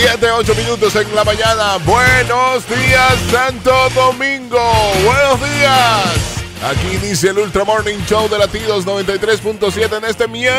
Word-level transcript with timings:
7, 0.00 0.30
8 0.30 0.54
minutos 0.54 0.96
en 0.96 1.14
la 1.14 1.24
mañana. 1.24 1.76
Buenos 1.84 2.66
días, 2.66 3.18
Santo 3.30 3.70
Domingo. 3.94 4.58
Buenos 5.04 5.38
días. 5.40 6.06
Aquí 6.64 6.96
inicia 6.96 7.32
el 7.32 7.38
Ultra 7.38 7.64
Morning 7.64 7.98
Show 8.06 8.26
de 8.30 8.38
Latidos 8.38 8.86
93.7 8.86 9.98
en 9.98 10.04
este 10.06 10.26
miércoles. 10.26 10.56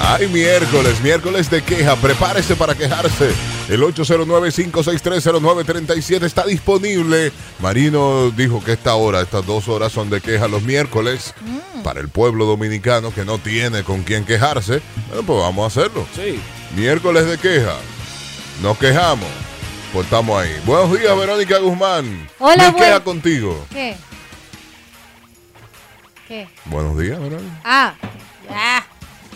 Ay, 0.00 0.26
miércoles, 0.28 1.00
miércoles 1.02 1.50
de 1.50 1.62
queja. 1.62 1.94
Prepárese 1.96 2.56
para 2.56 2.74
quejarse. 2.74 3.30
El 3.68 3.80
809-5630937 3.82 6.24
está 6.24 6.44
disponible. 6.44 7.32
Marino 7.60 8.30
dijo 8.30 8.62
que 8.62 8.72
esta 8.72 8.94
hora, 8.96 9.20
estas 9.22 9.46
dos 9.46 9.68
horas 9.68 9.92
son 9.92 10.10
de 10.10 10.20
queja 10.20 10.48
los 10.48 10.62
miércoles 10.62 11.32
para 11.84 12.00
el 12.00 12.08
pueblo 12.08 12.44
dominicano 12.44 13.14
que 13.14 13.24
no 13.24 13.38
tiene 13.38 13.82
con 13.84 14.02
quién 14.02 14.24
quejarse. 14.24 14.82
Bueno, 15.08 15.22
pues 15.24 15.38
vamos 15.40 15.64
a 15.64 15.68
hacerlo. 15.80 16.06
Sí. 16.14 16.40
Miércoles 16.76 17.26
de 17.26 17.38
queja. 17.38 17.74
Nos 18.62 18.76
quejamos. 18.78 19.28
Pues 19.92 20.06
estamos 20.06 20.42
ahí. 20.42 20.50
Buenos 20.66 20.98
días, 20.98 21.16
Verónica 21.16 21.58
Guzmán. 21.58 22.28
Hola, 22.40 22.70
buen- 22.70 22.84
queja 22.84 23.00
contigo. 23.04 23.64
¿Qué? 23.70 23.94
¿Qué? 26.26 26.48
Buenos 26.64 26.98
días, 26.98 27.20
Verónica. 27.20 27.60
Ah, 27.64 27.94
ya. 28.50 28.84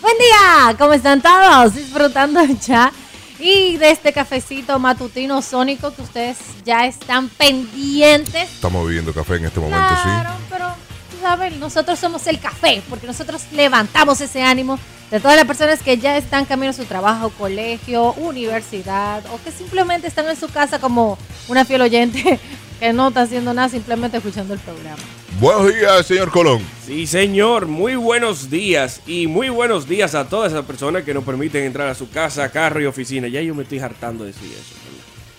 Buen 0.01 0.17
día, 0.17 0.75
¿cómo 0.77 0.93
están 0.93 1.21
todos? 1.21 1.75
Disfrutando 1.75 2.41
ya. 2.65 2.91
Y 3.37 3.77
de 3.77 3.91
este 3.91 4.13
cafecito 4.13 4.79
matutino 4.79 5.41
sónico 5.41 5.93
que 5.93 6.01
ustedes 6.01 6.37
ya 6.63 6.85
están 6.85 7.27
pendientes. 7.29 8.49
Estamos 8.49 8.85
bebiendo 8.85 9.13
café 9.13 9.35
en 9.35 9.45
este 9.45 9.59
momento, 9.59 9.87
Claro, 10.03 10.29
pero, 10.49 10.67
tú 11.11 11.17
sabes, 11.21 11.57
nosotros 11.57 11.99
somos 11.99 12.27
el 12.27 12.39
café, 12.39 12.81
porque 12.89 13.07
nosotros 13.07 13.43
levantamos 13.51 14.21
ese 14.21 14.41
ánimo 14.41 14.79
de 15.11 15.19
todas 15.19 15.35
las 15.35 15.45
personas 15.45 15.81
que 15.81 15.97
ya 15.97 16.17
están 16.17 16.45
camino 16.45 16.69
a 16.69 16.73
su 16.73 16.85
trabajo, 16.85 17.29
colegio, 17.37 18.13
universidad, 18.13 19.23
o 19.33 19.41
que 19.43 19.51
simplemente 19.51 20.07
están 20.07 20.27
en 20.29 20.37
su 20.37 20.49
casa 20.49 20.79
como 20.79 21.17
una 21.47 21.65
fiel 21.65 21.81
oyente 21.81 22.39
que 22.79 22.93
no 22.93 23.09
está 23.09 23.21
haciendo 23.23 23.53
nada, 23.53 23.69
simplemente 23.69 24.17
escuchando 24.17 24.53
el 24.53 24.59
programa. 24.59 25.01
Buenos 25.39 25.73
días, 25.75 26.05
señor 26.05 26.31
Colón. 26.31 26.61
Sí, 26.85 27.05
señor. 27.07 27.67
Muy 27.67 27.95
buenos 27.95 28.49
días. 28.49 29.01
Y 29.07 29.27
muy 29.27 29.49
buenos 29.49 29.87
días 29.87 30.15
a 30.15 30.27
todas 30.27 30.51
esas 30.51 30.65
personas 30.65 31.03
que 31.03 31.13
nos 31.13 31.23
permiten 31.23 31.63
entrar 31.63 31.87
a 31.87 31.95
su 31.95 32.09
casa, 32.09 32.49
carro 32.49 32.81
y 32.81 32.85
oficina. 32.85 33.27
Ya 33.27 33.41
yo 33.41 33.53
me 33.55 33.63
estoy 33.63 33.79
hartando 33.79 34.23
de 34.23 34.31
decir 34.33 34.51
eso. 34.51 34.75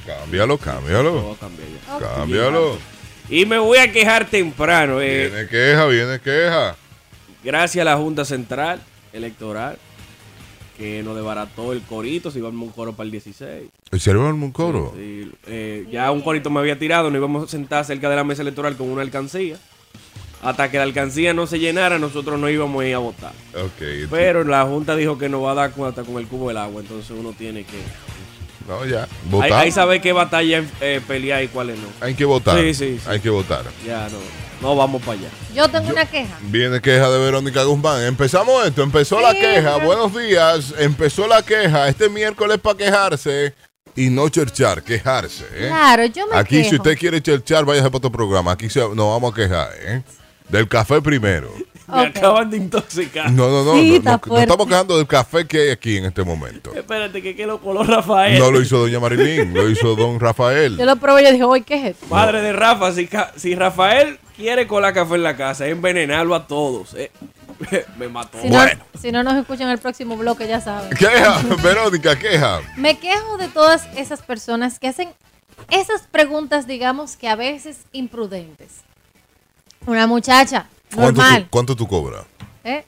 Cámbialo, 0.07 0.47
Lo 0.55 0.59
cámbialo. 0.59 1.31
Ok. 1.31 1.39
Cámbialo. 2.17 2.79
Y 3.29 3.47
me 3.47 3.59
voy 3.59 3.79
a 3.79 3.93
quejar 3.93 4.27
temprano. 4.27 5.01
eh, 5.01 5.29
Viene 5.29 5.49
queja, 5.49 5.87
viene 5.87 6.19
queja. 6.21 6.77
gracias 7.45 7.83
a 7.83 7.85
la 7.85 7.97
Junta 7.97 8.25
Central 8.25 8.81
Electoral 9.13 9.79
que 10.81 11.03
nos 11.03 11.15
desbarató 11.15 11.75
el 11.75 11.83
corito. 11.83 12.31
Si 12.31 12.39
íbamos 12.39 12.63
a 12.63 12.65
un 12.65 12.71
coro 12.71 12.95
para 12.95 13.05
el 13.05 13.11
16. 13.11 13.69
¿Hicieron 13.93 14.43
un 14.43 14.51
coro? 14.51 14.95
Sí, 14.97 15.31
eh, 15.47 15.87
ya 15.93 16.11
un 16.11 16.23
corito 16.23 16.49
me 16.49 16.59
había 16.59 16.79
tirado. 16.79 17.11
Nos 17.11 17.19
íbamos 17.19 17.45
a 17.45 17.49
sentar 17.49 17.85
cerca 17.85 18.09
de 18.09 18.17
la 18.17 18.25
mesa 18.25 18.41
electoral 18.41 18.77
con 18.77 18.89
una 18.89 19.03
alcancía. 19.03 19.59
Hasta 20.43 20.71
que 20.71 20.79
la 20.79 20.85
alcancía 20.85 21.35
no 21.35 21.47
se 21.47 21.59
llenara, 21.59 21.99
nosotros 21.99 22.41
no 22.41 22.49
íbamos 22.49 22.83
a 22.83 22.87
ir 22.87 22.95
a 22.95 22.99
votar. 22.99 23.33
Ok. 23.55 24.09
Pero 24.11 24.43
la 24.43 24.65
Junta 24.65 24.97
dijo 24.97 25.19
que 25.19 25.29
nos 25.29 25.45
va 25.45 25.53
a 25.53 25.55
dar 25.55 25.73
hasta 25.87 26.03
con 26.03 26.17
el 26.17 26.27
cubo 26.27 26.49
del 26.49 26.57
agua, 26.57 26.81
entonces 26.81 27.11
uno 27.11 27.35
tiene 27.37 27.65
que... 27.65 27.77
No, 28.67 28.87
ya. 28.87 29.03
Hay, 29.03 29.09
Votar. 29.31 29.53
hay 29.53 29.71
saber 29.71 30.01
qué 30.01 30.13
batalla 30.13 30.65
eh, 30.81 31.03
pelear 31.07 31.43
y 31.45 31.49
cuáles 31.49 31.79
no. 31.79 31.89
Hay 32.01 32.15
que 32.15 32.25
votar. 32.25 32.59
Sí, 32.59 32.73
sí, 32.73 32.99
sí. 32.99 33.05
Hay 33.07 33.21
que 33.21 33.29
votar. 33.29 33.65
Ya 33.87 34.09
no, 34.09 34.17
no 34.61 34.77
vamos 34.77 35.01
para 35.03 35.13
allá. 35.19 35.29
Yo 35.55 35.69
tengo 35.69 35.89
una 35.91 36.07
queja. 36.07 36.37
Viene 36.43 36.81
queja 36.81 37.09
de 37.11 37.19
Verónica 37.19 37.63
Guzmán. 37.65 38.03
Empezamos 38.05 38.67
esto, 38.67 38.83
empezó 38.83 39.21
la 39.21 39.33
queja. 39.33 39.75
pero- 39.77 39.87
Buenos 39.87 40.15
días. 40.17 40.75
Empezó 40.79 41.27
la 41.27 41.43
queja. 41.43 41.89
Este 41.89 42.09
miércoles 42.09 42.59
para 42.59 42.77
quejarse 42.77 43.55
y 43.97 44.09
no 44.11 44.29
cherchar, 44.29 44.83
quejarse. 44.83 45.45
¿eh? 45.55 45.69
Claro, 45.69 46.05
yo 46.07 46.27
me 46.29 46.37
Aquí, 46.37 46.63
si 46.65 46.77
usted 46.77 46.97
quiere 46.99 47.21
cherchar, 47.23 47.65
váyase 47.65 47.89
para 47.89 47.99
otro 47.99 48.13
programa. 48.13 48.53
Aquí 48.53 48.69
se- 48.71 48.81
nos 48.81 48.97
vamos 48.97 49.33
a 49.33 49.35
quejar, 49.35 49.71
¿eh? 49.83 50.03
Del 50.49 50.69
café 50.69 51.01
primero. 51.01 51.53
Me 51.93 52.07
acaban 52.07 52.51
de 52.51 52.57
intoxicar. 52.59 53.31
No, 53.33 53.49
no, 53.49 53.65
no. 53.65 53.75
Sí, 53.75 54.01
no, 54.03 54.39
estamos 54.39 54.67
quejando 54.67 54.97
del 54.97 55.07
café 55.07 55.47
que 55.47 55.61
hay 55.63 55.71
aquí 55.71 55.97
en 55.99 56.07
este 56.07 56.23
momento. 56.25 56.73
Espérate, 56.75 57.21
que, 57.23 57.35
que 57.37 57.47
lo 57.47 57.61
coló 57.61 57.83
Rafael. 57.83 58.39
No 58.39 58.51
lo 58.51 58.61
hizo 58.61 58.79
doña 58.79 59.01
Marilyn, 59.01 59.53
lo 59.55 59.69
hizo 59.69 59.95
don 59.97 60.19
Rafael. 60.21 60.77
Yo 60.77 60.85
lo 60.85 60.97
probé 60.97 61.23
y 61.23 61.25
yo 61.27 61.33
dije, 61.33 61.45
oye, 61.45 61.63
¿qué 61.65 61.75
es 61.75 61.85
esto? 61.93 62.07
Padre 62.07 62.41
de 62.43 62.53
Rafa, 62.53 62.93
si, 63.37 63.55
Rafael 63.55 64.19
quiere 64.37 64.67
colar 64.67 64.95
café 64.95 65.15
en 65.17 65.23
la 65.23 65.37
casa, 65.37 65.67
es 65.67 65.73
envenenarlo 65.73 66.35
a 66.35 66.47
todos. 66.47 66.95
eh. 66.95 67.11
Me 67.99 68.09
mató. 68.09 68.41
Si, 68.41 68.49
Bueno. 68.49 68.81
no, 68.95 69.01
si 69.01 69.13
no 69.13 69.23
nos 69.23 69.35
escuchan 69.35 69.67
en 69.67 69.73
el 69.73 69.79
próximo 69.79 70.17
bloque, 70.17 70.49
ya 70.49 70.61
saben. 70.63 70.91
Queja, 70.97 71.41
Verónica, 71.63 72.19
queja. 72.19 72.61
Me 72.77 72.99
quejo 72.99 73.37
de 73.37 73.49
todas 73.49 73.87
esas 73.97 74.23
personas 74.23 74.79
que 74.79 74.89
hacen 74.89 75.11
esas 75.71 76.03
preguntas, 76.11 76.67
digamos, 76.67 77.17
que 77.17 77.29
a 77.29 77.37
veces 77.37 77.81
imprudentes. 77.93 78.79
Una 79.87 80.07
muchacha, 80.07 80.67
¿Cuánto 80.95 81.21
normal. 81.23 81.43
tú, 81.45 81.49
¿Cuánto 81.51 81.77
tú 81.77 81.89
cobras? 81.89 82.25
¿eh? 82.65 82.85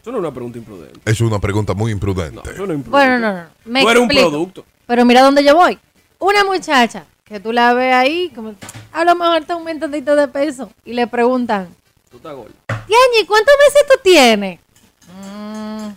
Eso 0.00 0.10
no 0.12 0.18
es 0.18 0.20
una 0.22 0.32
pregunta 0.32 0.58
imprudente. 0.58 1.00
Es 1.04 1.20
una 1.20 1.38
pregunta 1.38 1.74
muy 1.74 1.90
No, 1.90 1.96
imprudente. 1.96 2.50
eso 2.50 2.66
no 2.66 2.72
es 2.72 2.78
imprudente. 2.78 2.90
Bueno, 2.90 3.18
no, 3.18 3.32
no. 3.32 3.48
Me 3.66 3.82
Tú 3.82 3.88
eres 3.90 4.00
un 4.02 4.06
explico. 4.06 4.30
producto. 4.30 4.64
Pero 4.86 5.04
mira 5.04 5.22
dónde 5.22 5.44
yo 5.44 5.54
voy. 5.54 5.78
Una 6.18 6.44
muchacha 6.44 7.04
que 7.24 7.40
tú 7.40 7.52
la 7.52 7.74
ves 7.74 7.94
ahí, 7.94 8.30
como 8.34 8.54
a 8.92 9.04
lo 9.04 9.14
mejor 9.14 9.42
está 9.42 9.54
un 9.56 9.64
montadito 9.64 10.16
de 10.16 10.28
peso, 10.28 10.70
y 10.84 10.94
le 10.94 11.06
preguntan, 11.06 11.68
Tú 12.10 12.16
estás 12.16 12.34
gordo. 12.34 12.52
¿cuántos 12.66 13.54
meses 13.66 13.82
tú 13.86 14.00
tienes? 14.02 14.60
Mm, 15.22 15.88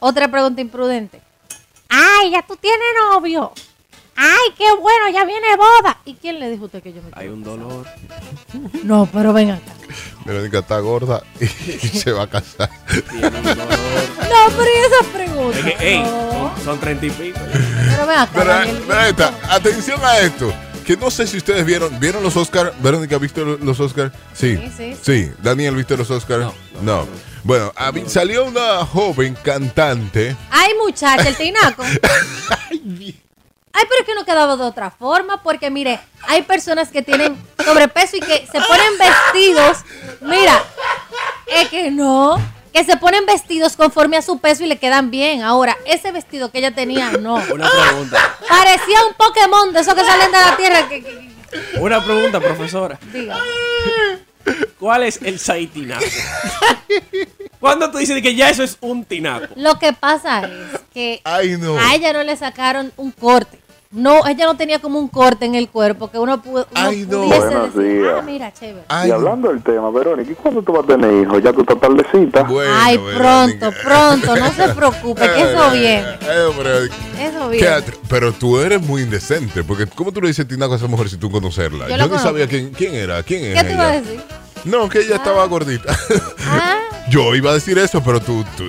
otra 0.00 0.28
pregunta 0.30 0.60
imprudente. 0.60 1.22
Ay, 1.88 2.32
ya 2.32 2.42
tú 2.42 2.56
tienes 2.56 2.86
novio. 3.10 3.52
Ay, 4.16 4.54
qué 4.56 4.64
bueno, 4.80 5.08
ya 5.12 5.24
viene 5.24 5.46
boda. 5.56 5.98
¿Y 6.04 6.14
quién 6.14 6.40
le 6.40 6.48
dijo 6.50 6.62
a 6.64 6.66
usted 6.66 6.82
que 6.82 6.92
yo 6.92 7.02
me 7.02 7.10
Hay 7.12 7.28
un 7.28 7.42
casar? 7.42 7.58
dolor. 7.58 7.86
No, 8.84 9.08
pero 9.12 9.32
ven 9.32 9.50
acá. 9.50 9.72
Verónica 10.24 10.58
está 10.60 10.78
gorda 10.80 11.22
y 11.40 11.46
se 11.98 12.12
va 12.12 12.24
a 12.24 12.26
casar. 12.26 12.70
Tiene 13.10 13.26
un 13.28 13.42
dolor. 13.42 13.68
No, 13.68 14.56
pero 14.56 14.64
¿y 14.64 14.78
esa 14.86 15.12
pregunta? 15.12 15.58
Es 15.58 15.64
que, 15.76 15.88
ey, 15.94 16.02
No. 16.02 16.54
son, 16.64 16.80
30 16.80 17.06
y 17.06 17.10
pico. 17.10 17.38
Pero 17.90 18.06
ven 18.06 18.18
acá. 18.18 18.30
Pero, 18.34 18.46
Daniel. 18.46 18.82
pero 18.86 19.00
esta, 19.02 19.34
atención 19.54 20.00
a 20.02 20.18
esto. 20.20 20.52
Que 20.86 20.96
no 20.96 21.10
sé 21.10 21.26
si 21.26 21.36
ustedes 21.38 21.64
vieron, 21.66 21.98
¿vieron 21.98 22.22
los 22.22 22.36
Oscars? 22.36 22.70
Verónica, 22.80 23.18
¿viste 23.18 23.44
lo- 23.44 23.56
los 23.58 23.80
Oscars? 23.80 24.12
Sí. 24.32 24.56
Sí, 24.56 24.72
sí, 24.76 24.96
Sí. 25.02 25.32
Daniel, 25.42 25.74
¿viste 25.74 25.96
los 25.96 26.08
Oscars? 26.10 26.44
No, 26.44 26.54
No. 26.82 27.00
no, 27.02 27.06
Bueno, 27.42 27.72
a 27.76 27.90
mí- 27.92 28.04
salió 28.06 28.44
una 28.44 28.84
joven 28.86 29.36
cantante. 29.42 30.36
Ay, 30.50 30.72
muchacha, 30.84 31.28
el 31.28 31.36
tinaco. 31.36 31.82
Ay, 32.70 33.20
pero 33.82 34.00
es 34.00 34.06
que 34.06 34.14
no 34.14 34.24
quedaba 34.24 34.56
de 34.56 34.62
otra 34.64 34.90
forma, 34.90 35.42
porque 35.42 35.70
mire, 35.70 36.00
hay 36.28 36.42
personas 36.42 36.88
que 36.90 37.02
tienen 37.02 37.36
sobrepeso 37.64 38.16
y 38.16 38.20
que 38.20 38.46
se 38.50 38.60
ponen 38.60 38.98
vestidos. 38.98 39.78
Mira, 40.20 40.62
es 41.46 41.68
que 41.68 41.90
no, 41.90 42.40
que 42.72 42.84
se 42.84 42.96
ponen 42.96 43.26
vestidos 43.26 43.76
conforme 43.76 44.16
a 44.16 44.22
su 44.22 44.38
peso 44.38 44.64
y 44.64 44.66
le 44.66 44.78
quedan 44.78 45.10
bien. 45.10 45.42
Ahora, 45.42 45.76
ese 45.86 46.12
vestido 46.12 46.50
que 46.50 46.58
ella 46.58 46.70
tenía, 46.74 47.10
no. 47.12 47.34
Una 47.52 47.70
pregunta. 47.70 48.36
Parecía 48.48 49.04
un 49.06 49.14
Pokémon 49.14 49.72
de 49.72 49.80
esos 49.80 49.94
que 49.94 50.04
salen 50.04 50.32
de 50.32 50.38
la 50.40 50.56
tierra. 50.56 50.88
Que, 50.88 51.02
que- 51.02 51.30
que- 51.72 51.78
Una 51.80 52.02
pregunta, 52.04 52.40
profesora. 52.40 52.98
diga. 53.12 53.38
¿Cuál 54.78 55.02
es 55.04 55.20
el 55.22 55.38
saitinaco? 55.40 56.04
¿Cuándo 57.58 57.90
tú 57.90 57.98
dices 57.98 58.20
que 58.22 58.34
ya 58.34 58.50
eso 58.50 58.62
es 58.62 58.76
un 58.80 59.04
tinaco? 59.04 59.46
Lo 59.56 59.78
que 59.78 59.92
pasa 59.92 60.42
es 60.44 60.80
que 60.92 61.20
Ay, 61.24 61.56
no. 61.58 61.76
a 61.78 61.94
ella 61.94 62.12
no 62.12 62.22
le 62.22 62.36
sacaron 62.36 62.92
un 62.96 63.10
corte. 63.10 63.58
No, 63.96 64.26
ella 64.26 64.44
no 64.44 64.56
tenía 64.58 64.78
como 64.78 64.98
un 64.98 65.08
corte 65.08 65.46
en 65.46 65.54
el 65.54 65.70
cuerpo 65.70 66.10
que 66.10 66.18
uno, 66.18 66.36
pu- 66.42 66.50
uno 66.50 66.66
Ay, 66.74 67.06
no. 67.10 67.22
pudiese 67.22 67.38
Buenos 67.46 67.74
decir, 67.74 68.02
días. 68.02 68.14
ah, 68.18 68.22
mira, 68.22 68.52
chévere. 68.52 68.84
Ay, 68.88 69.08
y 69.08 69.12
hablando 69.12 69.48
del 69.48 69.62
tema, 69.62 69.90
Verónica, 69.90 70.30
¿y 70.30 70.34
cuándo 70.34 70.60
tú 70.62 70.72
vas 70.74 70.84
a 70.84 70.86
tener 70.86 71.22
hijos? 71.22 71.42
Ya 71.42 71.50
tú 71.52 71.62
estás 71.62 71.80
tardecita. 71.80 72.42
bueno, 72.42 72.72
Ay, 72.76 72.98
Verónica. 72.98 73.70
pronto, 73.70 73.78
pronto, 73.82 74.36
no 74.36 74.52
se 74.52 74.68
preocupe, 74.74 75.22
que 75.22 75.40
eso 75.50 75.70
viene. 75.70 76.04
Eso 76.20 77.50
¿Qué 77.50 77.56
viene. 77.56 77.68
atr- 77.68 77.96
Pero 78.08 78.32
tú 78.32 78.58
eres 78.60 78.82
muy 78.82 79.00
indecente, 79.02 79.64
porque 79.64 79.86
¿cómo 79.86 80.12
tú 80.12 80.20
le 80.20 80.28
dices 80.28 80.46
tinaco 80.46 80.74
a 80.74 80.76
esa 80.76 80.86
mujer 80.88 81.08
si 81.08 81.16
tú 81.16 81.30
conocerla? 81.30 81.88
Yo 81.88 81.96
Yo, 81.96 82.08
ni 82.08 82.18
sabía 82.18 82.46
quién, 82.46 82.72
quién 82.72 82.94
era, 82.94 83.22
quién 83.22 83.44
es 83.46 83.54
¿Qué 83.62 83.64
te 83.68 83.72
iba 83.72 83.82
a 83.86 83.94
ella. 83.96 84.00
decir? 84.02 84.20
No, 84.64 84.88
que 84.90 84.98
ella 85.00 85.16
estaba 85.16 85.46
gordita. 85.46 85.96
Ah, 86.48 86.80
Yo 87.08 87.34
iba 87.34 87.50
a 87.50 87.54
decir 87.54 87.78
eso, 87.78 88.02
pero 88.04 88.20
tú, 88.20 88.44
tú, 88.56 88.64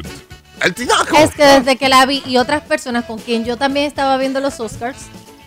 el 0.63 0.74
tinaco. 0.74 1.15
es 1.18 1.31
que 1.31 1.44
desde 1.44 1.75
que 1.77 1.89
la 1.89 2.06
vi 2.06 2.24
y 2.25 2.38
otras 2.38 2.62
personas 2.63 3.06
con 3.06 3.18
quien 3.19 3.45
yo 3.45 3.57
también 3.57 3.86
estaba 3.86 4.18
viendo 4.18 4.39
los 4.39 4.59
Oscars, 4.59 4.98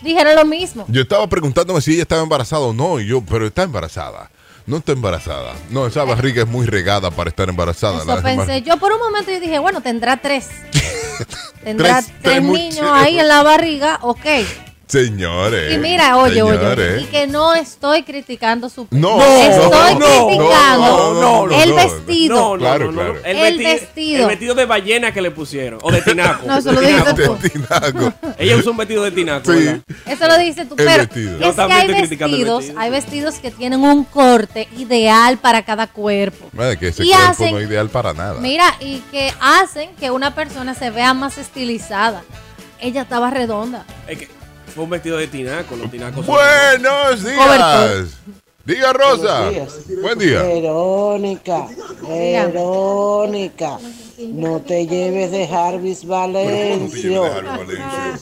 dijeron 0.01 0.35
lo 0.35 0.45
mismo. 0.45 0.85
Yo 0.87 1.01
estaba 1.01 1.27
preguntándome 1.27 1.81
si 1.81 1.93
ella 1.93 2.03
estaba 2.03 2.21
embarazada 2.23 2.61
o 2.63 2.73
no, 2.73 2.99
y 2.99 3.07
yo, 3.07 3.21
pero 3.21 3.45
está 3.47 3.63
embarazada. 3.63 4.29
No 4.67 4.77
está 4.77 4.91
embarazada. 4.91 5.53
No, 5.71 5.87
esa 5.87 6.03
barriga 6.03 6.43
es 6.43 6.47
muy 6.47 6.65
regada 6.67 7.09
para 7.11 7.29
estar 7.31 7.49
embarazada. 7.49 7.97
Eso 8.03 8.21
pensé. 8.21 8.61
Yo 8.61 8.77
por 8.77 8.91
un 8.91 8.99
momento 8.99 9.31
yo 9.31 9.39
dije, 9.39 9.57
bueno, 9.59 9.81
tendrá 9.81 10.17
tres. 10.17 10.49
Tendrá 11.63 12.01
Tres- 12.01 12.13
tres, 12.21 12.41
niños 12.41 12.87
ahí 12.91 13.19
en 13.19 13.27
la 13.27 13.43
barriga, 13.43 13.99
ok. 14.01 14.25
Señores. 14.91 15.73
Y 15.73 15.77
mira, 15.77 16.17
oye, 16.17 16.41
oye, 16.41 17.01
y 17.01 17.05
que 17.05 17.25
no 17.25 17.53
estoy 17.55 18.03
criticando 18.03 18.67
su 18.69 18.87
No, 18.91 19.21
estoy 19.21 19.95
no, 19.95 20.27
criticando 20.27 20.87
no, 20.87 21.13
no, 21.13 21.47
no, 21.47 21.63
el 21.63 21.73
vestido. 21.73 22.35
No, 22.35 22.53
no, 22.57 22.59
Claro, 22.59 22.85
no, 22.85 22.91
no, 22.91 22.97
claro. 22.97 23.13
no. 23.13 23.19
El, 23.25 23.37
El 23.37 23.57
vestido, 23.57 23.69
vestido. 23.71 24.21
El 24.23 24.27
vestido 24.27 24.55
de 24.55 24.65
ballena 24.65 25.13
que 25.13 25.21
le 25.21 25.31
pusieron. 25.31 25.79
O 25.81 25.91
de 25.91 26.01
tinaco. 26.03 26.45
No, 26.45 26.57
eso 26.57 26.71
lo 26.73 26.81
De 26.81 26.87
dijiste 26.87 27.13
tú. 27.13 27.37
De 27.41 27.49
tinaco. 27.49 28.13
Ella 28.37 28.57
usó 28.57 28.71
un 28.71 28.77
vestido 28.77 29.03
de 29.03 29.11
tinaco. 29.11 29.51
Sí. 29.53 29.59
¿verdad? 29.59 29.79
Eso 30.05 30.27
lo 30.27 30.37
dices 30.37 30.67
tú, 30.67 30.75
El 30.77 30.85
pero 30.85 30.97
vestido. 31.03 31.39
Es 31.49 31.55
que 31.55 31.61
hay 31.61 31.87
vestidos, 31.87 32.57
vestido, 32.59 32.79
hay 32.79 32.91
vestidos 32.91 33.35
que 33.35 33.51
tienen 33.51 33.79
un 33.83 34.03
corte 34.03 34.67
ideal 34.77 35.37
para 35.37 35.63
cada 35.63 35.87
cuerpo. 35.87 36.49
Madre, 36.51 36.77
que 36.77 36.89
ese 36.89 37.05
Y 37.05 37.11
cuerpo 37.11 37.27
hacen- 37.31 37.51
no 37.53 37.59
es 37.59 37.67
ideal 37.69 37.87
para 37.89 38.13
nada. 38.13 38.41
Mira, 38.41 38.75
y 38.81 38.97
que 39.09 39.33
hacen 39.39 39.91
que 39.99 40.11
una 40.11 40.35
persona 40.35 40.73
se 40.75 40.89
vea 40.89 41.13
más 41.13 41.37
estilizada. 41.37 42.23
Ella 42.79 43.03
estaba 43.03 43.29
redonda. 43.29 43.85
Es 44.07 44.17
que 44.17 44.27
fue 44.71 44.83
un 44.83 44.89
vestido 44.89 45.17
de 45.17 45.27
tinaco. 45.27 45.75
Los 45.75 45.91
tinacos 45.91 46.25
son- 46.25 46.35
Buenos 46.35 47.23
días. 47.23 48.07
Diga 48.65 48.93
Rosa. 48.93 49.41
Buenos 49.49 49.87
días. 49.87 50.01
Buen 50.01 50.19
día. 50.19 50.41
Verónica, 50.43 51.67
Verónica, 52.07 53.77
no 54.19 54.59
te 54.61 54.87
lleves 54.87 55.31
de 55.31 55.47
Jarvis 55.47 56.05
Valencio. 56.05 57.23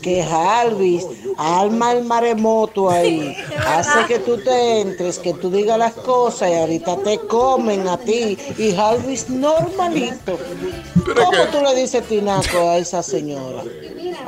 Que 0.02 0.24
Jarvis 0.24 1.06
alma 1.38 1.94
el 1.94 2.06
maremoto 2.06 2.90
ahí. 2.90 3.36
Hace 3.66 4.06
que 4.08 4.20
tú 4.20 4.38
te 4.38 4.82
entres, 4.82 5.20
que 5.20 5.34
tú 5.34 5.50
digas 5.50 5.78
las 5.78 5.94
cosas 5.94 6.50
y 6.52 6.54
ahorita 6.54 6.98
te 6.98 7.20
comen 7.20 7.88
a 7.88 7.98
ti. 7.98 8.38
Y 8.58 8.72
Jarvis 8.74 9.30
normalito. 9.30 10.40
¿Cómo 11.06 11.46
tú 11.52 11.62
le 11.64 11.76
dices 11.82 12.04
tinaco 12.08 12.70
a 12.70 12.78
esa 12.78 13.04
señora? 13.04 13.64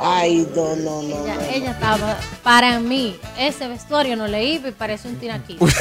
Ay, 0.00 0.48
no, 0.54 0.76
no, 0.76 1.02
no. 1.02 1.16
Ella, 1.52 1.72
estaba, 1.72 2.18
para 2.42 2.80
mí, 2.80 3.16
ese 3.38 3.68
vestuario 3.68 4.16
no 4.16 4.26
le 4.26 4.44
iba 4.44 4.68
y 4.68 4.72
parece 4.72 5.08
un 5.08 5.16
tinaquito. 5.16 5.64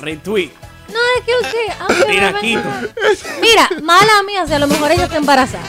Retweet. 0.00 0.69
No, 0.92 0.98
es 1.18 1.24
que 1.24 1.32
usted. 1.46 1.74
aunque 1.80 2.04
me 2.06 2.12
Tinaquito. 2.12 2.62
venga- 2.62 3.40
Mira, 3.40 3.68
mala 3.82 4.22
mía, 4.26 4.46
si 4.46 4.52
a 4.54 4.58
lo 4.58 4.66
mejor 4.66 4.90
ella 4.92 5.04
está 5.04 5.16
embarazada. 5.16 5.64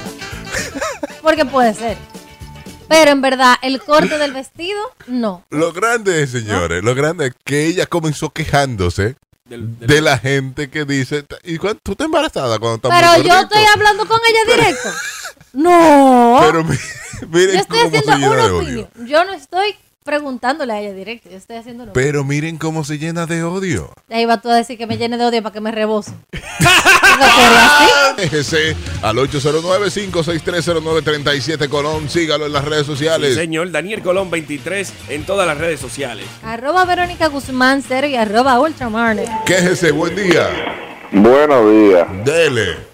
Porque 1.21 1.45
puede 1.45 1.73
ser. 1.73 1.97
Pero 2.89 3.11
en 3.11 3.21
verdad, 3.21 3.55
el 3.61 3.81
corte 3.81 4.17
del 4.17 4.33
vestido, 4.33 4.79
no. 5.07 5.45
Lo 5.49 5.71
grande 5.71 6.23
es, 6.23 6.31
señores, 6.31 6.83
lo 6.83 6.93
grande 6.93 7.27
es 7.27 7.33
que 7.45 7.65
ella 7.67 7.85
comenzó 7.85 8.31
quejándose 8.31 9.15
Del- 9.45 9.79
del- 9.79 9.87
de 9.87 10.01
la 10.01 10.17
gente 10.17 10.69
que 10.69 10.83
dice, 10.83 11.23
¿y 11.43 11.57
cuándo, 11.57 11.79
tú 11.83 11.93
estás 11.93 12.05
embarazada 12.05 12.59
cuando 12.59 12.75
estás 12.75 12.91
Pero 12.99 13.11
muy 13.17 13.27
yo 13.27 13.33
gordito?" 13.35 13.55
estoy 13.55 13.73
hablando 13.73 14.05
con 14.07 14.19
ella 14.27 14.55
directo. 14.55 14.89
No. 15.53 16.39
Pero 16.41 16.63
mi- 16.63 16.77
miren 17.29 17.55
yo 17.55 17.59
estoy 17.61 17.79
cómo 17.79 17.89
se 17.91 17.97
haciendo 17.97 18.15
llena 18.17 18.29
una 18.31 18.43
de 18.45 18.51
odio. 18.51 18.81
opinión. 18.83 19.07
Yo 19.07 19.25
no 19.25 19.33
estoy 19.33 19.75
preguntándole 20.03 20.73
a 20.73 20.79
ella 20.81 20.93
directo. 20.93 21.29
Yo 21.29 21.37
estoy 21.37 21.57
haciendo 21.57 21.83
una 21.83 21.93
Pero 21.93 22.23
miren 22.23 22.57
cómo 22.57 22.83
se 22.83 22.97
llena 22.97 23.25
de 23.25 23.43
odio. 23.43 23.93
Ahí 24.09 24.25
va 24.25 24.41
tú 24.41 24.49
a 24.49 24.55
decir 24.55 24.77
que 24.77 24.87
me 24.87 24.97
llene 24.97 25.17
de 25.17 25.25
odio 25.25 25.41
para 25.43 25.53
que 25.53 25.61
me 25.61 25.71
rebose. 25.71 26.11
Déjese 28.17 28.75
al 29.01 29.15
809-56309-37 29.17 31.69
Colón. 31.69 32.09
Sígalo 32.09 32.45
en 32.47 32.53
las 32.53 32.65
redes 32.65 32.85
Sí, 32.85 32.91
sociales. 32.91 33.35
señor. 33.35 33.71
Daniel 33.71 34.01
Colón 34.01 34.29
23 34.31 34.91
en 35.09 35.23
todas 35.25 35.47
las 35.47 35.57
redes 35.57 35.79
sociales. 35.79 36.25
Arroba 36.43 36.83
Verónica 36.85 37.27
Guzmán 37.27 37.83
cero 37.87 38.07
y 38.07 38.15
arroba 38.15 38.59
Ultramarne. 38.59 39.25
Quéjese, 39.45 39.91
buen 39.91 40.15
día. 40.15 40.47
Buenos 41.11 41.71
días. 41.71 42.07
Dele. 42.25 42.90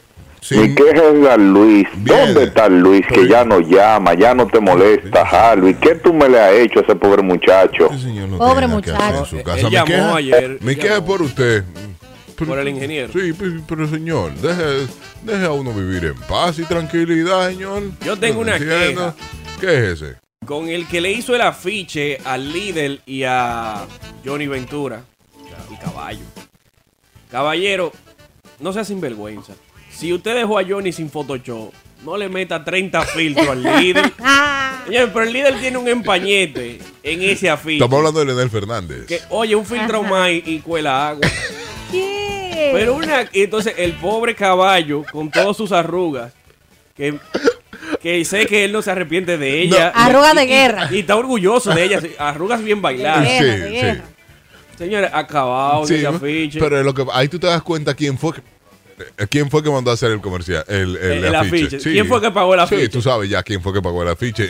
Mi 0.51 0.75
queja 0.75 1.03
es 1.13 1.27
a 1.27 1.37
Luis. 1.37 1.87
Bien. 1.97 2.17
¿Dónde 2.25 2.43
está 2.45 2.69
Luis? 2.69 3.05
Que 3.07 3.27
ya 3.27 3.43
no 3.43 3.59
llama, 3.59 4.13
ya 4.13 4.33
no 4.33 4.47
te 4.47 4.59
molesta, 4.59 5.21
Harvey. 5.23 5.73
¿Qué 5.75 5.95
tú 5.95 6.13
me 6.13 6.29
le 6.29 6.39
has 6.39 6.53
hecho 6.53 6.79
a 6.79 6.83
ese 6.83 6.95
pobre 6.95 7.21
muchacho? 7.21 7.87
Ese 7.91 8.03
señor 8.03 8.29
no 8.29 8.37
Pobre 8.37 8.51
hacer 8.51 8.63
en 8.65 8.69
muchacho. 8.71 9.25
su 9.25 9.37
Él 9.37 9.43
casa. 9.43 9.63
Mi 9.67 9.71
llamó 9.71 9.85
queja- 9.87 10.15
ayer, 10.15 10.57
Mi 10.61 10.75
queja 10.75 11.03
por 11.03 11.21
usted. 11.21 11.63
Por 12.37 12.59
el 12.59 12.67
ingeniero. 12.67 13.11
Sí, 13.11 13.33
pero, 13.37 13.51
pero, 13.67 13.87
señor, 13.87 14.31
deje, 14.35 14.87
deje 15.23 15.43
a 15.45 15.51
uno 15.51 15.73
vivir 15.73 16.05
en 16.05 16.13
paz 16.27 16.59
y 16.59 16.63
tranquilidad, 16.65 17.49
señor. 17.49 17.81
Yo 18.05 18.15
tengo 18.15 18.41
una 18.41 18.57
Entiendo. 18.57 19.15
¿Qué 19.59 19.65
es 19.91 20.01
ese? 20.01 20.15
Con 20.45 20.69
el 20.69 20.87
que 20.87 21.01
le 21.01 21.11
hizo 21.11 21.33
el 21.35 21.41
afiche 21.41 22.19
al 22.23 22.53
líder 22.53 23.01
y 23.07 23.23
a 23.23 23.85
Johnny 24.23 24.45
Ventura. 24.47 25.01
El 25.71 25.79
caballo. 25.79 26.19
Caballero, 27.31 27.91
no 28.59 28.71
sea 28.71 28.83
sinvergüenza. 28.85 29.53
Si 29.91 30.13
usted 30.13 30.35
dejó 30.35 30.59
a 30.59 30.63
Johnny 30.63 30.91
sin 30.91 31.09
Photoshop, 31.09 31.73
no 32.03 32.15
le 32.17 32.29
meta 32.29 32.63
30 32.63 33.01
filtros 33.03 33.47
al 33.47 33.63
líder. 33.63 34.11
Señor, 34.87 35.09
pero 35.11 35.23
el 35.25 35.33
líder 35.33 35.59
tiene 35.59 35.77
un 35.77 35.87
empañete 35.87 36.79
en 37.03 37.21
ese 37.23 37.49
afiche. 37.49 37.75
Estamos 37.83 37.97
hablando 37.97 38.19
de 38.19 38.25
Leonel 38.27 38.49
Fernández. 38.49 39.05
Que, 39.07 39.19
oye, 39.29 39.55
un 39.55 39.65
filtro 39.65 40.01
Ajá. 40.01 40.09
más 40.09 40.29
y, 40.29 40.43
y 40.45 40.59
cuela 40.59 41.09
agua. 41.09 41.27
¿Qué? 41.91 42.69
Pero 42.73 42.95
una. 42.95 43.27
Entonces, 43.33 43.73
el 43.77 43.93
pobre 43.93 44.35
caballo, 44.35 45.03
con 45.11 45.29
todas 45.31 45.57
sus 45.57 45.71
arrugas, 45.71 46.31
que, 46.95 47.17
que 48.01 48.23
sé 48.25 48.45
que 48.45 48.65
él 48.65 48.71
no 48.71 48.81
se 48.81 48.91
arrepiente 48.91 49.37
de 49.37 49.61
ella. 49.61 49.91
No. 49.95 50.01
Arrugas 50.01 50.35
de 50.35 50.43
Y- 50.43 50.47
guerra. 50.47 50.89
Y, 50.91 50.99
está 50.99 51.15
orgulloso 51.15 51.73
de 51.73 51.83
ella. 51.83 51.99
Arrugas 52.19 52.63
bien 52.63 52.77
De 52.77 52.81
bailadas. 52.83 53.23
guerra, 53.27 53.53
Sí, 53.55 53.59
de 53.61 53.67
sí. 53.67 53.73
guerra. 53.73 54.03
Señores, 54.77 55.09
acabado 55.11 55.87
Sí, 55.87 55.95
ese 55.95 56.07
afiche. 56.07 56.59
pero 56.59 56.83
lo 56.83 56.93
que, 56.93 57.03
ahí 57.11 57.27
tú 57.27 57.39
te 57.39 57.47
das 57.47 57.63
cuenta 57.63 57.95
quién 57.95 58.15
fue 58.17 58.33
quién 59.29 59.49
fue 59.49 59.61
que 59.63 59.69
mandó 59.69 59.91
a 59.91 59.93
hacer 59.93 60.11
el 60.11 60.21
comercial, 60.21 60.63
el, 60.67 60.95
el, 60.97 61.11
El- 61.11 61.25
el 61.25 61.35
afiche. 61.35 61.79
Sí. 61.79 61.91
¿Quién 61.91 62.07
fue 62.07 62.19
que 62.21 62.31
pagó 62.31 62.53
el 62.53 62.59
afiche? 62.61 62.83
Sí, 62.83 62.89
tú 62.89 63.01
sabes 63.01 63.29
ya 63.29 63.43
quién 63.43 63.61
fue 63.61 63.73
que 63.73 63.81
pagó 63.81 64.01
el 64.03 64.09
afiche. 64.09 64.49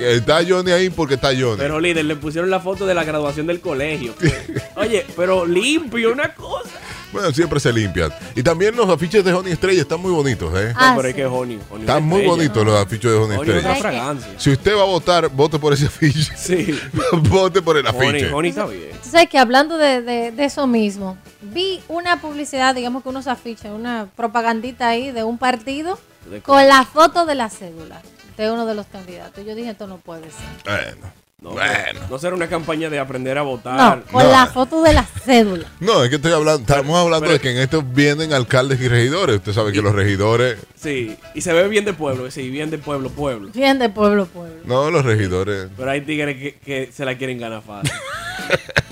Está 0.00 0.40
Johnny 0.46 0.70
ahí 0.70 0.88
porque 0.90 1.14
está 1.14 1.28
Johnny. 1.28 1.58
Pero 1.58 1.78
líder, 1.80 2.04
le 2.06 2.16
pusieron 2.16 2.48
la 2.50 2.60
foto 2.60 2.86
de 2.86 2.94
la 2.94 3.04
graduación 3.04 3.46
del 3.46 3.60
colegio. 3.60 4.14
Oye, 4.76 5.04
pero 5.16 5.44
limpio, 5.46 6.12
una 6.12 6.32
cosa. 6.34 6.70
Bueno, 7.14 7.32
siempre 7.32 7.58
se 7.60 7.72
limpian. 7.72 8.12
Y 8.34 8.42
también 8.42 8.76
los 8.76 8.88
afiches 8.90 9.24
de 9.24 9.32
Honey 9.32 9.52
Estrella 9.52 9.80
están 9.80 10.00
muy 10.00 10.12
bonitos, 10.12 10.52
¿eh? 10.58 10.72
Ah, 10.76 10.90
no, 10.90 10.96
pero 10.96 11.08
es 11.08 11.14
sí. 11.14 11.20
que 11.20 11.26
Honey. 11.26 11.58
Honey 11.70 11.80
están 11.86 12.02
muy 12.04 12.18
estrella. 12.20 12.30
bonitos 12.36 12.66
los 12.66 12.80
afiches 12.80 13.10
de 13.10 13.16
Honey 13.16 13.38
Honey 13.38 13.50
es 13.52 13.58
otra 13.58 13.72
Estrella. 13.74 13.80
fragancia. 13.98 14.32
Si 14.38 14.50
usted 14.50 14.76
va 14.76 14.82
a 14.82 14.86
votar, 14.86 15.28
vote 15.30 15.58
por 15.58 15.72
ese 15.72 15.86
afiche. 15.86 16.36
Sí. 16.36 16.78
vote 17.30 17.62
por 17.62 17.76
el 17.78 17.86
afiche. 17.86 18.30
Honey 18.32 18.50
está 18.50 18.66
bien. 18.66 18.90
Tú 19.02 19.08
sabes 19.10 19.28
que 19.30 19.38
hablando 19.38 19.78
de, 19.78 20.02
de- 20.02 20.30
de 20.32 20.44
eso 20.44 20.66
mismo, 20.66 21.16
vi 21.40 21.80
una 21.88 22.20
publicidad, 22.20 22.74
digamos 22.74 23.02
que 23.02 23.08
unos 23.08 23.26
afiches, 23.26 23.70
una 23.70 24.08
propagandita 24.16 24.88
ahí 24.88 25.10
de 25.12 25.24
un 25.24 25.38
partido 25.38 25.98
¿De 26.30 26.40
con 26.40 26.66
la 26.68 26.84
foto 26.84 27.24
de 27.26 27.34
la 27.34 27.48
cédula 27.50 28.02
de 28.36 28.50
uno 28.50 28.66
de 28.66 28.74
los 28.74 28.86
candidatos. 28.86 29.44
Yo 29.46 29.54
dije, 29.54 29.70
esto 29.70 29.86
no 29.86 29.98
puede 29.98 30.22
ser. 30.24 30.40
Bueno, 30.64 31.12
No, 31.44 31.50
bueno. 31.50 32.00
no 32.08 32.18
será 32.18 32.34
una 32.34 32.48
campaña 32.48 32.88
de 32.88 32.98
aprender 32.98 33.36
a 33.36 33.42
votar. 33.42 33.98
No, 33.98 34.04
con 34.10 34.22
no. 34.24 34.30
la 34.30 34.46
foto 34.46 34.82
de 34.82 34.94
la 34.94 35.04
cédula. 35.04 35.66
No, 35.78 36.02
es 36.02 36.08
que 36.08 36.16
estoy 36.16 36.32
hablando, 36.32 36.62
estamos 36.62 36.96
hablando 36.98 37.20
pero- 37.26 37.34
de 37.34 37.40
que 37.40 37.50
en 37.50 37.58
esto 37.58 37.82
vienen 37.82 38.32
alcaldes 38.32 38.80
y 38.80 38.88
regidores. 38.88 39.36
Usted 39.36 39.52
sabe 39.52 39.70
que 39.72 39.82
los 39.82 39.94
regidores, 39.94 40.56
Sí, 40.74 41.16
y 41.34 41.40
se 41.42 41.52
ve 41.52 41.68
bien 41.68 41.84
de 41.84 41.92
pueblo, 41.92 42.30
sí, 42.30 42.48
bien 42.50 42.70
de 42.70 42.78
pueblo, 42.78 43.10
pueblo. 43.10 43.50
Bien 43.54 43.78
de 43.78 43.88
pueblo, 43.90 44.24
pueblo. 44.26 44.62
no, 44.64 44.90
los 44.90 45.04
regidores. 45.04 45.68
Pero 45.76 45.90
hay 45.90 46.00
tigres 46.00 46.36
que, 46.36 46.54
que 46.64 46.90
se 46.92 47.04
la 47.04 47.16
quieren 47.18 47.38
ganar 47.38 47.62
fácil. 47.62 47.90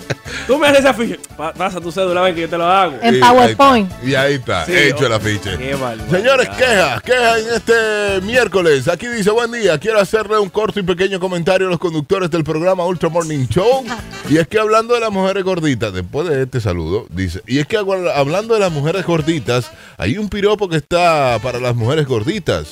Tú 0.47 0.59
me 0.59 0.67
haces 0.67 0.81
ese 0.81 0.89
afiche. 0.89 1.19
Pa- 1.37 1.53
pasa 1.53 1.81
tu 1.81 1.91
cédula, 1.93 2.21
ven 2.23 2.35
que 2.35 2.43
yo 2.43 2.49
te 2.49 2.59
lo 2.59 2.67
hago. 2.67 2.99
En 3.03 3.21
PowerPoint. 3.21 3.91
Y 4.05 4.15
ahí 4.15 4.35
está, 4.35 4.67
Sí, 4.67 4.73
hecho 4.77 5.05
o- 5.05 5.07
el 5.07 5.13
afiche. 5.13 5.57
Qué. 5.57 5.77
Señores, 6.11 6.49
quejas, 6.51 7.03
quejas 7.03 7.39
en 7.41 7.55
este 7.55 8.21
miércoles. 8.27 8.89
Aquí 8.89 9.07
dice, 9.09 9.31
buen 9.31 9.53
día, 9.53 9.79
quiero 9.79 10.01
hacerle 10.01 10.39
un 10.39 10.49
corto 10.51 10.81
y 10.81 10.83
pequeño 10.83 11.21
comentario 11.21 11.67
a 11.69 11.71
los 11.71 11.79
conductores 11.79 12.31
del 12.31 12.45
programa 12.45 12.85
Ultra 12.87 13.09
Morning 13.09 13.47
Show. 13.49 13.85
Y 14.29 14.39
es 14.39 14.49
que 14.49 14.59
hablando 14.59 14.95
de 14.95 15.01
las 15.01 15.11
mujeres 15.11 15.45
gorditas, 15.45 15.93
después 15.93 16.29
de 16.29 16.43
este 16.43 16.61
saludo, 16.61 17.07
dice, 17.11 17.43
y 17.47 17.59
es 17.59 17.67
que 17.67 17.77
hablando 17.77 18.55
de 18.55 18.61
las 18.61 18.73
mujeres 18.73 19.05
gorditas, 19.07 19.71
hay 19.99 20.19
un 20.19 20.29
piropo 20.29 20.69
que 20.69 20.77
está 20.77 21.39
para 21.43 21.59
las 21.61 21.75
mujeres 21.77 22.07
gorditas. 22.07 22.69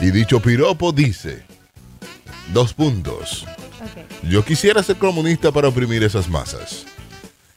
Y 0.00 0.10
dicho 0.10 0.40
piropo 0.40 0.92
dice, 0.92 1.44
dos 2.52 2.74
puntos. 2.74 3.46
Yo 4.22 4.44
quisiera 4.44 4.82
ser 4.82 4.96
comunista 4.96 5.52
para 5.52 5.68
oprimir 5.68 6.02
esas 6.02 6.28
masas. 6.28 6.86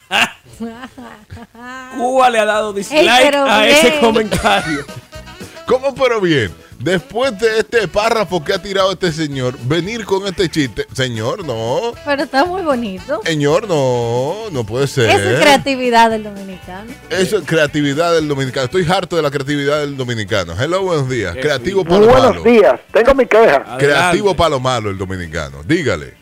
Cuba 1.98 2.30
le 2.30 2.40
ha 2.40 2.46
dado 2.46 2.74
dislike 2.74 3.02
Ey, 3.08 3.34
a 3.36 3.62
bien. 3.62 3.76
ese 3.76 4.00
comentario. 4.00 4.86
¿Cómo 5.66 5.94
pero 5.94 6.22
bien? 6.22 6.52
Después 6.80 7.38
de 7.40 7.60
este 7.60 7.88
párrafo 7.88 8.44
que 8.44 8.54
ha 8.54 8.62
tirado 8.62 8.92
este 8.92 9.12
señor, 9.12 9.58
venir 9.64 10.06
con 10.06 10.26
este 10.28 10.48
chiste, 10.48 10.86
señor, 10.94 11.44
no, 11.44 11.94
Pero 12.06 12.24
está 12.24 12.46
muy 12.46 12.62
bonito. 12.62 13.20
señor, 13.26 13.68
no, 13.68 14.50
no 14.52 14.64
puede 14.64 14.86
ser. 14.88 15.10
Esa 15.10 15.32
es 15.32 15.40
creatividad 15.40 16.12
del 16.12 16.24
dominicano. 16.24 16.92
Eso 17.10 17.40
es 17.40 17.46
creatividad 17.46 18.14
del 18.14 18.28
dominicano. 18.28 18.66
Estoy 18.66 18.86
harto 18.90 19.16
de 19.16 19.24
la 19.24 19.32
creatividad 19.32 19.80
del 19.80 19.98
dominicano. 19.98 20.54
Hello, 20.58 20.84
buenos 20.84 21.10
días. 21.10 21.34
Qué 21.34 21.42
Creativo 21.42 21.84
para 21.84 22.00
lo 22.00 22.06
buenos 22.08 22.30
malo. 22.36 22.44
días. 22.44 22.80
Tengo 22.94 23.16
mi 23.16 23.26
queja. 23.26 23.78
Creativo 23.80 24.36
para 24.36 24.52
lo 24.52 24.60
malo 24.60 24.92
el 24.92 24.98
dominicano. 25.00 25.64
Dígale. 25.64 26.14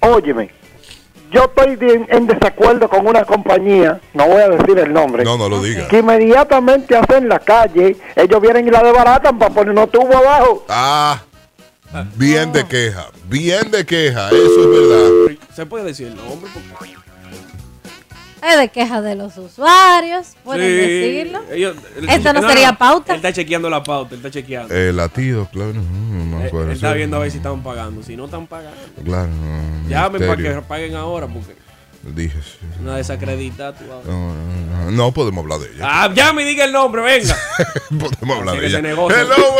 Óyeme, 0.00 0.50
yo 1.32 1.44
estoy 1.44 1.76
de- 1.76 2.06
en 2.08 2.26
desacuerdo 2.26 2.88
con 2.88 3.06
una 3.06 3.24
compañía, 3.24 4.00
no 4.14 4.26
voy 4.26 4.42
a 4.42 4.48
decir 4.48 4.78
el 4.78 4.92
nombre, 4.92 5.24
No, 5.24 5.36
no 5.38 5.48
lo 5.48 5.62
diga. 5.62 5.86
que 5.88 5.98
inmediatamente 5.98 6.96
hacen 6.96 7.28
la 7.28 7.38
calle, 7.38 7.96
ellos 8.16 8.40
vienen 8.40 8.66
y 8.66 8.70
la 8.70 8.82
desbaratan 8.82 9.38
para 9.38 9.54
ponernos 9.54 9.90
tubo 9.90 10.16
abajo. 10.16 10.64
Ah, 10.68 11.20
Bien 12.16 12.52
de 12.52 12.66
queja, 12.66 13.06
bien 13.30 13.70
de 13.70 13.86
queja, 13.86 14.28
eso 14.28 14.36
es 14.36 14.70
verdad. 14.70 15.36
Se 15.56 15.64
puede 15.64 15.84
decir 15.86 16.08
el 16.08 16.16
nombre 16.16 16.50
porque. 16.52 16.97
Es 18.42 18.58
de 18.58 18.68
quejas 18.68 19.02
de 19.02 19.14
los 19.14 19.36
usuarios, 19.36 20.28
pueden 20.44 20.64
Sí, 20.66 20.76
decirlo. 20.76 21.40
ellos- 21.50 21.76
Esto 22.08 22.32
no 22.32 22.48
sería 22.48 22.72
pauta. 22.72 23.12
Él 23.12 23.16
está 23.16 23.32
chequeando 23.32 23.68
la 23.68 23.82
pauta, 23.82 24.14
él 24.14 24.18
está 24.20 24.30
chequeando. 24.30 24.72
Eh, 24.74 24.92
latido, 24.92 25.48
claro, 25.52 25.72
no, 25.74 25.82
no 25.82 26.36
me 26.36 26.42
Él- 26.42 26.46
acuerdo. 26.48 26.70
él 26.70 26.76
está 26.76 26.92
viendo 26.92 27.16
a 27.16 27.20
ver 27.20 27.30
si 27.30 27.38
están 27.38 27.62
pagando. 27.62 28.02
Si 28.02 28.16
no 28.16 28.26
están 28.26 28.46
pagando, 28.46 28.76
Claro, 29.04 29.28
no, 29.28 29.88
llamen 29.88 30.20
para 30.26 30.36
que 30.36 30.62
paguen 30.62 30.94
ahora 30.94 31.26
porque 31.26 31.54
Dije, 32.14 32.38
sí. 32.42 32.58
una 32.80 32.96
desacredita 32.96 33.72
tú 33.74 33.84
ahora. 33.92 34.04
No, 34.06 34.34
no, 34.34 34.84
no, 34.84 34.90
no 34.90 35.12
podemos 35.12 35.42
hablar 35.42 35.58
de 35.60 35.66
ella. 35.74 35.84
Ah, 35.84 36.10
llame 36.14 36.42
y 36.42 36.44
diga 36.46 36.64
el 36.64 36.72
nombre, 36.72 37.02
venga. 37.02 37.36
podemos 37.88 38.38
hablar 38.38 38.54
Así 38.56 38.60
de 38.60 38.66
ella. 38.68 38.78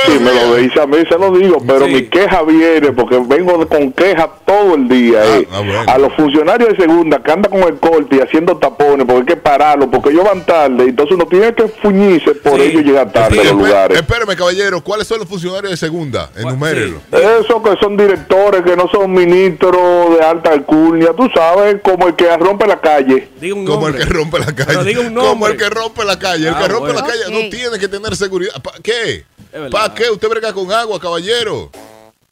Si 0.06 0.18
me 0.18 0.34
lo 0.34 0.54
dice 0.56 0.80
a 0.80 0.86
mí, 0.86 0.96
se 1.08 1.18
lo 1.18 1.30
digo, 1.32 1.58
pero 1.66 1.86
Sí. 1.86 1.92
mi 1.92 2.02
queja 2.06 2.42
viene 2.42 2.92
porque 2.92 3.18
vengo 3.26 3.66
con 3.68 3.92
quejas 3.92 4.28
todo 4.46 4.74
el 4.74 4.88
día. 4.88 5.20
Ah, 5.22 5.36
eh. 5.38 5.48
ah, 5.52 5.58
bueno. 5.60 5.84
A 5.86 5.98
los 5.98 6.12
funcionarios 6.14 6.70
de 6.70 6.76
segunda 6.76 7.22
que 7.22 7.30
andan 7.32 7.50
con 7.50 7.62
el 7.62 7.78
corte 7.78 8.16
y 8.16 8.20
haciendo 8.20 8.56
tapones 8.56 9.06
porque 9.06 9.20
hay 9.20 9.26
que 9.26 9.36
pararlo, 9.36 9.90
porque 9.90 10.10
ellos 10.10 10.24
van 10.24 10.44
tarde, 10.44 10.84
entonces 10.84 11.14
uno 11.14 11.26
tiene 11.26 11.54
que 11.54 11.68
fuñirse 11.82 12.34
por 12.34 12.56
Sí. 12.56 12.62
ellos 12.62 12.82
llegar 12.84 13.12
tarde 13.12 13.34
Sí, 13.40 13.40
a 13.48 13.52
los 13.52 13.62
lugares. 13.62 13.98
espérame, 13.98 14.36
caballero, 14.36 14.82
¿cuáles 14.82 15.06
son 15.06 15.18
los 15.20 15.28
funcionarios 15.28 15.70
de 15.70 15.76
segunda? 15.76 16.30
Enumérenlo. 16.36 17.00
Esos 17.12 17.62
que 17.62 17.76
son 17.80 17.96
directores, 17.96 18.62
que 18.62 18.76
no 18.76 18.88
son 18.88 19.12
ministros 19.12 20.18
de 20.18 20.24
alta 20.24 20.50
alcurnia, 20.52 21.08
tú 21.16 21.28
sabes, 21.34 21.76
como 21.82 22.08
el 22.08 22.14
que 22.16 22.30
rompe 22.38 22.66
la 22.66 22.80
calle. 22.80 23.28
Diga 23.40 23.54
un 23.54 23.64
Como 23.66 23.88
el 23.88 23.96
que 23.96 24.04
rompe 24.04 24.38
la 24.38 24.46
calle. 24.46 24.66
Pero 24.66 24.84
diga 24.84 25.00
un 25.00 25.14
Como 25.14 25.46
el 25.46 25.56
que 25.56 25.68
rompe 25.70 26.04
la 26.04 26.18
calle. 26.18 26.48
El 26.48 26.54
Ah, 26.54 26.58
que 26.60 26.68
rompe 26.68 26.92
bueno. 26.92 27.00
la 27.00 27.06
calle 27.06 27.24
no 27.30 27.50
tiene 27.50 27.78
que 27.78 27.88
tener 27.88 28.16
seguridad. 28.16 28.54
¿Pa 28.62 28.72
qué? 28.82 29.24
¿Para 29.70 29.94
qué 29.94 30.10
usted 30.10 30.28
brega 30.28 30.52
con 30.52 30.70
agua, 30.72 30.98
caballero? 31.00 31.70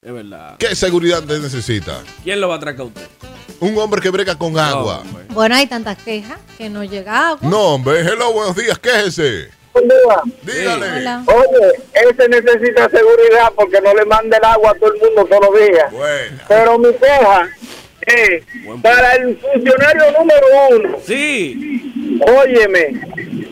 Es 0.03 0.13
verdad. 0.13 0.57
¿Qué 0.59 0.75
seguridad 0.77 1.21
usted 1.21 1.41
necesita? 1.41 2.01
¿Quién 2.23 2.41
lo 2.41 2.49
va 2.49 2.55
a 2.55 2.57
atracar 2.59 2.83
a 2.83 2.85
usted? 2.85 3.07
Un 3.59 3.77
hombre 3.79 4.01
que 4.01 4.11
brega 4.11 4.37
con 4.37 4.59
agua. 4.59 5.03
No. 5.05 5.35
Bueno, 5.35 5.55
hay 5.55 5.67
tantas 5.67 5.97
quejas 5.99 6.39
que 6.59 6.69
no 6.69 6.85
llega 6.85 7.29
agua. 7.29 7.41
No, 7.49 7.75
hombre. 7.75 8.01
Hello, 8.01 8.33
buenos 8.33 8.55
días. 8.55 8.79
Quéjese. 8.79 9.51
Dígale. 10.43 10.99
Hola. 11.01 11.25
Oye, 11.27 11.83
ese 11.93 12.29
necesita 12.29 12.89
seguridad 12.89 13.53
porque 13.55 13.81
no 13.81 13.95
le 13.95 14.05
manda 14.07 14.37
el 14.39 14.45
agua 14.45 14.71
a 14.71 14.75
todo 14.75 14.93
el 14.95 15.01
mundo 15.01 15.25
todos 15.27 15.51
los 15.51 15.61
días. 15.69 15.91
Bueno. 15.93 16.39
Pero 16.49 16.79
mi 16.79 16.93
queja 16.95 17.49
para 18.83 19.15
el 19.15 19.37
funcionario 19.39 20.13
número 20.19 20.47
uno. 20.71 20.99
Sí. 21.05 22.21
Óyeme, 22.27 23.01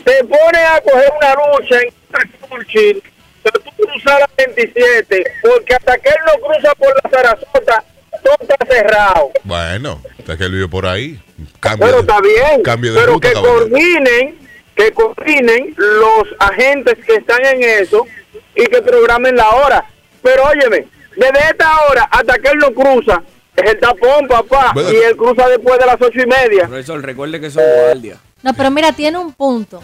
te 0.03 0.23
pones 0.23 0.61
a 0.69 0.81
coger 0.81 1.11
una 1.17 1.33
lucha 1.35 1.81
en 1.81 2.49
Churchill, 2.49 3.03
pero 3.43 3.59
tú 3.59 3.69
cruzas 3.75 4.19
la 4.21 4.29
27, 4.37 5.23
porque 5.41 5.75
hasta 5.75 5.97
que 5.97 6.09
él 6.09 6.15
no 6.25 6.33
cruza 6.47 6.73
por 6.75 6.89
la 7.03 7.09
Sarasota, 7.09 7.83
todo 8.23 8.35
está 8.41 8.55
cerrado. 8.67 9.31
Bueno, 9.43 10.01
está 10.17 10.37
que 10.37 10.45
él 10.45 10.51
vive 10.51 10.67
por 10.67 10.85
ahí. 10.85 11.19
Cambia 11.59 11.85
Pero 11.87 11.97
de- 11.97 12.01
está 12.01 12.21
bien, 12.21 12.63
Cambio 12.63 12.93
de 12.93 12.99
pero 13.01 13.13
ruta, 13.13 13.27
que 13.27 13.33
caballero. 13.33 13.59
coordinen, 13.69 14.35
que 14.75 14.91
coordinen 14.91 15.75
los 15.77 16.23
agentes 16.39 16.95
que 17.05 17.15
están 17.15 17.45
en 17.45 17.61
eso 17.63 18.07
y 18.55 18.65
que 18.65 18.81
programen 18.81 19.35
la 19.35 19.49
hora. 19.49 19.85
Pero 20.23 20.43
óyeme, 20.45 20.87
desde 21.15 21.39
esta 21.51 21.81
hora 21.87 22.03
hasta 22.09 22.39
que 22.39 22.49
él 22.49 22.57
no 22.57 22.73
cruza, 22.73 23.21
es 23.55 23.71
el 23.71 23.79
tapón, 23.79 24.27
papá, 24.27 24.71
Bueno, 24.73 24.91
y 24.91 24.95
él 24.97 25.15
cruza 25.17 25.47
después 25.47 25.79
de 25.79 25.85
las 25.85 26.01
ocho 26.01 26.21
y 26.21 26.25
media. 26.27 26.67
Profesor, 26.67 27.01
recuerde 27.01 27.39
que 27.39 27.49
son 27.49 27.63
guardias. 27.85 28.19
No, 28.43 28.53
pero 28.53 28.69
mira, 28.71 28.91
tiene 28.91 29.17
un 29.17 29.33
punto. 29.33 29.81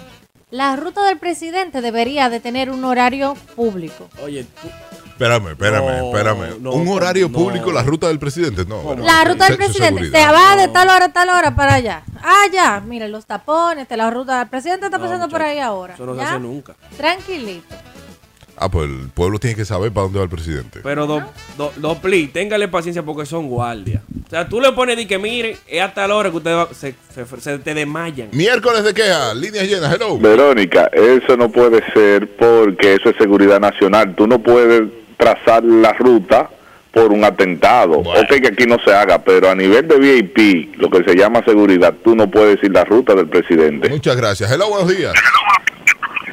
La 0.51 0.75
ruta 0.75 1.05
del 1.05 1.17
presidente 1.17 1.79
debería 1.81 2.29
de 2.29 2.39
tener 2.41 2.69
un 2.69 2.83
horario 2.83 3.35
público. 3.55 4.09
Oye, 4.21 4.43
tú, 4.61 4.67
Espérame, 5.11 5.49
espérame, 5.51 5.85
No, 5.85 6.05
espérame. 6.07 6.59
no, 6.61 6.71
¿Un 6.71 6.87
horario 6.87 7.29
no. 7.29 7.37
público, 7.37 7.71
la 7.71 7.83
ruta 7.83 8.07
del 8.07 8.17
presidente? 8.17 8.65
No. 8.65 8.95
La 8.95 9.23
ruta 9.23 9.45
del 9.47 9.55
presidente 9.57 10.09
se 10.09 10.25
va 10.27 10.55
de 10.55 10.67
tal 10.69 10.89
hora 10.89 11.05
a 11.05 11.13
tal 11.13 11.29
hora 11.29 11.55
para 11.55 11.75
allá. 11.75 12.01
Ah, 12.23 12.45
ya, 12.51 12.79
mire, 12.81 13.07
los 13.07 13.25
tapones, 13.27 13.87
de 13.87 13.97
la 13.97 14.09
ruta 14.09 14.39
del 14.39 14.47
presidente 14.49 14.85
está 14.87 14.97
No, 14.97 15.03
pasando 15.03 15.29
por 15.29 15.41
ahí 15.43 15.59
ahora. 15.59 15.93
eso 15.93 16.05
no 16.07 16.15
se 16.15 16.21
hace 16.21 16.39
nunca. 16.39 16.75
Tranquilito. 16.97 17.75
Ah, 18.63 18.69
pues 18.69 18.87
el 18.87 19.09
pueblo 19.09 19.39
tiene 19.39 19.55
que 19.55 19.65
saber 19.65 19.91
para 19.91 20.03
dónde 20.03 20.19
va 20.19 20.25
el 20.25 20.29
presidente. 20.29 20.81
pero 20.83 21.07
do, 21.07 21.23
do, 21.57 21.73
do 21.77 21.95
pli, 21.99 22.27
téngale 22.27 22.67
paciencia 22.67 23.01
porque 23.01 23.25
son 23.25 23.47
guardias. 23.47 24.03
O 24.27 24.29
sea, 24.29 24.47
tú 24.47 24.61
le 24.61 24.71
pones 24.73 24.97
de 24.97 25.07
que 25.07 25.17
mire, 25.17 25.57
es 25.67 25.81
hasta 25.81 26.07
la 26.07 26.15
hora 26.15 26.29
que 26.29 26.37
ustedes 26.37 26.67
se, 26.77 26.93
se, 27.13 27.25
se 27.41 27.57
te 27.57 27.73
desmayan. 27.73 28.29
Miércoles 28.33 28.83
de 28.83 28.93
queja, 28.93 29.33
líneas 29.33 29.67
llenas, 29.67 29.93
hello. 29.95 30.19
Verónica, 30.19 30.91
eso 30.93 31.35
no 31.37 31.51
puede 31.51 31.81
ser 31.91 32.27
porque 32.37 32.93
eso 32.93 33.09
es 33.09 33.15
seguridad 33.17 33.59
nacional. 33.59 34.13
Tú 34.15 34.27
no 34.27 34.37
puedes 34.39 34.83
trazar 35.17 35.63
la 35.63 35.93
ruta 35.93 36.47
por 36.91 37.11
un 37.11 37.23
atentado. 37.23 38.01
Bueno. 38.03 38.21
Ok, 38.21 38.41
que 38.41 38.47
aquí 38.49 38.65
no 38.67 38.77
se 38.85 38.93
haga, 38.93 39.17
pero 39.23 39.49
a 39.49 39.55
nivel 39.55 39.87
de 39.87 39.97
VIP, 39.97 40.75
lo 40.77 40.89
que 40.91 41.03
se 41.03 41.15
llama 41.17 41.43
seguridad, 41.45 41.95
tú 42.03 42.15
no 42.15 42.29
puedes 42.29 42.57
decir 42.57 42.71
la 42.71 42.83
ruta 42.83 43.15
del 43.15 43.27
presidente. 43.27 43.89
Muchas 43.89 44.15
gracias. 44.15 44.51
Hello, 44.51 44.69
buenos 44.69 44.95
días. 44.95 45.13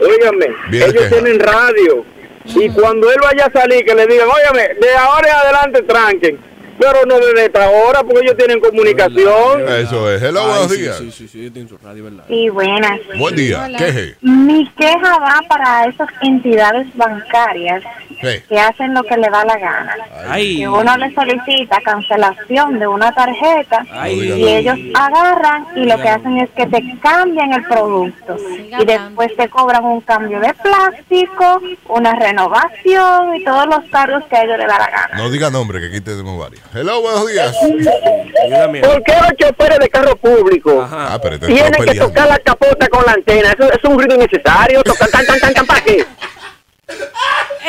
Óigame, 0.00 0.46
ellos 0.70 0.92
queja. 0.92 1.08
tienen 1.08 1.40
radio. 1.40 2.04
Y 2.44 2.68
cuando 2.70 3.10
él 3.10 3.18
vaya 3.22 3.46
a 3.46 3.52
salir, 3.52 3.84
que 3.84 3.94
le 3.94 4.06
digan, 4.06 4.28
óyame, 4.28 4.74
de 4.80 4.94
ahora 4.96 5.28
en 5.28 5.34
adelante 5.34 5.82
tranquen. 5.82 6.47
Pero 6.78 7.04
no 7.06 7.18
desde 7.18 7.46
esta 7.46 7.68
hora, 7.70 8.02
porque 8.02 8.20
ellos 8.22 8.36
tienen 8.36 8.60
comunicación. 8.60 9.68
Eso 9.68 10.10
es. 10.12 10.22
Hello, 10.22 10.42
Ay, 10.42 10.48
buenos 10.48 10.72
sí, 10.72 10.80
días. 10.80 10.96
Sí, 10.98 11.10
sí, 11.10 11.28
sí, 11.28 11.50
tienen 11.50 11.68
su 11.68 11.78
radio, 11.78 12.04
¿verdad? 12.04 12.24
Sí, 12.28 12.48
buenas. 12.48 13.00
Buen 13.18 13.34
día. 13.34 13.64
Hola. 13.64 13.78
Queje. 13.78 14.16
Mi 14.20 14.68
queja 14.70 15.18
va 15.18 15.40
para 15.48 15.86
esas 15.86 16.08
entidades 16.22 16.86
bancarias 16.96 17.82
que 18.20 18.58
hacen 18.58 18.94
lo 18.94 19.02
que 19.04 19.16
le 19.16 19.28
da 19.28 19.44
la 19.44 19.58
gana. 19.58 19.96
Ay, 20.28 20.58
Que 20.58 20.68
uno 20.68 20.96
le 20.96 21.14
solicita 21.14 21.80
cancelación 21.84 22.78
de 22.78 22.86
una 22.86 23.12
tarjeta 23.12 23.84
Ay. 23.92 24.20
y 24.20 24.48
ellos 24.48 24.76
agarran 24.94 25.66
y 25.76 25.84
lo 25.84 25.96
que 26.00 26.08
hacen 26.08 26.38
es 26.38 26.50
que 26.50 26.66
te 26.66 26.82
cambian 27.00 27.52
el 27.52 27.64
producto 27.64 28.36
y 28.80 28.84
después 28.84 29.34
te 29.36 29.48
cobran 29.48 29.84
un 29.84 30.00
cambio 30.00 30.40
de 30.40 30.52
plástico, 30.54 31.60
una 31.88 32.14
renovación 32.14 33.36
y 33.36 33.44
todos 33.44 33.66
los 33.66 33.84
cargos 33.90 34.24
que 34.24 34.36
a 34.36 34.44
ellos 34.44 34.58
les 34.58 34.66
da 34.66 34.78
la 34.78 34.90
gana. 34.90 35.16
No 35.16 35.30
diga 35.30 35.50
nombre, 35.50 35.80
que 35.80 35.86
aquí 35.86 36.00
tenemos 36.00 36.38
varios. 36.38 36.62
Hello, 36.74 37.00
buenos 37.00 37.26
días. 37.28 37.54
¿Por 37.56 39.02
qué 39.02 39.12
los 39.12 39.32
choferes 39.38 39.78
de 39.78 39.88
carro 39.88 40.14
público 40.16 40.82
Ajá. 40.82 41.14
Ah, 41.14 41.20
pero 41.20 41.36
este 41.36 41.46
tienen 41.46 41.72
que 41.72 41.78
peleando. 41.78 42.08
tocar 42.08 42.28
la 42.28 42.38
capota 42.38 42.88
con 42.88 43.04
la 43.06 43.12
antena? 43.12 43.52
Eso, 43.52 43.72
es 43.72 43.84
un 43.84 43.98
ruido 43.98 44.14
innecesario. 44.16 44.82
Tocar 44.82 45.08
tan, 45.08 45.26
tan, 45.26 45.40
tan, 45.40 45.54
tan, 45.54 45.66
¿para 45.66 45.80
qué? 45.80 46.04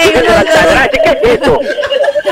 Altagracia, 0.01 0.89
¿Qué 1.03 1.09
es 1.09 1.39
eso? 1.39 1.59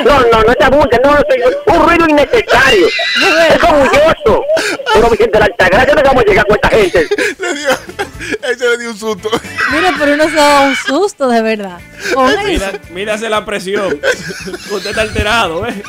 No, 0.04 0.20
no, 0.32 0.44
no 0.44 0.54
te 0.56 0.64
abuses, 0.66 1.00
no, 1.04 1.12
no, 1.12 1.20
es 1.20 1.58
un 1.68 1.88
ruido 1.90 2.06
innecesario. 2.08 2.88
Es 2.88 3.64
orgulloso. 3.64 4.44
Pero 4.94 5.10
Virgen 5.10 5.32
de 5.32 5.40
la 5.40 5.46
Altagracia, 5.46 5.96
no 5.96 6.02
vamos 6.04 6.24
a 6.24 6.30
llegar 6.30 6.46
con 6.48 6.56
esta 6.56 6.70
gente. 6.70 7.08
Le 7.40 7.54
dio, 7.54 7.70
ese 8.52 8.70
le 8.70 8.78
dio 8.78 8.90
un 8.92 8.98
susto. 8.98 9.30
Mira, 9.72 9.94
pero 9.98 10.14
uno 10.14 10.26
se 10.26 10.36
da 10.36 10.62
un 10.62 10.76
susto, 10.76 11.30
de 11.30 11.42
verdad. 11.42 11.80
Mira, 12.46 12.72
mírase 12.92 13.30
la 13.30 13.46
presión. 13.46 14.00
Usted 14.70 14.90
está 14.90 15.02
alterado, 15.02 15.66
¿eh? 15.66 15.82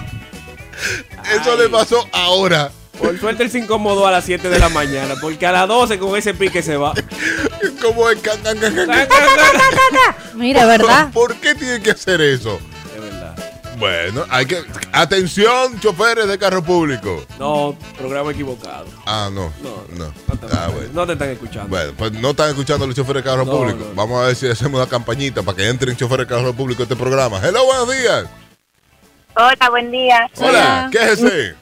Eso 1.41 1.57
le 1.57 1.69
pasó 1.69 2.07
ahora. 2.13 2.71
Por 2.99 3.19
suerte 3.21 3.45
él 3.45 3.51
se 3.51 3.59
incomodó 3.61 4.07
a 4.09 4.11
las 4.11 4.25
7 4.25 4.49
de 4.51 4.59
la 4.59 4.69
mañana, 4.71 5.15
porque 5.21 5.47
a 5.47 5.53
las 5.53 5.69
12 5.69 5.99
con 6.01 6.17
ese 6.17 6.35
pique 6.35 6.63
se 6.63 6.77
va. 6.77 6.95
Como 7.83 8.11
es 8.11 8.21
can, 8.21 8.41
can, 8.43 8.59
can, 8.59 8.75
can, 8.75 8.89
can. 8.89 9.09
Mira, 10.35 10.67
¿verdad? 10.67 11.11
¿Por 11.13 11.37
qué 11.37 11.55
tiene 11.55 11.81
que 11.81 11.93
hacer 11.93 12.21
eso? 12.21 12.59
Es 12.97 13.01
verdad. 13.01 13.37
Bueno, 13.79 14.25
hay 14.31 14.47
que. 14.47 14.61
Atención, 14.93 15.79
choferes 15.79 16.27
de 16.27 16.37
carro 16.39 16.61
público. 16.65 17.25
No, 17.39 17.77
programa 17.97 18.33
equivocado. 18.33 18.87
Ah, 19.07 19.31
no. 19.33 19.53
No, 19.63 19.85
No. 19.97 20.13
no 20.27 20.37
te, 20.37 20.47
Ah, 20.57 20.69
bueno. 20.73 20.89
no 20.93 21.07
te 21.07 21.13
están 21.13 21.29
escuchando. 21.31 21.69
Bueno, 21.69 21.93
pues 21.97 22.11
no 22.13 22.31
están 22.31 22.49
escuchando 22.49 22.85
los 22.85 22.97
choferes 22.97 23.23
de 23.23 23.31
carro 23.31 23.45
No, 23.45 23.53
público. 23.53 23.79
no, 23.79 23.85
no. 23.91 23.95
Vamos 23.95 24.21
a 24.23 24.27
ver 24.27 24.35
si 24.35 24.49
hacemos 24.49 24.81
una 24.81 24.89
campañita 24.91 25.43
para 25.43 25.57
que 25.57 25.69
entren 25.69 25.97
choferes 25.97 26.27
de 26.27 26.35
carro 26.35 26.53
público 26.53 26.83
a 26.83 26.85
este 26.85 26.97
programa. 26.97 27.41
Hello, 27.41 27.65
buenos 27.65 27.93
días. 27.97 28.25
Hola, 29.41 29.71
buen 29.71 29.93
día. 29.93 30.29
Hola, 30.39 30.49
Hola. 30.49 30.89
¿qué 30.91 30.99
es 30.99 31.23
ese? 31.23 31.55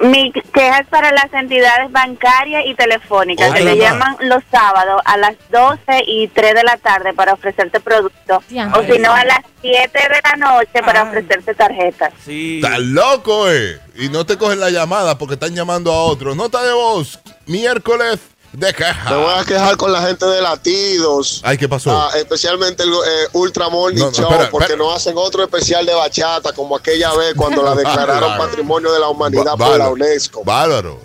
Mi 0.00 0.32
queja 0.32 0.78
es 0.78 0.86
para 0.88 1.10
las 1.12 1.32
entidades 1.32 1.90
bancarias 1.90 2.62
y 2.66 2.74
telefónicas 2.74 3.50
Oh, 3.50 3.54
que 3.54 3.64
le 3.64 3.78
caramba. 3.78 4.06
llaman 4.14 4.28
los 4.28 4.42
sábados 4.50 5.00
a 5.04 5.16
las 5.16 5.34
12 5.50 5.80
y 6.06 6.28
3 6.28 6.54
de 6.54 6.62
la 6.62 6.76
tarde 6.76 7.12
para 7.14 7.32
ofrecerte 7.34 7.80
productos. 7.80 8.38
O 8.38 8.82
si 8.84 8.98
no, 9.00 9.12
a 9.12 9.24
las 9.24 9.40
7 9.60 9.90
de 9.92 10.20
la 10.24 10.36
noche 10.36 10.82
para 10.84 11.02
Ay. 11.02 11.08
ofrecerte 11.08 11.54
tarjetas. 11.54 12.12
Sí. 12.24 12.60
Estás 12.62 12.78
loco, 12.80 13.50
eh. 13.50 13.80
Y 13.96 14.08
no 14.08 14.24
te 14.24 14.38
cogen 14.38 14.60
la 14.60 14.70
llamada 14.70 15.18
porque 15.18 15.34
están 15.34 15.54
llamando 15.54 15.92
a 15.92 16.02
otros. 16.04 16.36
Nota 16.36 16.62
de 16.62 16.72
voz, 16.72 17.20
miércoles 17.46 18.20
de 18.52 18.58
Me 18.58 18.66
voy 18.66 18.72
queja. 18.74 19.40
a 19.40 19.44
quejar 19.44 19.76
con 19.76 19.92
la 19.92 20.02
gente 20.02 20.26
de 20.26 20.40
Latidos. 20.42 21.40
Ay, 21.44 21.56
¿qué 21.58 21.68
pasó? 21.68 21.90
Ah, 21.90 22.10
especialmente 22.16 22.82
el 22.82 22.90
eh, 22.90 23.28
Ultra 23.32 23.68
Morning 23.68 23.98
No, 23.98 24.06
no, 24.06 24.12
Show, 24.12 24.24
espera, 24.30 24.50
porque 24.50 24.64
espera. 24.72 24.84
no 24.84 24.92
hacen 24.92 25.14
otro 25.16 25.42
especial 25.42 25.86
de 25.86 25.94
bachata 25.94 26.52
como 26.52 26.76
aquella 26.76 27.14
vez 27.14 27.34
cuando 27.34 27.62
la 27.62 27.74
declararon 27.74 28.20
Bárbaro. 28.30 28.44
Patrimonio 28.44 28.92
de 28.92 29.00
la 29.00 29.08
Humanidad 29.08 29.56
por 29.56 29.78
la. 29.78 29.88
UNESCO. 29.88 30.44
Bárbaro. 30.44 31.00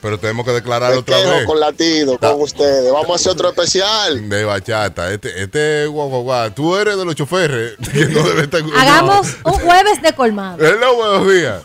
Pero 0.00 0.18
tenemos 0.20 0.44
que 0.44 0.52
declarar 0.52 0.92
Me 0.92 0.98
otra 0.98 1.16
quejo 1.16 1.30
vez. 1.30 1.46
con 1.46 1.58
latido, 1.60 2.18
con 2.18 2.42
ustedes. 2.42 2.92
Vamos 2.92 3.10
a 3.10 3.14
hacer 3.14 3.32
otro 3.32 3.48
especial. 3.48 4.28
De 4.28 4.44
bachata. 4.44 5.10
Este, 5.10 5.42
este 5.42 5.86
guau, 5.86 6.10
guau, 6.10 6.22
guau. 6.22 6.50
Tú 6.50 6.76
eres 6.76 6.98
de 6.98 7.06
los 7.06 7.14
choferes 7.14 7.72
que 7.90 8.04
no 8.08 8.22
debe 8.22 8.42
estar 8.42 8.62
Hagamos 8.76 9.28
un 9.44 9.52
jueves 9.54 10.02
de 10.02 10.12
colmado. 10.12 10.58
Hello, 10.64 10.94
buenos 10.96 11.32
días. 11.32 11.62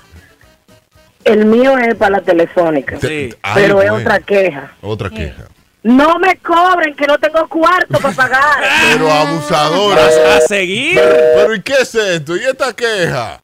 El 1.25 1.45
mío 1.45 1.77
es 1.77 1.95
para 1.95 2.11
la 2.17 2.21
telefónica, 2.21 2.97
Te- 2.97 3.37
ay, 3.41 3.53
pero 3.61 3.81
es 3.81 3.89
bueno. 3.91 4.05
otra 4.07 4.19
queja. 4.19 4.71
Otra 4.81 5.09
queja. 5.09 5.43
No 5.83 6.19
me 6.19 6.35
cobren, 6.37 6.95
que 6.95 7.05
no 7.07 7.17
tengo 7.17 7.47
cuarto 7.47 7.99
para 7.99 8.13
pagar. 8.13 8.63
Pero 8.91 9.09
abusadora. 9.11 10.01
Vas 10.03 10.17
a 10.17 10.41
seguir. 10.41 10.95
Pero, 10.95 11.15
pero 11.35 11.55
¿y 11.55 11.61
qué 11.61 11.73
es 11.81 11.95
esto? 11.95 12.35
¿Y 12.35 12.43
esta 12.43 12.73
queja? 12.73 13.41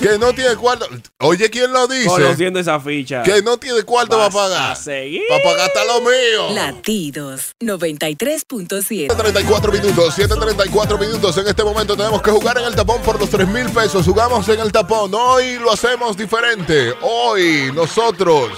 Que 0.00 0.18
no 0.18 0.32
tiene 0.32 0.56
cuarto. 0.56 0.86
Oye, 1.18 1.50
¿quién 1.50 1.72
lo 1.72 1.86
dice? 1.86 2.06
Conociendo 2.08 2.58
esa 2.58 2.80
ficha. 2.80 3.22
Que 3.22 3.42
no 3.42 3.58
tiene 3.58 3.82
cuarto 3.82 4.16
para 4.16 4.30
pagar. 4.30 4.72
a 4.72 4.74
seguir. 4.76 5.22
Para 5.28 5.42
pagar 5.42 5.66
hasta 5.66 5.84
lo 5.84 6.00
mío. 6.00 6.50
Latidos 6.54 7.54
93.7. 7.60 9.08
7.34 9.08 9.72
minutos, 9.72 10.18
7.34 10.18 10.98
minutos. 10.98 11.36
En 11.36 11.48
este 11.48 11.64
momento 11.64 11.96
tenemos 11.96 12.22
que 12.22 12.30
jugar 12.30 12.58
en 12.58 12.64
el 12.64 12.74
tapón 12.74 13.02
por 13.02 13.20
los 13.20 13.28
3 13.28 13.46
mil 13.48 13.68
pesos. 13.70 14.06
Jugamos 14.06 14.48
en 14.48 14.60
el 14.60 14.72
tapón. 14.72 15.12
Hoy 15.14 15.58
lo 15.58 15.72
hacemos 15.72 16.16
diferente. 16.16 16.94
Hoy 17.02 17.70
nosotros 17.74 18.50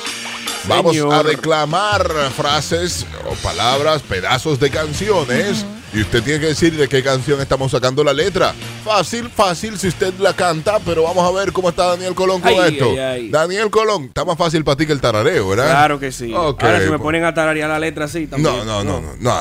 vamos 0.68 0.92
Señor. 0.92 1.12
a 1.14 1.22
declamar 1.24 2.08
frases 2.36 3.04
o 3.28 3.34
palabras, 3.42 4.02
pedazos 4.02 4.60
de 4.60 4.70
canciones. 4.70 5.64
Y 5.94 6.00
usted 6.00 6.22
tiene 6.22 6.40
que 6.40 6.46
decir 6.46 6.74
de 6.74 6.88
qué 6.88 7.02
canción 7.02 7.38
estamos 7.40 7.70
sacando 7.70 8.02
la 8.02 8.14
letra. 8.14 8.54
Fácil, 8.82 9.28
fácil 9.28 9.78
si 9.78 9.88
usted 9.88 10.14
la 10.18 10.34
canta, 10.34 10.78
pero 10.78 11.02
vamos 11.02 11.28
a 11.28 11.38
ver 11.38 11.52
cómo 11.52 11.68
está 11.68 11.88
Daniel 11.88 12.14
Colón 12.14 12.40
con 12.40 12.52
esto. 12.52 12.94
Daniel 13.30 13.70
Colón, 13.70 14.04
está 14.04 14.24
más 14.24 14.38
fácil 14.38 14.64
para 14.64 14.76
ti 14.76 14.86
que 14.86 14.92
el 14.92 15.00
tarareo, 15.02 15.50
¿verdad? 15.50 15.70
Claro 15.70 16.00
que 16.00 16.10
sí. 16.10 16.32
Ahora 16.32 16.78
si 16.78 16.84
me 16.84 16.90
pues. 16.92 17.02
ponen 17.02 17.24
a 17.24 17.34
tararear 17.34 17.68
la 17.68 17.78
letra 17.78 18.06
así 18.06 18.26
también. 18.26 18.56
No, 18.56 18.64
no, 18.64 18.82
no, 18.82 19.00
no, 19.00 19.16
no. 19.20 19.32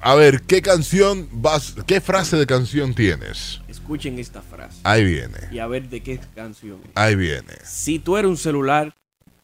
A 0.00 0.14
ver, 0.14 0.42
¿qué 0.42 0.60
canción 0.60 1.28
vas, 1.32 1.74
qué 1.86 2.00
frase 2.00 2.36
de 2.36 2.46
canción 2.46 2.94
tienes? 2.94 3.60
Escuchen 3.66 4.18
esta 4.18 4.42
frase. 4.42 4.78
Ahí 4.82 5.04
viene. 5.04 5.38
Y 5.50 5.58
a 5.58 5.66
ver 5.66 5.88
de 5.88 6.02
qué 6.02 6.20
canción. 6.34 6.78
Es. 6.84 6.90
Ahí 6.94 7.14
viene. 7.16 7.54
Si 7.64 7.98
tú 7.98 8.16
eres 8.16 8.28
un 8.28 8.36
celular, 8.36 8.94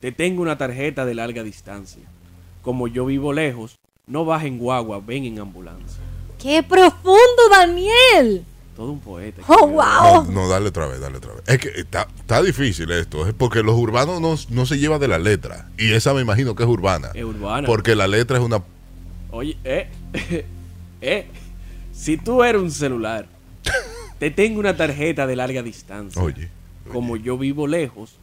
te 0.01 0.13
tengo 0.13 0.43
una 0.43 0.59
tarjeta 0.59 1.05
de 1.05 1.15
larga 1.15 1.43
distancia. 1.43 2.03
Como 2.63 2.87
yo 2.87 3.07
vivo 3.07 3.33
lejos, 3.33 3.79
no 4.07 4.25
vas 4.25 4.45
en 4.45 4.59
guagua, 4.59 5.01
ven 5.05 5.25
en 5.25 5.39
ambulancia. 5.39 6.03
¡Qué 6.43 6.63
profundo, 6.63 7.49
Daniel! 7.51 8.45
Todo 8.75 8.91
un 8.93 9.01
poeta. 9.01 9.43
¡Oh, 9.47 9.67
wow! 9.69 10.25
No, 10.25 10.33
no, 10.33 10.49
dale 10.49 10.69
otra 10.69 10.87
vez, 10.87 10.99
dale 10.99 11.19
otra 11.19 11.35
vez. 11.35 11.43
Es 11.47 11.59
que 11.59 11.69
está, 11.69 12.09
está 12.19 12.43
difícil 12.43 12.91
esto, 12.91 13.27
es 13.29 13.35
porque 13.35 13.63
los 13.63 13.77
urbanos 13.77 14.21
no, 14.21 14.35
no 14.49 14.67
se 14.67 14.79
llevan 14.79 14.99
de 14.99 15.09
la 15.09 15.19
letra. 15.19 15.69
Y 15.79 15.93
esa 15.93 16.13
me 16.15 16.21
imagino 16.23 16.55
que 16.57 16.63
es 16.65 16.69
urbana. 16.69 17.11
Es 17.15 17.23
urbana. 17.23 17.67
Porque 17.67 17.95
la 17.95 18.09
letra 18.09 18.39
es 18.39 18.43
una... 18.43 18.63
Oye, 19.31 19.57
eh, 19.63 19.89
eh, 21.01 21.27
si 21.93 22.17
tú 22.17 22.43
eres 22.43 22.61
un 22.61 22.71
celular, 22.71 23.27
te 24.19 24.31
tengo 24.31 24.59
una 24.59 24.77
tarjeta 24.77 25.27
de 25.27 25.37
larga 25.37 25.63
distancia. 25.63 26.21
Oye, 26.21 26.49
Como 26.91 27.17
yo 27.17 27.39
vivo 27.39 27.67
lejos, 27.69 28.17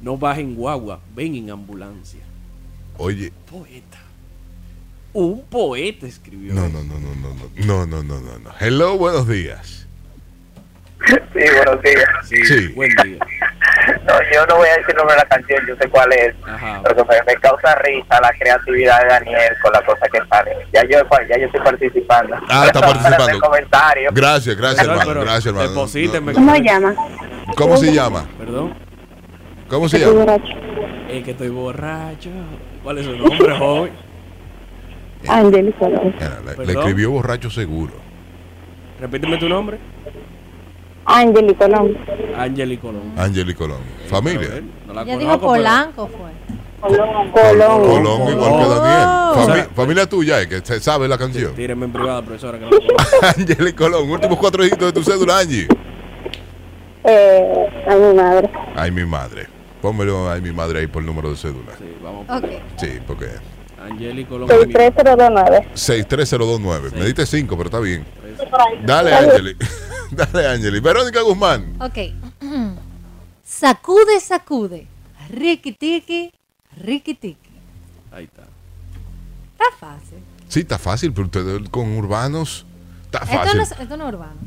no 0.00 0.18
vas 0.18 0.38
en 0.38 0.56
guagua, 0.56 1.00
ven 1.14 1.36
en 1.36 1.50
ambulancia. 1.50 2.20
oye. 2.98 3.32
Poeta. 3.50 4.01
Un 5.14 5.42
poeta 5.46 6.06
escribió. 6.06 6.54
No, 6.54 6.68
no, 6.68 6.82
no, 6.82 6.98
no, 6.98 7.14
no, 7.14 7.34
no, 7.34 7.86
no, 7.86 7.86
no, 7.86 8.02
no, 8.02 8.20
no, 8.20 8.38
no. 8.38 8.50
Hello, 8.60 8.96
buenos 8.96 9.28
días. 9.28 9.86
Sí, 11.06 11.44
buenos 11.56 11.82
días. 11.82 12.04
Sí. 12.24 12.68
Buen 12.68 12.90
día. 13.04 13.18
No, 14.06 14.14
yo 14.32 14.46
no 14.46 14.56
voy 14.56 14.68
a 14.68 14.72
decir 14.78 14.90
el 14.90 14.96
nombre 14.96 15.14
de 15.16 15.20
la 15.22 15.28
canción, 15.28 15.60
yo 15.66 15.74
sé 15.76 15.88
cuál 15.90 16.12
es. 16.12 16.34
Ajá. 16.46 16.80
Pero 16.84 17.04
me, 17.04 17.16
me 17.26 17.34
causa 17.40 17.74
risa 17.76 18.20
la 18.22 18.32
creatividad 18.38 19.02
de 19.02 19.08
Daniel 19.08 19.52
con 19.62 19.72
la 19.72 19.84
cosa 19.84 20.06
que 20.12 20.18
sale. 20.30 20.52
Ya 20.72 20.82
yo, 20.84 20.98
ya 21.28 21.38
yo 21.38 21.46
estoy 21.46 21.60
participando. 21.60 22.36
Ah, 22.48 22.64
está 22.66 22.80
participando. 22.92 23.28
En 23.30 23.40
comentarios. 23.40 24.14
Gracias, 24.14 24.56
gracias, 24.56 24.80
Pero- 24.86 24.92
hermano. 24.92 25.10
pero 25.10 25.20
Gracias, 25.22 25.46
hermano. 25.46 25.68
No, 25.70 25.74
¿Cómo 26.34 26.54
se 26.54 26.62
llama? 26.62 26.94
¿Cómo 27.56 27.76
se 27.76 27.92
llama? 27.92 28.28
Perdón. 28.38 28.74
¿Cómo 29.68 29.88
se 29.88 29.96
Estoy 29.98 30.14
llama? 30.14 30.24
borracho. 30.32 30.54
Es 31.10 31.24
que 31.24 31.30
estoy 31.32 31.48
borracho. 31.48 32.30
¿Cuál 32.82 32.98
es 32.98 33.04
su 33.06 33.16
nombre, 33.16 33.58
joven? 33.58 33.92
Ángel 35.28 35.74
Colón. 35.78 36.14
Le- 36.64 36.72
escribió 36.72 37.10
borracho 37.10 37.50
seguro. 37.50 37.92
Repíteme 39.00 39.36
tu 39.38 39.48
nombre. 39.48 39.78
Ángel 41.04 41.54
Colón. 41.56 41.96
Angeli 42.36 42.76
Colón. 42.78 43.12
Angeli 43.16 43.54
Colón. 43.54 43.80
Familia. 44.08 44.48
no 44.86 44.94
la 44.94 45.04
dijo 45.04 45.18
pero- 45.18 45.40
Polanco, 45.40 46.08
fue. 46.08 46.30
Colón. 46.80 47.30
Colón 47.32 48.28
igual 48.32 48.52
que 48.52 48.68
Daniel. 48.68 49.08
Oh. 49.08 49.32
Fami- 49.34 49.42
O 49.42 49.54
sea- 49.54 49.68
familia 49.74 50.06
tuya, 50.08 50.40
eh, 50.42 50.48
que 50.48 50.60
se 50.60 50.80
sabe 50.80 51.08
la 51.08 51.18
canción. 51.18 51.54
Tírenme 51.54 51.86
en 51.86 51.92
privada, 51.92 52.22
profesora. 52.22 52.58
Que 52.58 52.64
no. 52.66 52.70
Angeli 53.36 53.72
Colón, 53.72 54.10
últimos 54.10 54.38
cuatro 54.38 54.62
dígitos 54.62 54.92
de 54.92 55.00
tu 55.00 55.02
cédula, 55.08 55.38
Angie. 55.38 55.66
Eh, 57.04 57.66
a 57.88 57.94
mi 57.96 58.14
madre. 58.14 58.50
Ay, 58.76 58.90
mi 58.90 59.04
madre. 59.04 59.46
Pónmelo 59.80 60.30
ay, 60.30 60.40
mi 60.40 60.52
madre 60.52 60.78
ahí 60.80 60.86
por 60.86 61.02
el 61.02 61.06
número 61.06 61.30
de 61.30 61.36
cédula. 61.36 61.72
Sí, 61.76 61.84
vamos. 62.02 62.26
Ok. 62.30 62.48
Sí, 62.76 62.98
porque 63.06 63.26
Angeli 63.84 64.24
Colón. 64.24 64.48
63029. 64.48 65.68
63029. 65.74 66.90
Me 66.92 67.04
diste 67.04 67.26
cinco, 67.26 67.56
pero 67.56 67.68
está 67.68 67.80
bien. 67.80 68.04
Dale, 68.84 69.14
Angeli. 69.14 69.56
Dale, 70.10 70.48
Angeli. 70.48 70.80
Verónica 70.80 71.20
Guzmán. 71.22 71.76
Ok. 71.80 71.98
sacude, 73.44 74.20
sacude. 74.20 74.86
Ricky 75.30 75.72
tiki. 75.72 76.32
Ahí 78.12 78.24
está. 78.24 78.42
Está 79.52 79.64
fácil. 79.78 80.18
Sí, 80.48 80.60
está 80.60 80.78
fácil, 80.78 81.12
pero 81.12 81.26
ustedes 81.26 81.68
con 81.70 81.96
urbanos. 81.96 82.66
Está 83.04 83.18
Esto 83.18 83.36
fácil. 83.36 83.56
no, 83.56 83.62
es, 83.62 83.72
esto 83.72 83.96
no 83.96 84.08
es 84.08 84.14
urbano. 84.14 84.40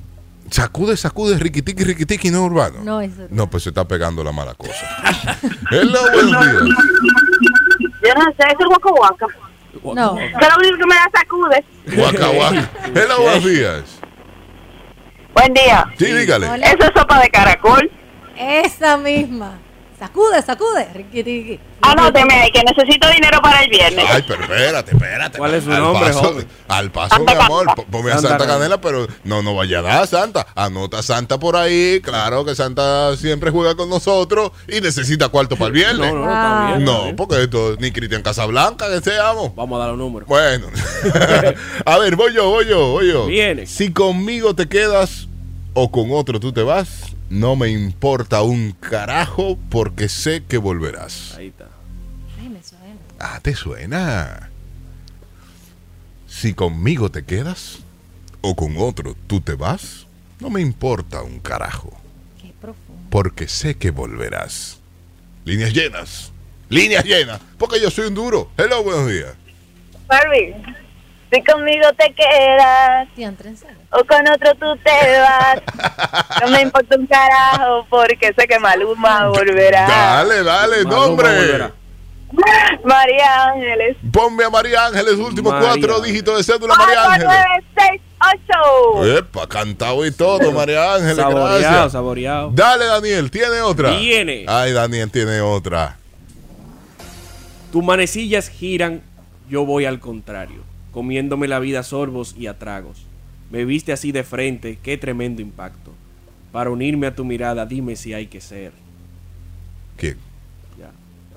Sacude, 0.52 0.96
sacude, 0.96 1.40
riquitiqui, 1.40 1.84
riquitiqui, 1.84 2.30
no 2.30 2.44
urbano. 2.44 2.84
No 2.84 3.02
es 3.02 3.14
urbano. 3.14 3.30
No, 3.32 3.50
pues 3.50 3.64
se 3.64 3.70
está 3.70 3.88
pegando 3.88 4.24
la 4.24 4.32
mala 4.32 4.54
cosa. 4.54 4.86
Hello, 5.72 6.00
buenos 6.14 6.46
días. 6.46 6.64
Yo 8.06 8.14
no 8.14 8.26
sé, 8.26 8.48
es 8.48 8.60
el 8.60 8.68
Waka 8.68 8.90
Waka. 8.92 9.28
No. 9.84 10.16
Que 10.16 10.46
lo 10.48 10.58
único 10.60 10.78
que 10.78 10.86
me 10.86 10.96
da 10.96 11.10
sacude. 11.14 11.64
Guaca, 11.96 12.28
guaca. 12.28 12.70
Hello, 12.94 13.22
buenos 13.22 13.46
días. 13.46 14.00
Buen 15.34 15.54
día. 15.54 15.86
Sí, 15.98 16.06
dígale. 16.06 16.48
Hola. 16.50 16.68
Eso 16.68 16.84
es 16.84 16.92
sopa 16.96 17.20
de 17.20 17.30
caracol. 17.30 17.92
Esa 18.38 18.98
misma. 18.98 19.60
Sacude, 20.06 20.42
sacude. 20.44 20.88
Ricky 20.94 21.24
tiki. 21.24 21.60
Anóteme 21.82 22.34
ahí 22.36 22.52
que 22.52 22.62
necesito 22.64 23.10
dinero 23.10 23.40
para 23.42 23.64
el 23.64 23.70
viernes. 23.72 24.06
Ay, 24.08 24.24
pero 24.28 24.44
espérate, 24.44 24.92
espérate. 24.92 25.38
¿Cuál 25.40 25.56
es 25.56 25.64
su 25.64 25.72
Al 25.72 25.80
nombre, 25.80 26.06
paso, 26.06 26.20
joven? 26.20 26.48
Al 26.68 26.92
paso, 26.92 27.20
mi 27.20 27.26
Santa 27.26 27.46
amor. 27.46 27.66
Ponme 27.90 28.12
a 28.12 28.14
Santa 28.14 28.30
Santa 28.30 28.46
Canela. 28.46 28.80
Pero 28.80 29.08
no, 29.24 29.42
no 29.42 29.56
vaya 29.56 29.80
a 29.80 29.82
dar 29.82 30.08
Santa. 30.08 30.46
Anota 30.54 31.02
Santa 31.02 31.40
por 31.40 31.56
ahí. 31.56 32.02
Claro 32.04 32.46
que 32.46 32.54
Santa 32.54 33.18
siempre 33.18 33.50
juega 33.50 33.74
con 33.76 33.90
nosotros 33.90 34.52
y 34.68 34.80
necesita 34.80 35.30
cuarto 35.30 35.56
para 35.56 35.68
el 35.68 35.74
viernes. 35.74 36.14
No, 36.14 36.20
no, 36.20 36.32
está 36.32 36.68
bien. 36.68 36.86
No, 36.86 37.16
porque 37.16 37.42
esto 37.42 37.76
ni 37.80 37.90
Cristian 37.90 38.22
Casablanca 38.22 38.88
que 38.88 39.02
seamos. 39.02 39.56
Vamos 39.56 39.78
a 39.78 39.80
dar 39.80 39.90
los 39.90 39.98
números. 39.98 40.30
Bueno, 40.30 40.68
a 41.86 41.98
ver, 41.98 42.16
voy 42.16 42.32
yo, 42.32 42.48
voy 42.52 42.68
yo, 42.68 42.92
voy 42.92 43.08
yo. 43.08 43.26
Viene. 43.26 43.66
Si 43.66 43.92
conmigo 43.92 44.54
te 44.54 44.68
quedas 44.68 45.30
o 45.76 45.92
con 45.92 46.08
otro 46.12 46.40
tú 46.40 46.52
te 46.54 46.64
vas, 46.64 47.16
no 47.30 47.56
me 47.56 47.70
importa 47.70 48.42
un 48.42 48.72
carajo 48.72 49.60
porque 49.70 50.10
sé 50.10 50.44
que 50.44 50.58
volverás. 50.58 51.36
Ahí 51.38 51.48
está. 51.48 51.68
Ay, 52.40 52.50
me 52.50 52.64
suena. 52.64 52.96
Ah, 53.20 53.40
¿te 53.42 53.54
suena? 53.56 54.50
Si 56.28 56.54
conmigo 56.54 57.12
te 57.12 57.24
quedas 57.26 57.80
o 58.42 58.56
con 58.56 58.76
otro 58.78 59.16
tú 59.28 59.42
te 59.42 59.54
vas, 59.54 60.08
no 60.40 60.50
me 60.50 60.62
importa 60.62 61.22
un 61.22 61.40
carajo 61.40 61.92
Qué 62.42 62.54
profundo. 62.60 63.04
porque 63.10 63.48
sé 63.48 63.76
que 63.76 63.92
volverás. 63.92 64.80
Líneas 65.44 65.74
llenas, 65.74 66.32
líneas 66.70 67.04
llenas, 67.06 67.40
porque 67.58 67.80
yo 67.82 67.92
soy 67.92 68.08
un 68.08 68.16
duro. 68.16 68.50
Hello, 68.58 68.82
buenos 68.84 69.10
días. 69.10 69.34
Barbie, 70.08 70.56
si 71.36 71.44
conmigo 71.44 71.88
te 71.98 72.14
quedas 72.14 73.08
o 73.92 74.04
con 74.06 74.28
otro 74.28 74.54
tú 74.56 74.78
te 74.84 75.20
vas, 75.20 75.62
no 76.42 76.48
me 76.50 76.62
importa 76.62 76.96
un 76.98 77.08
carajo 77.08 77.86
porque 77.90 78.34
sé 78.38 78.48
que 78.48 78.60
Maluma 78.60 79.28
volverá. 79.30 79.88
Dale, 79.88 80.44
dale, 80.44 80.84
Maluma 80.84 80.96
nombre. 81.06 81.28
volverá. 81.28 81.72
María 82.84 83.46
Ángeles. 83.46 83.98
Ponme 84.12 84.44
a 84.44 84.50
María 84.50 84.86
Ángeles, 84.88 85.14
últimos 85.16 85.54
María 85.54 85.70
cuatro 85.70 86.02
dígitos 86.02 86.38
de 86.38 86.44
cédula, 86.54 86.76
María 86.76 87.04
Ángeles. 87.06 87.28
4968. 87.76 89.18
Epa, 89.20 89.48
cantado 89.48 90.06
y 90.06 90.12
todo, 90.12 90.52
María 90.52 90.96
Ángeles, 90.96 91.16
Saboreado, 91.18 91.60
gracias. 91.60 91.92
saboreado. 91.92 92.50
Dale, 92.54 92.86
Daniel, 92.86 93.32
¿tiene 93.32 93.62
otra? 93.62 93.92
Viene. 93.92 94.46
Ay, 94.48 94.74
Daniel 94.74 95.10
tiene 95.12 95.40
otra. 95.42 95.98
Tus 97.72 97.84
manecillas 97.84 98.50
giran, 98.50 99.02
yo 99.50 99.66
voy 99.66 99.86
al 99.86 100.00
contrario, 100.00 100.64
comiéndome 100.96 101.50
la 101.50 101.60
vida 101.60 101.82
a 101.82 101.84
sorbos 101.84 102.34
y 102.40 102.48
a 102.48 102.58
tragos. 102.58 103.06
Me 103.52 103.66
viste 103.66 103.92
así 103.92 104.14
de 104.14 104.24
frente, 104.24 104.80
qué 104.82 104.98
tremendo 104.98 105.42
impacto. 105.42 105.92
Para 106.54 106.70
unirme 106.70 107.06
a 107.06 107.14
tu 107.14 107.26
mirada, 107.26 107.66
dime 107.66 107.98
si 107.98 108.14
hay 108.14 108.28
que 108.28 108.40
ser. 108.40 108.72
¿Quién? 109.98 110.18
Ya. 110.80 110.90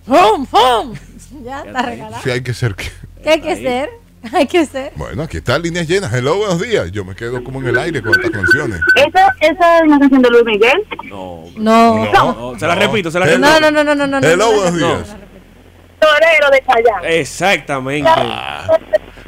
¡Pum, 0.07 0.47
pum! 0.47 0.94
Ya 1.44 1.62
está 1.62 1.83
regalado. 1.83 2.23
Sí, 2.23 2.31
hay 2.31 2.40
que 2.40 2.55
ser. 2.55 2.77
que- 2.77 2.88
¿Qué 3.23 3.31
hay 3.31 3.40
que 3.40 3.51
hacer? 3.53 3.90
Hay 4.33 4.47
que 4.49 4.59
hacer. 4.59 4.92
Bueno, 4.97 5.23
aquí 5.23 5.37
está 5.37 5.57
líneas 5.61 5.87
llenas. 5.87 6.12
Hello, 6.12 6.38
buenos 6.38 6.61
días. 6.61 6.90
Yo 6.90 7.05
me 7.05 7.14
quedo 7.14 7.42
como 7.44 7.61
en 7.61 7.68
el 7.68 7.79
aire 7.79 8.03
con 8.03 8.12
estas 8.12 8.33
canciones. 8.33 8.81
¿Esa, 8.97 9.33
esa 9.40 9.77
es 9.79 9.83
una 9.85 10.01
canción 10.01 10.23
de 10.23 10.31
Luis 10.31 10.44
Miguel? 10.44 10.77
No. 11.05 11.44
No. 11.57 12.12
No, 12.12 12.59
se 12.59 12.66
la 12.66 12.75
repito, 12.75 13.12
se 13.12 13.21
la 13.21 13.27
repito. 13.27 13.47
No, 13.47 13.61
no, 13.61 13.71
no, 13.71 13.85
no, 13.85 13.94
no, 13.94 14.07
no. 14.09 14.18
Hello, 14.18 14.37
no, 14.37 14.53
buenos 14.57 14.73
no. 14.75 14.87
días. 14.97 15.16
Torero 16.01 16.51
de 16.51 16.61
Callao. 16.62 17.05
Exactamente. 17.05 18.09
Ah, 18.12 18.66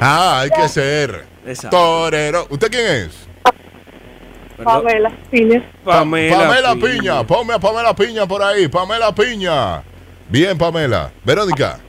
hay 0.01 0.49
que 0.49 0.67
ser. 0.67 1.25
Exacto. 1.45 1.77
Torero. 1.77 2.47
¿Usted 2.49 2.69
quién 2.69 2.85
es? 2.87 3.27
Pamela 4.63 5.11
Piña. 5.29 5.71
Pamela, 5.83 6.37
Pamela 6.37 6.73
Piña. 6.73 6.91
Piña. 6.91 7.27
Ponme 7.27 7.53
a 7.53 7.59
Pamela 7.59 7.95
Piña 7.95 8.27
por 8.27 8.41
ahí. 8.43 8.67
Pamela 8.67 9.13
Piña. 9.13 9.83
Bien, 10.29 10.57
Pamela. 10.57 11.11
Verónica. 11.23 11.79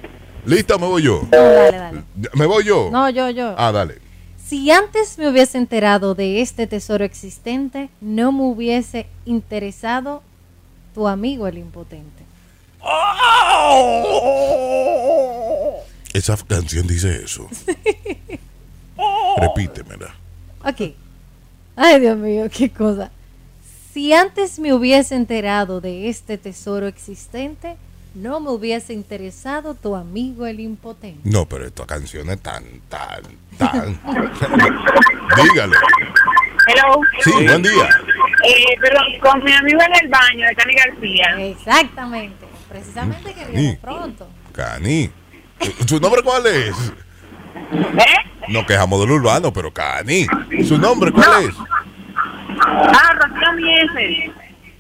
¿Lista 0.45 0.77
me 0.77 0.87
voy 0.87 1.03
yo? 1.03 1.23
No, 1.31 1.39
dale, 1.39 1.79
dale. 1.79 2.03
¿Me 2.35 2.47
voy 2.47 2.65
yo? 2.65 2.89
No, 2.91 3.09
yo, 3.09 3.31
yo. 3.31 3.55
Ah, 3.57 3.73
dale. 3.73 3.99
Si 4.45 4.71
antes 4.71 5.19
me 5.19 5.29
hubiese 5.29 5.57
enterado 5.57 6.15
de 6.15 6.43
este 6.43 6.67
tesoro 6.67 7.05
existente, 7.05 7.89
no 8.01 8.33
me 8.33 8.43
hubiese 8.43 9.07
interesado 9.25 10.23
tu 10.95 11.09
amigo 11.09 11.47
el 11.47 11.59
impotente. 11.59 12.23
Esa 16.13 16.37
canción 16.47 16.87
dice 16.87 17.23
eso. 17.25 17.49
Repítemela. 19.39 20.15
Ok. 20.65 20.95
Ay, 21.77 22.01
Dios 22.01 22.17
mío, 22.19 22.47
qué 22.55 22.71
cosa. 22.71 23.11
Si 23.93 24.13
antes 24.13 24.59
me 24.59 24.73
hubiese 24.73 25.15
enterado 25.17 25.81
de 25.81 26.09
este 26.09 26.39
tesoro 26.39 26.87
existente, 26.87 27.77
no 28.15 28.41
me 28.41 28.51
hubiese 28.51 28.93
interesado 28.93 29.75
tu 29.75 29.97
amigo 29.97 30.47
el 30.47 30.61
impotente. 30.61 31.21
No, 31.29 31.47
pero 31.47 31.67
esta 31.67 31.87
canción 31.87 32.29
es 32.31 32.41
tan, 32.41 32.65
tan, 32.89 33.23
tan. 33.59 33.99
Dígalo. 35.43 35.77
Hello. 36.69 37.01
Sí, 37.25 37.31
buen 37.33 37.63
día. 37.63 37.89
Eh, 38.47 38.77
perdón, 38.81 39.05
con 39.21 39.43
mi 39.45 39.53
amigo 39.53 39.81
en 39.83 40.05
el 40.05 40.09
baño 40.11 40.47
de 40.47 40.55
Cani 40.55 40.75
García. 40.75 41.47
Exactamente. 41.51 42.47
Precisamente 42.69 43.35
que 43.35 43.45
viene 43.47 43.73
Sí. 43.73 43.79
pronto. 43.81 44.29
Cani. 44.53 45.11
¿Su 45.87 46.01
nombre 46.01 46.23
cuál 46.23 46.47
es? 46.47 46.75
¿Eh? 47.73 48.31
No 48.49 48.67
quejamos 48.67 49.01
del 49.01 49.11
urbano, 49.11 49.53
pero 49.53 49.73
Cani. 49.73 50.27
¿Su 50.67 50.79
nombre 50.79 51.13
cuál 51.13 51.45
es? 51.45 51.55
Ah, 52.61 53.11
Rocío 53.15 53.53
Mieses. 53.55 54.31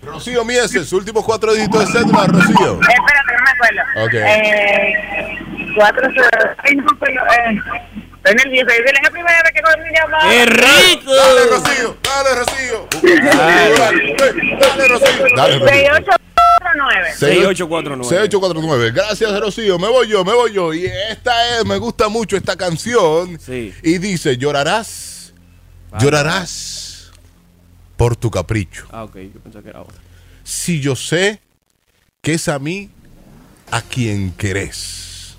Rocío 0.02 0.44
Mieses, 0.44 0.92
últimos 0.92 1.24
cuatro 1.24 1.52
dígitos 1.54 1.80
de 1.80 2.00
cédula, 2.00 2.26
Rocío. 2.26 2.74
Eh, 2.74 2.94
espérate, 2.98 3.32
no 3.32 3.42
me 3.44 3.50
acuerdo. 3.50 3.82
Ok. 4.04 4.14
Eh, 4.14 4.94
cuatro, 5.76 6.08
ay, 6.64 6.74
no, 6.76 6.86
pero, 6.98 7.22
eh, 7.22 7.62
estoy 8.16 8.34
nerviosa. 8.34 8.74
Es 8.74 9.02
la 9.02 9.10
primera 9.10 9.42
vez 9.42 9.52
que 9.52 9.82
mi 9.82 9.96
llamada. 9.96 10.28
¡Qué 10.28 10.46
rico! 10.46 11.14
Dale, 11.14 11.46
Rocío, 11.50 11.96
dale, 12.02 12.34
Rocío. 12.34 12.88
Dale, 13.02 13.78
dale, 14.58 14.88
Rocío. 14.88 15.36
Dale, 15.36 15.58
Rocío. 15.58 16.21
6849. 16.62 17.14
6849. 17.18 18.04
6849. 18.04 18.92
Gracias, 18.92 19.40
Rocío. 19.40 19.78
Me 19.78 19.88
voy 19.88 20.08
yo, 20.08 20.24
me 20.24 20.32
voy 20.32 20.52
yo. 20.52 20.72
Y 20.72 20.86
esta 20.86 21.58
es, 21.58 21.64
me 21.64 21.78
gusta 21.78 22.08
mucho 22.08 22.36
esta 22.36 22.56
canción. 22.56 23.38
Sí. 23.40 23.74
Y 23.82 23.98
dice, 23.98 24.36
llorarás, 24.36 25.34
llorarás 25.98 27.10
por 27.96 28.16
tu 28.16 28.30
capricho. 28.30 28.86
Ah, 28.90 29.04
ok, 29.04 29.16
yo 29.16 29.40
pensé 29.40 29.62
que 29.62 29.68
era 29.68 29.82
otra. 29.82 29.96
Si 30.44 30.80
yo 30.80 30.96
sé 30.96 31.40
que 32.20 32.34
es 32.34 32.48
a 32.48 32.58
mí 32.58 32.90
a 33.70 33.80
quien 33.80 34.32
querés, 34.32 35.36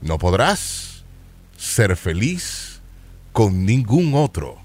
no 0.00 0.18
podrás 0.18 1.04
ser 1.56 1.96
feliz 1.96 2.80
con 3.32 3.66
ningún 3.66 4.14
otro, 4.14 4.58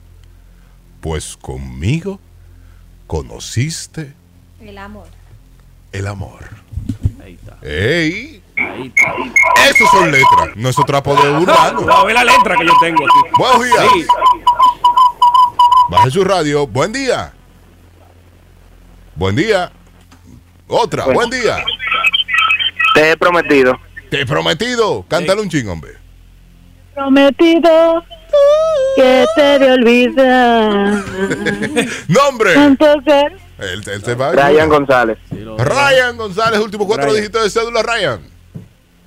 pues 1.01 1.35
conmigo 1.37 2.19
conociste 3.07 4.13
El 4.61 4.77
amor. 4.77 5.07
El 5.91 6.07
amor. 6.07 6.39
Ahí 7.23 7.33
está. 7.33 7.57
¡Ey! 7.61 8.43
Ahí 8.57 8.93
está. 8.95 9.13
Eso 9.69 9.85
son 9.91 10.11
letras, 10.11 10.49
no 10.55 10.69
es 10.69 10.75
trapo 10.75 11.15
de 11.15 11.29
urbano. 11.29 11.81
No, 11.81 12.05
ve 12.05 12.13
la 12.13 12.23
letra 12.23 12.55
que 12.57 12.65
yo 12.65 12.73
tengo 12.79 13.03
aquí. 13.03 13.29
Buenos 13.37 13.63
días. 13.65 13.87
Sí. 13.93 14.05
Baje 15.89 16.11
su 16.11 16.23
radio. 16.23 16.67
Buen 16.67 16.93
día. 16.93 17.33
Buen 19.15 19.35
día. 19.35 19.71
Otra. 20.67 21.05
Buen 21.05 21.29
día. 21.29 21.63
Te 22.93 23.11
he 23.11 23.17
prometido. 23.17 23.79
Te 24.09 24.21
he 24.21 24.25
prometido. 24.25 25.05
Cántale 25.07 25.41
un 25.41 25.49
ching, 25.49 25.67
hombre. 25.67 25.93
Prometido 26.93 28.03
que 28.95 29.25
te 29.35 29.59
de 29.59 29.71
olvidar. 29.71 31.03
Nombre. 32.07 32.53
Entonces, 32.53 33.33
Él, 33.59 33.83
él 33.85 34.03
se 34.03 34.15
va. 34.15 34.31
Ryan 34.31 34.69
González. 34.69 35.17
Ryan 35.31 36.17
González, 36.17 36.59
último 36.59 36.87
cuatro 36.87 37.05
Ryan. 37.07 37.17
dígitos 37.17 37.43
de 37.43 37.49
cédula, 37.49 37.83
Ryan. 37.83 38.21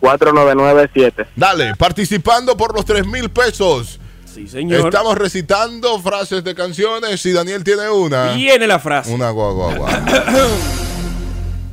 4997. 0.01 1.29
Dale, 1.37 1.75
participando 1.77 2.57
por 2.57 2.75
los 2.75 2.85
tres 2.85 3.07
mil 3.07 3.31
pesos. 3.31 4.01
Sí, 4.25 4.49
señor. 4.49 4.87
Estamos 4.87 5.17
recitando 5.17 6.01
frases 6.01 6.43
de 6.43 6.55
canciones 6.55 7.25
y 7.25 7.33
Daniel 7.33 7.63
tiene 7.63 7.89
una. 7.91 8.33
Viene 8.33 8.67
la 8.67 8.79
frase. 8.79 9.13
Una 9.13 9.31
guagua. 9.31 9.75
guagua. 9.75 10.03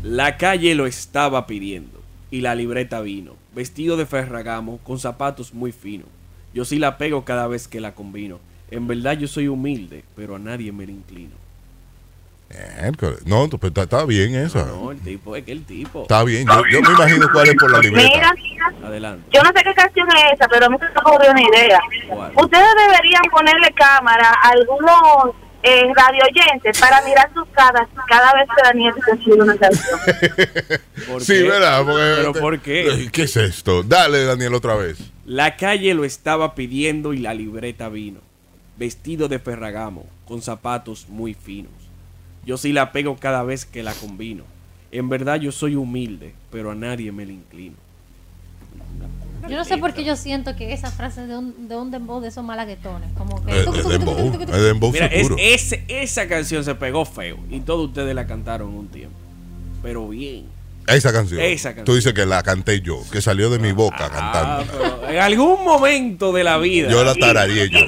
La 0.03 0.37
calle 0.37 0.75
lo 0.75 0.85
estaba 0.87 1.45
pidiendo 1.45 1.99
y 2.31 2.41
la 2.41 2.55
libreta 2.55 3.01
vino, 3.01 3.33
vestido 3.53 3.97
de 3.97 4.05
ferragamo, 4.05 4.79
con 4.79 4.97
zapatos 4.97 5.53
muy 5.53 5.71
finos. 5.71 6.07
Yo 6.53 6.65
sí 6.65 6.79
la 6.79 6.97
pego 6.97 7.25
cada 7.25 7.47
vez 7.47 7.67
que 7.67 7.81
la 7.81 7.93
combino. 7.93 8.39
En 8.71 8.87
verdad 8.87 9.17
yo 9.17 9.27
soy 9.27 9.47
humilde, 9.47 10.03
pero 10.15 10.35
a 10.35 10.39
nadie 10.39 10.71
me 10.71 10.85
le 10.85 10.93
inclino. 10.93 11.35
No, 13.25 13.47
pues 13.49 13.63
está, 13.69 13.83
está 13.83 14.05
bien 14.05 14.33
esa. 14.35 14.65
No, 14.65 14.91
el 14.91 14.99
tipo 15.01 15.35
es 15.35 15.43
que 15.45 15.51
el 15.51 15.63
tipo. 15.65 16.01
Está 16.03 16.23
bien. 16.23 16.47
Yo, 16.47 16.63
yo 16.71 16.81
me 16.81 16.89
imagino 16.93 17.27
cuál 17.31 17.47
es 17.49 17.55
por 17.55 17.71
la 17.71 17.79
libreta. 17.79 18.09
mira, 18.09 18.33
Adelante. 18.87 19.23
yo 19.31 19.41
no 19.43 19.49
sé 19.55 19.63
qué 19.63 19.73
canción 19.73 20.07
es 20.17 20.33
esa, 20.33 20.47
pero 20.47 20.65
a 20.65 20.69
mí 20.69 20.77
se 20.79 20.85
me 20.85 20.91
ocurrió 20.99 21.31
una 21.31 21.41
idea. 21.41 21.79
¿Cuál? 22.09 22.31
Ustedes 22.35 22.67
deberían 22.87 23.21
ponerle 23.31 23.71
cámara 23.75 24.29
a 24.43 24.49
algunos 24.49 25.35
eh, 25.61 25.83
radio 25.95 26.23
oyentes 26.23 26.79
para 26.79 27.01
mirar 27.03 27.29
sus 27.33 27.47
caras 27.49 27.87
cada 28.07 28.33
vez 28.33 28.47
que 28.55 28.61
Daniel 28.63 28.93
se 29.05 29.11
escribe 29.11 29.43
una 29.43 29.55
canción. 29.57 29.99
¿Por 31.07 31.21
Sí, 31.21 31.33
qué? 31.33 31.43
¿verdad? 31.43 31.83
Porque- 31.85 32.13
¿Pero 32.17 32.33
por 32.33 32.59
qué? 32.59 33.09
¿Qué 33.11 33.23
es 33.23 33.37
esto? 33.37 33.83
Dale, 33.83 34.23
Daniel, 34.25 34.55
otra 34.55 34.75
vez. 34.75 34.97
La 35.25 35.55
calle 35.55 35.93
lo 35.93 36.03
estaba 36.03 36.55
pidiendo 36.55 37.13
y 37.13 37.19
la 37.19 37.33
libreta 37.35 37.89
vino, 37.89 38.21
vestido 38.77 39.27
de 39.27 39.37
ferragamo, 39.37 40.07
con 40.27 40.41
zapatos 40.41 41.07
muy 41.09 41.35
finos. 41.35 41.71
Yo 42.49 42.57
sí 42.57 42.73
la 42.73 42.91
pego 42.91 43.15
cada 43.15 43.43
vez 43.43 43.63
que 43.63 43.83
la 43.83 43.93
combino. 43.93 44.43
En 44.91 45.07
verdad 45.07 45.35
yo 45.39 45.51
soy 45.51 45.75
humilde, 45.75 46.33
pero 46.51 46.71
a 46.71 46.73
nadie 46.75 47.11
me 47.11 47.23
le 47.23 47.33
inclino. 47.33 47.75
Yo 49.47 49.55
no 49.55 49.63
sé 49.63 49.77
por 49.77 49.93
qué 49.93 50.03
yo 50.03 50.15
siento 50.15 50.55
que 50.55 50.73
esa 50.73 50.89
frase 50.89 51.27
de 51.27 51.37
un, 51.37 51.67
de 51.67 51.75
un 51.77 51.91
dembow 51.91 52.19
de 52.21 52.29
esos 52.29 52.43
malaguetones. 52.43 53.11
Como 53.15 53.45
que. 53.45 53.51
Eh, 53.51 53.65
eh, 53.67 53.87
dembow, 53.87 54.31
dembow 54.47 54.91
Mira, 54.91 55.05
es- 55.05 55.17
seguro. 55.27 55.35
ese- 55.39 55.85
esa 55.89 56.27
canción 56.27 56.63
se 56.63 56.73
pegó 56.73 57.05
feo 57.05 57.37
y 57.51 57.59
todos 57.59 57.87
ustedes 57.89 58.15
la 58.15 58.25
cantaron 58.25 58.73
un 58.73 58.87
tiempo. 58.87 59.15
Pero 59.83 60.07
bien. 60.09 60.45
Esa 60.89 61.11
canción. 61.13 61.39
Esa 61.41 61.69
canción. 61.69 61.85
Tú 61.85 61.95
dices 61.95 62.13
que 62.13 62.25
la 62.25 62.43
canté 62.43 62.81
yo, 62.81 63.01
que 63.11 63.21
salió 63.21 63.49
de 63.49 63.59
mi 63.59 63.71
boca 63.71 64.05
Ah, 64.05 64.09
cantando. 64.11 64.73
pero 65.01 65.09
en 65.09 65.19
algún 65.19 65.63
momento 65.63 66.31
de 66.31 66.43
la 66.43 66.57
vida. 66.57 66.89
Yo 66.89 67.03
la 67.03 67.15
tarareé 67.15 67.69
yo. 67.69 67.79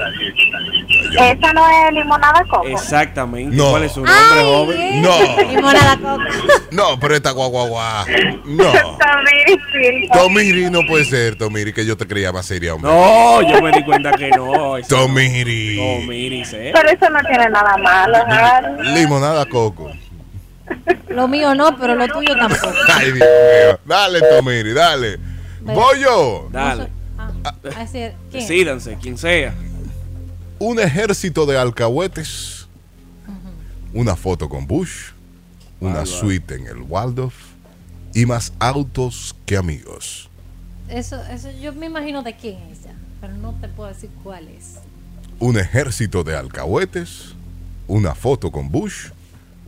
Esa 1.11 1.53
no 1.53 1.67
es 1.67 1.93
limonada 1.93 2.43
coco. 2.49 2.67
Exactamente. 2.67 3.55
No. 3.55 3.71
¿Cuál 3.71 3.83
es 3.83 3.91
su 3.91 3.99
nombre, 4.01 4.15
Ay, 4.17 4.43
joven? 4.43 5.01
No. 5.01 5.47
Limonada 5.51 5.97
coca. 5.97 6.23
No, 6.71 6.99
pero 6.99 7.15
esta 7.15 7.31
guaguaguá. 7.31 8.05
No. 8.45 8.71
Tomiri, 8.71 10.07
Tomiri 10.13 10.69
no 10.69 10.85
puede 10.87 11.03
ser, 11.05 11.35
Tomiri, 11.35 11.73
que 11.73 11.85
yo 11.85 11.97
te 11.97 12.07
creía 12.07 12.31
más 12.31 12.45
seria, 12.45 12.75
hombre. 12.75 12.89
No, 12.91 13.41
yo 13.41 13.61
me 13.61 13.71
di 13.71 13.83
cuenta 13.83 14.11
que 14.13 14.29
no. 14.29 14.75
Tomiri. 14.87 15.75
Tomiris, 15.77 16.53
¿eh? 16.53 16.71
Pero 16.73 16.89
eso 16.89 17.09
no 17.09 17.19
tiene 17.27 17.49
nada 17.49 17.75
malo, 17.77 18.17
Harry. 18.27 18.87
Limonada 18.93 19.45
coco. 19.47 19.91
Lo 21.09 21.27
mío 21.27 21.53
no, 21.55 21.77
pero 21.77 21.95
lo 21.95 22.07
tuyo 22.07 22.35
tampoco. 22.35 22.73
Ay, 22.93 23.11
Dios 23.11 23.27
mío. 23.27 23.79
Dale, 23.85 24.19
Tomiri, 24.21 24.73
dale. 24.73 25.19
Voy 25.61 25.99
yo. 26.01 26.47
Dale. 26.51 26.87
Ah. 27.17 27.55
Decídanse, 28.31 28.97
quien 29.01 29.17
sea. 29.17 29.53
Un 30.59 30.79
ejército 30.79 31.45
de 31.45 31.57
alcahuetes. 31.57 32.67
Una 33.93 34.15
foto 34.15 34.47
con 34.47 34.67
Bush. 34.67 35.11
Una 35.79 36.05
suite 36.05 36.55
en 36.55 36.67
el 36.67 36.81
Waldorf. 36.83 37.35
Y 38.13 38.25
más 38.25 38.53
autos 38.59 39.35
que 39.45 39.57
amigos. 39.57 40.29
Eso, 40.89 41.21
eso 41.31 41.49
yo 41.61 41.73
me 41.73 41.85
imagino 41.85 42.21
de 42.23 42.35
quién 42.35 42.57
es 42.71 42.83
ya, 42.83 42.93
pero 43.21 43.33
no 43.35 43.53
te 43.61 43.69
puedo 43.69 43.89
decir 43.89 44.09
cuál 44.23 44.47
es. 44.49 44.75
un 45.39 45.57
ejército 45.57 46.23
de 46.23 46.35
alcahuetes, 46.35 47.33
una 47.87 48.13
foto 48.13 48.51
con 48.51 48.69
Bush, 48.69 49.07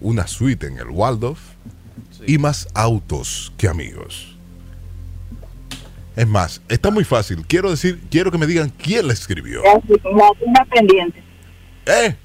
una 0.04 0.28
suite 0.28 0.68
en 0.68 0.78
el 0.78 0.89
Waldorf 0.89 1.39
y 2.28 2.38
más 2.38 2.68
autos 2.76 3.52
que 3.58 3.68
amigos. 3.68 4.38
Es 6.16 6.28
más, 6.28 6.62
está 6.70 6.92
muy 6.92 7.04
fácil. 7.04 7.44
Quiero 7.48 7.72
decir, 7.72 8.00
quiero 8.12 8.30
que 8.32 8.38
me 8.38 8.46
digan 8.46 8.70
quién 8.70 9.08
la 9.08 9.13
escribió. 9.13 9.63
De 9.63 9.70
asignatura 9.70 10.66
pendiente. 10.70 11.24
¿Eh? 11.88 12.16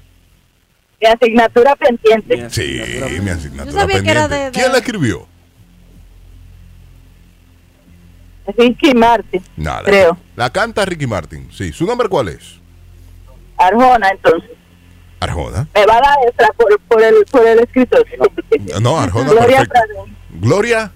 De 1.01 1.07
asignatura 1.07 1.75
pendiente. 1.75 2.49
Sí, 2.51 2.79
mi 3.19 3.25
Yo 3.25 3.33
asignatura 3.33 3.81
sabía 3.81 4.03
que 4.03 4.09
era 4.11 4.21
pendiente. 4.27 4.35
de- 4.35 4.45
de- 4.45 4.51
¿Quién 4.51 4.71
la 4.71 4.77
escribió? 4.77 5.27
Ricky 8.57 8.93
Martin. 8.93 9.41
No, 9.57 9.71
la, 9.71 9.83
Creo. 9.83 10.17
la 10.35 10.49
canta 10.51 10.83
Ricky 10.85 11.07
Martin. 11.07 11.49
Sí, 11.51 11.71
¿su 11.71 11.85
nombre 11.85 12.09
cuál 12.09 12.29
es? 12.29 12.55
Arjona, 13.57 14.09
entonces. 14.09 14.51
Arjona. 15.19 15.67
Me 15.73 15.85
va 15.85 15.97
a 15.97 16.01
dar 16.01 16.17
extra 16.27 16.47
por, 16.55 16.79
por, 16.81 17.01
el, 17.01 17.25
por 17.29 17.45
el 17.45 17.59
escritor. 17.59 18.05
No, 18.81 18.99
Arjona, 18.99 19.31
Gloria 19.31 19.57
perfecto. 19.57 19.73
Pradín. 19.73 20.17
Gloria. 20.41 20.91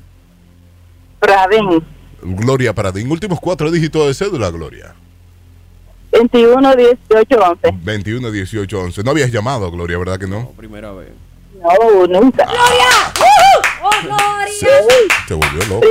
Pradín. 1.20 1.84
Gloria 2.22 2.74
Paradín. 2.74 3.12
Últimos 3.12 3.40
cuatro 3.40 3.70
dígitos 3.70 4.08
de 4.08 4.14
cédula, 4.14 4.50
Gloria. 4.50 4.96
21, 6.12 6.76
18, 6.76 7.40
11. 7.40 7.72
21, 7.84 8.32
18, 8.32 8.80
11. 8.80 9.04
No 9.04 9.12
habías 9.12 9.32
llamado, 9.32 9.72
Gloria, 9.72 9.98
¿verdad 9.98 10.20
que 10.20 10.28
no? 10.28 10.52
Primera 10.52 10.92
vez. 10.92 11.10
No, 11.56 12.08
nunca. 12.08 12.46
¡Oh, 12.48 13.90
Gloria! 14.04 14.44
Se 15.28 15.34
volvió 15.34 15.66
loca. 15.66 15.88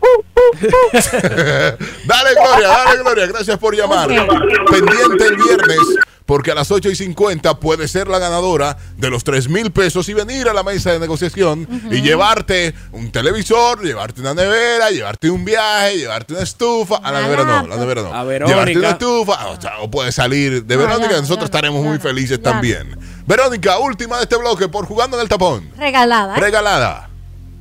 Uh, 0.00 0.06
uh, 0.06 0.66
uh. 0.66 0.70
dale, 2.06 2.34
Gloria, 2.34 2.68
dale, 2.68 3.02
Gloria. 3.02 3.26
Gracias 3.26 3.58
por 3.58 3.74
llamar. 3.74 4.08
Pendiente 4.08 5.26
el 5.26 5.36
viernes, 5.36 5.78
porque 6.26 6.52
a 6.52 6.54
las 6.54 6.70
8 6.70 6.90
y 6.90 6.96
50 6.96 7.60
puede 7.60 7.86
ser 7.86 8.08
la 8.08 8.18
ganadora 8.18 8.76
de 8.96 9.10
los 9.10 9.24
3 9.24 9.48
mil 9.48 9.70
pesos 9.72 10.08
y 10.08 10.14
venir 10.14 10.48
a 10.48 10.54
la 10.54 10.62
mesa 10.62 10.92
de 10.92 10.98
negociación 10.98 11.68
y 11.90 12.00
llevarte 12.00 12.74
un 12.92 13.10
televisor, 13.12 13.82
llevarte 13.84 14.22
una 14.22 14.32
nevera, 14.32 14.90
llevarte 14.90 15.28
un 15.28 15.44
viaje, 15.44 15.98
llevarte 15.98 16.32
una 16.32 16.42
estufa. 16.42 16.96
A 16.96 17.12
la 17.12 17.22
nevera 17.22 17.44
no, 17.44 17.66
la 17.66 17.76
nevera 17.76 18.02
no. 18.02 18.14
A 18.14 18.24
Verónica. 18.24 18.54
Llevarte 18.54 18.78
una 18.78 18.90
estufa, 18.90 19.46
o, 19.48 19.60
sea, 19.60 19.78
o 19.80 19.90
puedes 19.90 20.14
salir 20.14 20.64
de 20.64 20.74
Ah, 20.74 20.78
Verónica, 20.78 21.10
ya, 21.10 21.20
nosotros 21.20 21.40
ya, 21.50 21.56
estaremos 21.58 21.82
muy 21.84 21.98
felices 21.98 22.38
ya. 22.38 22.42
también. 22.42 22.98
Verónica, 23.26 23.78
última 23.78 24.16
de 24.16 24.22
este 24.22 24.36
bloque 24.36 24.68
por 24.68 24.86
jugando 24.86 25.16
en 25.18 25.22
el 25.22 25.28
tapón. 25.28 25.70
Regalada. 25.76 26.36
¿eh? 26.36 26.40
Regalada. 26.40 27.10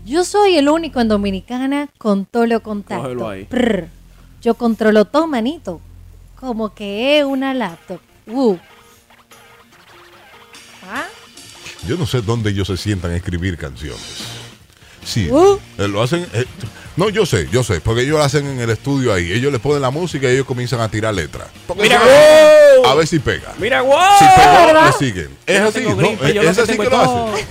Yo 0.05 0.23
soy 0.25 0.57
el 0.57 0.69
único 0.69 1.01
en 1.01 1.07
Dominicana 1.09 1.89
con 1.97 2.25
tolo 2.25 2.61
contacto. 2.61 3.29
Ahí. 3.29 3.47
Yo 4.41 4.55
controlo 4.55 5.05
todo, 5.05 5.27
manito. 5.27 5.79
Como 6.39 6.73
que 6.73 7.19
es 7.19 7.25
una 7.25 7.53
laptop. 7.53 7.99
¿Ah? 10.89 11.05
Yo 11.87 11.97
no 11.97 12.05
sé 12.05 12.21
dónde 12.21 12.49
ellos 12.51 12.67
se 12.67 12.77
sientan 12.77 13.11
a 13.11 13.15
escribir 13.15 13.57
canciones. 13.57 14.01
Sí, 15.05 15.29
Uh. 15.29 15.59
eh, 15.77 15.87
lo 15.87 16.01
hacen. 16.01 16.25
eh, 16.33 16.45
no, 16.95 17.09
yo 17.09 17.25
sé, 17.25 17.49
yo 17.51 17.63
sé, 17.63 17.81
porque 17.81 18.01
ellos 18.03 18.17
lo 18.19 18.23
hacen 18.23 18.47
en 18.47 18.59
el 18.61 18.69
estudio 18.69 19.13
ahí. 19.13 19.33
Ellos 19.33 19.51
le 19.51 19.59
ponen 19.59 19.81
la 19.81 19.89
música 19.89 20.27
y 20.29 20.33
ellos 20.33 20.45
comienzan 20.45 20.79
a 20.79 20.89
tirar 20.89 21.13
letras. 21.13 21.47
Mira, 21.75 21.99
wow. 21.99 22.85
a 22.85 22.95
ver 22.95 23.07
si 23.07 23.19
pega. 23.19 23.53
Mira, 23.57 23.81
wow. 23.81 23.97
Si 24.19 24.25
le 24.25 25.09
siguen. 25.11 25.37
Es 25.45 25.59
Yo 25.59 25.67
así, 25.67 25.73
tengo 25.79 25.89
¿no? 26.01 26.07
gripe, 26.17 26.47
Es, 26.49 26.57
así 26.57 26.77
que 26.77 26.83
lo 26.89 26.99
hacen. 26.99 27.45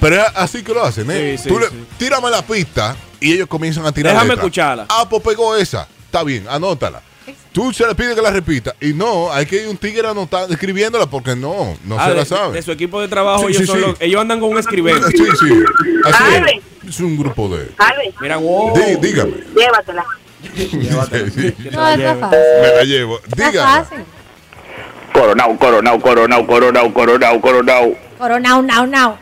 Pero 0.00 0.16
es 0.16 0.22
así 0.34 0.62
que 0.64 0.74
lo 0.74 0.82
hacen, 0.84 1.08
¿eh? 1.12 1.36
Sí, 1.36 1.44
sí, 1.44 1.48
Tú 1.48 1.60
le- 1.60 1.68
sí. 1.68 1.84
Tírame 1.98 2.30
la 2.30 2.42
pista 2.44 2.96
y 3.20 3.32
ellos 3.34 3.46
comienzan 3.46 3.86
a 3.86 3.92
tirar 3.92 4.14
Déjame 4.14 4.30
letras. 4.30 4.44
escucharla. 4.44 4.86
Ah, 4.88 5.06
pues 5.08 5.22
pegó 5.22 5.54
esa. 5.54 5.86
Está 6.06 6.24
bien, 6.24 6.46
anótala. 6.48 7.00
Tú 7.52 7.72
se 7.72 7.86
le 7.86 7.94
pide 7.94 8.14
que 8.14 8.22
la 8.22 8.30
repita. 8.30 8.74
Y 8.80 8.94
no, 8.94 9.30
hay 9.32 9.44
que 9.46 9.62
ir 9.62 9.68
un 9.68 9.76
tigre 9.76 10.08
anotando, 10.08 10.52
escribiéndola 10.54 11.06
porque 11.06 11.36
no, 11.36 11.76
no 11.84 11.98
Ah, 12.00 12.04
se 12.04 12.10
de, 12.10 12.16
la 12.16 12.24
sabe. 12.24 12.54
de 12.54 12.62
su 12.62 12.72
equipo 12.72 13.00
de 13.00 13.08
trabajo, 13.08 13.40
Sí, 13.40 13.46
ellos, 13.48 13.58
sí, 13.60 13.66
son 13.66 13.76
sí. 13.76 13.80
los- 13.82 13.96
ellos 14.00 14.20
andan 14.20 14.40
con 14.40 14.50
un 14.50 14.58
escribente. 14.58 15.06
Sí, 15.10 15.18
sí. 15.18 15.62
Así 16.04 16.24
es. 16.84 16.88
Es 16.94 17.00
un 17.00 17.16
grupo 17.18 17.48
de. 17.54 17.70
Alvin, 17.78 18.12
Mira, 18.20 18.36
wow. 18.38 18.74
Dí- 18.74 18.96
dígame. 19.00 19.32
llévatela. 19.54 20.04
Sí. 20.56 20.70
No, 21.72 21.88
está 21.88 22.16
fácil. 22.16 22.38
Me 22.62 22.76
la 22.76 22.84
llevo. 22.84 23.18
Está 23.20 23.50
Dígame. 23.50 24.04
Coronao, 25.12 25.58
coronao, 25.58 26.00
coronao, 26.00 26.46
coronao, 26.46 26.92
coronao, 26.94 27.40
coronao. 27.40 27.94
Coronao, 28.18 28.62
now, 28.62 28.86
now. 28.86 29.16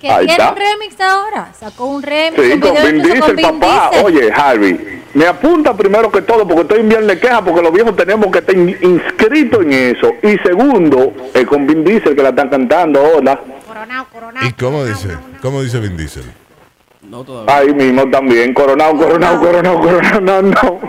Que 0.00 0.08
Ahí 0.10 0.26
tiene 0.26 0.32
está. 0.42 0.50
un 0.52 0.56
remix 0.58 1.00
ahora. 1.00 1.52
Sacó 1.58 1.84
un 1.86 2.02
remix. 2.02 2.42
Sí, 2.42 2.60
con 2.60 2.74
Vin 2.74 3.02
Diesel, 3.02 3.36
papá. 3.40 3.90
Oye, 4.02 4.32
Harvey, 4.32 5.02
me 5.14 5.26
apunta 5.26 5.76
primero 5.76 6.10
que 6.10 6.22
todo 6.22 6.46
porque 6.46 6.62
estoy 6.62 6.80
en 6.80 6.88
viernes 6.88 7.20
queja 7.20 7.42
porque 7.44 7.62
los 7.62 7.72
viejos 7.72 7.94
tenemos 7.96 8.26
que 8.32 8.38
estar 8.40 8.54
in- 8.56 8.76
inscritos 8.82 9.62
en 9.62 9.72
eso. 9.72 10.12
Y 10.22 10.36
segundo, 10.46 11.12
eh, 11.34 11.44
con 11.46 11.66
Vin 11.66 11.84
Diesel 11.84 12.14
que 12.16 12.22
la 12.22 12.30
están 12.30 12.48
cantando 12.48 13.00
ahora. 13.00 13.40
Coronao, 13.66 14.06
coronao. 14.12 14.46
¿Y 14.48 14.52
cómo 14.52 14.84
dice? 14.84 15.08
¿Cómo 15.40 15.62
dice 15.62 15.78
Vin 15.80 15.96
Diesel? 15.96 16.24
No 17.02 17.22
todavía. 17.22 17.56
Ahí 17.56 17.72
mismo 17.74 18.08
también. 18.10 18.52
Coronao, 18.54 18.96
coronao, 18.96 19.38
coronao, 19.40 19.80
coronao, 19.80 20.20
no, 20.20 20.42
no. 20.42 20.80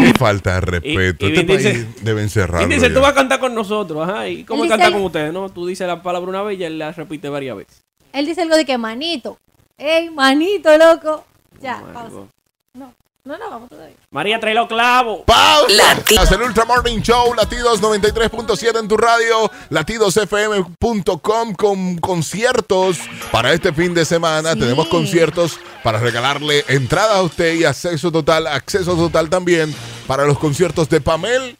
Qué 0.00 0.12
falta 0.18 0.54
de 0.54 0.60
respeto. 0.60 1.26
Y- 1.26 1.28
y 1.28 1.32
este 1.32 1.40
Vin 1.40 1.46
país 1.46 1.64
Diesel- 1.64 1.94
deben 2.02 2.28
cerrarlo. 2.28 2.66
Y 2.66 2.74
dice, 2.74 2.88
ya. 2.88 2.94
tú 2.94 3.00
vas 3.00 3.12
a 3.12 3.14
cantar 3.14 3.40
con 3.40 3.54
nosotros, 3.54 4.08
ajá. 4.08 4.28
¿Y 4.28 4.44
cómo 4.44 4.64
dice- 4.64 4.76
con 4.92 5.02
ustedes? 5.02 5.32
No, 5.32 5.48
tú 5.48 5.66
dices 5.66 5.86
la 5.86 6.02
palabra 6.02 6.28
una 6.30 6.42
vez 6.42 6.58
y 6.58 6.64
él 6.64 6.78
la 6.78 6.92
repite 6.92 7.28
varias 7.28 7.56
veces. 7.56 7.82
Él 8.12 8.26
dice 8.26 8.42
algo 8.42 8.56
de 8.56 8.64
que 8.64 8.78
manito. 8.78 9.38
Ey, 9.76 10.10
manito, 10.10 10.70
loco. 10.78 11.24
Ya, 11.60 11.82
Oh 11.82 11.92
pausa. 11.92 12.14
God. 12.14 12.24
No, 12.76 12.92
no, 13.24 13.38
no, 13.38 13.50
vamos 13.50 13.68
todavía. 13.68 13.94
María, 14.10 14.40
trae 14.40 14.52
los 14.52 14.66
clavos. 14.66 15.20
¡Pausa! 15.26 16.02
Haz 16.18 16.32
el 16.32 16.42
Ultra 16.42 16.64
Morning 16.64 16.98
Show, 17.02 17.32
latidos 17.34 17.80
93.7 17.80 18.80
en 18.80 18.88
tu 18.88 18.96
radio, 18.96 19.48
latidosfm.com 19.70 21.54
con 21.54 21.98
conciertos 21.98 22.98
para 23.30 23.52
este 23.52 23.72
fin 23.72 23.94
de 23.94 24.04
semana. 24.04 24.54
Sí. 24.54 24.58
Tenemos 24.60 24.88
conciertos 24.88 25.60
para 25.84 26.00
regalarle 26.00 26.64
entrada 26.66 27.18
a 27.18 27.22
usted 27.22 27.54
y 27.54 27.64
acceso 27.64 28.10
total, 28.10 28.48
acceso 28.48 28.96
total 28.96 29.30
también 29.30 29.72
para 30.08 30.26
los 30.26 30.36
conciertos 30.38 30.88
de 30.88 31.00
Pamel. 31.00 31.56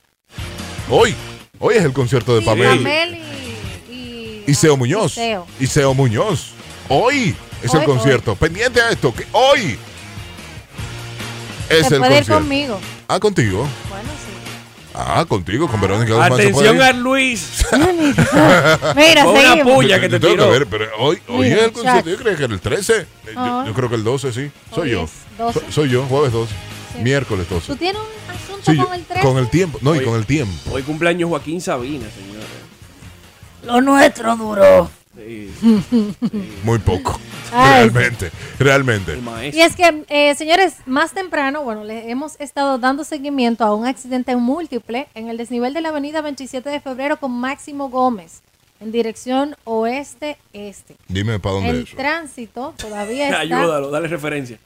Hoy, 0.90 1.14
hoy 1.60 1.76
es 1.76 1.84
el 1.84 1.92
concierto 1.92 2.34
de 2.34 2.40
Sí, 2.40 2.46
Pamel. 2.46 2.78
Pamel 2.78 3.14
y, 3.88 3.92
y, 3.92 4.44
Y 4.48 4.54
Seo 4.54 4.76
Muñoz. 4.76 5.12
y 5.12 5.14
Seo. 5.14 5.46
Y 5.60 5.66
Seo 5.68 5.94
Muñoz. 5.94 6.50
Hoy 6.88 7.36
es 7.62 7.72
Hoy, 7.72 7.80
el 7.80 7.86
concierto. 7.86 8.34
Pendiente 8.34 8.82
a 8.82 8.90
esto, 8.90 9.14
que 9.14 9.26
hoy 9.32 9.78
es 11.80 11.86
Se 11.88 11.94
el 11.96 12.00
puede 12.00 12.18
ir 12.18 12.26
conmigo. 12.26 12.80
Ah, 13.08 13.20
contigo. 13.20 13.58
Bueno, 13.88 14.08
sí. 14.10 14.30
Ah, 14.96 15.24
contigo, 15.28 15.66
con 15.68 15.80
Verónica 15.80 16.12
Guzmán. 16.12 16.32
Atención 16.32 16.80
a 16.80 16.92
Luis. 16.92 17.64
Mira, 17.72 19.24
Con 19.24 19.36
una 19.36 19.48
seguimos. 19.50 19.74
puya 19.74 20.00
que 20.00 20.08
te 20.08 20.20
tengo 20.20 20.34
tiró. 20.34 20.44
que 20.46 20.50
ver, 20.58 20.66
pero 20.68 20.86
hoy, 20.98 21.18
hoy 21.28 21.48
Mira, 21.48 21.56
es 21.56 21.62
el 21.64 21.72
concierto. 21.72 22.10
Yo 22.10 22.16
creía 22.16 22.36
que 22.36 22.44
era 22.44 22.54
el 22.54 22.60
13. 22.60 22.96
Eh, 23.00 23.06
Yo, 23.26 23.32
Ah. 23.36 23.64
yo 23.66 23.74
creo 23.74 23.88
que 23.88 23.94
el 23.96 24.04
12, 24.04 24.32
sí. 24.32 24.50
Soy 24.72 24.82
Hoy 24.84 24.90
yo. 24.90 25.02
es 25.04 25.10
12. 25.38 25.60
So- 25.60 25.66
soy 25.72 25.88
yo, 25.90 26.04
jueves 26.04 26.32
12. 26.32 26.52
Sí. 26.96 27.02
Miércoles 27.02 27.48
12. 27.50 27.66
¿Tú 27.66 27.76
tienes 27.76 28.00
un 28.00 28.30
asunto 28.34 28.70
Sí, 28.70 28.76
yo- 28.76 28.86
con 28.86 28.94
el 28.94 29.04
3? 29.04 29.22
con 29.24 29.38
el 29.38 29.48
tiempo. 29.50 29.78
No, 29.82 29.94
y 29.94 29.98
Hoy- 29.98 30.04
con 30.04 30.14
el 30.14 30.26
tiempo. 30.26 30.70
Hoy 30.70 30.82
cumpleaños 30.82 31.28
Joaquín 31.28 31.60
Sabina, 31.60 32.06
señores. 32.14 32.46
Lo 33.64 33.80
nuestro 33.80 34.36
duró. 34.36 34.90
Sí, 35.16 35.52
Muy 36.64 36.78
poco. 36.80 37.18
Ay. 37.52 37.88
realmente, 37.88 38.30
realmente. 38.58 39.18
Y 39.52 39.60
es 39.60 39.76
que, 39.76 40.04
eh, 40.08 40.34
señores, 40.34 40.74
más 40.86 41.12
temprano, 41.12 41.62
bueno, 41.62 41.84
le 41.84 42.10
hemos 42.10 42.40
estado 42.40 42.78
dando 42.78 43.04
seguimiento 43.04 43.64
a 43.64 43.74
un 43.74 43.86
accidente 43.86 44.34
múltiple 44.36 45.06
en 45.14 45.28
el 45.28 45.36
desnivel 45.36 45.72
de 45.72 45.80
la 45.82 45.90
avenida 45.90 46.20
27 46.20 46.68
de 46.68 46.80
febrero 46.80 47.18
con 47.18 47.30
Máximo 47.30 47.90
Gómez, 47.90 48.42
en 48.80 48.90
dirección 48.90 49.56
oeste-este. 49.64 50.96
Dime 51.08 51.38
para 51.38 51.54
dónde 51.56 51.70
El 51.70 51.76
es 51.82 51.88
eso. 51.88 51.96
tránsito 51.96 52.74
todavía 52.76 53.26
está... 53.26 53.40
Ayúdalo, 53.40 53.90
dale 53.90 54.08
referencia. 54.08 54.58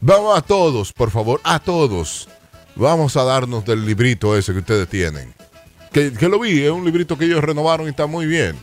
Vamos 0.00 0.38
a 0.38 0.42
todos, 0.42 0.92
por 0.92 1.10
favor, 1.10 1.40
a 1.42 1.58
todos. 1.58 2.28
Vamos 2.76 3.16
a 3.16 3.24
darnos 3.24 3.64
del 3.64 3.84
librito 3.84 4.36
ese 4.36 4.52
que 4.52 4.60
ustedes 4.60 4.88
tienen. 4.88 5.34
Que, 5.92 6.12
que 6.12 6.28
lo 6.28 6.38
vi, 6.38 6.62
es 6.62 6.70
un 6.70 6.84
librito 6.84 7.16
que 7.16 7.24
ellos 7.24 7.42
renovaron 7.42 7.86
y 7.86 7.90
está 7.90 8.06
muy 8.06 8.26
bien. 8.26 8.56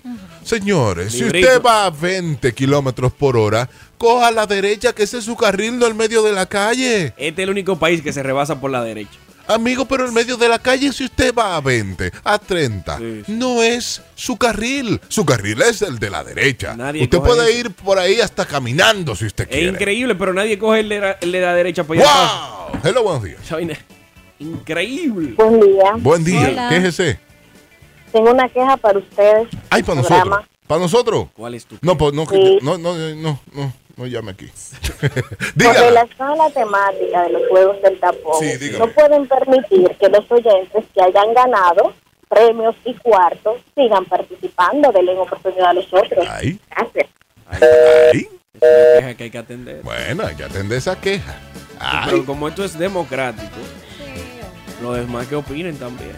Señores, 0.43 1.13
si 1.13 1.23
usted 1.23 1.61
va 1.61 1.85
a 1.85 1.89
20 1.89 2.53
kilómetros 2.53 3.11
por 3.13 3.35
hora, 3.35 3.67
coja 3.97 4.27
a 4.27 4.31
la 4.31 4.45
derecha, 4.45 4.93
que 4.93 5.03
ese 5.03 5.17
es 5.17 5.25
su 5.25 5.35
carril, 5.35 5.79
no 5.79 5.88
el 5.88 5.95
medio 5.95 6.21
de 6.21 6.33
la 6.33 6.45
calle. 6.45 7.07
Este 7.17 7.41
es 7.41 7.45
el 7.45 7.49
único 7.49 7.77
país 7.79 8.01
que 8.03 8.13
se 8.13 8.21
rebasa 8.21 8.59
por 8.61 8.69
la 8.69 8.83
derecha. 8.83 9.17
Amigo, 9.47 9.85
pero 9.85 10.05
el 10.05 10.11
medio 10.11 10.38
de 10.38 10.49
la 10.49 10.57
calle, 10.57 10.91
si 10.91 11.03
usted 11.05 11.33
va 11.33 11.55
a 11.55 11.61
20, 11.61 12.11
a 12.23 12.39
30, 12.39 12.97
Sí. 12.97 13.23
no 13.27 13.61
es 13.61 14.01
su 14.15 14.38
carril. 14.38 14.99
Su 15.07 15.23
carril 15.23 15.61
es 15.61 15.83
el 15.83 15.99
de 15.99 16.09
la 16.09 16.23
derecha. 16.23 16.75
Nadie 16.75 17.03
usted 17.03 17.19
puede 17.19 17.49
eso. 17.51 17.59
ir 17.59 17.71
por 17.71 17.99
ahí 17.99 18.19
hasta 18.21 18.45
caminando 18.45 19.15
si 19.15 19.25
usted 19.25 19.43
Es 19.43 19.49
quiere. 19.49 19.67
increíble, 19.69 20.15
pero 20.15 20.33
nadie 20.33 20.57
coge 20.57 20.79
el 20.79 20.89
de 20.89 20.99
la, 20.99 21.11
el 21.21 21.31
de 21.31 21.41
la 21.41 21.53
derecha 21.53 21.83
para 21.83 22.01
allá. 22.01 22.69
¡Wow! 22.71 22.79
Hello, 22.83 23.03
buenos 23.03 23.23
días. 23.23 23.39
Increíble. 24.39 25.33
Buen 25.37 25.59
día. 25.61 25.91
Buen 25.97 26.23
día. 26.23 26.47
Hola. 26.49 26.69
¿Qué 26.69 26.77
es 26.77 26.83
ese? 26.85 27.19
Tengo 28.11 28.31
una 28.31 28.47
queja 28.49 28.77
para 28.77 28.99
ustedes. 28.99 29.47
Ay, 29.69 29.83
para 29.83 30.01
Programa. 30.01 30.25
nosotros. 30.37 30.49
¿Para 30.67 30.81
nosotros? 30.81 31.27
¿Cuál 31.35 31.53
es 31.53 31.65
tu? 31.65 31.77
No, 31.81 31.97
pues 31.97 32.13
no, 32.13 32.25
Sí. 32.25 32.59
no, 32.61 32.77
no, 32.77 32.95
no, 32.95 33.39
no, 33.53 33.73
no 33.97 34.07
llame 34.07 34.31
aquí. 34.31 34.47
Con 35.63 35.73
relación 35.75 36.29
a 36.31 36.35
la 36.35 36.49
temática 36.49 37.23
de 37.23 37.29
los 37.31 37.47
juegos 37.49 37.81
del 37.81 37.99
tapón, 37.99 38.39
Sí, 38.39 38.71
no 38.79 38.87
pueden 38.87 39.27
permitir 39.27 39.89
que 39.99 40.09
los 40.09 40.29
oyentes 40.31 40.85
que 40.93 41.01
hayan 41.03 41.33
ganado 41.33 41.93
premios 42.27 42.75
y 42.83 42.93
cuartos 42.95 43.57
sigan 43.75 44.05
participando, 44.05 44.91
denle 44.91 45.17
oportunidad 45.17 45.69
a 45.69 45.73
los 45.73 45.85
otros. 45.93 46.25
Ay, 46.29 46.59
Gracias. 46.71 47.07
ay. 47.47 48.27
Es 48.53 48.61
una 48.61 48.99
queja 48.99 49.13
que 49.17 49.23
hay 49.25 49.29
que 49.29 49.37
atender. 49.37 49.81
Bueno, 49.83 50.25
hay 50.25 50.35
que 50.35 50.43
atender 50.45 50.77
esa 50.77 50.99
queja. 50.99 51.35
Ay. 51.79 52.07
Pero 52.09 52.25
como 52.25 52.47
esto 52.47 52.63
es 52.63 52.77
democrático, 52.79 53.57
los 54.81 54.95
demás 54.97 55.27
que 55.27 55.35
opinen 55.35 55.77
también. 55.77 56.11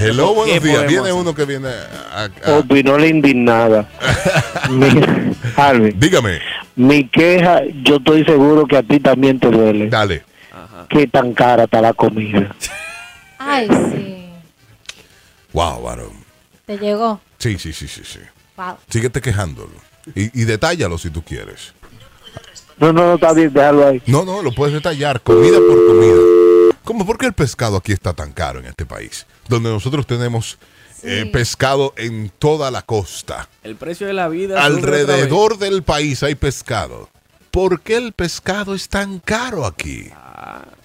Hello, 0.00 0.28
¿Qué 0.28 0.34
buenos 0.34 0.62
días. 0.62 0.86
Viene 0.86 1.02
hacer? 1.02 1.12
uno 1.12 1.34
que 1.34 1.44
viene 1.44 1.68
a... 1.68 2.24
a- 2.46 2.56
Opinó 2.58 2.96
la 2.98 3.06
indignada. 3.06 3.88
Mi- 4.70 5.34
Harvey, 5.56 5.92
Dígame. 5.92 6.40
mi 6.76 7.06
queja, 7.08 7.60
yo 7.82 7.96
estoy 7.96 8.24
seguro 8.24 8.66
que 8.66 8.78
a 8.78 8.82
ti 8.82 8.98
también 9.00 9.38
te 9.38 9.50
duele. 9.50 9.88
Dale. 9.90 10.24
Ajá. 10.50 10.86
Qué 10.88 11.06
tan 11.06 11.34
cara 11.34 11.64
está 11.64 11.80
la 11.82 11.92
comida. 11.92 12.54
Ay, 13.38 13.68
sí. 13.68 14.24
Wow, 15.52 15.82
varón. 15.82 16.24
Te 16.64 16.78
llegó. 16.78 17.20
Sí, 17.38 17.58
sí, 17.58 17.72
sí, 17.74 17.86
sí, 17.86 18.02
sí. 18.04 18.20
Wow. 18.56 18.76
Síguete 18.88 19.20
quejándolo. 19.20 19.72
Y, 20.14 20.40
y 20.40 20.44
detállalo 20.44 20.96
si 20.96 21.10
tú 21.10 21.22
quieres. 21.22 21.74
No, 22.78 22.92
no, 22.92 23.02
no, 23.08 23.14
está 23.14 23.32
bien, 23.34 23.52
déjalo 23.52 23.86
ahí. 23.88 24.02
No, 24.06 24.24
no, 24.24 24.42
lo 24.42 24.52
puedes 24.52 24.72
detallar, 24.74 25.20
comida 25.20 25.58
por 25.58 25.86
comida. 25.86 26.16
¿Cómo? 26.84 27.06
¿Por 27.06 27.18
qué 27.18 27.26
el 27.26 27.32
pescado 27.32 27.76
aquí 27.76 27.92
está 27.92 28.12
tan 28.12 28.32
caro 28.32 28.58
en 28.60 28.66
este 28.66 28.84
país? 28.86 29.26
Donde 29.48 29.70
nosotros 29.70 30.06
tenemos 30.06 30.58
eh, 31.02 31.28
pescado 31.32 31.94
en 31.96 32.30
toda 32.38 32.70
la 32.70 32.82
costa. 32.82 33.48
El 33.62 33.76
precio 33.76 34.06
de 34.06 34.12
la 34.12 34.28
vida. 34.28 34.64
Alrededor 34.64 35.58
del 35.58 35.82
país 35.82 36.22
hay 36.22 36.34
pescado. 36.34 37.08
¿Por 37.50 37.80
qué 37.82 37.96
el 37.96 38.12
pescado 38.12 38.74
es 38.74 38.88
tan 38.88 39.18
caro 39.18 39.66
aquí? 39.66 40.10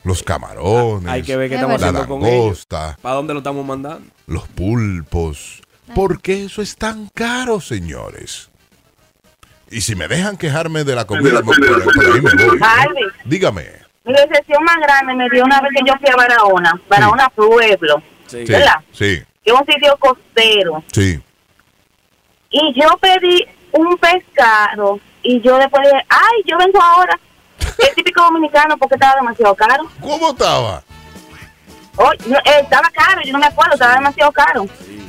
Los 0.04 0.24
camarones, 0.24 1.08
Ah. 1.10 1.14
Hay 1.14 1.24
que 1.24 1.36
ver 1.36 1.50
qué 1.50 1.56
Es 1.56 1.62
estamos 1.62 1.82
la 1.82 1.88
haciendo 1.88 2.08
con 2.08 2.26
ellos. 2.26 2.40
langosta, 2.40 2.98
¿Para 3.02 3.16
dónde 3.16 3.34
lo 3.34 3.40
estamos 3.40 3.66
mandando? 3.66 4.06
los 4.28 4.48
pulpos. 4.50 5.62
¿Por 5.96 6.22
qué 6.22 6.46
eso 6.46 6.62
es 6.62 6.76
tan 6.76 7.10
caro, 7.14 7.62
señores? 7.62 8.50
Y 9.72 9.82
si 9.82 9.96
me 9.96 10.08
dejan 10.08 10.38
quejarme 10.38 10.84
de 10.84 10.96
la 10.96 11.06
comida, 11.06 11.42
por, 11.42 11.56
por 11.84 12.06
ahí 12.06 12.22
me 12.22 12.46
voy. 12.46 12.58
¿eh? 12.58 12.62
Dígame. 13.26 13.87
Mi 14.08 14.14
decepción 14.14 14.64
más 14.64 14.78
grande 14.78 15.14
me 15.16 15.30
dio 15.30 15.44
una 15.44 15.60
vez 15.62 15.72
que 15.76 15.86
yo 15.86 15.94
fui 16.00 16.10
a 16.10 16.16
Barahona, 16.16 16.80
Barahona 16.90 17.30
Pueblo, 17.30 18.02
Sí. 18.26 18.44
¿verdad? 18.46 18.76
sí, 18.92 19.22
que 19.44 19.52
es 19.52 19.54
un 19.54 19.66
sitio 19.66 19.96
costero. 20.00 20.84
sí. 20.94 21.22
Y 22.50 22.74
yo 22.82 22.88
pedí 22.98 23.46
un 23.74 23.98
pescado 23.98 25.00
y 25.22 25.42
yo 25.42 25.58
después 25.58 25.84
dije, 25.84 26.06
ay, 26.10 26.42
yo 26.46 26.58
vengo 26.58 26.82
ahora. 26.82 27.20
Es 27.78 27.94
típico 27.94 28.24
dominicano 28.24 28.78
porque 28.78 28.96
estaba 28.96 29.16
demasiado 29.16 29.54
caro. 29.54 29.84
¿Cómo 30.02 30.30
estaba? 30.30 30.82
Oh, 31.98 32.12
no, 32.28 32.38
eh, 32.38 32.60
estaba 32.64 32.90
caro, 32.94 33.22
yo 33.26 33.34
no 33.34 33.40
me 33.40 33.48
acuerdo, 33.48 33.74
estaba 33.74 33.96
demasiado 33.96 34.32
caro. 34.32 34.66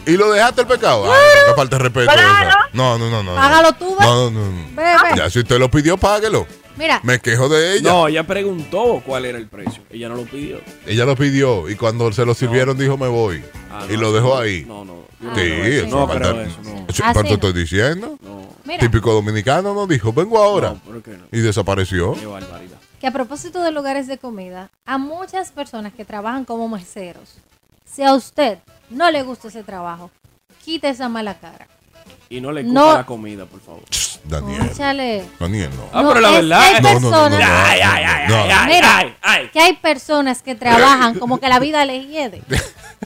¿Y 0.06 0.16
lo 0.16 0.32
dejaste 0.32 0.62
el 0.62 0.66
pecado? 0.66 1.04
Ay, 1.12 1.20
no, 1.48 1.54
falta 1.54 1.76
de 1.76 1.82
respeto. 1.84 2.10
Claro. 2.12 2.56
No, 2.72 2.98
no, 2.98 3.08
no, 3.10 3.22
no. 3.22 3.34
Págalo 3.36 3.72
tú. 3.74 3.96
No, 4.00 4.30
no, 4.30 4.40
no. 4.50 5.16
Ya, 5.16 5.30
si 5.30 5.38
usted 5.40 5.58
lo 5.58 5.70
pidió, 5.70 5.96
páguelo. 5.96 6.46
Mira, 6.78 7.00
Me 7.02 7.18
quejo 7.18 7.48
de 7.48 7.74
ella. 7.76 7.90
No, 7.90 8.06
ella 8.08 8.24
preguntó 8.26 9.02
cuál 9.04 9.24
era 9.24 9.36
el 9.36 9.48
precio. 9.48 9.82
Ella 9.90 10.08
no 10.08 10.14
lo 10.14 10.22
pidió. 10.24 10.60
Ella 10.86 11.04
lo 11.04 11.16
pidió 11.16 11.68
y 11.68 11.74
cuando 11.74 12.10
se 12.12 12.24
lo 12.24 12.34
sirvieron 12.34 12.78
dijo 12.78 12.96
me 12.96 13.08
voy. 13.08 13.42
Ah, 13.70 13.84
y 13.90 13.94
no, 13.94 14.00
lo 14.02 14.12
dejó 14.12 14.28
no, 14.28 14.38
ahí. 14.38 14.64
No, 14.66 14.84
no. 14.84 14.94
Ah, 15.20 15.32
Sí, 15.34 15.40
creo 15.40 15.64
eso. 15.64 15.86
No 15.96 16.06
falta- 16.08 16.42
eso, 16.44 16.58
no. 16.62 16.70
Eso- 16.70 16.84
Así 16.88 17.02
¿Cuánto 17.02 17.22
no. 17.24 17.34
estoy 17.34 17.52
diciendo? 17.52 18.18
No, 18.22 18.46
mira. 18.64 18.78
Típico 18.80 19.12
dominicano 19.12 19.74
no 19.74 19.86
dijo, 19.88 20.12
vengo 20.12 20.38
ahora. 20.38 20.70
no, 20.70 20.76
¿por 20.78 21.02
qué 21.02 21.10
no? 21.12 21.24
Y 21.32 21.40
desapareció. 21.40 22.12
Qué 22.14 22.26
barbaridad. 22.26 22.78
que 23.00 23.06
a 23.06 23.12
propósito 23.12 23.62
de 23.62 23.70
lugares 23.72 24.06
de 24.08 24.18
comida, 24.18 24.70
a 24.86 24.98
muchas 24.98 25.50
personas 25.52 25.92
que 25.92 26.04
trabajan 26.04 26.44
como 26.44 26.68
meseros, 26.68 27.34
si 27.84 28.02
a 28.02 28.12
usted 28.14 28.58
no 28.90 29.10
le 29.10 29.22
gusta 29.22 29.48
ese 29.48 29.62
trabajo, 29.62 30.10
quite 30.64 30.88
esa 30.88 31.08
mala 31.08 31.38
cara. 31.38 31.66
Y 32.30 32.40
no 32.40 32.50
le 32.52 32.62
No. 32.64 32.82
culpa 32.82 32.98
la 32.98 33.06
comida, 33.06 33.46
por 33.46 33.60
favor. 33.60 33.82
Daniel. 34.24 34.70
Échale. 34.72 35.24
Daniel, 35.38 35.70
no. 35.76 35.84
Ah, 35.92 36.04
pero 36.08 36.20
la 36.20 36.28
es- 36.30 36.34
verdad. 36.36 36.60
Hay 36.62 36.82
personas, 36.82 37.30
Mira. 37.38 38.98
ay, 38.98 39.14
ay. 39.22 39.50
que 39.52 39.60
hay 39.60 39.72
personas 39.74 40.42
que 40.42 40.54
trabajan 40.54 41.18
como 41.18 41.38
que 41.38 41.48
la 41.48 41.58
vida 41.58 41.84
les 41.84 42.06
hiede. 42.06 42.42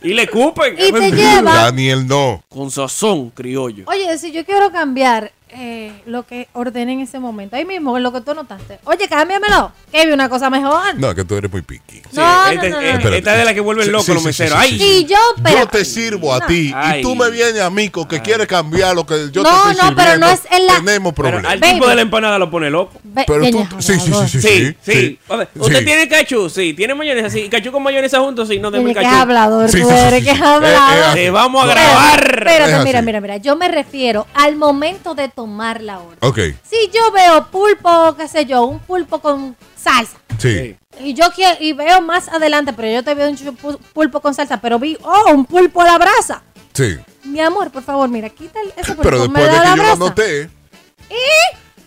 Y 0.02 0.14
le 0.14 0.26
cupen. 0.26 0.74
Y 0.78 0.90
te 0.90 1.12
lleva. 1.12 1.54
Daniel, 1.54 2.06
no. 2.08 2.42
Con 2.48 2.70
sazón 2.70 3.28
criollo. 3.30 3.84
Oye, 3.86 4.16
si 4.18 4.32
yo 4.32 4.44
quiero 4.44 4.72
cambiar 4.72 5.32
eh, 5.54 5.92
lo 6.06 6.24
que 6.26 6.48
ordené 6.52 6.92
en 6.94 7.00
ese 7.00 7.18
momento, 7.18 7.56
ahí 7.56 7.64
mismo, 7.64 7.96
en 7.96 8.02
lo 8.02 8.12
que 8.12 8.20
tú 8.20 8.34
notaste. 8.34 8.78
Oye, 8.84 9.08
cámbiamelo, 9.08 9.72
que 9.90 10.06
vi 10.06 10.12
una 10.12 10.28
cosa 10.28 10.50
mejor. 10.50 10.94
No, 10.98 11.14
que 11.14 11.24
tú 11.24 11.36
eres 11.36 11.50
muy 11.52 11.62
piqui. 11.62 11.96
Sí, 11.96 12.02
No, 12.12 12.46
este- 12.48 12.70
no, 12.70 12.76
no, 12.76 12.82
eh, 12.82 12.98
no. 13.02 13.08
Esta 13.10 13.32
es 13.32 13.38
de 13.38 13.44
la 13.44 13.54
que 13.54 13.60
vuelven 13.60 13.84
Sí, 13.86 13.90
locos 13.90 14.06
sí, 14.06 14.12
los 14.14 14.22
sí, 14.22 14.26
meseros. 14.28 14.52
sí, 14.52 14.58
Ay, 14.60 14.78
sí, 14.78 14.84
Y 15.02 15.04
yo, 15.04 15.16
Yo 15.36 15.42
pero. 15.42 15.66
te 15.68 15.84
sirvo 15.84 16.34
a 16.34 16.38
No. 16.40 16.46
ti 16.46 16.72
Ay. 16.74 17.00
y 17.00 17.02
tú 17.02 17.14
me 17.14 17.30
vienes 17.30 17.60
a 17.60 17.70
mí 17.70 17.88
con 17.90 18.06
que 18.08 18.20
quieres 18.20 18.46
cambiar 18.46 18.94
lo 18.94 19.04
que 19.06 19.30
yo 19.30 19.42
No, 19.42 19.50
te 19.50 19.70
estoy 19.72 19.90
no, 19.90 19.96
pero 19.96 20.18
no 20.18 20.28
es 20.28 20.40
en 20.50 20.66
la- 20.66 20.74
Tenemos 20.76 21.12
Pero 21.14 21.28
problemas. 21.28 21.52
al 21.52 21.58
Baby. 21.60 21.74
tipo 21.74 21.88
de 21.88 21.94
la 21.96 22.02
empanada 22.02 22.38
lo 22.38 22.50
pone 22.50 22.70
loco. 22.70 22.98
Ve- 23.02 23.24
Pero 23.26 23.50
tú, 23.50 23.66
sí, 23.82 23.94
sí, 24.00 24.12
sí, 24.28 24.40
sí, 24.40 24.76
Sí, 24.82 25.18
¿Usted 25.54 25.78
Sí. 25.80 25.84
tiene 25.84 26.08
cachú? 26.08 26.48
Sí. 26.48 26.72
¿Tiene 26.74 26.94
mayonesa? 26.94 27.28
Sí. 27.30 27.40
¿Y 27.40 27.48
cachú 27.48 27.70
con 27.72 27.82
mayonesa 27.82 28.18
juntos? 28.20 28.48
Sí. 28.48 28.58
No, 28.58 28.70
que 28.70 28.78
es 28.78 28.94
cachú. 28.94 29.08
hablador, 29.08 29.70
Sí, 29.70 29.80
tú 29.82 29.90
eres 29.90 30.22
sí. 30.24 30.30
hablador. 30.30 30.64
Eh, 30.64 31.10
eh, 31.10 31.14
Te 31.14 31.30
vamos 31.30 31.62
a 31.62 31.66
No. 31.66 31.72
grabar. 31.72 32.38
Espérate, 32.38 32.76
Es 32.78 32.84
mira, 32.84 33.02
mira, 33.02 33.20
mira. 33.20 33.36
Yo 33.36 33.56
me 33.56 33.68
refiero 33.68 34.26
al 34.34 34.56
momento 34.56 35.14
de 35.14 35.28
tomar 35.28 35.41
la 35.82 36.00
orden. 36.00 36.18
Ok, 36.20 36.38
Si 36.62 36.90
yo 36.92 37.10
veo 37.12 37.46
pulpo, 37.50 38.14
qué 38.16 38.28
sé 38.28 38.44
yo, 38.46 38.64
un 38.64 38.78
pulpo 38.80 39.20
con 39.20 39.56
salsa. 39.76 40.16
sí. 40.38 40.76
Y 41.00 41.14
yo 41.14 41.30
quiero, 41.34 41.56
y 41.58 41.72
veo 41.72 42.02
más 42.02 42.28
adelante, 42.28 42.74
pero 42.74 42.86
yo 42.88 43.02
te 43.02 43.14
veo 43.14 43.28
un 43.30 43.78
pulpo 43.94 44.20
con 44.20 44.34
salsa, 44.34 44.60
pero 44.60 44.78
vi, 44.78 44.96
oh, 45.02 45.32
un 45.32 45.46
pulpo 45.46 45.80
a 45.80 45.86
la 45.86 45.98
brasa. 45.98 46.42
Sí. 46.74 46.98
Mi 47.24 47.40
amor, 47.40 47.70
por 47.70 47.82
favor, 47.82 48.08
mira, 48.10 48.28
quita 48.28 48.60
ese 48.76 48.92
pulpo. 48.94 49.02
Pero 49.02 49.16
me 49.28 49.40
después 49.40 49.44
de 49.44 49.50
que 49.50 49.56
la 49.56 49.64
yo 49.64 49.76
lo 49.76 49.82
brasa. 49.82 49.92
anoté. 49.92 50.50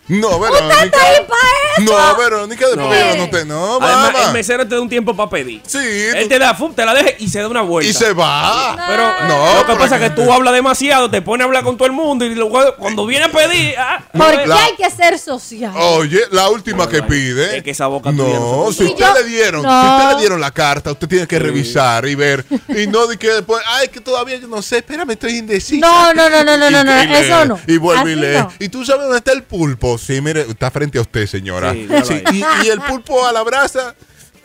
No, 0.08 0.40
¿verdad? 0.40 0.60
Usted 0.70 0.86
está 0.86 1.02
ahí 1.02 1.16
para 1.28 1.86
No, 2.12 2.18
Verónica, 2.18 2.68
después 2.68 2.88
No. 3.06 3.14
yo 3.16 3.18
no 3.18 3.30
te. 3.30 3.46
No, 3.46 3.76
Además, 3.82 4.14
mamá. 4.14 4.26
el 4.28 4.34
mesero 4.34 4.68
te 4.68 4.76
da 4.76 4.82
un 4.82 4.88
tiempo 4.90 5.16
para 5.16 5.30
pedir. 5.30 5.62
Sí. 5.66 5.78
Él 5.80 6.28
te 6.30 6.38
da, 6.38 6.54
fum, 6.54 6.74
te 6.74 6.86
la 6.86 6.94
deja 6.94 7.10
y 7.18 7.28
se 7.28 7.40
da 7.40 7.48
una 7.48 7.62
vuelta. 7.62 7.90
Y 7.90 7.94
se 7.94 8.14
va. 8.14 8.76
Pero 8.88 9.28
No, 9.28 9.56
lo 9.62 9.66
que 9.66 9.74
pasa 9.76 9.96
es 9.96 10.02
que 10.04 10.10
tú 10.12 10.32
hablas 10.32 10.54
demasiado, 10.54 11.10
te 11.10 11.22
pones 11.22 11.44
a 11.44 11.48
hablar 11.48 11.64
con 11.64 11.76
todo 11.76 11.88
el 11.88 11.92
mundo 11.94 12.24
y 12.24 12.36
luego 12.36 12.76
cuando 12.78 13.06
viene 13.08 13.26
a 13.26 13.30
pedir. 13.32 13.74
ah, 13.80 14.04
¿Por 14.16 14.30
qué 14.42 14.48
La- 14.48 14.64
hay 14.64 14.76
que 14.76 14.90
ser 14.92 15.18
social? 15.18 15.74
Oye, 15.76 16.22
la 16.32 16.50
última 16.50 16.88
que 16.88 17.02
pide. 17.02 17.58
Es 17.58 17.64
que 17.64 17.72
esa 17.72 17.88
boca 17.88 18.12
no 18.12 18.72
si 18.72 18.84
usted 18.86 18.96
yo- 18.98 19.14
le 19.16 19.24
dieron, 19.24 19.64
No. 19.64 19.70
si 19.82 19.88
usted 20.04 20.14
le 20.16 20.20
dieron 20.22 20.40
la 20.40 20.52
carta, 20.52 20.92
usted 20.92 21.08
tiene 21.08 21.28
que 21.28 21.40
revisar 21.40 22.06
y 22.08 22.14
ver. 22.16 22.46
Y 22.70 22.88
no 22.88 23.08
de 23.08 23.18
que 23.18 23.30
después, 23.32 23.62
ay, 23.68 23.88
que 23.90 24.00
todavía 24.02 24.38
yo 24.38 24.48
no 24.48 24.62
sé, 24.62 24.78
espérame, 24.78 25.10
estoy 25.12 25.38
indecisa. 25.38 25.86
No, 25.86 26.14
no, 26.14 26.30
no, 26.30 26.44
no, 26.44 26.58
no, 26.58 26.70
Y- 26.70 26.72
no, 26.72 26.84
no, 26.84 27.04
y 27.04 27.08
lee, 27.08 27.16
eso 27.16 27.46
no. 27.46 27.60
Y 27.68 27.78
vuelve 27.78 28.12
y 28.12 28.16
lee. 28.16 28.38
no. 28.38 28.52
Y 28.60 28.70
tú 28.70 28.86
sabes 28.86 29.02
dónde 29.04 29.18
está 29.18 29.32
el 29.34 29.44
pulpo. 29.44 29.95
Sí, 29.98 30.22
mire, 30.22 30.42
está 30.42 30.72
frente 30.72 30.98
a 30.98 31.02
usted, 31.02 31.26
señora. 31.28 31.74
Sí, 31.74 31.88
Sí, 32.06 32.24
y, 32.34 32.44
y 32.66 32.70
el 32.70 32.82
pulpo 32.82 33.26
a 33.26 33.32
la 33.32 33.44
brasa. 33.44 33.96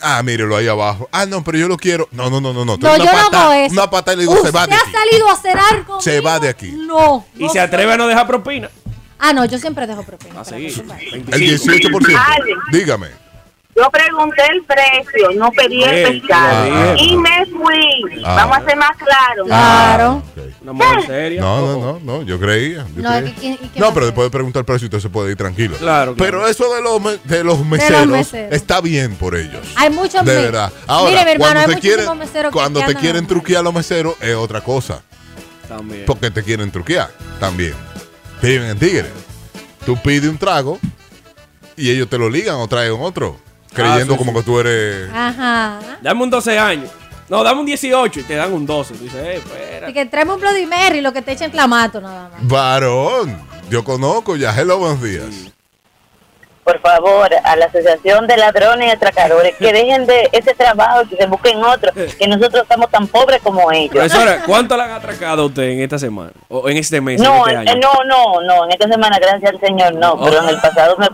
Ah, 0.03 0.22
mírelo 0.22 0.57
ahí 0.57 0.66
abajo. 0.66 1.09
Ah, 1.12 1.26
no, 1.26 1.44
pero 1.44 1.59
yo 1.59 1.68
lo 1.68 1.76
quiero. 1.76 2.09
No, 2.12 2.30
no, 2.30 2.40
no, 2.40 2.55
no, 2.55 2.64
no. 2.64 2.76
No, 2.78 2.96
yo 2.96 3.05
no 3.05 3.38
hago 3.38 3.53
eso. 3.53 3.72
Una 3.74 3.90
pata 3.90 4.14
y 4.14 4.16
le 4.16 4.22
digo, 4.22 4.34
se 4.42 4.51
va 4.51 4.66
de 4.66 4.72
¿Usted 4.74 4.86
aquí. 4.86 4.96
ha 4.96 4.98
salido 4.98 5.30
a 5.30 5.36
cenar 5.36 5.76
conmigo? 5.84 6.01
Se 6.01 6.20
va 6.20 6.40
de 6.40 6.48
aquí. 6.48 6.72
No. 6.72 7.26
Y 7.36 7.44
no 7.44 7.51
se 7.53 7.61
atreve 7.61 7.92
a 7.92 7.96
no 7.98 8.07
dejar 8.07 8.26
propina. 8.26 8.70
Ah, 9.18 9.34
no, 9.34 9.44
yo 9.44 9.59
siempre 9.59 9.86
dejo 9.86 10.03
propina. 10.03 10.42
Sepa. 10.42 10.94
25. 10.94 11.32
El 11.32 11.40
18%. 11.42 12.16
Ale. 12.16 12.55
Dígame. 12.72 13.09
Yo 13.76 13.88
pregunté 13.90 14.42
el 14.50 14.62
precio, 14.64 15.30
no 15.36 15.50
pedí 15.52 15.82
el 15.84 16.20
pescado. 16.20 16.96
Y 16.96 17.16
me 17.16 17.46
fui. 17.46 18.20
Ah. 18.24 18.34
Vamos 18.36 18.58
a 18.58 18.64
ser 18.64 18.76
más 18.76 18.90
claros. 18.96 19.46
Claro. 19.46 20.22
Una 20.60 20.72
mujer 20.72 21.06
seria. 21.06 21.40
No, 21.40 21.60
no, 21.60 21.78
no, 21.78 22.00
no, 22.02 22.22
yo 22.22 22.38
creía. 22.38 22.84
yo 22.94 23.02
No, 23.02 23.08
creía. 23.10 23.18
es 23.18 23.24
que 23.34 23.40
quién- 23.40 23.52
¿y 23.62 23.68
qué 23.68 23.80
No, 23.80 23.86
va 23.86 23.90
a 23.92 23.94
pero 23.94 24.06
después 24.06 24.26
de 24.26 24.30
preguntar 24.30 24.60
el 24.60 24.64
precio 24.66 24.86
usted 24.86 25.00
se 25.00 25.08
puede 25.08 25.30
ir 25.30 25.36
tranquilo. 25.36 25.76
Claro, 25.78 26.14
claro. 26.14 26.16
Pero 26.16 26.48
eso 26.48 26.74
de 26.74 26.82
los, 26.82 27.00
me- 27.00 27.16
de 27.24 27.44
los 27.44 27.64
meseros, 27.64 28.06
meseros. 28.08 28.52
está 28.52 28.80
bien 28.80 29.14
por 29.14 29.34
ellos. 29.36 29.66
Hay 29.76 29.88
muchos 29.90 30.24
De 30.24 30.34
verdad. 30.34 30.70
Ahora, 30.86 31.10
Mire, 31.12 31.24
mi 31.24 31.30
hermano, 31.30 31.38
cuando 31.52 31.60
hay 31.60 31.66
te 31.66 31.72
muchísimos 31.74 31.96
quieren, 32.04 32.18
meseros 32.18 32.50
que 32.50 32.52
cuando 32.58 32.80
te 32.80 32.86
te 32.86 32.90
andan- 32.92 33.00
quieren 33.02 33.26
truquear 33.26 33.64
los 33.64 33.72
meseros 33.74 34.14
es 34.20 34.34
otra 34.34 34.60
cosa. 34.62 35.00
También. 35.68 36.04
Porque 36.06 36.30
te 36.30 36.42
quieren 36.42 36.70
truquear 36.70 37.10
también. 37.38 37.74
Viven 38.42 38.70
en 38.70 38.78
Tigre. 38.78 39.10
Tú 39.86 39.96
pides 40.02 40.28
un 40.28 40.36
trago 40.38 40.78
y 41.76 41.88
ellos 41.90 42.10
te 42.10 42.18
lo 42.18 42.28
ligan 42.28 42.56
o 42.56 42.66
traen 42.68 42.92
otro. 43.00 43.38
Creyendo 43.72 44.14
sí, 44.14 44.18
como 44.18 44.32
sí. 44.32 44.38
que 44.38 44.42
tú 44.44 44.60
eres. 44.60 45.10
Ajá. 45.12 45.78
Dame 46.02 46.22
un 46.22 46.30
12 46.30 46.58
años. 46.58 46.90
No, 47.28 47.44
dame 47.44 47.60
un 47.60 47.66
18 47.66 48.20
y 48.20 48.22
te 48.24 48.34
dan 48.34 48.52
un 48.52 48.66
12. 48.66 48.94
Tú 48.94 49.04
dices, 49.04 49.22
eh, 49.24 49.36
espera. 49.36 49.86
Así 49.86 49.94
que 49.94 50.04
tráeme 50.06 50.32
un 50.34 50.40
Bloody 50.40 50.66
Mary, 50.66 51.00
lo 51.00 51.12
que 51.12 51.22
te 51.22 51.32
echen 51.32 51.50
clamato 51.50 52.00
nada 52.00 52.28
más. 52.28 52.48
Varón. 52.48 53.40
Yo 53.70 53.84
conozco 53.84 54.34
ya. 54.34 54.52
Hello, 54.52 54.78
buenos 54.78 55.00
días. 55.00 55.26
por 56.64 56.80
favor, 56.80 57.28
a 57.42 57.56
la 57.56 57.66
Asociación 57.66 58.26
de 58.26 58.36
Ladrones 58.36 58.88
y 58.88 58.90
Atracadores, 58.90 59.56
que 59.56 59.72
dejen 59.72 60.06
de 60.06 60.28
ese 60.32 60.54
trabajo 60.54 61.02
y 61.02 61.08
que 61.08 61.16
se 61.16 61.26
busquen 61.26 61.62
otro, 61.64 61.92
que 61.92 62.28
nosotros 62.28 62.62
estamos 62.62 62.90
tan 62.90 63.06
pobres 63.06 63.40
como 63.42 63.70
ellos. 63.72 63.90
Profesora, 63.90 64.42
¿cuánto 64.46 64.76
le 64.76 64.82
han 64.82 64.90
atracado 64.90 65.42
a 65.42 65.46
usted 65.46 65.62
en 65.62 65.80
esta 65.80 65.98
semana? 65.98 66.32
¿O 66.48 66.68
en 66.68 66.76
este 66.76 67.00
mes? 67.00 67.20
No, 67.20 67.48
en 67.48 67.58
este 67.58 67.70
año? 67.70 67.80
no, 67.80 68.04
no, 68.04 68.40
no, 68.42 68.64
en 68.64 68.72
esta 68.72 68.88
semana, 68.88 69.18
gracias 69.20 69.52
al 69.52 69.60
Señor, 69.60 69.94
no, 69.94 70.20
pero 70.22 70.42
en 70.42 70.48
el 70.48 70.60
pasado 70.60 70.96
me 70.98 71.08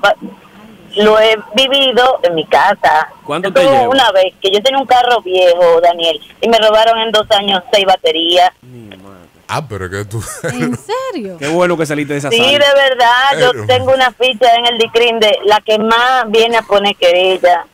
lo 0.97 1.19
he 1.21 1.37
vivido 1.55 2.19
en 2.23 2.35
mi 2.35 2.45
casa. 2.47 3.09
¿Cuánto 3.25 3.49
Yo 3.49 3.55
te 3.55 3.61
tuve 3.63 3.73
lleva? 3.73 3.89
Una 3.89 4.13
vez 4.13 4.35
que 4.41 4.51
yo 4.51 4.63
tenía 4.63 4.79
un 4.81 4.87
carro 4.87 5.21
viejo, 5.23 5.81
Daniel, 5.81 6.21
y 6.41 6.49
me 6.49 6.59
robaron 6.59 6.99
en 6.99 7.13
dos 7.13 7.31
años 7.31 7.63
seis 7.73 7.85
baterías. 7.87 8.51
Ah, 9.49 9.65
pero 9.69 9.89
que 9.89 10.05
tú. 10.05 10.21
¿En 10.43 10.77
serio? 11.13 11.37
Qué 11.39 11.47
bueno 11.49 11.77
que 11.77 11.87
saliste 11.87 12.15
de 12.15 12.19
esa 12.19 12.31
Sí, 12.31 12.37
sala. 12.39 12.51
de 12.51 12.59
verdad, 12.75 13.39
yo 13.41 13.53
Pero- 13.53 13.67
tengo 13.67 13.93
una 13.95 14.11
ficha 14.11 14.53
en 14.57 14.67
el 14.67 14.79
DICRIN 14.79 15.21
de 15.21 15.39
la 15.45 15.61
que 15.61 15.79
más 15.79 16.25
viene 16.29 16.57
a 16.57 16.63
poner 16.63 16.97
querella. 16.97 17.65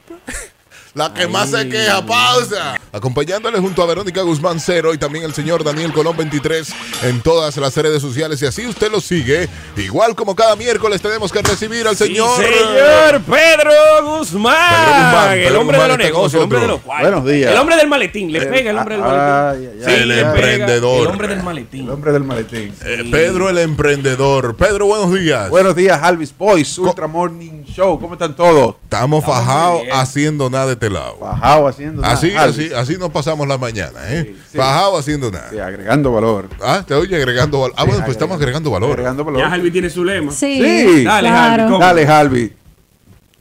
La 0.94 1.14
que 1.14 1.26
más 1.26 1.48
se 1.50 1.66
queja, 1.70 2.04
pausa. 2.04 2.78
Acompañándole 2.92 3.58
junto 3.58 3.82
a 3.82 3.86
Verónica 3.86 4.20
Guzmán 4.20 4.60
Cero 4.60 4.92
y 4.92 4.98
también 4.98 5.24
el 5.24 5.32
señor 5.32 5.64
Daniel 5.64 5.90
Colón 5.92 6.14
23 6.18 6.68
en 7.04 7.22
todas 7.22 7.56
las 7.56 7.74
redes 7.76 8.02
sociales. 8.02 8.42
Y 8.42 8.46
así 8.46 8.66
usted 8.66 8.90
lo 8.92 9.00
sigue. 9.00 9.48
Igual 9.78 10.14
como 10.14 10.36
cada 10.36 10.54
miércoles 10.54 11.00
tenemos 11.00 11.32
que 11.32 11.40
recibir 11.40 11.86
al 11.88 11.96
Sí, 11.96 12.08
señor. 12.08 12.36
señor 12.36 13.22
Pedro 13.22 13.72
Guzmán. 14.18 14.54
Pedro 14.68 14.92
Guzmán, 14.92 15.38
el 15.38 15.56
hombre 15.56 15.78
Guzmán 15.78 15.80
de 15.82 15.88
los 15.88 15.98
negocios, 15.98 16.34
el 16.34 16.40
hombre 16.42 16.60
de 16.60 16.66
los 16.66 16.80
cuartos. 16.82 17.10
Buenos 17.10 17.26
días. 17.32 17.52
El 17.52 17.58
hombre 17.58 17.76
del 17.76 17.88
maletín. 17.88 18.30
Le 18.32 18.40
pega 18.42 18.70
el 18.70 18.76
hombre 18.78 18.96
del 18.96 19.04
Ay, 19.04 19.10
maletín. 19.10 19.70
Sí, 19.80 19.84
ay, 19.88 19.94
El 20.02 20.08
le 20.08 20.14
pega. 20.16 20.28
emprendedor. 20.34 21.00
El 21.00 21.06
hombre 21.06 21.28
del 21.28 21.42
maletín. 21.42 21.80
El 21.84 21.90
hombre 21.90 22.12
del 22.12 22.24
maletín. 22.24 22.74
Eh, 22.84 23.08
Pedro 23.10 23.48
el 23.48 23.56
emprendedor. 23.58 24.56
Pedro, 24.56 24.86
buenos 24.86 25.12
días. 25.18 25.48
Buenos 25.48 25.74
días, 25.74 25.98
Alvis 26.02 26.34
Boys, 26.36 26.76
Ultra 26.78 27.06
Morning 27.06 27.64
Show. 27.64 27.98
¿Cómo 27.98 28.12
están 28.12 28.36
todos? 28.36 28.76
Estamos 28.84 29.24
fajados 29.24 29.76
muy 29.78 29.86
bien. 29.86 29.96
haciendo 29.96 30.50
nada 30.50 30.66
de 30.66 30.81
este 30.82 30.90
lado. 30.92 31.16
Bajado 31.20 31.68
haciendo 31.68 32.02
nada. 32.02 32.14
Así, 32.14 32.32
así, 32.34 32.70
así 32.74 32.96
nos 32.98 33.10
pasamos 33.10 33.46
la 33.46 33.56
mañana, 33.56 34.00
¿eh? 34.08 34.34
sí. 34.50 34.58
Fajado 34.58 34.98
haciendo 34.98 35.30
nada. 35.30 35.48
Sí, 35.50 35.58
agregando 35.58 36.10
valor. 36.12 36.48
Ah, 36.60 36.82
te 36.86 36.94
oye 36.94 37.14
agregando 37.14 37.60
valor. 37.60 37.74
Ah, 37.76 37.82
Sí, 37.82 37.88
bueno, 37.88 38.04
pues 38.04 38.16
estamos 38.16 38.36
agregando 38.36 38.70
valor. 38.70 38.90
Agregando 38.90 39.24
valor. 39.24 39.40
Ya 39.40 39.50
Jalvi 39.50 39.70
tiene 39.70 39.90
su 39.90 40.04
lema. 40.04 40.32
Sí. 40.32 40.60
Sí. 40.60 41.04
Dale, 41.04 41.28
claro. 41.28 41.78
Dale, 41.78 42.06
Alvis. 42.06 42.50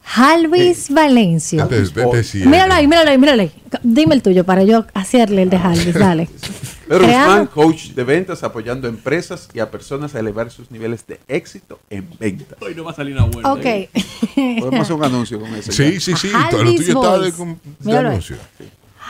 Halvis 0.04 0.90
Valencia. 0.90 1.64
Este, 1.64 1.82
este 1.82 2.04
Boy. 2.04 2.24
sí 2.24 2.42
es. 2.42 2.48
Míralo 2.48 2.74
ahí, 2.74 2.88
míralo 2.88 3.10
ahí, 3.12 3.18
míralo 3.18 3.42
ahí. 3.44 3.52
Dime 3.84 4.16
el 4.16 4.22
tuyo 4.22 4.44
para 4.44 4.64
yo 4.64 4.86
hacerle 4.94 5.44
el 5.44 5.50
de 5.50 5.58
Halvis, 5.58 5.94
dale. 6.00 6.30
Guzmán, 6.90 7.48
coach 7.48 7.92
de 7.92 8.04
ventas, 8.04 8.44
apoyando 8.44 8.88
a 8.88 8.90
empresas 8.90 9.48
y 9.54 9.60
a 9.60 9.72
personas 9.72 10.14
a 10.14 10.20
elevar 10.20 10.52
sus 10.52 10.72
niveles 10.72 11.08
de 11.08 11.22
éxito 11.30 11.80
en 11.90 12.06
ventas. 12.20 12.58
Hoy 12.62 12.76
no 12.76 12.84
va 12.84 12.92
a 12.92 12.96
salir 12.96 13.16
una 13.16 13.26
buena. 13.26 13.54
Ok. 13.54 13.66
Podemos 14.60 14.82
hacer 14.82 14.96
un 14.98 15.04
anuncio 15.06 15.40
con 15.40 15.56
eso. 15.56 15.72
Sí, 15.72 15.94
ya. 15.94 16.00
sí, 16.02 16.14
sí. 16.18 16.32
Todo 16.50 16.64
lo 16.66 16.76
tuyo 16.76 17.02
está 17.02 17.20
de, 17.20 17.56
de 17.80 17.98
anuncio. 17.98 18.36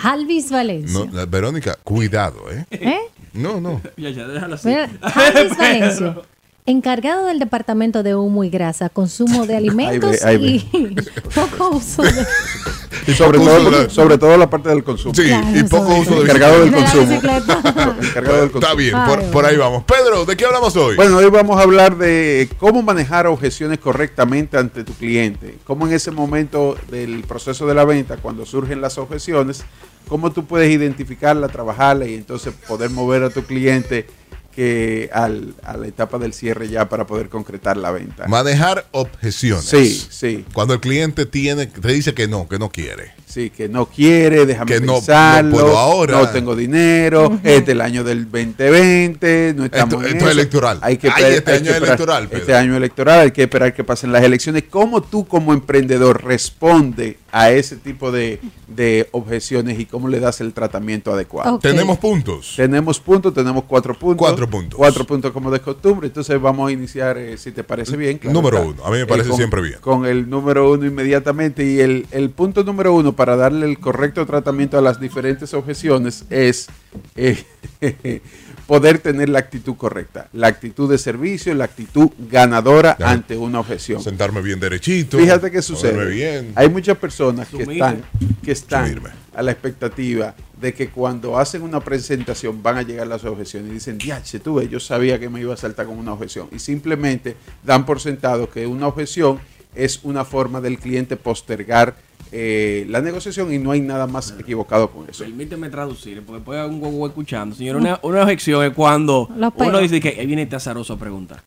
Halvis 0.04 0.52
Valencia. 0.52 1.00
No, 1.00 1.12
la- 1.12 1.26
Verónica, 1.26 1.78
cuidado, 1.84 2.52
¿eh? 2.52 2.66
¿Eh? 2.72 3.00
No, 3.34 3.60
no. 3.60 3.82
Ya, 3.98 4.10
ya, 4.12 4.28
déjalo 4.28 4.56
así. 4.56 4.68
Mira, 4.68 4.90
Halvis 5.02 5.56
Pedro. 5.58 6.24
Encargado 6.66 7.26
del 7.26 7.40
departamento 7.40 8.04
de 8.04 8.16
humo 8.16 8.44
y 8.44 8.50
grasa, 8.52 8.90
consumo 8.90 9.48
de 9.48 9.56
alimentos 9.58 10.18
y 10.40 10.60
poco 11.36 11.78
uso 11.78 12.04
de 12.04 12.12
Y 13.08 13.14
sobre 13.14 13.40
Poco 13.40 13.50
todo, 13.52 13.72
de- 13.84 13.90
sobre 13.90 14.18
todo 14.20 14.38
la 14.38 14.48
parte 14.50 14.70
del 14.70 14.84
consumo. 14.84 15.16
Sí, 15.16 15.24
Claro, 15.24 15.58
y 15.58 15.64
poco 15.64 15.96
uso 15.96 16.16
de 16.16 16.22
Encargado 16.22 16.60
del 16.62 16.72
de 16.72 16.80
la 16.80 16.84
consumo. 16.86 17.14
Encargado 17.14 18.42
del 18.42 18.52
consumo. 18.52 18.60
Está 18.60 18.74
bien, 18.76 18.96
Ay, 18.96 19.08
por, 19.10 19.18
bueno. 19.18 19.32
por 19.34 19.46
ahí 19.46 19.58
vamos. 19.58 19.84
Pedro, 19.86 20.24
¿de 20.26 20.38
qué 20.38 20.46
hablamos 20.46 20.76
hoy? 20.76 20.96
Bueno, 20.98 21.18
hoy 21.18 21.26
vamos 21.32 21.58
a 21.58 21.64
hablar 21.64 21.98
de 21.98 22.48
cómo 22.60 22.84
manejar 22.84 23.26
objeciones 23.26 23.80
correctamente 23.80 24.56
ante 24.58 24.84
tu 24.84 24.94
cliente. 24.94 25.58
Cómo 25.64 25.88
en 25.88 25.94
ese 25.94 26.12
momento 26.12 26.78
del 26.92 27.24
proceso 27.24 27.66
de 27.66 27.74
la 27.74 27.86
venta, 27.86 28.18
cuando 28.18 28.46
surgen 28.46 28.82
las 28.82 29.00
objeciones, 29.00 29.64
cómo 30.08 30.32
tú 30.32 30.46
puedes 30.46 30.70
identificarla, 30.72 31.48
trabajarla 31.48 32.06
y 32.06 32.14
entonces 32.14 32.54
poder 32.68 32.92
mover 32.92 33.24
a 33.24 33.30
tu 33.32 33.44
cliente 33.46 34.06
que 34.52 35.10
al- 35.14 35.56
a 35.64 35.78
la 35.78 35.88
etapa 35.88 36.18
del 36.20 36.34
cierre 36.34 36.68
ya 36.70 36.90
para 36.90 37.08
poder 37.08 37.30
concretar 37.30 37.78
la 37.78 37.92
venta. 37.92 38.28
Manejar 38.28 38.86
objeciones. 38.92 39.66
Sí, 39.66 40.08
sí. 40.10 40.46
Cuando 40.54 40.74
el 40.74 40.80
cliente 40.80 41.26
tiene, 41.26 41.68
te 41.68 41.88
dice 41.92 42.14
que 42.14 42.28
no, 42.28 42.48
que 42.50 42.60
no 42.60 42.70
quiere. 42.70 43.14
Sí, 43.32 43.50
que 43.50 43.70
no 43.70 43.86
quiere, 43.86 44.46
déjame 44.46 44.70
Que 44.74 44.82
no- 44.82 44.96
pensarlo, 44.96 45.50
no 45.52 45.56
puedo 45.56 45.78
ahora. 45.78 46.18
no 46.20 46.30
tengo 46.30 46.54
dinero, 46.56 47.40
este 47.44 47.58
es 47.64 47.70
el 47.70 47.80
año 47.82 48.04
del 48.04 48.26
2020, 48.30 49.54
no 49.56 49.66
estamos 49.66 49.94
Esto- 49.96 50.06
en 50.08 50.18
esto 50.18 50.26
es 50.30 50.32
electoral. 50.34 50.80
Hay 50.82 50.98
que 50.98 51.08
Ay, 51.08 51.14
esperar- 51.14 51.32
este 51.38 51.52
hay 51.52 51.58
año 51.58 51.64
que 51.66 51.70
es 51.70 51.76
esperar- 51.78 51.88
electoral, 51.96 52.28
Pedro. 52.28 52.40
Este 52.42 52.56
año 52.56 52.76
electoral, 52.78 53.20
hay 53.22 53.32
que 53.32 53.44
esperar 53.44 53.74
que 53.74 53.84
pasen 53.84 54.12
las 54.12 54.24
elecciones. 54.24 54.64
¿Cómo 54.70 55.02
tú 55.02 55.26
como 55.26 55.54
emprendedor 55.54 56.24
responde 56.24 57.18
a 57.32 57.52
ese 57.52 57.78
tipo 57.78 58.12
de, 58.12 58.40
de 58.68 59.08
objeciones 59.12 59.80
y 59.80 59.86
cómo 59.86 60.10
le 60.10 60.20
das 60.20 60.42
el 60.42 60.52
tratamiento 60.54 61.14
adecuado? 61.14 61.60
Tenemos 61.60 61.98
puntos. 62.00 62.54
Tenemos 62.58 63.00
puntos, 63.00 63.34
tenemos 63.34 63.64
cuatro 63.66 63.94
puntos. 63.98 64.18
Cuatro 64.28 64.50
puntos. 64.50 64.78
Cuatro 64.78 65.06
puntos 65.06 65.32
como 65.32 65.50
de 65.52 65.60
costumbre. 65.62 66.08
Entonces 66.08 66.40
vamos 66.42 66.70
a 66.70 66.74
iniciar, 66.74 67.18
eh, 67.18 67.38
si 67.38 67.52
te 67.52 67.64
parece 67.64 67.96
bien. 67.96 68.18
claro 68.18 68.34
Número 68.34 68.58
está. 68.58 68.70
uno. 68.70 68.86
A 68.86 68.92
mí 68.92 68.98
me 68.98 69.06
parece 69.06 69.30
con- 69.30 69.38
siempre 69.38 69.62
bien. 69.62 69.78
Con 69.80 70.06
el 70.06 70.30
número 70.30 70.70
uno 70.72 70.86
inmediatamente. 70.86 71.66
Y 71.66 71.80
el, 71.80 72.06
el 72.12 72.30
punto 72.32 72.64
número 72.64 72.94
uno 72.94 73.14
para 73.22 73.36
darle 73.36 73.68
el 73.68 73.78
correcto 73.78 74.26
tratamiento 74.26 74.80
a 74.80 74.82
las 74.82 75.00
diferentes 75.00 75.54
objeciones 75.54 76.26
es 76.32 76.70
eh, 77.16 77.44
poder 78.66 78.98
tener 78.98 79.30
la 79.30 79.38
actitud 79.38 79.76
correcta. 79.76 80.28
La 80.34 80.48
actitud 80.48 80.90
de 80.90 80.98
servicio, 80.98 81.54
la 81.54 81.66
actitud 81.66 82.10
ganadora 82.18 82.98
ante 83.00 83.38
una 83.38 83.60
objeción. 83.60 84.02
Sentarme 84.02 84.42
bien 84.42 84.60
derechito. 84.60 85.20
Fíjate 85.20 85.52
qué 85.52 85.62
sucede. 85.62 86.04
bien. 86.10 86.52
Hay 86.56 86.68
muchas 86.68 86.98
personas 86.98 87.48
que 87.48 87.62
están, 87.62 88.02
que 88.44 88.54
están 88.54 88.88
Sumirme. 88.88 89.10
a 89.36 89.44
la 89.44 89.52
expectativa 89.52 90.34
de 90.60 90.74
que 90.74 90.90
cuando 90.90 91.38
hacen 91.38 91.62
una 91.62 91.80
presentación 91.80 92.64
van 92.64 92.78
a 92.78 92.82
llegar 92.82 93.06
las 93.06 93.24
objeciones 93.24 93.70
y 93.70 93.74
dicen, 93.76 94.00
diache, 94.00 94.40
tú 94.40 94.56
ves, 94.56 94.68
yo 94.68 94.80
sabía 94.80 95.20
que 95.20 95.30
me 95.30 95.42
iba 95.42 95.54
a 95.54 95.58
saltar 95.58 95.86
con 95.86 96.00
una 96.00 96.14
objeción. 96.14 96.48
Y 96.52 96.58
simplemente 96.58 97.36
dan 97.64 97.86
por 97.86 98.00
sentado 98.00 98.50
que 98.50 98.66
una 98.66 98.88
objeción 98.88 99.40
es 99.76 100.00
una 100.02 100.26
forma 100.26 100.60
del 100.60 100.80
cliente 100.80 101.18
postergar 101.18 101.96
eh, 102.32 102.86
la 102.90 103.02
negociación 103.02 103.54
y 103.54 103.58
no 103.60 103.72
hay 103.72 103.82
nada 103.82 104.08
más 104.08 104.34
equivocado 104.40 104.90
con 104.90 105.10
eso. 105.10 105.24
Permíteme 105.24 105.70
traducir, 105.70 106.24
porque 106.26 106.42
puede 106.42 106.60
haber 106.62 106.72
un 106.72 106.82
huevo 106.82 107.06
escuchando. 107.08 107.56
Señor, 107.56 107.76
una, 107.78 108.00
una 108.04 108.24
objeción 108.24 108.64
es 108.64 108.74
cuando 108.74 109.30
uno 109.56 109.80
dice 109.80 110.00
que 110.00 110.10
ahí 110.20 110.26
viene 110.26 110.44
este 110.44 110.56
azaroso 110.56 110.94
a 110.94 110.98
preguntar. 110.98 111.44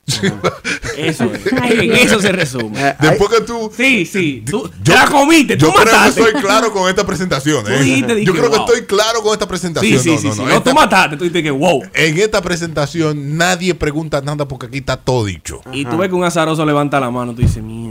Eso 0.96 1.24
es. 1.24 1.40
En 1.74 1.92
eso 1.92 2.20
se 2.20 2.30
resume. 2.30 2.88
Eh, 2.88 2.94
Después 3.00 3.30
que 3.30 3.40
tú. 3.44 3.70
Sí, 3.76 4.06
sí. 4.06 4.44
Tú 4.48 4.70
te 4.82 4.92
la 4.92 5.06
comiste, 5.06 5.56
tú 5.56 5.66
Yo 5.66 5.72
creo 5.72 6.02
que 6.02 6.08
estoy 6.08 6.32
claro 6.40 6.72
con 6.72 6.88
esta 6.88 7.04
presentación. 7.04 7.64
¿eh? 7.66 7.82
dijiste, 7.82 8.14
dije, 8.14 8.26
yo 8.26 8.32
creo 8.32 8.50
que 8.50 8.56
estoy 8.58 8.82
claro 8.82 9.22
con 9.22 9.32
esta 9.32 9.48
presentación. 9.48 10.00
Sí, 10.00 10.10
sí, 10.10 10.14
no, 10.14 10.18
sí. 10.18 10.28
no, 10.28 10.34
sí. 10.34 10.40
no. 10.42 10.48
Esta- 10.48 10.70
tú 10.70 10.74
mataste. 10.74 11.16
Tú 11.16 11.24
dices 11.24 11.42
que 11.42 11.50
wow. 11.50 11.82
en 11.94 12.18
esta 12.18 12.40
presentación 12.42 13.36
nadie 13.36 13.74
pregunta 13.74 14.20
nada 14.20 14.46
porque 14.46 14.66
aquí 14.66 14.78
está 14.78 14.96
todo 14.96 15.24
dicho. 15.24 15.60
Y 15.72 15.84
tú 15.84 15.96
ves 15.96 16.08
que 16.08 16.14
un 16.14 16.24
azaroso 16.24 16.64
levanta 16.64 17.00
la 17.00 17.10
mano, 17.10 17.34
tú 17.34 17.42
dices, 17.42 17.62
mierda. 17.62 17.83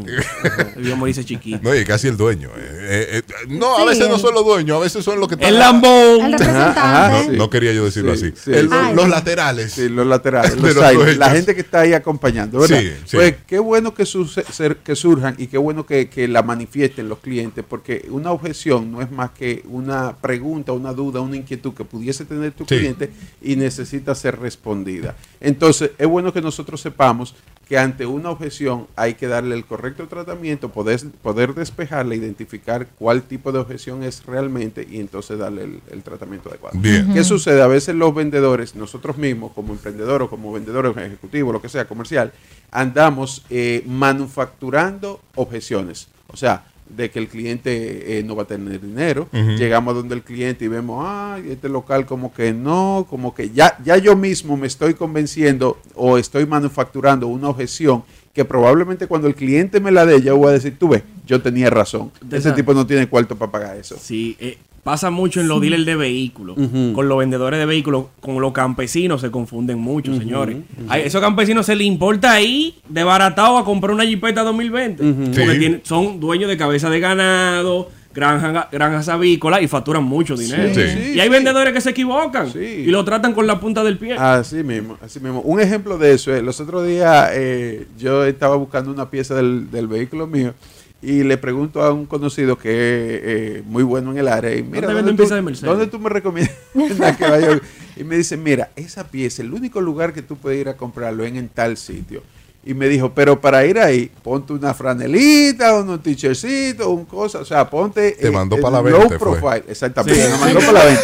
Debió 0.75 0.95
morirse 0.97 1.23
chiquito. 1.25 1.59
No, 1.61 1.75
y 1.75 1.83
casi 1.85 2.07
el 2.07 2.17
dueño. 2.17 2.49
eh, 2.55 3.07
eh, 3.11 3.21
eh, 3.27 3.33
no, 3.49 3.75
a 3.77 3.81
Sí, 3.81 3.87
veces 3.87 4.09
no 4.09 4.17
son 4.19 4.33
los 4.33 4.45
dueños, 4.45 4.77
a 4.77 4.79
veces 4.79 5.03
son 5.03 5.19
los 5.19 5.27
que 5.27 5.35
están. 5.35 5.49
El 5.49 5.59
lambón. 5.59 6.21
El. 6.21 6.31
No, 6.31 7.31
no 7.33 7.49
quería 7.49 7.73
yo 7.73 7.85
decirlo 7.85 8.15
Sí, 8.15 8.27
así. 8.27 8.41
sí. 8.45 8.51
El- 8.53 8.69
Ay. 8.71 8.95
los 8.95 9.07
laterales. 9.09 9.71
Sí, 9.73 9.89
los 9.89 10.05
laterales, 10.07 10.51
De 10.55 10.61
los 10.61 10.75
los 10.75 10.83
sides, 10.85 10.95
dueños. 10.97 11.17
la 11.17 11.29
gente 11.31 11.55
que 11.55 11.61
está 11.61 11.81
ahí 11.81 11.93
acompañando, 11.93 12.59
¿verdad? 12.59 12.79
Sí, 12.79 12.91
sí. 13.05 13.17
Pues 13.17 13.35
qué 13.45 13.59
bueno 13.59 13.93
que, 13.93 14.05
suce- 14.05 14.43
ser- 14.51 14.77
que 14.77 14.95
surjan 14.95 15.35
y 15.37 15.47
qué 15.47 15.57
bueno 15.57 15.85
que, 15.85 16.09
que 16.09 16.27
la 16.27 16.41
manifiesten 16.43 17.09
los 17.09 17.19
clientes, 17.19 17.63
porque 17.67 18.05
una 18.09 18.31
objeción 18.31 18.91
no 18.91 19.01
es 19.01 19.11
más 19.11 19.31
que 19.31 19.63
una 19.67 20.15
pregunta, 20.17 20.71
una 20.71 20.93
duda, 20.93 21.21
una 21.21 21.35
inquietud 21.35 21.73
que 21.73 21.83
pudiese 21.85 22.25
tener 22.25 22.51
tu 22.53 22.63
Sí. 22.65 22.77
cliente 22.77 23.11
y 23.41 23.55
necesita 23.55 24.15
ser 24.15 24.39
respondida. 24.39 25.15
Entonces, 25.39 25.91
es 25.97 26.07
bueno 26.07 26.31
que 26.33 26.41
nosotros 26.41 26.81
sepamos 26.81 27.35
que 27.67 27.77
ante 27.77 28.05
una 28.05 28.29
objeción 28.29 28.87
hay 28.95 29.13
que 29.13 29.27
darle 29.27 29.55
el 29.55 29.65
correcto 29.65 29.92
tratamiento, 29.93 30.69
poder, 30.69 30.99
poder 31.21 31.53
despejarla, 31.53 32.15
identificar 32.15 32.87
cuál 32.97 33.23
tipo 33.23 33.51
de 33.51 33.59
objeción 33.59 34.03
es 34.03 34.25
realmente 34.25 34.87
y 34.89 34.99
entonces 34.99 35.37
darle 35.39 35.63
el, 35.63 35.81
el 35.91 36.03
tratamiento 36.03 36.49
adecuado. 36.49 36.77
Bien. 36.79 37.13
¿Qué 37.13 37.23
sucede? 37.23 37.61
A 37.61 37.67
veces 37.67 37.95
los 37.95 38.13
vendedores, 38.13 38.75
nosotros 38.75 39.17
mismos, 39.17 39.51
como 39.53 39.73
emprendedores, 39.73 40.27
como 40.29 40.51
vendedores 40.51 40.95
ejecutivos, 40.97 41.53
lo 41.53 41.61
que 41.61 41.69
sea, 41.69 41.85
comercial, 41.85 42.33
andamos 42.71 43.45
eh, 43.49 43.83
manufacturando 43.85 45.21
objeciones. 45.35 46.07
O 46.27 46.37
sea, 46.37 46.65
de 46.89 47.09
que 47.09 47.19
el 47.19 47.27
cliente 47.27 48.19
eh, 48.19 48.23
no 48.23 48.35
va 48.35 48.43
a 48.43 48.47
tener 48.47 48.81
dinero. 48.81 49.27
Ujú. 49.31 49.51
Llegamos 49.51 49.93
a 49.93 49.97
donde 49.97 50.15
el 50.15 50.23
cliente 50.23 50.65
y 50.65 50.67
vemos, 50.67 51.05
ay, 51.07 51.51
este 51.51 51.69
local 51.69 52.05
como 52.05 52.33
que 52.33 52.53
no, 52.53 53.07
como 53.09 53.33
que 53.33 53.49
ya, 53.49 53.77
ya 53.83 53.97
yo 53.97 54.15
mismo 54.15 54.57
me 54.57 54.67
estoy 54.67 54.93
convenciendo 54.93 55.79
o 55.95 56.17
estoy 56.17 56.45
manufacturando 56.45 57.27
una 57.27 57.49
objeción 57.49 58.03
que 58.33 58.45
probablemente 58.45 59.07
cuando 59.07 59.27
el 59.27 59.35
cliente 59.35 59.79
me 59.79 59.91
la 59.91 60.05
dé, 60.05 60.21
yo 60.21 60.35
voy 60.37 60.49
a 60.49 60.51
decir, 60.53 60.75
tú 60.79 60.89
ves, 60.89 61.03
yo 61.27 61.41
tenía 61.41 61.69
razón. 61.69 62.11
De 62.21 62.37
Ese 62.37 62.51
tipo 62.51 62.73
no 62.73 62.85
tiene 62.87 63.07
cuarto 63.07 63.35
para 63.35 63.51
pagar 63.51 63.77
eso. 63.77 63.95
Sí, 63.99 64.35
eh, 64.39 64.57
pasa 64.83 65.11
mucho 65.11 65.39
en 65.39 65.47
los 65.47 65.61
dealers 65.61 65.85
de 65.85 65.95
vehículos. 65.95 66.57
Con 66.93 67.07
los 67.07 67.17
vendedores 67.19 67.59
de 67.59 67.65
vehículos, 67.67 68.05
con 68.19 68.41
los 68.41 68.51
campesinos 68.51 69.21
se 69.21 69.29
confunden 69.29 69.77
mucho, 69.79 70.17
señores. 70.17 70.55
ujú. 70.57 70.85
A 70.91 70.97
esos 70.99 71.21
campesinos 71.21 71.67
se 71.67 71.75
les 71.75 71.85
importa 71.85 72.31
ahí, 72.33 72.75
de 72.89 73.03
baratado, 73.03 73.57
a 73.59 73.63
comprar 73.65 73.93
una 73.93 74.03
Jeepeta 74.03 74.41
2020. 74.43 75.03
Ujú. 75.07 75.23
Porque 75.25 75.51
Sí. 75.53 75.59
tienen- 75.59 75.81
son 75.83 76.19
dueños 76.19 76.49
de 76.49 76.57
cabeza 76.57 76.89
de 76.89 76.99
ganado, 76.99 77.89
granja- 78.13 78.67
granjas 78.71 79.09
avícolas 79.09 79.61
y 79.61 79.67
facturan 79.67 80.03
mucho 80.03 80.35
dinero. 80.35 80.73
Sí. 80.73 80.81
Sí, 80.87 81.11
y 81.15 81.19
hay 81.19 81.29
vendedores 81.29 81.73
que 81.73 81.81
se 81.81 81.89
equivocan 81.91 82.47
y 82.55 82.85
lo 82.85 83.03
tratan 83.03 83.33
con 83.33 83.47
la 83.47 83.59
punta 83.59 83.83
del 83.83 83.97
pie. 83.97 84.13
Así 84.13 84.63
mismo, 84.63 84.97
así 85.01 85.19
mismo. 85.19 85.41
Un 85.41 85.59
ejemplo 85.59 85.97
de 85.97 86.13
eso 86.13 86.33
es, 86.35 86.43
los 86.43 86.59
otros 86.59 86.85
días 86.85 87.29
eh, 87.33 87.85
yo 87.97 88.23
estaba 88.25 88.55
buscando 88.55 88.91
una 88.91 89.09
pieza 89.09 89.35
del, 89.35 89.69
del 89.71 89.87
vehículo 89.87 90.27
mío 90.27 90.53
y 91.01 91.23
le 91.23 91.37
pregunto 91.37 91.81
a 91.83 91.91
un 91.91 92.05
conocido 92.05 92.57
que 92.57 92.69
es 92.71 93.21
eh, 93.57 93.63
muy 93.65 93.83
bueno 93.83 94.11
en 94.11 94.19
el 94.19 94.27
área, 94.29 94.55
y 94.55 94.63
mira, 94.63 94.87
¿dónde 94.93 95.11
tú, 95.11 95.27
de? 95.27 95.67
¿dónde 95.67 95.87
tú 95.87 95.99
me 95.99 96.09
recomiendas 96.09 97.17
que 97.17 97.23
vaya? 97.29 97.59
Y 97.97 98.05
me 98.05 98.15
dice, 98.15 98.37
mira, 98.37 98.69
esa 98.77 99.03
pieza, 99.05 99.41
el 99.41 99.53
único 99.53 99.81
lugar 99.81 100.13
que 100.13 100.21
tú 100.21 100.37
puedes 100.37 100.61
ir 100.61 100.69
a 100.69 100.77
comprarlo 100.77 101.25
es 101.25 101.33
en 101.35 101.49
tal 101.49 101.75
sitio. 101.75 102.23
Y 102.65 102.73
me 102.73 102.87
dijo, 102.87 103.11
pero 103.13 103.41
para 103.41 103.65
ir 103.65 103.77
ahí, 103.77 104.09
ponte 104.23 104.53
una 104.53 104.73
franelita, 104.73 105.73
unos 105.75 106.01
t-shirtcitos, 106.01 106.87
un 106.87 107.03
cosa, 107.03 107.39
o 107.39 107.45
sea, 107.45 107.69
ponte 107.69 108.13
Te 108.13 108.27
eh, 108.27 108.31
mandó 108.31 108.55
el 108.55 108.61
pa' 108.61 108.69
la 108.71 108.81
low 108.81 108.99
20 108.99 109.19
fue. 109.19 109.37
profile. 109.37 109.63
Exactamente, 109.67 110.23
Sí. 110.25 110.31
me 110.31 110.37
mandó 110.37 110.59
para 110.61 110.71
la 110.71 110.85
20. 110.85 111.01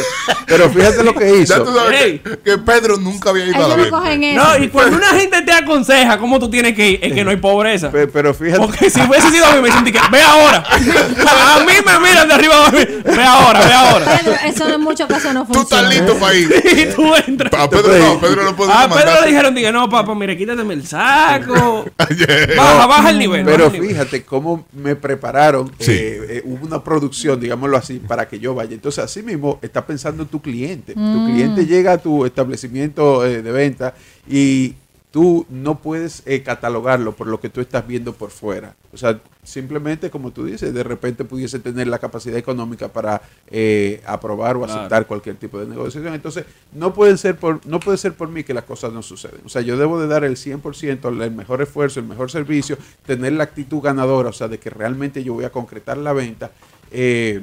Pero 0.48 0.70
fíjate 0.70 1.04
lo 1.04 1.14
que 1.14 1.36
hizo. 1.42 1.58
Ya 1.58 1.64
tú 1.66 1.76
sabes 1.78 2.02
Ey. 2.02 2.20
que, 2.20 2.38
que 2.40 2.58
Pedro 2.60 2.96
nunca 2.98 3.32
había 3.32 3.44
ido 3.46 3.56
a 3.56 3.58
Ellos 3.58 3.70
la 3.72 3.76
no 3.76 3.82
venta. 3.84 3.98
cogen 4.00 4.24
eso. 4.24 4.44
No, 4.44 4.64
y 4.64 4.70
cuando 4.70 4.98
una 4.98 5.08
gente 5.08 5.42
te 5.42 5.52
aconseja 5.52 6.18
cómo 6.18 6.40
tú 6.40 6.50
tienes 6.50 6.74
que 6.76 6.92
ir, 6.92 7.00
es 7.04 7.12
que 7.12 7.26
no 7.26 7.32
hay 7.32 7.38
pobreza. 7.38 7.92
Pe- 7.92 8.08
Pero 8.08 8.34
fíjate. 8.34 8.60
Porque 8.66 8.90
si 8.90 9.02
hubiese 9.02 9.30
sido 9.30 9.46
a 9.46 9.56
mí, 9.56 9.62
me 9.62 9.70
sentí 9.72 9.92
que 9.92 10.00
ve 10.12 10.22
ahora. 10.22 10.64
A 10.66 11.60
mí 11.66 11.74
me 11.86 12.00
miran 12.08 12.28
de 12.28 12.34
arriba 12.36 12.56
abajo. 12.56 12.78
Ve 12.78 13.24
ahora, 13.24 13.60
ve 13.66 13.74
ahora. 13.74 14.06
Pedro, 14.18 14.36
eso 14.46 14.70
en 14.74 14.82
muchos 14.82 15.08
casos 15.08 15.34
no 15.34 15.46
Tú 15.46 15.54
funciona. 15.56 15.90
estás 15.90 15.94
listo 16.06 16.18
para 16.20 16.36
ir. 16.36 16.50
Y 16.80 16.86
tú 16.96 17.04
entras. 17.28 17.54
A 17.54 17.70
Pedro 17.70 17.98
no, 17.98 18.20
Pedro 18.22 18.44
no 18.44 18.56
puede 18.56 18.72
A 18.72 18.88
Pedro 18.90 19.22
le 19.22 19.28
dijeron, 19.28 19.54
dije, 19.54 19.72
no, 19.74 19.90
papá, 19.90 20.16
mire, 20.16 20.38
quítateme 20.38 20.74
el 20.74 20.88
saco. 20.88 21.49
Baja, 22.58 22.88
baja 22.88 23.10
el 23.12 23.20
nivel. 23.20 23.46
Pero 23.46 23.66
baja 23.66 23.68
el 23.68 23.82
nivel. 23.82 23.90
fíjate 23.90 24.24
cómo 24.24 24.66
me 24.74 24.96
prepararon, 24.96 25.72
Sí. 25.80 25.92
eh, 25.92 26.26
eh, 26.30 26.42
hubo 26.46 26.66
una 26.66 26.84
producción, 26.84 27.40
digámoslo 27.40 27.78
así, 27.78 28.00
para 28.00 28.28
que 28.28 28.40
yo 28.40 28.54
vaya. 28.56 28.74
Entonces, 28.74 29.04
así 29.04 29.24
mismo 29.24 29.60
está 29.62 29.86
pensando 29.86 30.26
tu 30.26 30.42
cliente. 30.42 30.94
Tu 30.94 31.26
cliente 31.26 31.66
llega 31.66 31.94
a 31.94 31.98
tu 31.98 32.26
establecimiento 32.26 33.26
eh, 33.26 33.42
de 33.42 33.52
venta 33.52 33.94
y 34.30 34.76
tú 35.12 35.46
no 35.50 35.80
puedes 35.80 36.22
eh, 36.28 36.44
catalogarlo 36.44 37.14
por 37.14 37.26
lo 37.28 37.40
que 37.40 37.50
tú 37.50 37.62
estás 37.62 37.88
viendo 37.88 38.14
por 38.14 38.30
fuera. 38.30 38.76
O 38.94 38.98
sea, 38.98 39.20
simplemente, 39.44 40.12
como 40.12 40.30
tú 40.32 40.46
dices, 40.46 40.72
de 40.72 40.84
repente 40.84 41.24
pudiese 41.26 41.58
tener 41.60 41.88
la 41.88 41.98
capacidad 41.98 42.38
económica 42.38 42.90
para 42.90 43.22
eh, 43.50 44.02
aprobar 44.06 44.56
o 44.58 44.60
Claro. 44.62 44.74
aceptar 44.82 45.08
cualquier 45.08 45.36
tipo 45.38 45.60
de 45.60 45.66
negociación. 45.66 46.14
Entonces, 46.14 46.46
no 46.74 46.94
pueden 46.94 47.18
ser 47.18 47.38
por, 47.38 47.66
no 47.66 47.80
puede 47.80 47.98
ser 47.98 48.14
por 48.14 48.30
mí 48.30 48.44
que 48.44 48.54
las 48.54 48.66
cosas 48.66 48.94
no 48.94 49.02
suceden. 49.02 49.42
O 49.46 49.50
sea, 49.50 49.64
yo 49.64 49.78
debo 49.78 50.00
de 50.00 50.08
dar 50.08 50.24
el 50.24 50.38
100%, 50.38 51.08
el 51.10 51.32
mejor 51.32 51.62
esfuerzo, 51.64 52.00
el 52.00 52.06
mejor 52.06 52.30
servicio, 52.30 52.78
tener 53.06 53.34
la 53.34 53.46
actitud 53.46 53.82
ganadora, 53.82 54.30
o 54.30 54.34
sea, 54.34 54.48
de 54.48 54.60
que 54.60 54.70
realmente 54.70 55.24
yo 55.24 55.34
voy 55.34 55.46
a 55.46 55.52
concretar 55.52 55.98
la 55.98 56.14
venta. 56.14 56.52
eh, 56.92 57.42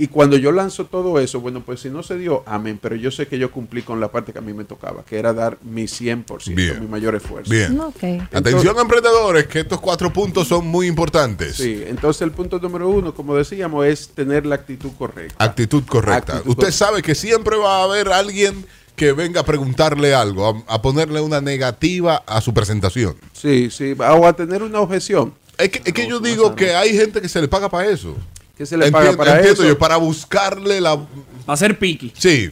y 0.00 0.08
cuando 0.08 0.38
yo 0.38 0.50
lanzo 0.50 0.86
todo 0.86 1.20
eso, 1.20 1.40
bueno, 1.40 1.62
pues 1.62 1.80
si 1.80 1.90
no 1.90 2.02
se 2.02 2.16
dio, 2.16 2.42
amén, 2.46 2.78
pero 2.80 2.96
yo 2.96 3.10
sé 3.10 3.26
que 3.26 3.38
yo 3.38 3.50
cumplí 3.50 3.82
con 3.82 4.00
la 4.00 4.10
parte 4.10 4.32
que 4.32 4.38
a 4.38 4.42
mí 4.42 4.54
me 4.54 4.64
tocaba, 4.64 5.04
que 5.04 5.18
era 5.18 5.34
dar 5.34 5.58
mi 5.62 5.82
100%, 5.84 6.54
Bien. 6.54 6.80
mi 6.80 6.86
mayor 6.86 7.14
esfuerzo. 7.14 7.50
Bien. 7.50 7.78
Atención, 8.32 8.78
emprendedores, 8.78 9.46
que 9.46 9.60
estos 9.60 9.78
cuatro 9.78 10.10
puntos 10.10 10.48
son 10.48 10.66
muy 10.66 10.86
importantes. 10.86 11.56
Sí, 11.56 11.84
entonces 11.86 12.22
el 12.22 12.30
punto 12.30 12.58
número 12.58 12.88
uno, 12.88 13.14
como 13.14 13.36
decíamos, 13.36 13.84
es 13.84 14.08
tener 14.08 14.46
la 14.46 14.54
actitud 14.54 14.90
correcta. 14.98 15.44
Actitud 15.44 15.82
correcta. 15.84 16.32
Actitud 16.36 16.50
Usted 16.50 16.62
correcta. 16.62 16.86
sabe 16.86 17.02
que 17.02 17.14
siempre 17.14 17.58
va 17.58 17.80
a 17.80 17.84
haber 17.84 18.08
alguien 18.08 18.64
que 18.96 19.12
venga 19.12 19.42
a 19.42 19.44
preguntarle 19.44 20.14
algo, 20.14 20.64
a, 20.66 20.74
a 20.74 20.80
ponerle 20.80 21.20
una 21.20 21.42
negativa 21.42 22.22
a 22.26 22.40
su 22.40 22.54
presentación. 22.54 23.16
Sí, 23.34 23.70
sí, 23.70 23.94
o 23.98 24.26
a 24.26 24.32
tener 24.32 24.62
una 24.62 24.80
objeción. 24.80 25.34
Es 25.58 25.68
que, 25.68 25.82
es 25.84 25.92
que 25.92 26.08
yo 26.08 26.20
digo 26.20 26.54
que 26.54 26.74
hay 26.74 26.96
gente 26.96 27.20
que 27.20 27.28
se 27.28 27.40
le 27.40 27.48
paga 27.48 27.68
para 27.68 27.90
eso. 27.90 28.16
Que 28.60 28.66
se 28.66 28.76
le 28.76 28.92
paga 28.92 29.16
para 29.16 29.36
entiendo 29.38 29.62
eso. 29.62 29.72
yo, 29.72 29.78
para 29.78 29.96
buscarle 29.96 30.82
la... 30.82 30.94
Para 30.98 31.54
hacer 31.54 31.78
piqui. 31.78 32.12
Sí. 32.14 32.50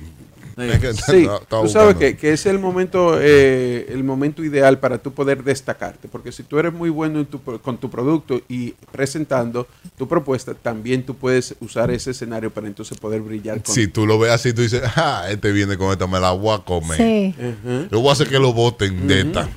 Tú 1.51 1.69
sabes 1.69 1.97
que, 1.97 2.17
que 2.17 2.33
es 2.33 2.47
el 2.47 2.59
momento, 2.59 3.19
eh, 3.21 3.87
el 3.91 4.03
momento 4.03 4.43
ideal 4.43 4.79
para 4.81 4.97
tú 4.99 5.13
poder 5.13 5.45
destacarte, 5.45 6.09
porque 6.09 6.33
si 6.33 6.43
tú 6.43 6.59
eres 6.59 6.73
muy 6.73 6.89
bueno 6.89 7.21
en 7.21 7.27
tu 7.27 7.39
pro- 7.41 7.61
con 7.61 7.77
tu 7.77 7.91
producto 7.91 8.41
y 8.49 8.73
presentando 8.91 9.69
tu 9.99 10.09
propuesta, 10.09 10.55
también 10.55 11.05
tú 11.05 11.15
puedes 11.15 11.55
usar 11.61 11.91
ese 11.91 12.11
escenario 12.13 12.51
para 12.51 12.67
entonces 12.67 12.99
poder 12.99 13.21
brillar. 13.21 13.63
Con 13.63 13.73
Si 13.75 13.87
tú 13.87 14.05
lo 14.07 14.19
ves 14.19 14.33
así, 14.33 14.53
tú 14.55 14.63
dices, 14.63 14.83
ah, 14.97 15.27
este 15.31 15.53
viene 15.53 15.77
con 15.77 15.93
esta, 15.93 16.07
me 16.09 16.19
la 16.19 16.33
voy 16.33 16.57
a 16.57 16.65
comer. 16.65 16.97
Sí. 16.97 17.35
Yo 17.93 18.01
voy 18.01 18.09
a 18.09 18.13
hacer 18.15 18.29
que 18.29 18.39
lo 18.41 18.53
voten 18.55 19.07
de 19.07 19.21
esta. 19.21 19.49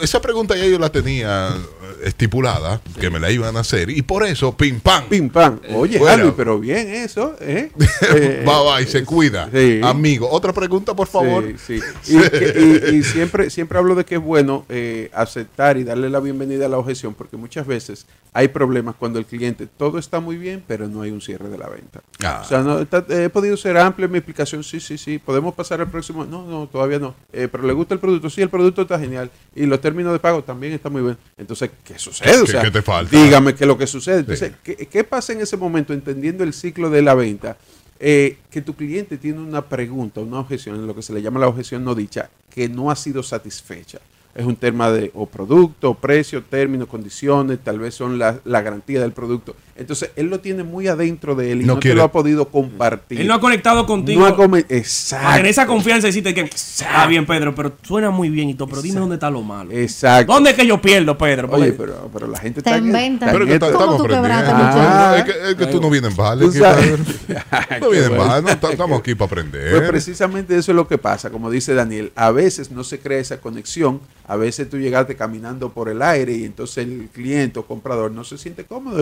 Esa 0.00 0.22
pregunta 0.22 0.56
ya 0.56 0.64
yo 0.64 0.78
la 0.78 0.90
tenía 0.90 1.54
eh, 2.02 2.08
estipulada, 2.08 2.80
que 3.00 3.10
me 3.10 3.18
la 3.20 3.30
iban 3.30 3.56
a 3.56 3.60
hacer, 3.60 3.90
y 3.90 4.02
por 4.02 4.24
eso, 4.24 4.56
pim 4.56 4.80
pam. 4.80 5.04
Pim 5.08 5.28
pam. 5.30 5.60
Oye, 5.74 5.98
Bueno. 5.98 6.12
Harvey, 6.24 6.32
pero 6.36 6.58
bien 6.58 6.88
eso, 6.88 7.36
¿eh? 7.40 7.70
Eh, 8.14 8.44
va, 8.46 8.62
va, 8.62 8.80
y 8.82 8.86
se 8.86 9.04
cuida. 9.04 9.48
Sí. 9.52 9.80
Amigo, 9.82 10.28
otra 10.30 10.52
pregunta, 10.52 10.94
por 10.94 11.06
favor. 11.08 11.44
Sí. 11.64 11.80
Y, 12.08 12.18
que- 12.30 12.90
y- 12.92 12.96
y 12.96 13.02
siempre, 13.04 13.48
siempre 13.50 13.78
hablo 13.78 13.94
de 13.94 14.04
que 14.04 14.16
es 14.16 14.20
bueno 14.22 14.64
eh, 14.68 15.10
aceptar 15.14 15.76
y 15.78 15.84
darle 15.84 16.10
la 16.10 16.20
bienvenida 16.20 16.66
a 16.66 16.68
la 16.68 16.78
objeción, 16.78 17.14
porque 17.14 17.36
muchas 17.36 17.66
veces 17.66 18.06
hay 18.34 18.48
problemas 18.48 18.94
cuando 18.98 19.18
el 19.18 19.26
cliente 19.26 19.66
todo 19.66 19.98
está 19.98 20.18
muy 20.20 20.36
bien, 20.36 20.62
pero 20.66 20.88
no 20.88 21.02
hay 21.02 21.10
un 21.10 21.20
cierre 21.20 21.48
de 21.48 21.58
la 21.58 21.68
venta. 21.68 22.00
Ah. 22.24 22.40
O 22.44 22.48
sea, 22.48 22.60
no, 22.62 22.78
está- 22.80 23.04
he 23.08 23.28
podido 23.28 23.56
ser 23.56 23.76
amplia 23.76 24.06
en 24.06 24.12
mi 24.12 24.18
explicación, 24.18 24.62
sí, 24.64 24.80
sí, 24.80 24.96
sí, 24.98 25.18
podemos 25.18 25.54
pasar 25.54 25.80
al 25.80 25.90
próximo. 25.90 26.24
No, 26.24 26.46
no, 26.46 26.66
todavía 26.66 26.98
no. 26.98 27.14
Eh, 27.32 27.48
pero 27.50 27.66
le 27.66 27.72
gusta 27.72 27.94
el 27.94 28.00
producto, 28.00 28.28
sí, 28.30 28.40
el 28.42 28.48
producto 28.50 28.82
está 28.82 28.98
genial. 28.98 29.30
Y 29.54 29.66
los 29.66 29.80
términos 29.80 30.12
de 30.12 30.18
pago 30.18 30.42
también 30.42 30.72
están 30.72 30.92
muy 30.92 31.02
buenos. 31.02 31.18
Entonces, 31.36 31.70
¿qué 31.84 31.91
sucede? 31.98 32.40
O 32.40 32.44
¿Qué- 32.44 32.52
sea, 32.52 32.62
qué 32.62 32.70
te 32.70 32.82
falta? 32.82 33.16
Dígame 33.16 33.54
qué 33.54 33.64
es 33.64 33.68
lo 33.68 33.78
que 33.78 33.86
sucede. 33.86 34.20
Entonces, 34.20 34.52
Sí. 34.64 34.74
¿qué, 34.76 34.86
qué 34.86 35.04
pasa 35.04 35.32
en 35.32 35.40
ese 35.40 35.56
momento 35.56 35.92
entendiendo 35.92 36.44
el 36.44 36.52
ciclo 36.52 36.90
de 36.90 37.02
la 37.02 37.14
venta? 37.14 37.56
Eh, 38.04 38.38
que 38.50 38.60
tu 38.62 38.74
cliente 38.74 39.16
tiene 39.16 39.38
una 39.40 39.62
pregunta, 39.62 40.20
una 40.20 40.40
objeción, 40.40 40.74
en 40.76 40.86
lo 40.88 40.94
que 40.94 41.02
se 41.02 41.12
le 41.12 41.22
llama 41.22 41.38
la 41.38 41.46
objeción 41.48 41.84
no 41.84 41.94
dicha, 41.94 42.30
que 42.52 42.68
no 42.68 42.90
ha 42.90 42.96
sido 42.96 43.22
satisfecha. 43.22 43.98
Es 44.34 44.44
un 44.46 44.56
tema 44.56 44.90
de 44.90 45.10
o 45.14 45.26
producto, 45.26 45.90
o 45.90 45.94
precio, 45.94 46.42
términos, 46.42 46.88
condiciones, 46.88 47.58
tal 47.62 47.78
vez 47.78 47.94
son 47.94 48.18
la, 48.18 48.40
la 48.44 48.62
garantía 48.62 49.00
del 49.00 49.12
producto. 49.12 49.54
Entonces, 49.74 50.10
él 50.16 50.26
lo 50.26 50.40
tiene 50.40 50.62
muy 50.64 50.86
adentro 50.88 51.34
de 51.34 51.52
él 51.52 51.62
y 51.62 51.64
No 51.64 51.74
no, 51.74 51.80
te 51.80 51.94
lo 51.94 52.02
ha 52.02 52.12
podido 52.12 52.48
compartir. 52.48 53.20
Él 53.20 53.26
no 53.26 53.34
ha 53.34 53.40
conectado 53.40 53.86
contigo. 53.86 54.20
No 54.20 54.26
ha 54.26 54.36
come- 54.36 54.64
Exacto. 54.68 55.28
Tener 55.36 55.46
esa 55.46 55.66
confianza 55.66 56.06
y 56.06 56.10
decirte 56.10 56.34
que 56.34 56.42
está 56.42 57.06
bien, 57.06 57.24
Pedro, 57.26 57.54
pero 57.54 57.72
suena 57.82 58.10
muy 58.10 58.28
bien 58.28 58.50
y 58.50 58.54
todo, 58.54 58.68
pero 58.68 58.82
dime 58.82 59.00
dónde 59.00 59.14
está 59.16 59.30
lo 59.30 59.42
malo. 59.42 59.70
Exacto. 59.72 60.32
¿Dónde 60.32 60.50
es 60.50 60.56
que 60.56 60.66
yo 60.66 60.80
pierdo, 60.80 61.16
Pedro? 61.16 61.48
Oye, 61.50 61.72
pero, 61.72 62.10
pero 62.12 62.26
la 62.26 62.38
gente 62.38 62.60
Te 62.62 62.70
está 62.70 62.78
en- 62.78 63.18
Pero 63.18 63.44
en 63.44 63.48
que 63.48 63.54
estamos 63.54 64.00
aprendiendo. 64.00 64.52
muchacho? 64.54 65.16
Es 65.16 65.24
que, 65.24 65.50
es 65.50 65.54
que 65.56 65.66
tú 65.66 65.80
no 65.80 65.90
vienes 65.90 66.10
en 66.10 66.16
vale. 66.16 66.44
Tú 66.44 66.52
sabes. 66.52 66.98
No 67.80 67.90
vienes 67.90 68.10
en 68.10 68.16
vale. 68.18 68.42
no, 68.42 68.58
ta- 68.58 68.70
Estamos 68.72 68.98
aquí 69.00 69.14
para 69.14 69.26
aprender. 69.26 69.70
Pues 69.70 69.88
precisamente 69.88 70.56
eso 70.56 70.72
es 70.72 70.76
lo 70.76 70.86
que 70.86 70.98
pasa, 70.98 71.30
como 71.30 71.50
dice 71.50 71.74
Daniel, 71.74 72.12
a 72.14 72.30
veces 72.30 72.70
no 72.70 72.84
se 72.84 72.98
crea 73.00 73.18
esa 73.20 73.40
conexión, 73.40 74.00
a 74.26 74.36
veces 74.36 74.68
tú 74.68 74.78
llegaste 74.78 75.16
caminando 75.16 75.70
por 75.70 75.88
el 75.88 76.02
aire 76.02 76.32
y 76.34 76.44
entonces 76.44 76.78
el 76.86 77.08
cliente 77.12 77.58
o 77.58 77.64
comprador 77.66 78.10
no 78.10 78.24
se 78.24 78.38
siente 78.38 78.64
cómodo 78.64 78.98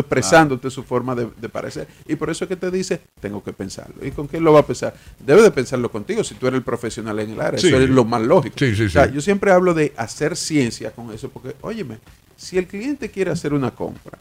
su 0.69 0.83
forma 0.83 1.15
de, 1.15 1.29
de 1.41 1.49
parecer 1.49 1.89
y 2.07 2.17
por 2.17 2.29
eso 2.29 2.45
es 2.45 2.49
que 2.49 2.57
te 2.57 2.71
dice, 2.71 3.01
tengo 3.21 3.43
que 3.43 3.53
pensarlo. 3.55 4.05
¿Y 4.05 4.11
con 4.11 4.27
quién 4.27 4.45
lo 4.45 4.53
va 4.53 4.61
a 4.61 4.67
pensar? 4.67 4.93
Debe 5.25 5.41
de 5.43 5.51
pensarlo 5.53 5.91
contigo 5.91 6.23
si 6.25 6.35
tú 6.35 6.49
eres 6.49 6.59
el 6.59 6.65
profesional 6.65 7.19
en 7.21 7.31
el 7.31 7.41
área, 7.41 7.59
Sí. 7.59 7.69
eso 7.69 7.79
es 7.81 7.89
lo 7.89 8.05
más 8.05 8.21
lógico. 8.21 8.57
Sí, 8.59 8.75
sí, 8.77 8.85
O 8.85 8.91
sea, 8.91 9.07
yo 9.11 9.21
siempre 9.21 9.53
hablo 9.53 9.73
de 9.73 9.93
hacer 9.97 10.37
ciencia 10.37 10.91
con 10.91 11.13
eso, 11.13 11.31
porque, 11.31 11.55
óyeme, 11.63 11.99
si 12.37 12.59
el 12.59 12.67
cliente 12.67 13.11
quiere 13.11 13.31
hacer 13.31 13.55
una 13.55 13.71
compra 13.71 14.19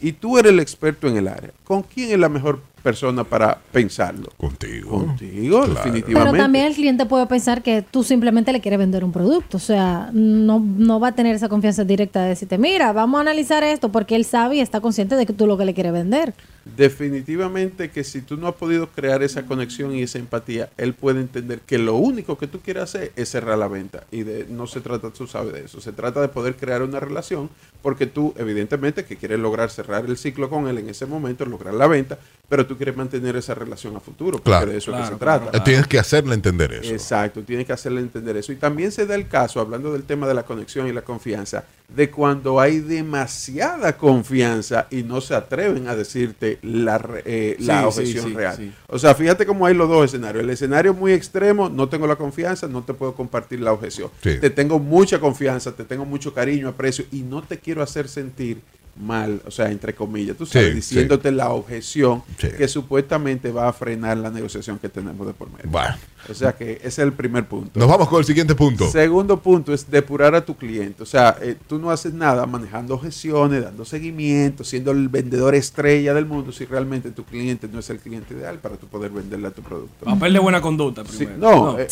y 0.00 0.12
tú 0.12 0.38
eres 0.38 0.52
el 0.52 0.60
experto 0.60 1.06
en 1.08 1.16
el 1.16 1.28
área, 1.28 1.52
¿con 1.62 1.82
quién 1.82 2.10
es 2.10 2.18
la 2.18 2.28
mejor 2.28 2.60
persona 2.84 3.24
para 3.24 3.58
pensarlo? 3.72 4.28
Contigo. 4.36 4.90
Contigo, 5.06 5.62
Claro. 5.62 5.74
definitivamente. 5.74 6.30
Pero 6.32 6.44
también 6.44 6.66
el 6.66 6.74
cliente 6.74 7.06
puede 7.06 7.26
pensar 7.26 7.62
que 7.62 7.82
tú 7.82 8.04
simplemente 8.04 8.52
le 8.52 8.60
quieres 8.60 8.78
vender 8.78 9.02
un 9.04 9.10
producto. 9.10 9.56
O 9.56 9.60
sea, 9.60 10.10
no, 10.12 10.60
no 10.60 11.00
va 11.00 11.08
a 11.08 11.12
tener 11.14 11.34
esa 11.34 11.48
confianza 11.48 11.84
directa 11.84 12.22
de 12.22 12.28
decirte, 12.28 12.58
mira, 12.58 12.92
vamos 12.92 13.18
a 13.18 13.22
analizar 13.22 13.64
esto, 13.64 13.88
porque 13.90 14.14
él 14.16 14.24
sabe 14.26 14.56
y 14.56 14.60
está 14.60 14.80
consciente 14.80 15.16
de 15.16 15.24
que 15.24 15.32
tú 15.32 15.46
lo 15.46 15.56
que 15.56 15.64
le 15.64 15.72
quieres 15.74 15.92
vender. 15.92 16.34
Definitivamente 16.76 17.90
que 17.90 18.04
si 18.04 18.20
tú 18.20 18.36
no 18.36 18.48
has 18.48 18.54
podido 18.54 18.88
crear 18.88 19.22
esa 19.22 19.44
conexión 19.46 19.94
y 19.94 20.02
esa 20.02 20.18
empatía, 20.18 20.68
él 20.76 20.94
puede 20.94 21.20
entender 21.20 21.60
que 21.60 21.78
lo 21.78 21.94
único 21.96 22.38
que 22.38 22.46
tú 22.46 22.60
quieres 22.60 22.84
hacer 22.84 23.12
es 23.16 23.30
cerrar 23.30 23.58
la 23.58 23.68
venta. 23.68 24.04
Y 24.10 24.22
de, 24.22 24.46
no 24.48 24.66
se 24.66 24.80
trata, 24.80 25.10
tú 25.10 25.26
sabes 25.26 25.52
de 25.52 25.64
eso, 25.64 25.80
se 25.80 25.92
trata 25.92 26.20
de 26.20 26.28
poder 26.28 26.56
crear 26.56 26.82
una 26.82 27.00
relación 27.00 27.50
porque 27.82 28.06
tú 28.06 28.32
evidentemente 28.38 29.04
que 29.04 29.16
quieres 29.16 29.38
lograr 29.38 29.70
cerrar 29.70 30.06
el 30.06 30.16
ciclo 30.16 30.48
con 30.48 30.68
él 30.68 30.78
en 30.78 30.88
ese 30.88 31.06
momento, 31.06 31.44
lograr 31.44 31.74
la 31.74 31.86
venta, 31.86 32.18
pero 32.48 32.66
tú 32.66 32.76
quieres 32.76 32.96
mantener 32.96 33.36
esa 33.36 33.54
relación 33.54 33.96
a 33.96 34.00
futuro, 34.00 34.32
porque 34.38 34.50
Claro. 34.50 34.70
de 34.70 34.76
eso 34.78 34.90
es 34.90 34.96
Claro, 34.96 35.04
que 35.10 35.14
se 35.14 35.18
claro, 35.18 35.40
trata. 35.42 35.58
Eh, 35.58 35.60
Tienes 35.64 35.86
que 35.86 35.98
hacerle 35.98 36.34
entender 36.34 36.72
eso. 36.74 36.92
Exacto, 36.92 37.42
tienes 37.42 37.66
que 37.66 37.72
hacerle 37.72 38.00
entender 38.00 38.36
eso. 38.36 38.52
Y 38.52 38.56
también 38.56 38.92
se 38.92 39.06
da 39.06 39.14
el 39.14 39.26
caso, 39.28 39.60
hablando 39.60 39.92
del 39.92 40.04
tema 40.04 40.28
de 40.28 40.34
la 40.34 40.42
conexión 40.44 40.86
y 40.86 40.92
la 40.92 41.02
confianza, 41.02 41.64
de 41.88 42.10
cuando 42.10 42.60
hay 42.60 42.80
demasiada 42.80 43.96
confianza 43.96 44.86
y 44.90 45.02
no 45.02 45.20
se 45.20 45.34
atreven 45.34 45.88
a 45.88 45.96
decirte 45.96 46.58
la, 46.62 47.00
eh, 47.24 47.56
la 47.60 47.86
objeción 47.88 48.24
sí, 48.24 48.30
sí, 48.30 48.36
real. 48.36 48.56
sí. 48.56 48.72
O 48.88 48.98
sea, 48.98 49.14
fíjate 49.14 49.46
cómo 49.46 49.66
hay 49.66 49.74
los 49.74 49.88
dos 49.88 50.04
escenarios. 50.06 50.42
El 50.44 50.50
escenario 50.50 50.94
muy 50.94 51.12
extremo, 51.12 51.68
no 51.68 51.88
tengo 51.88 52.06
la 52.06 52.16
confianza, 52.16 52.66
no 52.68 52.82
te 52.82 52.94
puedo 52.94 53.14
compartir 53.14 53.60
la 53.60 53.72
objeción. 53.72 54.10
Sí. 54.22 54.38
Te 54.40 54.50
tengo 54.50 54.78
mucha 54.78 55.18
confianza, 55.18 55.72
te 55.72 55.84
tengo 55.84 56.04
mucho 56.04 56.32
cariño, 56.34 56.68
aprecio 56.68 57.04
y 57.12 57.20
no 57.22 57.42
te 57.42 57.58
quiero 57.58 57.82
hacer 57.82 58.08
sentir 58.08 58.60
mal, 58.96 59.42
o 59.44 59.50
sea, 59.50 59.70
entre 59.70 59.94
comillas, 59.94 60.36
tú 60.36 60.46
sabes, 60.46 60.68
Sí, 60.68 60.74
diciéndote 60.74 61.32
la 61.32 61.50
objeción 61.50 62.22
Sí. 62.38 62.48
que 62.56 62.68
supuestamente 62.68 63.50
va 63.50 63.68
a 63.68 63.72
frenar 63.72 64.16
la 64.18 64.30
negociación 64.30 64.78
que 64.78 64.88
tenemos 64.88 65.26
de 65.26 65.32
por 65.34 65.50
medio. 65.50 65.68
Bueno. 65.70 65.96
O 66.28 66.32
sea 66.32 66.52
que 66.52 66.74
ese 66.76 66.86
es 66.88 66.98
el 67.00 67.12
primer 67.12 67.46
punto. 67.46 67.78
Nos 67.78 67.86
vamos 67.86 68.08
con 68.08 68.18
el 68.18 68.24
siguiente 68.24 68.54
punto. 68.54 68.88
Segundo 68.90 69.38
punto 69.40 69.74
es 69.74 69.90
depurar 69.90 70.34
a 70.34 70.42
tu 70.42 70.56
cliente. 70.56 71.02
O 71.02 71.06
sea, 71.06 71.36
eh, 71.42 71.54
tú 71.68 71.78
no 71.78 71.90
haces 71.90 72.14
nada 72.14 72.46
manejando 72.46 72.94
objeciones, 72.94 73.62
dando 73.62 73.84
seguimiento, 73.84 74.64
siendo 74.64 74.90
el 74.92 75.08
vendedor 75.10 75.54
estrella 75.54 76.14
del 76.14 76.24
mundo 76.24 76.50
si 76.50 76.64
realmente 76.64 77.10
tu 77.10 77.24
cliente 77.24 77.68
no 77.70 77.78
es 77.80 77.90
el 77.90 77.98
cliente 77.98 78.32
ideal 78.32 78.58
para 78.58 78.76
tú 78.76 78.86
poder 78.86 79.10
venderle 79.10 79.48
a 79.48 79.50
tu 79.50 79.60
producto. 79.60 80.06
Papel 80.06 80.32
de 80.32 80.38
buena 80.38 80.62
conducta 80.62 81.02
Sí, 81.04 81.26
primero. 81.26 81.36
no, 81.38 81.78
eh, 81.78 81.88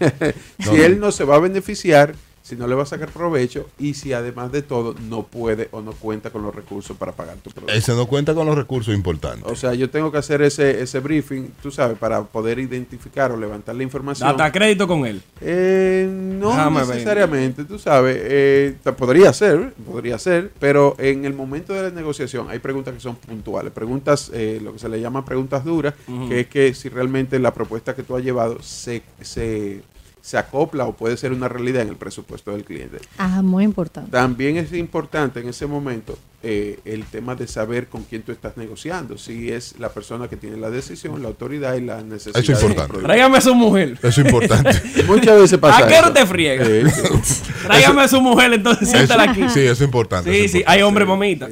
eh, 0.00 0.34
si 0.58 0.76
él 0.80 0.98
no 0.98 1.12
se 1.12 1.22
va 1.22 1.36
a 1.36 1.38
beneficiar, 1.40 2.14
si 2.42 2.56
no 2.56 2.66
le 2.66 2.74
va 2.74 2.82
a 2.82 2.86
sacar 2.86 3.10
provecho 3.10 3.68
y 3.78 3.94
si 3.94 4.12
además 4.12 4.50
de 4.52 4.62
todo 4.62 4.94
no 5.08 5.22
puede 5.22 5.68
o 5.70 5.80
no 5.80 5.92
cuenta 5.92 6.30
con 6.30 6.42
los 6.42 6.54
recursos 6.54 6.96
para 6.96 7.12
pagar 7.12 7.36
tu 7.36 7.50
producto. 7.50 7.72
Ese 7.72 7.94
no 7.94 8.06
cuenta 8.06 8.34
con 8.34 8.46
los 8.46 8.56
recursos 8.56 8.94
importantes. 8.94 9.50
O 9.50 9.54
sea, 9.54 9.74
yo 9.74 9.90
tengo 9.90 10.10
que 10.10 10.18
hacer 10.18 10.42
ese, 10.42 10.82
ese 10.82 11.00
briefing, 11.00 11.52
tú 11.62 11.70
sabes, 11.70 11.96
para 11.98 12.22
poder 12.24 12.58
identificar 12.58 13.30
o 13.30 13.36
levantar 13.36 13.74
la 13.76 13.84
información. 13.84 14.28
Data 14.28 14.50
crédito 14.50 14.88
con 14.88 15.06
él. 15.06 15.22
Eh, 15.40 16.08
no 16.10 16.50
Déjame 16.50 16.80
ver. 16.80 16.88
necesariamente, 16.88 17.64
tú 17.64 17.78
sabes, 17.78 18.16
eh, 18.20 18.76
podría 18.96 19.32
ser, 19.32 19.72
podría 19.72 20.18
ser, 20.18 20.50
pero 20.58 20.96
en 20.98 21.24
el 21.24 21.34
momento 21.34 21.72
de 21.72 21.82
la 21.82 21.90
negociación 21.90 22.50
hay 22.50 22.58
preguntas 22.58 22.94
que 22.94 23.00
son 23.00 23.16
puntuales, 23.16 23.72
preguntas, 23.72 24.30
eh, 24.34 24.60
lo 24.62 24.72
que 24.72 24.78
se 24.78 24.88
le 24.88 25.00
llama 25.00 25.24
preguntas 25.24 25.64
duras, 25.64 25.94
que 26.28 26.40
es 26.40 26.46
que 26.48 26.74
si 26.74 26.88
realmente 26.88 27.38
la 27.38 27.54
propuesta 27.54 27.94
que 27.94 28.02
tú 28.02 28.16
has 28.16 28.24
llevado 28.24 28.62
se, 28.62 29.02
se, 29.20 29.82
se 30.22 30.38
acopla 30.38 30.86
o 30.86 30.96
puede 30.96 31.16
ser 31.16 31.32
una 31.32 31.48
realidad 31.48 31.82
en 31.82 31.88
el 31.88 31.96
presupuesto 31.96 32.52
del 32.52 32.64
cliente. 32.64 32.98
Ah, 33.18 33.42
muy 33.42 33.64
importante. 33.64 34.10
También 34.10 34.56
es 34.56 34.72
importante 34.72 35.40
en 35.40 35.48
ese 35.48 35.66
momento 35.66 36.16
eh, 36.44 36.78
el 36.84 37.04
tema 37.04 37.34
de 37.34 37.48
saber 37.48 37.88
con 37.88 38.04
quién 38.04 38.22
tú 38.22 38.30
estás 38.30 38.56
negociando, 38.56 39.18
si 39.18 39.50
es 39.50 39.74
la 39.80 39.88
persona 39.90 40.28
que 40.28 40.36
tiene 40.36 40.56
la 40.56 40.70
decisión, 40.70 41.20
la 41.22 41.28
autoridad 41.28 41.74
y 41.74 41.80
la 41.80 42.02
necesidad. 42.02 42.40
Eso 42.40 42.52
es 42.52 42.62
importante. 42.62 42.98
Tráigame 42.98 43.38
a 43.38 43.40
su 43.40 43.54
mujer. 43.54 43.98
Eso 43.98 44.08
es 44.08 44.18
importante. 44.18 44.70
Muchas 45.06 45.40
veces 45.40 45.58
pasa 45.58 45.84
¿A 45.84 45.88
qué 45.88 45.98
hora 45.98 46.12
te 46.12 46.24
friega? 46.24 46.64
Sí. 46.64 47.42
Tráigame 47.64 48.02
a 48.02 48.08
su 48.08 48.20
mujer, 48.20 48.52
entonces 48.52 48.90
siéntala 48.90 49.24
aquí. 49.24 49.48
Sí, 49.48 49.60
eso 49.60 49.72
es 49.72 49.80
importante. 49.80 50.32
Sí, 50.32 50.48
sí, 50.48 50.64
hay 50.66 50.82
hombre, 50.82 51.04
mamita. 51.04 51.48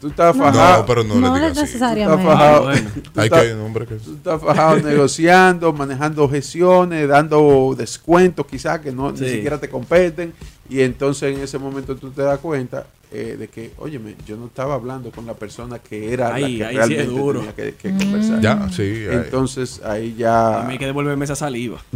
Tú 0.00 0.08
estás 0.08 0.36
No. 0.36 0.44
fajado. 0.44 0.78
No, 0.80 0.86
pero 0.86 1.04
no, 1.04 1.14
No, 1.16 1.34
le 1.34 1.40
digas 1.40 1.52
así. 1.52 1.60
necesariamente. 1.62 2.22
Tú 2.24 2.30
estás 2.30 2.38
fajado. 2.38 2.62
Bueno. 2.64 2.90
Tú 3.14 3.20
Hay 3.20 3.30
que 3.30 3.54
un 3.54 3.60
hombre 3.62 3.86
que... 3.86 3.94
tú 3.96 4.14
estás 4.14 4.40
fajado 4.40 4.76
negociando, 4.82 5.72
manejando 5.72 6.24
objeciones, 6.24 7.08
dando 7.08 7.74
descuentos 7.76 8.46
quizás 8.46 8.78
que 8.80 8.92
no 8.92 9.10
ni 9.12 9.18
siquiera 9.18 9.58
te 9.58 9.68
competen 9.68 10.32
y 10.68 10.80
entonces 10.82 11.36
en 11.36 11.42
ese 11.42 11.58
momento 11.58 11.96
tú 11.96 12.10
te 12.10 12.22
das 12.22 12.38
cuenta 12.40 12.86
eh, 13.10 13.36
de 13.38 13.48
que, 13.48 13.72
óyeme, 13.78 14.14
yo 14.26 14.36
no 14.36 14.46
estaba 14.48 14.74
hablando 14.74 15.10
con 15.10 15.24
la 15.24 15.32
persona 15.32 15.78
que 15.78 16.12
era 16.12 16.34
Ahí, 16.34 16.58
la 16.58 16.68
ahí 16.68 16.76
que 16.76 16.82
sí 16.84 16.92
es 16.92 16.96
realmente 16.98 17.04
duro. 17.06 17.40
tenía 17.40 17.54
que, 17.54 17.74
que 17.74 17.88
conversar. 17.96 18.40
Ya, 18.42 18.68
sí. 18.70 18.82
ahí. 18.82 19.06
Entonces 19.12 19.80
ahí 19.82 20.12
A 20.18 20.18
ya... 20.60 20.64
mí 20.66 20.72
hay 20.74 20.78
que 20.78 20.84
devolverme 20.84 21.24
esa 21.24 21.34
saliva. 21.34 21.82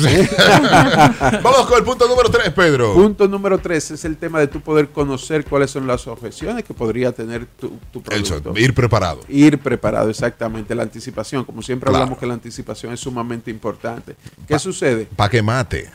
Vamos 1.42 1.66
con 1.66 1.78
el 1.78 1.84
punto 1.84 2.08
número 2.08 2.30
3, 2.30 2.50
Pedro. 2.52 2.94
Punto 2.94 3.28
número 3.28 3.58
tres 3.58 3.90
es 3.90 4.04
el 4.06 4.16
tema 4.16 4.40
de 4.40 4.46
tú 4.48 4.60
poder 4.62 4.88
conocer 4.88 5.44
cuáles 5.44 5.70
son 5.70 5.86
las 5.86 6.06
objeciones 6.06 6.64
que 6.64 6.72
podría 6.74 7.12
tener 7.12 7.44
tu, 7.58 7.78
tu 7.92 8.00
Eso, 8.10 8.40
producto. 8.40 8.58
ir 8.58 8.72
preparado. 8.74 9.20
Ir 9.28 9.58
preparado, 9.58 10.08
exactamente. 10.08 10.74
La 10.74 10.82
anticipación, 10.84 11.44
como 11.44 11.60
siempre 11.62 11.88
Claro. 11.90 12.04
hablamos 12.04 12.18
que 12.18 12.26
la 12.26 12.34
anticipación 12.34 12.92
es 12.92 13.00
sumamente 13.00 13.50
importante. 13.50 14.16
¿Qué 14.48 14.58
sucede? 14.58 15.06
Para 15.14 15.28
que 15.30 15.42
mate. 15.42 15.90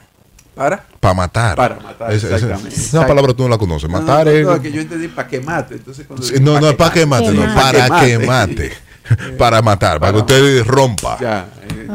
Para 0.58 0.84
Para 0.99 1.14
matar. 1.14 1.55
Para 1.55 1.76
matar, 1.76 2.12
Esa- 2.12 2.28
esa- 2.28 2.36
exactamente. 2.36 2.76
Esa 2.76 2.86
Exacto. 2.86 3.08
palabra 3.08 3.34
tú 3.34 3.43
no 3.43 3.49
la 3.49 3.58
conoces. 3.58 3.89
No, 3.89 3.99
Matar 4.01 4.26
no, 4.26 4.32
es. 4.32 4.45
no, 4.45 4.55
no, 4.55 4.62
que 4.62 4.72
yo 4.72 4.82
entendí 4.82 5.08
para 5.08 5.28
que 5.28 5.39
mate. 5.39 5.76
Entonces, 5.76 6.05
cuando 6.08 6.26
Sí, 6.26 6.36
no, 6.41 6.60
no 6.60 6.70
es 6.70 6.76
para 6.76 6.93
que 6.93 7.05
mate, 7.05 7.32
no, 7.32 7.55
para 7.55 7.99
que 8.01 8.20
mate. 8.20 8.72
Para 9.38 9.62
matar, 9.62 10.01
para 10.01 10.12
que 10.12 10.18
usted 10.20 10.66
rompa. 10.66 11.18
Ya, 11.22 11.45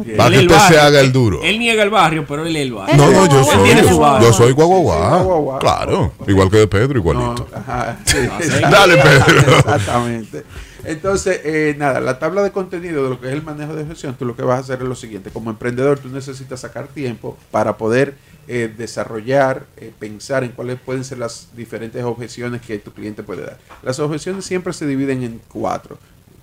eh, 0.06 0.14
Para 0.16 0.34
Él 0.34 0.46
que 0.48 0.54
usted 0.54 0.66
se 0.68 0.74
barrio. 0.76 0.80
haga 0.82 1.00
el 1.00 1.12
duro. 1.12 1.40
Él 1.42 1.58
niega 1.58 1.82
el 1.82 1.90
barrio, 1.90 2.24
pero 2.26 2.46
él 2.46 2.56
es 2.56 2.62
el 2.62 2.72
barrio. 2.72 2.96
No, 2.96 3.10
no, 3.10 3.26
yo 3.28 3.40
Él 3.40 3.44
soy. 3.80 3.88
su 3.88 3.98
barrio. 3.98 4.28
Yo 4.28 4.32
soy 4.32 4.52
guaguaguá. 4.52 5.58
Claro. 5.60 6.14
Igual 6.26 6.50
que 6.50 6.56
de 6.56 6.66
Pedro, 6.68 6.94
no, 6.94 6.98
igualito. 7.00 7.48
ajá, 7.54 7.98
sí, 8.06 8.16
Dale, 8.62 8.96
Pedro. 8.96 9.58
Exactamente. 9.58 10.44
Entonces, 10.84 11.40
eh, 11.44 11.74
nada, 11.78 12.00
la 12.00 12.18
tabla 12.18 12.42
de 12.42 12.50
contenido 12.50 13.04
de 13.04 13.10
lo 13.10 13.20
que 13.20 13.28
es 13.28 13.32
el 13.32 13.42
manejo 13.42 13.74
de 13.74 13.86
gestión, 13.86 14.16
tú 14.16 14.24
lo 14.24 14.34
que 14.34 14.42
vas 14.42 14.56
a 14.56 14.60
hacer 14.60 14.82
es 14.82 14.88
lo 14.88 14.96
siguiente. 14.96 15.30
Como 15.30 15.50
emprendedor, 15.50 15.98
tú 15.98 16.08
necesitas 16.08 16.60
sacar 16.60 16.88
tiempo 16.88 17.38
para 17.50 17.76
poder 17.76 18.16
eh, 18.48 18.72
desarrollar, 18.76 19.66
eh, 19.76 19.92
pensar 19.96 20.42
en 20.42 20.50
cuáles 20.50 20.80
pueden 20.80 21.04
ser 21.04 21.18
las 21.18 21.50
diferentes 21.54 22.02
objeciones 22.02 22.60
que 22.60 22.78
tu 22.78 22.92
cliente 22.92 23.22
puede 23.22 23.42
dar. 23.42 23.58
Las 23.82 24.00
objeciones 24.00 24.44
siempre 24.44 24.72
se 24.72 24.86
dividen 24.86 25.22
en 25.22 25.40
cuatro. 25.48 25.98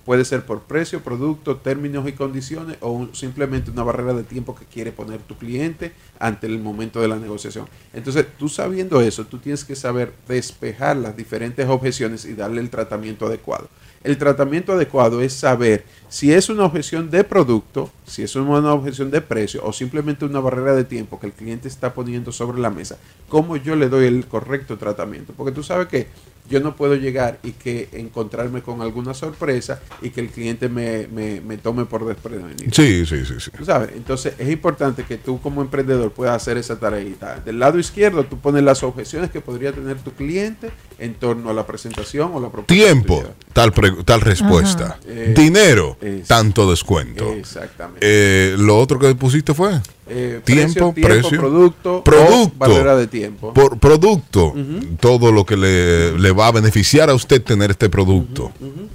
Puede 0.06 0.24
ser 0.24 0.46
por 0.46 0.62
precio, 0.62 1.02
producto, 1.02 1.58
términos 1.58 2.08
y 2.08 2.12
condiciones 2.12 2.78
o 2.80 3.08
simplemente 3.12 3.70
una 3.70 3.82
barrera 3.82 4.14
de 4.14 4.22
tiempo 4.22 4.56
que 4.56 4.64
quiere 4.64 4.92
poner 4.92 5.20
tu 5.20 5.36
cliente 5.36 5.92
ante 6.18 6.46
el 6.46 6.58
momento 6.58 7.02
de 7.02 7.08
la 7.08 7.16
negociación. 7.16 7.66
Entonces, 7.92 8.26
tú 8.38 8.48
sabiendo 8.48 9.02
eso, 9.02 9.26
tú 9.26 9.36
tienes 9.38 9.62
que 9.62 9.76
saber 9.76 10.14
despejar 10.26 10.96
las 10.96 11.14
diferentes 11.14 11.68
objeciones 11.68 12.24
y 12.24 12.32
darle 12.32 12.62
el 12.62 12.70
tratamiento 12.70 13.26
adecuado. 13.26 13.68
El 14.02 14.16
tratamiento 14.16 14.72
adecuado 14.72 15.20
es 15.20 15.34
saber 15.34 15.84
si 16.08 16.32
es 16.32 16.48
una 16.48 16.64
objeción 16.64 17.10
de 17.10 17.22
producto, 17.22 17.90
si 18.06 18.22
es 18.22 18.34
una 18.34 18.72
objeción 18.72 19.10
de 19.10 19.20
precio 19.20 19.60
o 19.62 19.74
simplemente 19.74 20.24
una 20.24 20.40
barrera 20.40 20.74
de 20.74 20.84
tiempo 20.84 21.20
que 21.20 21.26
el 21.26 21.34
cliente 21.34 21.68
está 21.68 21.92
poniendo 21.92 22.32
sobre 22.32 22.58
la 22.60 22.70
mesa, 22.70 22.96
cómo 23.28 23.56
yo 23.56 23.76
le 23.76 23.90
doy 23.90 24.06
el 24.06 24.26
correcto 24.26 24.78
tratamiento. 24.78 25.34
Porque 25.36 25.52
tú 25.52 25.62
sabes 25.62 25.88
que 25.88 26.06
yo 26.50 26.60
no 26.60 26.76
puedo 26.76 26.96
llegar 26.96 27.38
y 27.42 27.52
que 27.52 27.88
encontrarme 27.92 28.60
con 28.62 28.82
alguna 28.82 29.14
sorpresa 29.14 29.80
y 30.02 30.10
que 30.10 30.20
el 30.20 30.28
cliente 30.28 30.68
me, 30.68 31.06
me, 31.06 31.40
me 31.40 31.56
tome 31.56 31.84
por 31.86 32.04
desprevenido. 32.06 32.70
Sí, 32.72 33.06
sí, 33.06 33.24
sí, 33.24 33.34
sí. 33.38 33.50
Tú 33.56 33.64
sabes, 33.64 33.90
entonces 33.94 34.34
es 34.38 34.50
importante 34.50 35.04
que 35.04 35.16
tú 35.16 35.40
como 35.40 35.62
emprendedor 35.62 36.12
puedas 36.12 36.34
hacer 36.36 36.58
esa 36.58 36.78
tareita. 36.78 37.40
Del 37.40 37.58
lado 37.58 37.78
izquierdo 37.78 38.24
tú 38.24 38.38
pones 38.38 38.62
las 38.62 38.82
objeciones 38.82 39.30
que 39.30 39.40
podría 39.40 39.72
tener 39.72 39.96
tu 39.98 40.10
cliente 40.12 40.70
en 40.98 41.14
torno 41.14 41.50
a 41.50 41.54
la 41.54 41.66
presentación 41.66 42.32
o 42.34 42.40
la 42.40 42.50
propuesta. 42.50 42.74
Tiempo. 42.74 43.22
tal, 43.52 43.72
pre- 43.72 44.02
tal 44.04 44.20
respuesta. 44.20 44.98
Eh, 45.06 45.32
Dinero, 45.36 45.96
es- 46.00 46.26
tanto 46.26 46.68
descuento. 46.68 47.32
Exactamente. 47.32 48.00
Eh, 48.02 48.56
lo 48.58 48.78
otro 48.78 48.98
que 48.98 49.14
pusiste 49.14 49.54
fue 49.54 49.80
Eh, 50.12 50.40
tiempo, 50.44 50.92
precio, 50.92 51.08
precio, 51.08 51.38
producto, 51.38 52.02
producto, 52.02 52.52
barrera 52.56 52.96
de 52.96 53.06
tiempo. 53.06 53.54
por 53.54 53.78
producto, 53.78 54.52
todo 54.98 55.30
lo 55.30 55.46
que 55.46 55.56
le, 55.56 56.18
le 56.18 56.32
va 56.32 56.48
a 56.48 56.50
beneficiar 56.50 57.08
a 57.10 57.14
usted 57.14 57.40
tener 57.42 57.70
este 57.70 57.88
producto. 57.88 58.50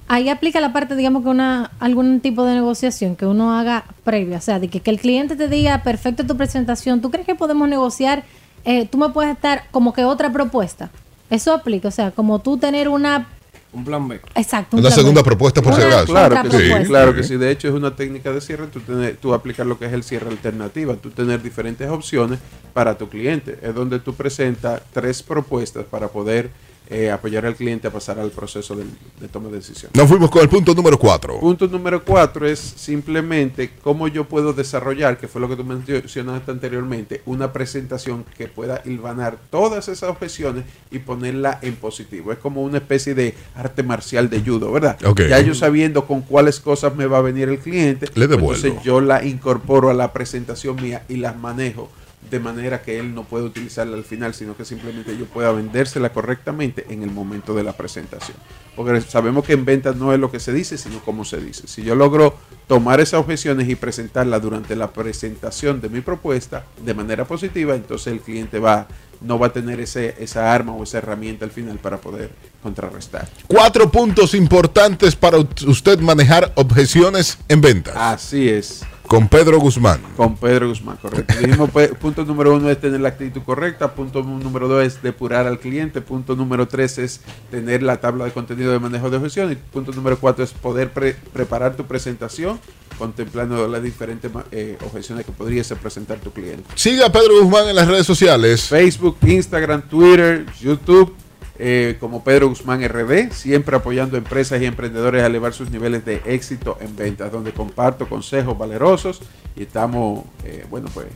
Ahí 0.10 0.28
aplica 0.28 0.60
la 0.60 0.74
parte, 0.74 0.96
digamos, 0.96 1.24
que 1.24 1.30
una 1.30 1.72
algún 1.80 2.20
tipo 2.20 2.44
de 2.44 2.56
negociación 2.56 3.16
que 3.16 3.26
uno 3.26 3.58
haga 3.58 3.86
previa. 4.04 4.40
O 4.40 4.42
sea, 4.42 4.60
de 4.60 4.68
que, 4.68 4.82
que 4.82 4.92
el 4.92 5.00
cliente 5.00 5.38
te 5.38 5.48
diga, 5.48 5.84
perfecto 5.84 6.26
tu 6.26 6.36
presentación, 6.36 7.00
¿tú 7.00 7.12
crees 7.12 7.26
que 7.26 7.36
podemos 7.36 7.70
negociar? 7.70 8.26
Eh, 8.66 8.86
tú 8.86 8.98
me 8.98 9.10
puedes 9.10 9.34
estar 9.34 9.64
como 9.72 9.94
que 9.94 10.04
otra 10.04 10.34
propuesta. 10.34 10.92
Eso 11.30 11.54
aplica. 11.54 11.88
O 11.88 11.92
sea, 11.92 12.12
como 12.12 12.40
tú 12.40 12.58
tener 12.58 12.90
una... 12.90 13.30
Un 13.76 13.84
plan 13.84 14.08
B. 14.08 14.22
Exacto. 14.36 14.78
un 14.78 14.80
Una 14.80 14.88
plan 14.90 14.96
B. 14.98 15.02
segunda 15.02 15.24
propuesta 15.24 15.62
por 15.62 15.76
si 15.76 15.82
acaso. 15.82 16.06
Claro 16.08 16.42
que 16.50 16.58
sí, 16.58 16.72
claro 16.88 17.14
que 17.14 17.24
sí. 17.24 17.36
De 17.38 17.52
hecho, 17.52 17.68
es 17.68 17.74
una 17.74 17.96
técnica 17.96 18.32
de 18.32 18.40
cierre. 18.42 18.68
Tú, 18.68 18.80
tener- 18.80 19.18
tú 19.18 19.34
aplicas 19.34 19.68
lo 19.68 19.78
que 19.78 19.86
es 19.86 19.94
el 19.94 20.04
cierre 20.04 20.30
alternativa. 20.30 20.96
Tú 20.96 21.12
tener 21.12 21.42
diferentes 21.44 21.90
opciones 21.90 22.40
para 22.74 22.98
tu 22.98 23.10
cliente. 23.10 23.60
Es 23.62 23.76
donde 23.76 24.00
tú 24.00 24.14
presentas 24.16 24.82
tres 24.94 25.22
propuestas 25.22 25.84
para 25.86 26.08
poder 26.08 26.50
eh, 26.88 27.10
apoyar 27.10 27.46
al 27.46 27.56
cliente 27.56 27.88
a 27.88 27.92
pasar 27.92 28.20
al 28.20 28.32
proceso 28.32 28.76
de, 28.76 28.86
toma 29.28 29.50
de 29.50 29.56
decisión. 29.56 29.92
Nos 29.94 30.08
fuimos 30.08 30.30
con 30.30 30.42
el 30.42 30.50
punto 30.50 30.74
número 30.76 31.00
4. 31.00 31.40
Punto 31.40 31.68
número 31.68 32.04
cuatro 32.04 32.48
es 32.48 32.60
simplemente 32.60 33.72
cómo 33.82 34.08
yo 34.08 34.26
puedo 34.26 34.54
desarrollar, 34.54 35.18
que 35.18 35.28
fue 35.28 35.42
lo 35.42 35.50
que 35.50 35.56
tú 35.56 35.64
mencionaste 35.64 36.52
anteriormente, 36.52 37.22
una 37.26 37.52
presentación 37.52 38.26
que 38.38 38.48
pueda 38.48 38.82
hilvanar 38.86 39.38
todas 39.50 39.88
esas 39.88 40.10
objeciones 40.10 40.66
y 40.92 41.00
ponerla 41.00 41.60
en 41.62 41.76
positivo. 41.76 42.32
Es 42.32 42.38
como 42.38 42.62
una 42.62 42.78
especie 42.78 43.16
de 43.16 43.36
arte 43.56 43.84
marcial 43.84 44.30
de 44.30 44.42
judo, 44.42 44.72
¿verdad? 44.72 44.98
Ok. 45.06 45.22
Ya 45.30 45.40
yo 45.40 45.56
sabiendo 45.56 46.06
con 46.06 46.22
cuáles 46.22 46.60
cosas 46.60 46.96
me 46.96 47.08
va 47.08 47.18
a 47.18 47.22
venir 47.22 47.50
el 47.50 47.60
cliente, 47.60 48.08
Le 48.14 48.28
pues 48.28 48.64
entonces 48.64 48.84
yo 48.84 49.02
la 49.02 49.26
incorporo 49.26 49.90
a 49.90 49.94
la 49.94 50.14
presentación 50.14 50.76
mía 50.82 51.04
y 51.10 51.18
las 51.18 51.38
manejo 51.38 51.90
de 52.30 52.40
manera 52.40 52.82
que 52.82 53.00
él 53.00 53.14
no 53.14 53.24
pueda 53.24 53.46
utilizarla 53.46 53.98
al 53.98 54.04
final, 54.04 54.34
sino 54.34 54.56
que 54.56 54.66
simplemente 54.66 55.18
yo 55.18 55.26
pueda 55.26 55.52
vendérsela 55.52 56.12
correctamente 56.12 56.86
en 56.90 57.04
el 57.04 57.12
momento 57.12 57.54
de 57.54 57.64
la 57.64 57.74
presentación. 57.74 58.38
Porque 58.76 59.00
sabemos 59.02 59.46
que 59.46 59.54
en 59.54 59.66
ventas 59.66 59.96
no 59.96 60.14
es 60.14 60.20
lo 60.20 60.32
que 60.32 60.40
se 60.40 60.52
dice, 60.52 60.78
sino 60.78 61.00
cómo 61.00 61.24
se 61.24 61.38
dice. 61.38 61.68
Si 61.68 61.84
yo 61.84 61.96
logro 61.96 62.38
tomar 62.68 63.00
esas 63.00 63.20
objeciones 63.20 63.70
y 63.70 63.76
presentarlas 63.76 64.42
durante 64.42 64.76
la 64.76 64.92
presentación 64.92 65.82
de 65.82 65.90
mi 65.90 66.02
propuesta 66.02 66.66
de 66.84 66.94
manera 66.94 67.26
positiva, 67.26 67.76
entonces 67.76 68.14
el 68.14 68.20
cliente 68.20 68.60
va 68.60 68.88
no 69.22 69.40
va 69.40 69.48
a 69.48 69.54
tener 69.54 69.80
ese, 69.80 70.16
esa 70.20 70.54
arma 70.54 70.74
o 70.74 70.84
esa 70.84 70.98
herramienta 70.98 71.46
al 71.46 71.52
final 71.52 71.78
para 71.80 71.98
poder 71.98 72.32
contrarrestar. 72.62 73.28
Cuatro 73.48 73.90
puntos 73.90 74.34
importantes 74.34 75.16
para 75.16 75.38
usted 75.38 76.00
manejar 76.00 76.52
objeciones 76.56 77.38
en 77.48 77.62
ventas. 77.62 77.96
Así 77.96 78.50
es. 78.50 78.84
Con 79.16 79.28
Pedro 79.30 79.60
Guzmán. 79.60 80.00
Con 80.18 80.36
Pedro 80.36 80.68
Guzmán, 80.70 80.98
correcto. 80.98 81.34
Dijimos, 81.40 81.70
pues, 81.72 81.90
punto 81.90 82.26
número 82.26 82.54
uno 82.54 82.70
es 82.70 82.80
tener 82.80 83.00
la 83.00 83.10
actitud 83.10 83.42
correcta, 83.44 83.94
punto 83.94 84.22
número 84.24 84.68
dos 84.68 84.84
es 84.84 85.02
depurar 85.02 85.48
al 85.48 85.60
cliente, 85.60 86.02
punto 86.02 86.36
número 86.36 86.68
tres 86.68 86.98
es 86.98 87.22
tener 87.50 87.82
la 87.82 87.98
tabla 88.02 88.26
de 88.26 88.32
contenido 88.32 88.72
de 88.72 88.80
manejo 88.80 89.10
de 89.10 89.18
objeción 89.18 89.52
y 89.52 89.56
punto 89.56 89.92
número 89.94 90.18
cuatro 90.20 90.44
es 90.44 90.52
poder 90.52 90.92
pre- 90.92 91.16
preparar 91.34 91.76
tu 91.76 91.86
presentación 91.86 92.60
contemplando 92.98 93.68
las 93.68 93.84
diferentes 93.84 94.32
eh, 94.52 94.78
objeciones 94.86 95.26
que 95.26 95.32
podríase 95.32 95.76
presentar 95.76 96.18
tu 96.20 96.32
cliente. 96.32 96.64
Siga 96.76 97.08
a 97.08 97.12
Pedro 97.12 97.42
Guzmán 97.42 97.68
en 97.70 97.76
las 97.76 97.88
redes 97.88 98.06
sociales. 98.06 98.64
Facebook, 98.70 99.18
Instagram, 99.26 99.82
Twitter, 99.84 100.46
YouTube, 100.62 101.14
eh, 101.58 101.98
como 102.00 102.24
Pedro 102.24 102.50
Guzmán 102.50 102.84
RD, 102.84 103.32
siempre 103.32 103.76
apoyando 103.76 104.18
a 104.18 104.20
empresas 104.20 104.62
y 104.62 104.66
emprendedores 104.66 105.24
a 105.24 105.28
elevar 105.28 105.54
sus 105.54 105.72
niveles 105.72 106.04
de 106.06 106.22
éxito 106.26 106.78
en 106.82 106.96
ventas, 106.96 107.32
donde 107.32 107.52
comparto 107.54 108.08
consejos 108.08 108.58
valerosos 108.58 109.22
y 109.56 109.64
estamos, 109.64 110.26
eh, 110.44 110.66
bueno, 110.70 110.88
pues 110.94 111.08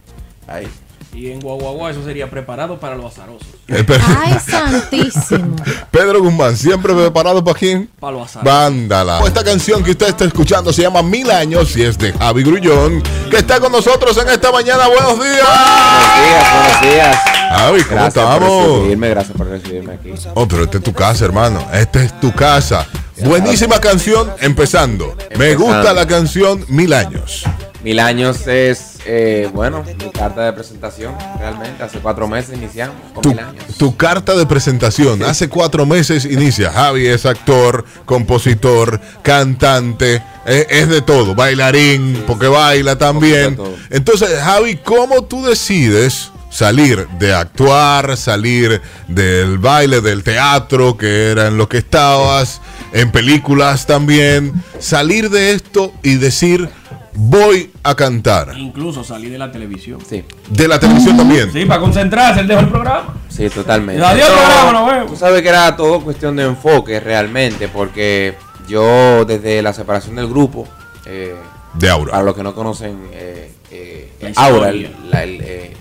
ahí. 0.48 0.68
Y 1.14 1.32
en 1.32 1.40
Guaguaguá 1.40 1.90
eso 1.92 2.04
sería 2.04 2.30
preparado 2.30 2.80
para 2.80 2.96
los 2.96 3.12
azarosos. 3.12 3.48
Ay, 3.68 4.38
santísimo. 4.48 5.56
Pedro 5.92 6.22
Guzmán, 6.22 6.56
siempre 6.56 6.94
preparado 6.94 7.44
para 7.44 7.58
quién? 7.58 7.90
Para 8.00 8.14
los 8.18 8.24
azarosos. 8.30 8.44
Vándala. 8.54 9.20
Esta 9.26 9.44
canción 9.44 9.84
que 9.84 9.92
usted 9.92 10.08
está 10.10 10.26
escuchando 10.26 10.72
se 10.72 10.84
llama 10.84 11.02
Mil 11.02 11.30
Años 11.32 11.76
y 11.76 11.84
es 11.84 11.98
de 11.98 12.14
Javi 12.14 12.44
Grullón, 12.44 13.02
que 13.30 13.38
está 13.38 13.60
con 13.60 13.72
nosotros 13.72 14.16
en 14.18 14.30
esta 14.30 14.52
mañana. 14.52 14.88
Buenos 14.88 15.16
días. 15.20 15.48
Buenos 15.48 16.16
días, 16.16 16.54
buenos 16.54 16.82
días. 16.82 17.18
Javi, 17.50 17.84
¿cómo 17.84 17.96
Gracias 17.96 18.14
por 18.14 18.34
estamos? 18.44 18.74
recibirme, 18.78 19.10
gracias 19.10 19.38
por 19.38 19.48
recibirme 19.48 19.94
aquí. 19.94 20.14
Oh, 20.36 20.48
pero 20.48 20.64
esta 20.64 20.78
es 20.78 20.84
tu 20.84 20.94
casa, 20.94 21.26
hermano. 21.26 21.68
Esta 21.74 22.04
es 22.04 22.20
tu 22.20 22.32
casa. 22.34 22.88
Buenísima 23.22 23.80
canción, 23.80 24.32
empezando. 24.42 25.16
Me 25.38 25.56
gusta 25.56 25.94
la 25.94 26.08
canción 26.08 26.66
Mil 26.68 26.94
Años. 26.94 27.44
Mil 27.82 27.98
años 28.02 28.46
es, 28.46 28.98
eh, 29.06 29.50
bueno, 29.54 29.86
mi 29.86 30.12
carta 30.12 30.44
de 30.44 30.52
presentación, 30.52 31.16
realmente. 31.40 31.82
Hace 31.82 32.00
cuatro 32.00 32.28
meses 32.28 32.58
iniciamos 32.58 32.98
con 33.14 33.22
Tu, 33.22 33.30
mil 33.30 33.40
años. 33.40 33.64
tu 33.78 33.96
carta 33.96 34.36
de 34.36 34.46
presentación. 34.46 35.24
Hace 35.24 35.48
cuatro 35.48 35.86
meses 35.86 36.26
inicia. 36.26 36.74
Javi 36.74 37.08
es 37.08 37.26
actor, 37.26 37.86
compositor, 38.04 39.00
cantante, 39.22 40.22
eh, 40.46 40.68
es 40.70 40.90
de 40.90 41.02
todo, 41.02 41.36
bailarín, 41.36 42.22
porque 42.28 42.48
baila 42.48 42.98
también. 42.98 43.58
Entonces, 43.90 44.30
Javi, 44.42 44.76
¿cómo 44.84 45.24
tú 45.24 45.46
decides 45.46 46.32
salir 46.50 47.08
de 47.18 47.34
actuar, 47.34 48.18
salir 48.18 48.82
del 49.08 49.58
baile, 49.58 50.02
del 50.02 50.24
teatro, 50.24 50.98
que 50.98 51.32
era 51.32 51.48
en 51.48 51.58
lo 51.58 51.70
que 51.70 51.78
estabas, 51.78 52.60
en 52.94 53.12
películas 53.12 53.86
también, 53.86 54.54
salir 54.80 55.30
de 55.30 55.52
esto 55.54 55.94
y 56.04 56.16
decir, 56.16 56.70
voy 57.14 57.72
a 57.84 57.96
cantar? 57.96 58.54
Incluso 58.58 59.04
salí 59.04 59.30
de 59.30 59.38
la 59.38 59.52
televisión. 59.52 60.00
Sí, 60.08 60.24
De 60.50 60.68
la 60.68 60.80
televisión 60.80 61.18
también. 61.18 61.52
Sí, 61.52 61.66
para 61.66 61.80
concentrarse, 61.82 62.42
él 62.42 62.48
dejó 62.48 62.62
el 62.62 62.70
programa. 62.70 63.16
sí, 63.30 63.50
totalmente. 63.50 64.04
Adiós, 64.04 64.30
No, 64.30 64.36
programa, 64.36 64.72
nos 64.72 64.92
vemos. 64.92 65.12
Tú 65.12 65.16
sabes 65.18 65.42
que 65.42 65.50
era 65.50 65.76
todo 65.76 66.02
cuestión 66.02 66.36
de 66.36 66.44
enfoque 66.46 67.00
realmente, 67.00 67.68
porque 67.68 68.36
yo 68.68 69.26
desde 69.26 69.62
la 69.62 69.74
separación 69.74 70.16
del 70.16 70.28
grupo, 70.28 70.68
eh, 71.06 71.36
De 71.74 71.90
Aura. 71.90 72.12
para 72.12 72.24
los 72.24 72.36
que 72.36 72.44
no 72.44 72.54
conocen, 72.56 72.98
eh, 73.14 73.52
eh, 73.72 74.12
Aura, 74.36 74.70
historia. 74.74 74.90
el- 75.04 75.10
la- 75.12 75.24
el, 75.24 75.72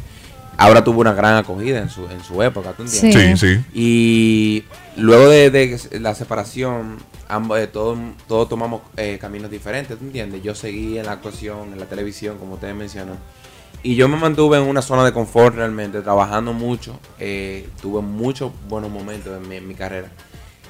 Aura 0.58 0.82
tuvo 0.82 1.00
una 1.00 1.14
gran 1.14 1.36
acogida 1.36 1.78
en 1.78 1.88
su, 1.88 2.04
en 2.10 2.22
su 2.22 2.42
época, 2.42 2.72
¿tú 2.72 2.82
entiendes? 2.82 3.40
Sí, 3.40 3.54
sí. 3.54 3.64
Y 3.72 4.64
luego 4.96 5.28
de, 5.28 5.50
de 5.50 5.78
la 6.00 6.14
separación, 6.14 6.98
ambos, 7.28 7.60
eh, 7.60 7.68
todos, 7.68 7.96
todos 8.26 8.48
tomamos 8.48 8.82
eh, 8.96 9.18
caminos 9.20 9.50
diferentes, 9.50 9.96
¿tú 9.96 10.04
entiendes? 10.04 10.42
Yo 10.42 10.54
seguí 10.56 10.98
en 10.98 11.06
la 11.06 11.12
actuación, 11.12 11.72
en 11.72 11.78
la 11.78 11.86
televisión, 11.86 12.38
como 12.38 12.54
ustedes 12.54 12.74
mencionan. 12.74 13.16
Y 13.84 13.94
yo 13.94 14.08
me 14.08 14.16
mantuve 14.16 14.58
en 14.58 14.64
una 14.64 14.82
zona 14.82 15.04
de 15.04 15.12
confort 15.12 15.54
realmente, 15.54 16.00
trabajando 16.02 16.52
mucho. 16.52 16.98
eh, 17.20 17.68
tuve 17.80 18.02
muchos 18.02 18.50
buenos 18.68 18.90
momentos 18.90 19.40
en 19.40 19.48
mi, 19.48 19.56
en 19.56 19.68
mi 19.68 19.74
carrera. 19.74 20.08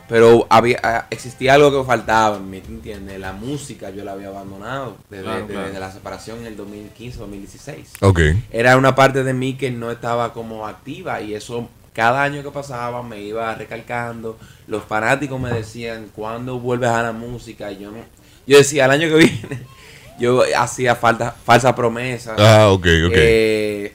Pero 0.09 0.47
había, 0.49 0.79
ah, 0.83 1.07
existía 1.11 1.55
algo 1.55 1.71
que 1.83 1.87
faltaba 1.87 2.37
en 2.39 2.49
mí, 2.51 2.61
¿tú 2.61 2.73
entiendes? 2.73 3.21
La 3.21 3.33
música 3.33 3.91
yo 3.91 4.05
la 4.05 4.13
había 4.13 4.29
abandonado 4.29 4.97
desde, 5.11 5.25
Claro, 5.25 5.41
desde 5.47 5.53
claro. 5.71 5.81
la 5.81 5.93
separación 5.93 6.39
en 6.41 6.47
el 6.47 6.57
2015-2016 6.57 7.85
Ok. 8.01 8.21
era 8.51 8.77
una 8.77 8.95
parte 8.95 9.23
de 9.25 9.35
mí 9.35 9.55
que 9.55 9.71
no 9.71 9.91
estaba 9.91 10.33
como 10.33 10.67
activa 10.67 11.21
y 11.21 11.35
eso 11.35 11.69
cada 11.93 12.23
año 12.23 12.43
que 12.43 12.51
pasaba 12.51 13.03
me 13.03 13.21
iba 13.21 13.53
recalcando. 13.57 14.39
Los 14.69 14.85
fanáticos 14.85 15.41
me 15.41 15.51
decían, 15.51 16.09
¿cuándo 16.15 16.59
vuelves 16.61 16.91
a 16.91 17.03
la 17.03 17.13
música? 17.13 17.73
Y 17.73 17.79
yo 17.81 17.91
no, 17.91 17.99
yo 18.47 18.57
decía, 18.59 18.85
el 18.85 18.93
año 18.93 19.09
que 19.09 19.15
viene, 19.25 19.67
yo 20.19 20.43
hacía 20.57 20.95
falta, 20.95 21.33
falsa 21.45 21.75
promesa. 21.75 22.35
Ah, 22.39 22.69
ok, 22.71 22.87
ok. 23.09 23.13
Eh, 23.15 23.95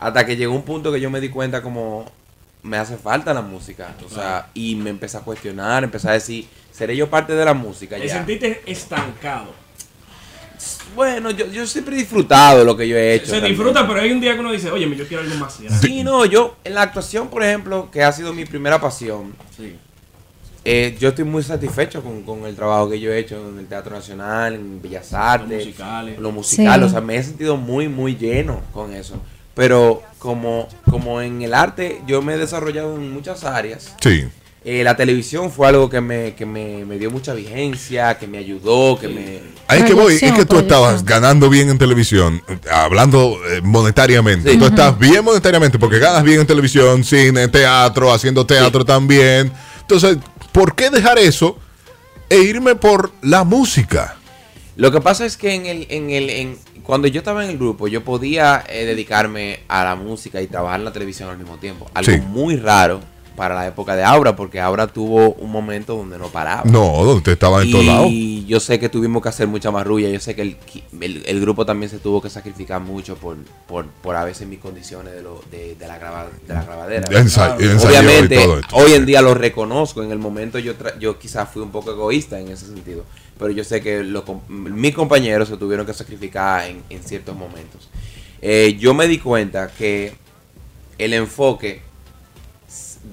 hasta 0.00 0.26
que 0.26 0.36
llegó 0.36 0.52
un 0.54 0.62
punto 0.62 0.92
que 0.92 1.00
yo 1.00 1.10
me 1.10 1.20
di 1.20 1.28
cuenta 1.28 1.62
como 1.62 2.10
me 2.68 2.76
hace 2.76 2.96
falta 2.96 3.32
la 3.34 3.42
música. 3.42 3.94
O 4.06 4.08
sea, 4.08 4.48
y 4.54 4.74
me 4.76 4.90
empecé 4.90 5.16
a 5.16 5.20
cuestionar, 5.20 5.82
empecé 5.84 6.08
a 6.08 6.12
decir, 6.12 6.46
¿seré 6.72 6.96
yo 6.96 7.08
parte 7.10 7.32
de 7.34 7.44
la 7.44 7.54
música? 7.54 7.96
Te 7.96 8.06
ya? 8.06 8.14
sentiste 8.18 8.62
estancado. 8.66 9.52
Bueno, 10.96 11.30
yo, 11.30 11.46
yo 11.46 11.66
siempre 11.66 11.94
he 11.94 11.98
disfrutado 11.98 12.64
lo 12.64 12.76
que 12.76 12.88
yo 12.88 12.96
he 12.96 13.14
hecho. 13.14 13.26
Se 13.26 13.40
disfruta, 13.40 13.86
pero 13.86 14.00
hay 14.00 14.10
un 14.10 14.20
día 14.20 14.34
que 14.34 14.40
uno 14.40 14.50
dice, 14.50 14.70
oye, 14.70 14.88
yo 14.96 15.06
quiero 15.06 15.22
algo 15.22 15.36
más 15.36 15.60
grande. 15.60 15.86
Sí, 15.86 16.02
no, 16.02 16.24
yo 16.24 16.56
en 16.64 16.74
la 16.74 16.82
actuación, 16.82 17.28
por 17.28 17.42
ejemplo, 17.44 17.88
que 17.92 18.02
ha 18.02 18.10
sido 18.12 18.32
mi 18.34 18.44
primera 18.44 18.80
pasión, 18.80 19.34
Sí. 19.56 19.76
eh, 20.64 20.96
yo 20.98 21.10
estoy 21.10 21.24
muy 21.24 21.44
satisfecho 21.44 22.02
con, 22.02 22.22
con 22.24 22.44
el 22.46 22.56
trabajo 22.56 22.90
que 22.90 22.98
yo 22.98 23.12
he 23.12 23.18
hecho 23.20 23.48
en 23.48 23.58
el 23.60 23.66
Teatro 23.66 23.94
Nacional, 23.94 24.54
en 24.54 24.82
Bellas 24.82 25.12
Artes, 25.12 25.58
Los 25.58 25.66
musicales. 25.66 26.18
lo 26.18 26.32
musical, 26.32 26.80
Sí. 26.80 26.86
o 26.86 26.88
sea, 26.88 27.00
me 27.00 27.16
he 27.16 27.22
sentido 27.22 27.56
muy, 27.56 27.86
muy 27.88 28.16
lleno 28.16 28.60
con 28.72 28.92
eso. 28.92 29.22
Pero 29.58 30.02
como, 30.20 30.68
como 30.88 31.20
en 31.20 31.42
el 31.42 31.52
arte 31.52 32.00
yo 32.06 32.22
me 32.22 32.34
he 32.34 32.38
desarrollado 32.38 32.94
en 32.94 33.12
muchas 33.12 33.42
áreas, 33.42 33.92
Sí. 34.00 34.24
eh, 34.64 34.84
la 34.84 34.96
televisión 34.96 35.50
fue 35.50 35.66
algo 35.66 35.90
que 35.90 36.00
me, 36.00 36.34
que 36.36 36.46
me, 36.46 36.84
me 36.84 36.96
dio 36.96 37.10
mucha 37.10 37.34
vigencia, 37.34 38.16
que 38.18 38.28
me 38.28 38.38
ayudó, 38.38 38.96
que 39.00 39.08
me... 39.08 39.40
Ahí 39.66 39.80
es 39.80 39.84
que 39.86 39.94
voy, 39.94 40.14
es 40.14 40.20
que 40.32 40.46
tú 40.46 40.58
estabas 40.60 41.02
proyección. 41.02 41.06
ganando 41.22 41.50
bien 41.50 41.70
en 41.70 41.76
televisión, 41.78 42.40
hablando 42.72 43.36
eh, 43.50 43.60
monetariamente. 43.62 44.52
Sí. 44.52 44.58
Tú 44.58 44.66
estás 44.66 44.96
bien 44.96 45.24
monetariamente 45.24 45.76
porque 45.76 45.98
ganas 45.98 46.22
bien 46.22 46.40
en 46.40 46.46
televisión, 46.46 47.02
cine, 47.02 47.48
teatro, 47.48 48.12
haciendo 48.12 48.46
teatro 48.46 48.84
también. 48.84 49.50
Entonces, 49.80 50.18
¿por 50.52 50.76
qué 50.76 50.88
dejar 50.88 51.18
eso 51.18 51.58
e 52.30 52.38
irme 52.38 52.76
por 52.76 53.10
la 53.22 53.42
música? 53.42 54.17
Lo 54.78 54.92
que 54.92 55.00
pasa 55.00 55.26
es 55.26 55.36
que 55.36 55.54
en 55.54 55.66
el, 55.66 55.86
en 55.90 56.10
el, 56.10 56.30
en, 56.30 56.58
cuando 56.84 57.08
yo 57.08 57.18
estaba 57.18 57.44
en 57.44 57.50
el 57.50 57.58
grupo, 57.58 57.88
yo 57.88 58.04
podía 58.04 58.64
eh, 58.68 58.84
dedicarme 58.86 59.60
a 59.68 59.82
la 59.84 59.96
música 59.96 60.40
y 60.40 60.46
trabajar 60.46 60.78
en 60.78 60.84
la 60.84 60.92
televisión 60.92 61.28
al 61.28 61.36
mismo 61.36 61.58
tiempo. 61.58 61.90
Algo 61.94 62.12
Sí. 62.12 62.20
muy 62.20 62.54
raro 62.56 63.00
para 63.36 63.54
la 63.54 63.66
época 63.68 63.94
de 63.94 64.02
Aura, 64.02 64.34
porque 64.34 64.60
Aura 64.60 64.86
tuvo 64.88 65.30
un 65.34 65.50
momento 65.52 65.96
donde 65.96 66.16
no 66.18 66.26
paraba. 66.28 66.62
No, 66.64 67.04
donde 67.04 67.32
estaba 67.32 67.62
en 67.62 67.70
todos 67.70 67.84
lados. 67.84 68.06
Y 68.10 68.44
yo 68.46 68.58
sé 68.58 68.80
que 68.80 68.88
tuvimos 68.88 69.20
que 69.22 69.28
hacer 69.28 69.46
mucha 69.46 69.70
más 69.70 69.86
rulla. 69.86 70.08
Yo 70.08 70.18
sé 70.18 70.34
que 70.34 70.42
el, 70.42 70.56
el, 71.00 71.22
el 71.26 71.40
grupo 71.40 71.64
también 71.66 71.88
se 71.90 71.98
tuvo 71.98 72.20
que 72.20 72.30
sacrificar 72.30 72.80
mucho 72.80 73.16
por, 73.16 73.36
por, 73.68 73.86
por 73.86 74.16
a 74.16 74.24
veces 74.24 74.46
mis 74.48 74.58
condiciones 74.58 75.12
de, 75.12 75.22
lo, 75.22 75.40
de, 75.52 75.76
de 75.76 75.86
la, 75.88 75.98
graba- 75.98 76.26
de 76.48 76.52
la 76.54 76.64
grabadera. 76.64 77.06
Ensa- 77.10 77.54
Obviamente, 77.56 78.36
todo 78.42 78.58
esto. 78.58 78.74
hoy 78.76 78.92
en 78.94 79.06
día 79.06 79.22
lo 79.22 79.34
reconozco. 79.34 80.02
En 80.02 80.10
el 80.12 80.18
momento 80.18 80.58
yo, 80.58 80.76
tra- 80.76 80.98
yo 80.98 81.16
quizás 81.18 81.48
fui 81.48 81.62
un 81.62 81.70
poco 81.70 81.90
egoísta 81.92 82.40
en 82.40 82.48
ese 82.48 82.66
sentido. 82.66 83.04
Pero 83.38 83.50
yo 83.52 83.62
sé 83.64 83.80
que 83.80 84.02
los 84.02 84.24
com- 84.24 84.40
mis 84.48 84.94
compañeros 84.94 85.48
se 85.48 85.56
tuvieron 85.56 85.86
que 85.86 85.94
sacrificar 85.94 86.66
en, 86.68 86.82
en 86.90 87.02
ciertos 87.02 87.36
momentos. 87.36 87.88
Eh, 88.42 88.76
yo 88.78 88.94
me 88.94 89.06
di 89.06 89.18
cuenta 89.18 89.68
que 89.68 90.12
el 90.98 91.12
enfoque 91.14 91.82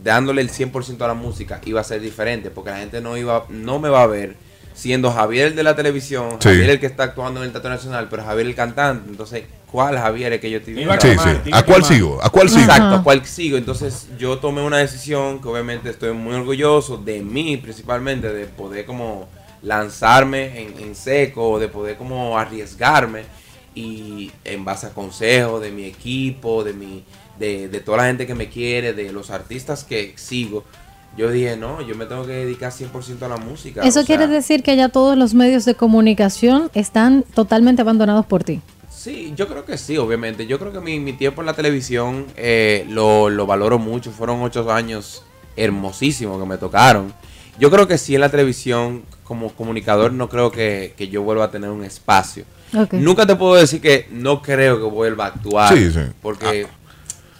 dándole 0.04 0.42
el 0.42 0.50
100% 0.52 1.02
a 1.02 1.08
la 1.08 1.14
música 1.14 1.62
iba 1.66 1.82
a 1.82 1.84
ser 1.84 2.02
diferente 2.02 2.50
porque 2.50 2.72
la 2.72 2.78
gente 2.80 3.02
no 3.02 3.16
iba 3.18 3.46
no 3.50 3.80
me 3.80 3.90
va 3.90 4.04
a 4.04 4.08
ver 4.08 4.36
siendo 4.74 5.10
Javier 5.12 5.48
el 5.48 5.56
de 5.56 5.64
la 5.64 5.74
televisión, 5.76 6.32
Sí. 6.42 6.50
Javier 6.50 6.70
el 6.72 6.80
que 6.82 6.86
está 6.88 7.04
actuando 7.04 7.40
en 7.40 7.46
el 7.46 7.52
Teatro 7.54 7.70
Nacional, 7.70 8.08
pero 8.10 8.24
Javier 8.26 8.48
el 8.48 8.56
cantante. 8.56 9.10
Entonces, 9.10 9.44
¿cuál 9.72 9.98
Javier 9.98 10.34
es 10.34 10.42
que 10.42 10.52
yo 10.52 10.58
estoy 10.58 10.74
viendo? 10.74 10.94
Sí, 11.00 11.08
sí. 11.46 11.50
¿A 11.54 11.64
cuál 11.64 11.86
sigo? 11.86 12.20
¿A 12.22 12.30
cuál 12.30 12.50
sigo? 12.50 12.62
Exacto, 12.62 12.84
Ajá. 12.84 12.96
¿a 12.98 13.04
cuál 13.04 13.26
sigo? 13.26 13.58
Entonces, 13.58 14.10
yo 14.20 14.38
tomé 14.40 14.62
una 14.64 14.80
decisión 14.80 15.42
que 15.42 15.48
obviamente 15.48 15.90
estoy 15.90 16.12
muy 16.12 16.34
orgulloso 16.36 16.98
de 16.98 17.22
mí 17.22 17.56
principalmente, 17.56 18.34
de 18.34 18.48
poder 18.48 18.86
como 18.86 19.30
lanzarme 19.66 20.62
en, 20.62 20.80
en 20.80 20.96
seco, 20.96 21.60
de 21.60 21.68
poder 21.68 21.98
como 21.98 22.38
arriesgarme 22.38 23.24
y 23.74 24.32
en 24.46 24.64
base 24.64 24.88
a 24.88 24.94
consejos 24.94 25.62
de 25.62 25.72
mi 25.72 25.86
equipo, 25.86 26.64
de 26.64 26.74
mi 26.74 27.04
de, 27.40 27.68
de 27.68 27.80
toda 27.82 27.98
la 27.98 28.06
gente 28.06 28.26
que 28.26 28.36
me 28.36 28.48
quiere, 28.48 28.94
de 28.94 29.12
los 29.12 29.30
artistas 29.30 29.84
que 29.84 30.14
sigo, 30.16 30.64
yo 31.18 31.32
dije, 31.32 31.56
no, 31.56 31.82
yo 31.82 31.96
me 31.96 32.06
tengo 32.06 32.26
que 32.26 32.34
dedicar 32.34 32.72
100% 32.72 33.22
a 33.22 33.28
la 33.28 33.38
música. 33.38 33.82
Eso 33.82 33.88
o 33.88 33.92
sea, 33.92 34.04
quiere 34.04 34.28
decir 34.28 34.64
que 34.64 34.76
ya 34.76 34.90
todos 34.90 35.18
los 35.18 35.34
medios 35.34 35.64
de 35.66 35.76
comunicación 35.76 36.70
están 36.74 37.24
totalmente 37.34 37.82
abandonados 37.82 38.26
por 38.26 38.44
ti. 38.44 38.62
Sí, 38.90 39.34
yo 39.36 39.48
creo 39.48 39.66
que 39.66 39.78
sí, 39.78 39.98
obviamente. 39.98 40.46
Yo 40.46 40.60
creo 40.60 40.74
que 40.74 40.82
mi, 40.82 41.00
mi 41.00 41.14
tiempo 41.14 41.42
en 41.42 41.46
la 41.46 41.54
televisión 41.54 42.26
eh, 42.36 42.86
lo, 42.90 43.30
lo 43.30 43.46
valoro 43.46 43.80
mucho. 43.80 44.12
Fueron 44.12 44.42
ocho 44.42 44.70
años 44.72 45.24
hermosísimos 45.56 46.40
que 46.40 46.48
me 46.48 46.58
tocaron. 46.58 47.14
Yo 47.60 47.72
creo 47.72 47.88
que 47.88 47.98
sí 47.98 48.16
en 48.16 48.22
la 48.22 48.30
televisión, 48.30 49.04
como 49.24 49.52
comunicador, 49.54 50.12
no 50.12 50.30
creo 50.30 50.52
que, 50.52 50.94
que 50.98 51.08
yo 51.08 51.22
vuelva 51.22 51.46
a 51.46 51.52
tener 51.52 51.70
un 51.70 51.84
espacio. 51.84 52.46
Nunca 52.92 53.26
te 53.26 53.36
puedo 53.36 53.56
decir 53.56 53.82
que 53.82 54.08
no 54.12 54.42
creo 54.42 54.78
que 54.78 54.84
vuelva 54.84 55.26
a 55.26 55.28
actuar. 55.30 55.74
Sí, 55.74 55.92
sí. 55.92 56.02
Porque 56.22 56.68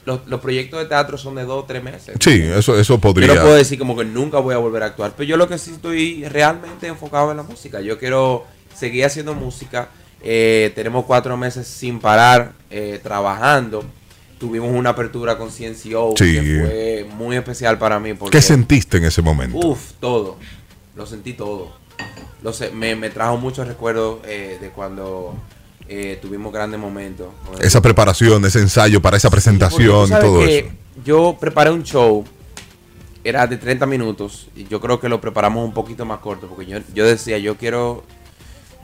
los, 0.06 0.26
los 0.28 0.40
proyectos 0.40 0.80
de 0.80 0.86
teatro 0.86 1.18
son 1.18 1.36
de 1.36 1.44
dos 1.44 1.64
o 1.64 1.66
tres 1.66 1.84
meses. 1.84 2.16
Sí, 2.20 2.42
eso, 2.42 2.78
eso 2.80 3.00
podría. 3.00 3.28
Yo 3.28 3.36
no 3.36 3.42
puedo 3.42 3.56
decir 3.56 3.78
como 3.78 3.98
que 3.98 4.06
nunca 4.06 4.40
voy 4.40 4.54
a 4.54 4.58
volver 4.58 4.84
a 4.84 4.88
actuar, 4.88 5.14
pero 5.18 5.28
yo 5.28 5.36
lo 5.38 5.48
que 5.48 5.58
sí 5.58 5.72
estoy 5.72 6.24
realmente 6.26 6.88
enfocado 6.88 7.32
en 7.32 7.38
la 7.38 7.44
música. 7.44 7.82
Yo 7.82 7.98
quiero 7.98 8.46
seguir 8.74 9.06
haciendo 9.06 9.34
música. 9.34 9.90
Eh, 10.24 10.72
tenemos 10.76 11.06
cuatro 11.06 11.36
meses 11.38 11.68
sin 11.68 12.00
parar 12.00 12.54
eh, 12.70 13.00
trabajando. 13.04 13.84
Tuvimos 14.38 14.72
una 14.72 14.92
apertura 14.92 15.38
con 15.38 15.50
CNCO 15.50 16.14
Sí. 16.18 16.34
que 16.34 16.42
fue 16.62 17.16
muy 17.16 17.36
especial 17.38 17.78
para 17.78 18.00
mí. 18.00 18.14
Porque, 18.14 18.38
¿Qué 18.38 18.42
sentiste 18.42 18.98
en 18.98 19.06
ese 19.06 19.22
momento? 19.22 19.58
Uf, 19.58 19.94
todo. 20.00 20.38
Lo 20.96 21.06
sentí 21.06 21.34
todo. 21.34 21.72
Lo 22.42 22.54
sé, 22.54 22.72
me, 22.72 22.96
me 22.96 23.10
trajo 23.10 23.38
muchos 23.38 23.68
recuerdos 23.68 24.20
eh, 24.26 24.58
de 24.62 24.70
cuando 24.70 25.36
eh, 25.88 26.20
tuvimos 26.22 26.52
grandes 26.52 26.80
momentos. 26.80 27.28
Esa 27.62 27.82
preparación, 27.82 28.44
ese 28.46 28.60
ensayo 28.60 29.02
para 29.02 29.18
esa 29.18 29.30
presentación 29.30 30.10
todo 30.10 30.44
eso. 30.44 30.68
Yo 31.04 31.38
preparé 31.40 31.72
un 31.72 31.84
show, 31.84 32.24
era 33.24 33.46
de 33.48 33.58
30 33.58 33.86
minutos, 33.86 34.48
y 34.56 34.66
yo 34.68 34.80
creo 34.80 35.00
que 35.00 35.10
lo 35.10 35.20
preparamos 35.20 35.66
un 35.66 35.74
poquito 35.74 36.06
más 36.06 36.20
corto, 36.20 36.48
porque 36.48 36.66
yo, 36.66 36.80
yo 36.94 37.06
decía, 37.06 37.38
yo 37.38 37.58
quiero 37.58 38.04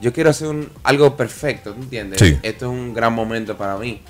yo 0.01 0.11
quiero 0.11 0.31
hacer 0.31 0.47
un, 0.47 0.67
algo 0.83 1.15
perfecto, 1.15 1.73
¿tú 1.73 1.81
entiendes? 1.81 2.19
Sí. 2.19 2.37
Esto 2.41 2.65
es 2.65 2.71
un 2.71 2.93
gran 2.93 3.13
momento 3.13 3.55
para 3.55 3.77
mí. 3.77 4.01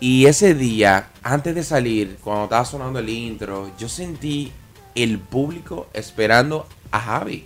Y 0.00 0.24
ese 0.24 0.54
día, 0.54 1.10
antes 1.22 1.54
de 1.54 1.62
salir, 1.62 2.16
cuando 2.24 2.44
estaba 2.44 2.64
sonando 2.64 2.98
el 2.98 3.08
intro, 3.10 3.70
yo 3.78 3.86
sentí 3.86 4.50
el 4.94 5.18
público 5.18 5.88
esperando 5.92 6.66
a 6.90 6.98
Javi. 6.98 7.44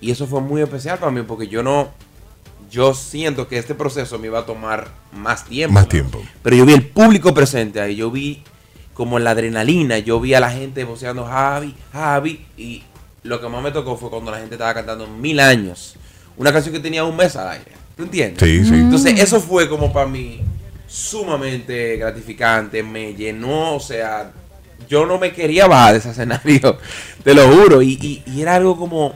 Y 0.00 0.10
eso 0.10 0.26
fue 0.26 0.40
muy 0.40 0.62
especial 0.62 0.98
para 0.98 1.12
mí, 1.12 1.22
porque 1.22 1.46
yo 1.46 1.62
no, 1.62 1.90
yo 2.70 2.92
siento 2.92 3.46
que 3.46 3.56
este 3.56 3.76
proceso 3.76 4.18
me 4.18 4.26
iba 4.26 4.40
a 4.40 4.46
tomar 4.46 4.88
más 5.12 5.44
tiempo. 5.44 5.74
Más 5.74 5.88
tiempo. 5.88 6.20
Pero 6.42 6.56
yo 6.56 6.66
vi 6.66 6.72
el 6.72 6.86
público 6.88 7.32
presente 7.32 7.80
ahí, 7.80 7.94
yo 7.94 8.10
vi 8.10 8.42
como 8.92 9.20
la 9.20 9.30
adrenalina, 9.30 9.98
yo 9.98 10.20
vi 10.20 10.34
a 10.34 10.40
la 10.40 10.50
gente 10.50 10.82
voceando 10.84 11.24
Javi, 11.24 11.74
Javi, 11.92 12.44
y 12.56 12.82
lo 13.22 13.40
que 13.40 13.48
más 13.48 13.62
me 13.62 13.70
tocó 13.70 13.96
fue 13.96 14.10
cuando 14.10 14.32
la 14.32 14.38
gente 14.38 14.56
estaba 14.56 14.74
cantando 14.74 15.06
Mil 15.06 15.38
Años, 15.38 15.94
una 16.36 16.52
canción 16.52 16.74
que 16.74 16.80
tenía 16.80 17.04
un 17.04 17.16
mes 17.16 17.36
al 17.36 17.48
aire, 17.48 17.72
¿tú 17.96 18.02
entiendes? 18.02 18.42
Sí, 18.42 18.64
sí. 18.64 18.74
Entonces 18.74 19.20
eso 19.20 19.40
fue 19.40 19.68
como 19.68 19.92
para 19.92 20.06
mí 20.06 20.40
sumamente 20.90 21.96
gratificante, 21.96 22.82
me 22.82 23.14
llenó, 23.14 23.76
o 23.76 23.80
sea, 23.80 24.32
yo 24.88 25.06
no 25.06 25.18
me 25.18 25.32
quería 25.32 25.68
bajar 25.68 25.92
de 25.92 25.98
ese 26.00 26.10
escenario, 26.10 26.78
te 27.24 27.32
lo 27.32 27.46
juro, 27.48 27.80
y, 27.80 27.92
y- 28.02 28.22
y 28.26 28.42
era 28.42 28.56
algo 28.56 28.76
como 28.76 29.14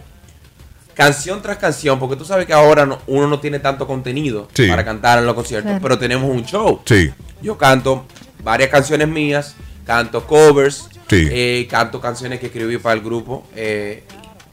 canción 0.94 1.42
tras 1.42 1.58
canción, 1.58 1.98
porque 1.98 2.14
tú 2.14 2.24
sabes 2.24 2.46
que 2.46 2.52
ahora 2.52 2.86
no- 2.86 3.00
uno 3.08 3.26
no 3.26 3.40
tiene 3.40 3.58
tanto 3.58 3.86
contenido 3.88 4.48
Sí. 4.54 4.68
para 4.68 4.84
cantar 4.84 5.18
en 5.18 5.26
los 5.26 5.34
conciertos, 5.34 5.68
Claro. 5.70 5.82
pero 5.82 5.98
tenemos 5.98 6.30
un 6.30 6.44
show. 6.44 6.80
Sí. 6.84 7.10
Yo 7.42 7.58
canto 7.58 8.06
varias 8.44 8.70
canciones 8.70 9.08
mías, 9.08 9.56
canto 9.84 10.24
covers, 10.26 10.88
Sí. 11.10 11.28
eh, 11.30 11.66
canto 11.68 12.00
canciones 12.00 12.38
que 12.38 12.46
escribí 12.46 12.78
para 12.78 12.94
el 12.94 13.00
grupo 13.00 13.44
eh, 13.56 14.04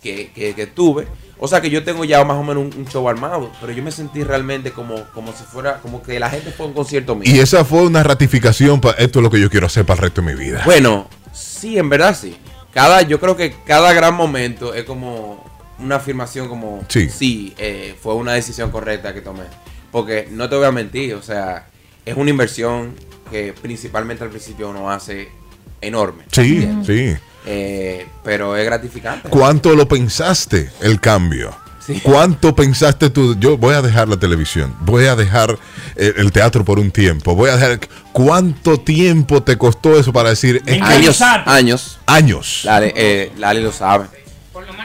que, 0.02 0.32
que- 0.34 0.56
que 0.56 0.66
tuve. 0.66 1.08
O 1.44 1.48
sea 1.48 1.60
que 1.60 1.72
yo 1.72 1.84
tengo 1.84 2.06
ya 2.06 2.24
más 2.24 2.38
o 2.38 2.44
menos 2.44 2.64
un, 2.64 2.82
un 2.82 2.86
show 2.88 3.10
armado, 3.10 3.52
pero 3.60 3.74
yo 3.74 3.82
me 3.82 3.92
sentí 3.92 4.24
realmente 4.24 4.72
como, 4.72 5.04
como 5.14 5.34
si 5.34 5.44
fuera, 5.44 5.80
como 5.80 6.04
que 6.04 6.20
la 6.20 6.30
gente 6.30 6.52
fue 6.52 6.68
a 6.68 6.70
un 6.70 6.76
concierto 6.76 7.16
mío. 7.16 7.24
Y 7.34 7.40
esa 7.40 7.66
fue 7.66 7.82
una 7.82 8.04
ratificación 8.04 8.80
para 8.80 8.98
esto 9.00 9.20
es 9.20 9.24
lo 9.24 9.32
que 9.32 9.40
yo 9.42 9.50
quiero 9.50 9.66
hacer 9.66 9.84
para 9.84 9.98
el 9.98 10.02
resto 10.04 10.22
de 10.22 10.34
mi 10.36 10.40
vida. 10.40 10.62
Bueno, 10.66 11.08
sí, 11.34 11.80
en 11.80 11.90
verdad 11.90 12.16
sí. 12.16 12.38
Cada, 12.72 13.02
yo 13.02 13.20
creo 13.20 13.36
que 13.36 13.56
cada 13.66 13.92
gran 13.92 14.14
momento 14.14 14.76
es 14.76 14.84
como 14.86 15.44
una 15.80 15.96
afirmación 15.96 16.48
como 16.48 16.86
Sí. 16.88 17.56
eh, 17.58 17.96
fue 18.00 18.14
una 18.14 18.34
decisión 18.34 18.70
correcta 18.70 19.12
que 19.14 19.22
tomé. 19.22 19.44
Porque 19.92 20.28
no 20.32 20.48
te 20.48 20.56
voy 20.56 20.66
a 20.66 20.72
mentir, 20.72 21.16
o 21.16 21.24
sea, 21.24 21.66
es 22.06 22.16
una 22.16 22.30
inversión 22.30 22.94
que 23.32 23.54
principalmente 23.60 24.24
al 24.24 24.30
principio 24.30 24.70
uno 24.70 24.92
hace 24.92 25.30
enorme. 25.82 26.24
Sí, 26.32 26.64
¿entiendes? 26.64 26.88
sí. 27.18 27.24
Eh, 27.46 28.08
pero 28.24 28.56
es 28.56 28.64
gratificante. 28.66 29.30
¿Cuánto 29.30 29.74
lo 29.76 29.88
pensaste 29.88 30.70
el 30.82 31.00
cambio? 31.00 31.56
¿Cuánto 32.04 32.56
pensaste 32.56 33.10
tú? 33.10 33.36
Yo 33.40 33.58
voy 33.58 33.74
a 33.74 33.82
dejar 33.82 34.08
la 34.08 34.16
televisión, 34.16 34.74
voy 34.82 35.06
a 35.08 35.16
dejar 35.16 35.58
el, 35.98 36.14
el 36.18 36.32
teatro 36.32 36.64
por 36.64 36.80
un 36.80 36.90
tiempo, 36.92 37.36
voy 37.36 37.50
a 37.50 37.58
dejar... 37.58 37.80
¿Cuánto 38.14 38.78
tiempo 38.80 39.42
te 39.44 39.58
costó 39.58 40.00
eso 40.00 40.14
para 40.14 40.30
decir... 40.30 40.62
es 40.66 40.78
que- 40.78 40.82
Años, 40.84 41.22
años. 41.22 42.00
Años. 42.06 42.62
Lali, 42.64 42.94
eh, 42.96 43.32
Lali 43.38 43.62
lo 43.62 43.72
sabe. 43.74 44.06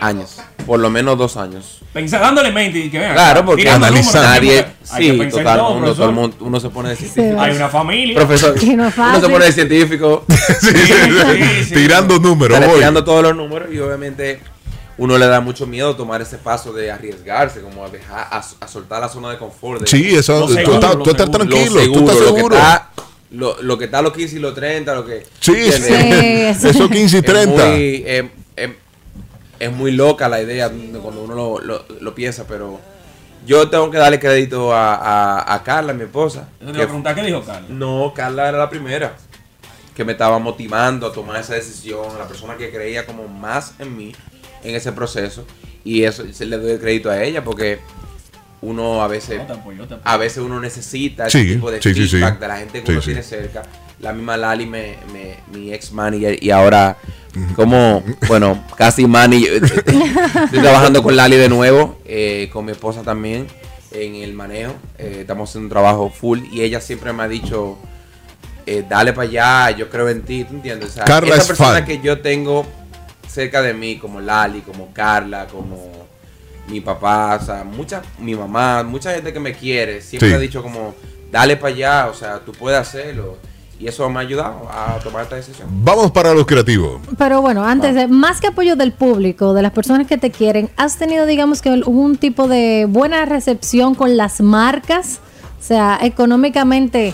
Años. 0.01 0.37
Por 0.67 0.81
lo 0.81 0.91
menos 0.91 1.17
dos 1.19 1.37
años. 1.37 1.81
Pensá, 1.93 2.19
dándole 2.19 2.51
mente 2.53 2.79
y 2.79 2.91
que 2.91 2.99
vean. 2.99 3.15
Claro, 3.15 3.45
porque 3.45 3.63
tirando 3.63 3.87
números, 3.89 4.15
nadie, 4.15 4.65
que 4.65 4.73
sí, 4.83 5.19
total, 5.31 5.59
todo, 5.59 5.77
uno, 5.77 5.95
todo 5.95 6.07
el 6.09 6.13
mundo- 6.15 6.37
uno 6.41 6.61
se 6.61 6.69
pone 6.71 6.89
de 6.91 6.97
científico. 6.97 7.41
Hay 7.41 7.57
una 7.57 7.69
familia. 7.69 8.17
Profesor, 8.17 8.55
no 8.65 8.73
uno 8.75 9.21
se 9.21 9.29
pone 9.29 9.45
de 9.47 9.53
científico. 9.53 10.25
Tirando 11.73 12.19
números, 12.19 12.57
Sale 12.57 12.67
voy. 12.67 12.77
Tirando 12.77 13.05
todos 13.05 13.23
los 13.23 13.37
números 13.37 13.69
y 13.73 13.79
obviamente 13.79 14.41
uno 14.99 15.19
le 15.19 15.27
da 15.27 15.41
mucho 15.41 15.67
miedo 15.67 15.95
tomar 15.97 16.23
ese 16.23 16.39
paso 16.39 16.73
de 16.73 16.91
arriesgarse, 16.91 17.61
como 17.61 17.85
a 17.85 17.89
dejar, 17.91 18.29
a, 18.31 18.39
a 18.61 18.69
soltar 18.69 19.01
la 19.01 19.09
zona 19.09 19.31
de 19.31 19.39
confort. 19.39 19.81
de- 19.83 19.87
Sí, 19.87 20.15
eso, 20.15 20.41
Lo 20.41 20.47
tú 20.47 20.55
seguro, 20.55 20.75
estás- 20.75 20.95
lo 20.97 21.03
tú 21.03 21.11
estás 21.11 21.27
seguro. 21.27 21.49
tranquilo, 21.49 21.81
Lo 21.81 21.93
tú 21.93 21.99
estás 22.01 22.15
seguro, 22.17 22.25
lo 22.25 22.35
que 22.35 22.37
seguro. 22.41 22.57
está- 22.57 22.91
Lo, 23.33 23.61
lo 23.63 23.77
que 23.79 23.85
está 23.87 23.99
a 23.99 24.03
los 24.03 24.13
15 24.13 24.37
y 24.37 24.39
los 24.39 24.55
30, 24.55 24.95
lo 24.95 25.05
que... 25.05 25.27
Sí, 25.41 25.53
sí, 25.73 25.93
esos 26.69 26.89
15 26.91 27.19
y 27.19 27.23
30. 27.23 27.63
Es 27.65 27.71
muy, 27.71 27.83
eh, 28.07 28.31
eh, 28.57 28.77
es 29.59 29.73
muy 29.73 29.93
loca 29.93 30.29
la 30.29 30.41
idea 30.43 30.69
de 30.69 30.99
cuando 30.99 31.23
uno 31.23 31.35
lo, 31.35 31.61
lo- 31.61 31.85
lo 32.01 32.15
piensa, 32.15 32.45
pero 32.47 32.81
yo 33.47 33.69
tengo 33.71 33.91
que 33.91 33.99
darle 33.99 34.19
crédito 34.19 34.73
a, 34.75 34.95
a- 34.97 35.55
a 35.55 35.63
Carla, 35.63 35.93
mi 35.93 36.03
esposa. 36.05 36.49
Te 36.59 36.67
a 36.71 36.73
preguntar, 36.73 37.15
¿qué 37.15 37.23
dijo 37.23 37.43
Carla? 37.45 37.67
No, 37.69 38.13
Carla 38.15 38.49
era 38.49 38.59
la 38.59 38.69
primera 38.71 39.17
que 39.95 40.05
me 40.05 40.13
estaba 40.13 40.39
motivando 40.39 41.07
a 41.07 41.13
tomar 41.13 41.41
esa 41.41 41.55
decisión, 41.55 42.19
la 42.19 42.27
persona 42.29 42.57
que 42.57 42.71
creía 42.71 43.07
como 43.07 43.29
más 43.29 43.75
en 43.79 43.97
mí 43.97 44.13
en 44.63 44.75
ese 44.75 44.93
proceso. 44.93 45.45
Y 45.85 46.03
eso 46.03 46.25
se 46.33 46.45
le 46.47 46.59
doy 46.59 46.73
el 46.73 46.81
crédito 46.81 47.09
a 47.11 47.23
ella 47.23 47.43
porque 47.45 47.79
uno 48.67 49.03
a 49.03 49.09
veces, 49.09 49.41
a 50.05 50.17
veces 50.17 50.39
uno 50.39 50.61
necesita 50.61 51.31
Sí, 51.31 51.39
ese 51.39 51.55
tipo 51.55 51.71
de 51.71 51.81
sí, 51.83 51.95
sí, 51.95 52.07
feedback 52.09 52.35
sí. 52.35 52.41
de 52.41 52.49
la 52.49 52.57
gente 52.59 52.81
que 52.81 52.87
Sí, 52.87 52.93
uno 52.93 53.01
sí. 53.01 53.07
tiene 53.07 53.23
cerca. 53.23 53.63
La 54.01 54.13
misma 54.13 54.37
Lali, 54.37 54.67
me, 54.67 54.97
me- 55.13 55.37
mi 55.53 55.73
ex 55.73 55.93
manager, 55.93 56.39
y 56.43 56.51
ahora 56.51 56.97
como, 57.55 58.03
bueno, 58.29 58.65
casi 58.77 59.07
manager. 59.07 59.63
Estoy 60.45 60.61
trabajando 60.61 61.03
con 61.03 61.17
Lali 61.17 61.37
de 61.37 61.49
nuevo, 61.49 61.99
eh, 62.05 62.49
con 62.53 62.65
mi 62.65 62.73
esposa 62.73 63.03
también, 63.03 63.47
en 63.93 64.17
el 64.17 64.33
manejo. 64.35 64.75
Eh, 64.99 65.19
estamos 65.21 65.49
haciendo 65.49 65.67
un 65.67 65.71
trabajo 65.71 66.11
full 66.11 66.41
y 66.53 66.63
ella 66.63 66.81
siempre 66.81 67.13
me 67.13 67.23
ha 67.23 67.29
dicho, 67.29 67.79
eh, 68.67 68.85
dale 68.89 69.13
para 69.13 69.29
allá, 69.29 69.71
yo 69.77 69.89
creo 69.89 70.09
en 70.09 70.23
ti, 70.23 70.45
¿tú 70.45 70.55
entiendes? 70.57 70.91
O 70.91 70.93
sea, 70.93 71.05
Carla 71.05 71.31
esa 71.35 71.43
es 71.43 71.47
persona 71.49 71.71
fan. 71.75 71.85
que 71.87 72.01
yo 72.01 72.21
tengo 72.21 72.67
cerca 73.29 73.63
de 73.63 73.73
mí, 73.75 73.97
como 73.97 74.21
Lali, 74.21 74.61
como 74.61 74.93
Carla, 74.93 75.47
como 75.47 75.96
mi 76.69 76.81
papá, 76.81 77.39
o 77.41 77.45
sea, 77.45 77.65
mucha, 77.65 78.03
mi 78.19 78.35
mamá, 78.35 78.83
mucha 78.83 79.13
gente 79.15 79.33
que 79.33 79.41
me 79.41 79.53
quiere, 79.55 80.01
siempre 80.03 80.29
Sí. 80.31 80.35
ha 80.35 80.39
dicho 80.39 80.63
como, 80.63 80.95
dale 81.31 81.57
para 81.57 81.75
allá, 81.75 82.07
o 82.11 82.15
sea, 82.15 82.41
tú 82.41 82.53
puedes 82.53 82.79
hacerlo. 82.79 83.37
Y 83.79 83.87
eso 83.89 84.09
me 84.09 84.17
ha 84.21 84.23
ayudado 84.23 84.67
a 84.73 84.99
tomar 85.05 85.25
esta 85.25 85.37
decisión. 85.37 85.69
Vamos 85.85 86.11
para 86.11 86.33
los 86.33 86.47
creativos. 86.47 86.99
Pero 87.19 87.43
bueno, 87.43 87.63
antes 87.63 87.95
de, 87.95 88.09
más 88.09 88.41
que 88.41 88.47
apoyo 88.47 88.75
del 88.75 88.93
público, 88.93 89.53
de 89.53 89.61
las 89.61 89.73
personas 89.73 90.07
que 90.07 90.17
te 90.17 90.31
quieren, 90.31 90.71
¿has 90.79 90.97
tenido, 90.97 91.27
digamos, 91.27 91.61
que 91.61 91.69
un 91.85 92.17
tipo 92.17 92.49
de 92.49 92.87
buena 92.89 93.27
recepción 93.27 93.95
con 93.95 94.17
las 94.17 94.41
marcas? 94.41 95.21
O 95.61 95.63
sea, 95.63 95.99
económicamente, 96.01 97.13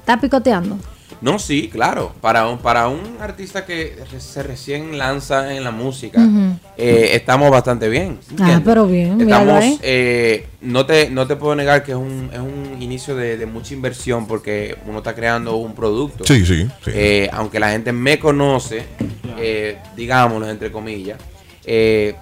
¿está 0.00 0.20
picoteando? 0.20 0.76
No, 1.22 1.38
sí, 1.38 1.68
claro. 1.68 2.12
Para 2.20 2.48
un, 2.48 2.58
para 2.58 2.88
un 2.88 3.16
artista 3.20 3.64
que 3.64 3.96
se 4.18 4.42
recién 4.42 4.98
lanza 4.98 5.54
en 5.54 5.62
la 5.62 5.70
música, 5.70 6.20
eh, 6.76 7.10
estamos 7.12 7.48
bastante 7.50 7.88
bien. 7.88 8.18
Ah, 8.20 8.30
¿entiendes? 8.30 8.62
pero 8.64 8.86
bien, 8.88 9.20
Estamos, 9.20 9.64
eh, 9.82 10.48
no, 10.60 10.84
te, 10.84 11.10
no 11.10 11.26
te 11.28 11.36
puedo 11.36 11.54
negar 11.54 11.84
que 11.84 11.92
es 11.92 11.96
un, 11.96 12.28
es 12.32 12.40
un 12.40 12.82
inicio 12.82 13.14
de, 13.14 13.36
de 13.36 13.46
mucha 13.46 13.72
inversión 13.72 14.26
porque 14.26 14.76
uno 14.86 14.98
está 14.98 15.14
creando 15.14 15.54
un 15.56 15.74
producto. 15.76 16.24
Sí, 16.24 16.44
sí, 16.44 16.66
sí. 16.84 16.90
Eh, 16.92 17.30
aunque 17.32 17.60
la 17.60 17.70
gente 17.70 17.92
me 17.92 18.18
conoce, 18.18 18.82
eh, 19.38 19.78
digámoslo 19.96 20.50
entre 20.50 20.72
comillas, 20.72 21.18
eh, 21.64 22.16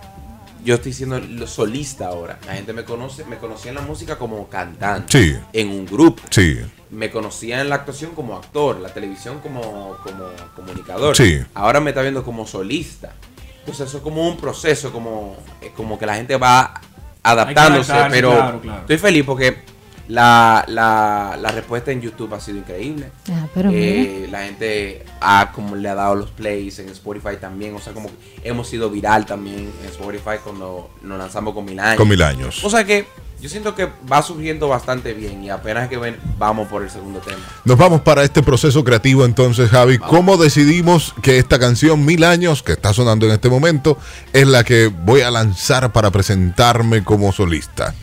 yo 0.64 0.74
estoy 0.76 0.92
siendo 0.92 1.18
lo 1.18 1.46
solista 1.46 2.08
ahora. 2.08 2.38
La 2.46 2.54
gente 2.54 2.72
me 2.72 2.84
conoce, 2.84 3.24
me 3.24 3.36
conocía 3.38 3.70
en 3.70 3.76
la 3.76 3.82
música 3.82 4.16
como 4.18 4.48
cantante, 4.48 5.18
Sí. 5.22 5.36
en 5.52 5.68
un 5.70 5.86
grupo. 5.86 6.22
Sí. 6.30 6.58
Me 6.90 7.10
conocía 7.10 7.60
en 7.60 7.68
la 7.68 7.76
actuación 7.76 8.12
como 8.12 8.36
actor, 8.36 8.80
la 8.80 8.92
televisión 8.92 9.40
como, 9.40 9.96
como 10.02 10.24
comunicador. 10.56 11.16
Sí. 11.16 11.40
Ahora 11.54 11.80
me 11.80 11.90
está 11.90 12.02
viendo 12.02 12.24
como 12.24 12.46
solista. 12.46 13.12
Entonces 13.60 13.88
eso 13.88 13.98
es 13.98 14.02
como 14.02 14.26
un 14.28 14.36
proceso, 14.38 14.90
como, 14.92 15.36
es 15.60 15.70
como 15.72 15.98
que 15.98 16.06
la 16.06 16.16
gente 16.16 16.36
va 16.36 16.80
adaptándose, 17.22 17.92
adaptarse, 17.92 18.16
pero 18.16 18.30
claro, 18.32 18.60
claro. 18.60 18.80
estoy 18.80 18.98
feliz 18.98 19.24
porque 19.24 19.62
la, 20.10 20.64
la, 20.68 21.38
la 21.40 21.52
respuesta 21.52 21.92
en 21.92 22.00
YouTube 22.00 22.34
ha 22.34 22.40
sido 22.40 22.58
increíble. 22.58 23.10
Ah, 23.30 23.46
pero 23.54 23.70
Eh, 23.72 24.26
la 24.30 24.42
gente 24.44 25.04
ha 25.20 25.52
como 25.52 25.76
le 25.76 25.88
ha 25.88 25.94
dado 25.94 26.16
los 26.16 26.30
plays 26.30 26.78
en 26.80 26.88
Spotify 26.88 27.36
también, 27.40 27.74
o 27.74 27.80
sea, 27.80 27.92
como 27.92 28.08
que 28.08 28.14
hemos 28.42 28.68
sido 28.68 28.90
viral 28.90 29.24
también 29.24 29.72
en 29.82 29.88
Spotify 29.88 30.38
cuando 30.42 30.90
nos 31.02 31.18
lanzamos 31.18 31.54
con 31.54 31.64
mil 31.64 31.78
años. 31.78 31.96
Con 31.96 32.08
Mil 32.08 32.22
Años. 32.22 32.64
O 32.64 32.70
sea 32.70 32.84
que 32.84 33.06
yo 33.40 33.48
siento 33.48 33.74
que 33.74 33.88
va 34.10 34.20
surgiendo 34.22 34.68
bastante 34.68 35.14
bien 35.14 35.42
y 35.44 35.48
apenas 35.48 35.88
que 35.88 35.96
ven, 35.96 36.18
vamos 36.36 36.68
por 36.68 36.82
el 36.82 36.90
segundo 36.90 37.20
tema. 37.20 37.38
Nos 37.64 37.78
vamos 37.78 38.02
para 38.02 38.22
este 38.22 38.42
proceso 38.42 38.84
creativo 38.84 39.24
entonces, 39.24 39.70
Javi. 39.70 39.96
¿Cómo 39.98 40.36
decidimos 40.36 41.14
que 41.22 41.38
esta 41.38 41.58
canción 41.58 42.04
Mil 42.04 42.24
Años, 42.24 42.62
que 42.62 42.72
está 42.72 42.92
sonando 42.92 43.26
en 43.26 43.32
este 43.32 43.48
momento, 43.48 43.96
es 44.32 44.46
la 44.46 44.62
que 44.64 44.88
voy 44.88 45.22
a 45.22 45.30
lanzar 45.30 45.90
para 45.92 46.10
presentarme 46.10 47.02
como 47.02 47.32
solista? 47.32 47.94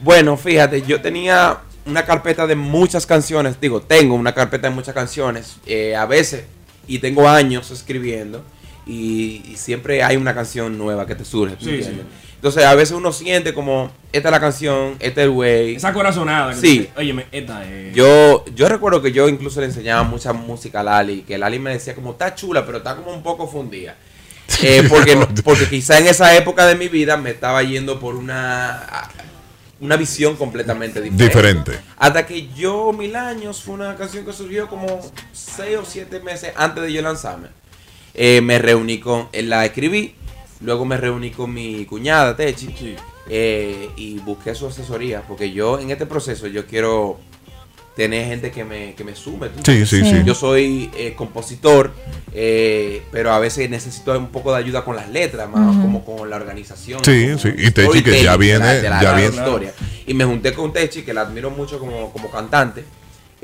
Bueno, 0.00 0.36
fíjate, 0.36 0.82
yo 0.82 1.00
tenía 1.00 1.58
una 1.86 2.04
carpeta 2.04 2.46
de 2.46 2.56
muchas 2.56 3.06
canciones, 3.06 3.60
digo, 3.60 3.80
tengo 3.80 4.14
una 4.14 4.34
carpeta 4.34 4.68
de 4.68 4.74
muchas 4.74 4.94
canciones, 4.94 5.56
eh, 5.66 5.94
a 5.96 6.04
veces, 6.04 6.44
y 6.86 6.98
tengo 6.98 7.28
años 7.28 7.70
escribiendo, 7.70 8.44
y, 8.86 9.42
y 9.48 9.56
siempre 9.56 10.02
hay 10.02 10.16
una 10.16 10.34
canción 10.34 10.76
nueva 10.76 11.06
que 11.06 11.14
te 11.14 11.24
surge. 11.24 11.56
Entonces, 12.36 12.64
a 12.64 12.74
veces 12.74 12.94
uno 12.94 13.12
siente 13.12 13.54
como, 13.54 13.90
esta 14.12 14.28
es 14.28 14.32
la 14.32 14.40
canción, 14.40 14.96
este 15.00 15.22
es 15.22 15.24
el 15.24 15.30
güey. 15.30 15.76
Esa 15.76 15.92
corazonada. 15.92 16.52
que 16.52 16.60
Sí. 16.60 16.88
Óyeme, 16.96 17.26
esta 17.32 17.64
es. 17.66 17.94
Yo, 17.94 18.44
yo 18.54 18.68
recuerdo 18.68 19.00
que 19.00 19.10
yo 19.10 19.28
incluso 19.28 19.60
le 19.60 19.66
enseñaba 19.66 20.02
mucha 20.02 20.32
música 20.32 20.80
a 20.80 20.82
Lali, 20.84 21.22
que 21.22 21.38
Lali 21.38 21.58
me 21.58 21.72
decía 21.72 21.94
como 21.94 22.12
está 22.12 22.34
chula, 22.34 22.66
pero 22.66 22.78
está 22.78 22.94
como 22.94 23.12
un 23.12 23.22
poco 23.22 23.48
fundida. 23.48 23.96
Eh, 24.62 24.84
porque, 24.88 25.16
porque 25.44 25.68
quizá 25.68 25.98
en 25.98 26.06
esa 26.06 26.34
época 26.36 26.66
de 26.66 26.76
mi 26.76 26.86
vida 26.86 27.16
me 27.16 27.30
estaba 27.30 27.64
yendo 27.64 27.98
por 27.98 28.14
una, 28.14 28.86
una 29.80 29.96
visión 29.96 30.36
completamente 30.36 31.00
diferente. 31.00 31.24
Diferente. 31.24 31.72
Hasta 31.98 32.26
que 32.26 32.48
yo, 32.54 32.92
Mil 32.92 33.14
Años, 33.16 33.62
fue 33.62 33.74
una 33.74 33.94
canción 33.96 34.24
que 34.24 34.32
surgió 34.32 34.68
como 34.68 34.86
seis 35.32 35.76
o 35.76 35.84
siete 35.84 36.20
meses 36.20 36.52
antes 36.56 36.82
de 36.84 36.92
yo 36.92 37.02
lanzarme. 37.02 37.48
Eh, 38.14 38.40
me 38.40 38.58
reuní 38.58 38.98
con, 38.98 39.28
eh, 39.32 39.42
la 39.42 39.66
escribí, 39.66 40.14
luego 40.60 40.84
me 40.86 40.96
reuní 40.96 41.30
con 41.30 41.52
mi 41.52 41.84
cuñada, 41.84 42.34
Techi, 42.34 42.96
eh, 43.28 43.90
y 43.96 44.18
busqué 44.20 44.54
su 44.54 44.66
asesoría, 44.66 45.22
porque 45.22 45.52
yo 45.52 45.78
en 45.78 45.90
este 45.90 46.06
proceso 46.06 46.46
yo 46.46 46.66
quiero 46.66 47.18
tener 47.96 48.26
gente 48.26 48.50
que 48.50 48.62
me, 48.62 48.94
que 48.94 49.02
me 49.04 49.16
sume. 49.16 49.48
¿tú 49.48 49.62
Sí, 49.64 49.86
sí, 49.86 50.04
sí. 50.04 50.22
Yo 50.24 50.34
soy 50.34 50.90
eh, 50.98 51.14
compositor, 51.16 51.92
eh, 52.34 53.02
pero 53.10 53.32
a 53.32 53.38
veces 53.38 53.70
necesito 53.70 54.16
un 54.18 54.28
poco 54.28 54.52
de 54.52 54.58
ayuda 54.58 54.84
con 54.84 54.94
las 54.96 55.08
letras, 55.08 55.48
más 55.48 55.74
como 55.80 56.04
con 56.04 56.28
la 56.28 56.36
organización. 56.36 57.02
Sí, 57.02 57.38
sí, 57.38 57.48
y 57.56 57.70
Techi, 57.70 58.02
que 58.02 58.22
ya 58.22 58.32
de 58.32 58.38
viene- 58.38 58.58
la- 58.58 58.74
de 58.74 58.90
la- 58.90 59.02
ya 59.02 59.12
viene. 59.14 59.34
historia. 59.36 59.72
Y 60.06 60.12
me 60.12 60.24
junté 60.26 60.52
con 60.52 60.72
Techi, 60.74 61.02
que 61.02 61.14
la 61.14 61.22
admiro 61.22 61.50
mucho 61.50 61.78
como, 61.78 62.12
como 62.12 62.30
cantante. 62.30 62.84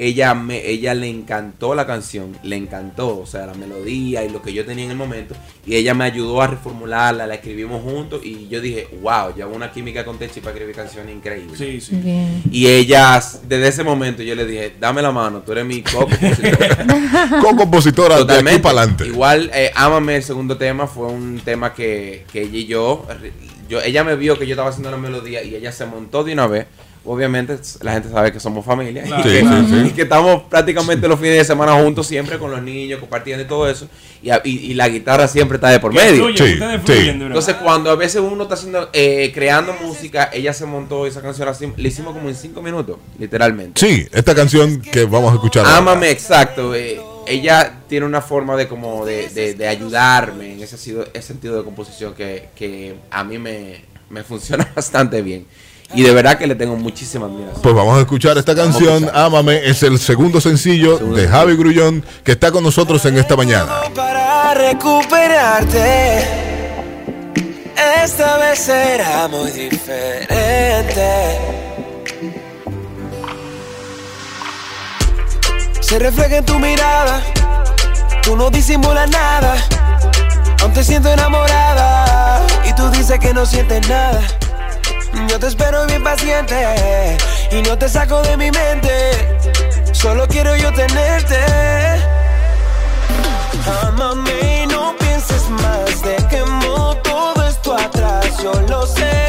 Ella 0.03 0.34
me, 0.34 0.66
ella 0.66 0.94
le 0.94 1.09
encantó 1.09 1.76
la 1.76 1.86
canción, 1.86 2.36
le 2.42 2.57
encantó, 2.57 3.20
o 3.20 3.24
sea, 3.24 3.46
la 3.46 3.55
melodía 3.55 4.24
y 4.24 4.30
lo 4.30 4.42
que 4.42 4.53
yo 4.53 4.66
tenía 4.66 4.84
en 4.86 4.90
el 4.90 4.96
momento. 4.96 5.36
Y 5.64 5.76
ella 5.76 5.94
me 5.94 6.03
ayudó 6.03 6.42
a 6.42 6.48
reformularla, 6.48 7.24
la 7.24 7.36
escribimos 7.36 7.82
juntos. 7.84 8.20
Y 8.24 8.48
yo 8.48 8.61
dije, 8.61 8.88
wow, 9.00 9.32
yo 9.36 9.44
hago 9.44 9.55
una 9.55 9.70
química 9.70 10.05
con 10.05 10.18
Techi 10.18 10.40
para 10.40 10.55
escribir 10.55 10.74
canciones 10.74 11.14
increíbles. 11.14 11.57
Sí, 11.57 11.80
sí. 11.80 11.94
Bien. 11.94 12.42
Y 12.50 12.66
ella, 12.66 13.22
desde 13.46 13.68
ese 13.68 13.84
momento, 13.84 14.24
yo 14.24 14.34
le 14.34 14.44
dije, 14.44 14.74
dame 14.80 15.03
la 15.03 15.12
mano, 15.12 15.42
tú 15.42 15.53
eres 15.53 15.66
mi 15.66 15.82
co-compositora. 15.82 16.86
Co-compositora 17.40 18.16
de 18.16 18.22
aquí 18.22 18.28
Totalmente. 18.28 18.61
para 18.61 18.78
adelante. 18.80 19.07
Igual, 19.07 19.50
eh, 19.55 19.70
Ámame, 19.76 20.16
el 20.16 20.24
segundo 20.24 20.57
tema, 20.57 20.88
fue 20.88 21.07
un 21.07 21.40
tema 21.44 21.74
que, 21.74 22.24
que 22.32 22.42
ella 22.42 22.59
y 22.59 22.66
yo, 22.66 23.07
yo, 23.68 23.80
ella 23.80 24.03
me 24.03 24.16
vio 24.16 24.36
que 24.36 24.48
yo 24.48 24.55
estaba 24.55 24.70
haciendo 24.70 24.90
la 24.90 24.96
melodía 24.96 25.44
y 25.44 25.55
ella 25.55 25.70
se 25.70 25.86
montó 25.86 26.24
de 26.24 26.32
una 26.32 26.48
vez. 26.48 26.66
Obviamente, 27.05 27.59
la 27.80 27.94
gente 27.94 28.09
sabe 28.11 28.30
que 28.30 28.38
somos 28.38 28.64
familia 28.64 29.03
Claro. 29.03 29.20
y, 29.28 29.32
que, 29.32 29.40
Sí, 29.40 29.46
sí, 29.46 29.66
sí. 29.82 29.86
y 29.88 29.90
que 29.90 30.03
estamos 30.03 30.44
prácticamente 30.44 31.09
los 31.09 31.18
fines 31.18 31.36
de 31.38 31.44
semana 31.44 31.72
juntos 31.82 32.07
siempre 32.07 32.38
con 32.38 32.50
los 32.53 32.62
niños, 32.62 33.00
compartiendo 33.00 33.42
y 33.42 33.46
todo 33.48 33.68
eso. 33.68 33.88
Y, 34.22 34.30
a- 34.30 34.40
y- 34.44 34.70
y 34.70 34.74
la 34.74 34.88
guitarra 34.88 35.26
siempre 35.26 35.57
está 35.57 35.68
de 35.70 35.80
por 35.80 35.92
medio. 35.92 36.26
fluyen 36.28 37.22
Entonces, 37.22 37.57
cuando 37.57 37.90
a 37.90 37.96
veces 37.96 38.20
uno 38.24 38.44
está 38.44 38.55
haciendo, 38.55 38.88
eh, 38.92 39.32
creando 39.34 39.74
música, 39.82 40.30
ella 40.32 40.53
se 40.53 40.64
montó 40.64 41.07
esa 41.07 41.20
canción 41.20 41.48
así, 41.48 41.72
le 41.76 41.88
hicimos 41.88 42.12
como 42.14 42.28
en 42.28 42.36
cinco 42.36 42.62
minutos, 42.62 42.98
literalmente. 43.18 43.80
Sí, 43.84 44.07
esta 44.12 44.34
canción 44.34 44.80
que 44.80 45.05
vamos 45.05 45.32
a 45.32 45.34
escuchar. 45.34 45.64
ahora. 45.66 45.78
Ámame, 45.78 46.11
exacto. 46.11 46.72
eh, 46.74 47.00
ella 47.26 47.80
tiene 47.88 48.07
una 48.07 48.20
forma 48.20 48.55
de 48.57 48.68
como 48.68 49.05
de, 49.05 49.28
de- 49.28 49.55
de 49.55 49.66
ayudarme 49.68 50.53
en 50.55 50.62
ese, 50.62 50.76
sentido 51.22 51.57
de 51.59 51.64
composición 51.64 52.14
que, 52.14 52.48
que 52.55 52.94
a 53.11 53.24
mí 53.24 53.38
me, 53.38 53.84
me 54.11 54.22
funciona 54.22 54.68
bastante 54.76 55.20
bien. 55.22 55.46
Y 55.95 56.03
de 56.03 56.12
verdad 56.12 56.38
que 56.38 56.47
le 56.47 56.55
tengo 56.55 56.76
muchísima 56.76 57.26
admiración. 57.26 57.61
Pues 57.62 57.74
vamos 57.74 57.99
a 57.99 58.01
escuchar 58.01 58.38
esta 58.38 58.55
canción, 58.55 59.11
Ámame, 59.12 59.66
es 59.68 59.82
el 59.82 59.99
segundo 59.99 60.40
sencillo 60.40 60.99
de 60.99 61.28
Javi 61.28 61.55
Grullón 61.57 62.05
que 62.24 62.32
está 62.32 62.51
con 62.51 62.64
nosotros 62.64 63.05
en 63.05 63.18
esta 63.18 63.36
mañana. 63.36 63.72
para 63.95 64.55
recuperarte. 64.55 66.24
Esta 68.05 68.38
vez 68.38 68.59
será 68.59 69.28
muy 69.28 69.51
diferente. 69.51 71.38
Se 75.80 75.99
refleja 75.99 76.38
en 76.38 76.45
tu 76.47 76.59
mirada, 76.59 77.20
tú 78.22 78.34
no 78.36 78.51
disimulas 78.51 79.11
nada. 79.11 79.55
Aún 80.62 80.72
te 80.72 80.82
siento 80.84 81.12
enamorada 81.12 82.40
y 82.64 82.72
tú 82.74 82.88
dices 82.90 83.18
que 83.18 83.34
no 83.34 83.45
sientes 83.45 83.86
nada. 83.88 84.20
Yo 85.28 85.38
te 85.38 85.46
espero 85.46 85.86
bien 85.86 86.02
paciente 86.02 87.16
y 87.50 87.62
no 87.62 87.76
te 87.76 87.88
saco 87.88 88.22
de 88.22 88.36
mi 88.36 88.50
mente. 88.50 88.92
Solo 89.92 90.26
quiero 90.26 90.54
yo 90.56 90.72
tenerte. 90.72 91.38
Ámame 93.82 94.62
y 94.62 94.66
no 94.66 94.94
pienses 94.98 95.48
más. 95.50 96.02
Dejemos 96.02 97.02
todo 97.02 97.46
esto 97.46 97.74
atrás. 97.74 98.26
Yo 98.42 98.52
lo 98.68 98.86
sé, 98.86 99.22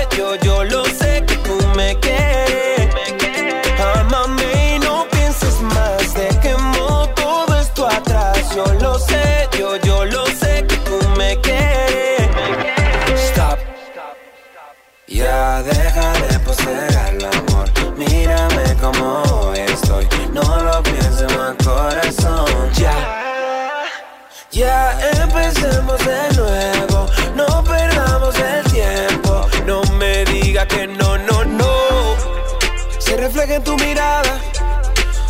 Ya 15.34 15.64
deja 15.64 16.14
de 16.14 16.40
poseer 16.42 17.10
el 17.10 17.26
amor. 17.26 17.68
Mírame 17.98 18.76
como 18.80 19.52
estoy. 19.56 20.08
No 20.32 20.44
lo 20.44 20.84
pienses 20.84 21.28
más, 21.36 21.56
corazón. 21.66 22.46
Ya. 22.74 22.94
Ya 24.52 24.96
empecemos 25.24 25.98
de 26.06 26.34
nuevo. 26.36 27.08
No 27.36 27.64
perdamos 27.64 28.36
el 28.36 28.64
tiempo. 28.72 29.48
No 29.66 29.82
me 29.98 30.24
diga 30.26 30.68
que 30.68 30.86
no, 30.86 31.18
no, 31.18 31.44
no. 31.46 31.74
Se 33.00 33.18
refleja 33.18 33.56
en 33.56 33.64
tu 33.64 33.76
mirada. 33.78 34.40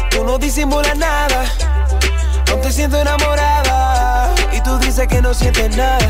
Tú 0.10 0.26
no 0.26 0.38
disimulas 0.38 0.98
nada. 0.98 1.46
Aún 2.52 2.60
te 2.60 2.74
siento 2.74 3.00
enamorada. 3.00 4.36
Y 4.52 4.60
tú 4.64 4.78
dices 4.80 5.08
que 5.08 5.22
no 5.22 5.34
sientes 5.34 5.78
nada. 5.78 6.10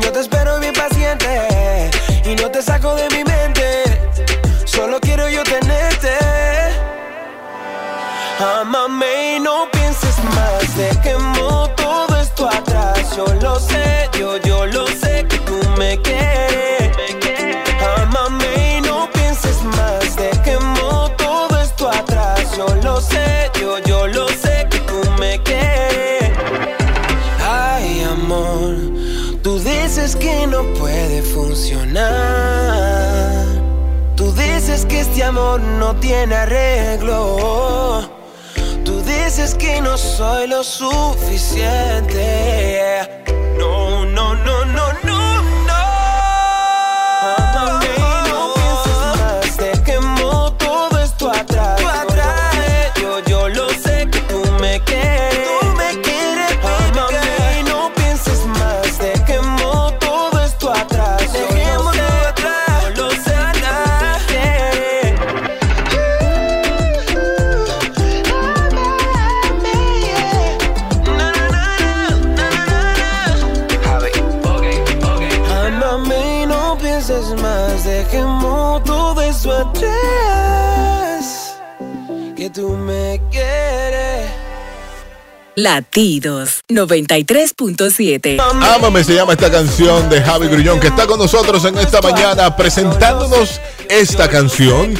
Yo 0.00 0.10
te 0.10 0.20
espero 0.20 0.58
bien 0.58 0.72
paciente. 0.72 1.97
Y 2.28 2.34
no 2.34 2.50
te 2.50 2.60
saco 2.60 2.94
de 2.94 3.08
mi 3.08 3.24
mente. 3.24 3.84
Solo 4.66 5.00
quiero 5.00 5.30
yo 5.30 5.42
tenerte. 5.44 6.12
Amame 8.38 9.36
y 9.36 9.40
no 9.40 9.66
pienses 9.70 10.22
más. 10.24 10.76
Dejemos 10.76 11.74
todo 11.76 12.20
esto 12.20 12.46
atrás. 12.46 13.16
Yo 13.16 13.24
lo 13.40 13.58
sé, 13.58 14.10
yo, 14.18 14.36
yo 14.36 14.66
lo 14.66 14.86
sé 14.88 15.24
que 15.26 15.38
tú 15.38 15.58
me 15.78 15.96
arreglo. 36.26 38.10
Tú 38.84 39.00
dices 39.02 39.54
que 39.54 39.80
no 39.80 39.96
soy 39.96 40.48
lo 40.48 40.64
suficiente. 40.64 43.07
Latidos 85.58 86.60
93.7. 86.68 88.40
Ámame 88.76 89.02
se 89.02 89.16
llama 89.16 89.32
esta 89.32 89.50
canción 89.50 90.08
de 90.08 90.22
Javi 90.22 90.46
Grullón 90.46 90.78
que 90.78 90.86
está 90.86 91.04
con 91.08 91.18
nosotros 91.18 91.64
en 91.64 91.76
esta 91.78 92.00
mañana 92.00 92.54
presentándonos 92.54 93.60
esta 93.88 94.28
canción 94.28 94.94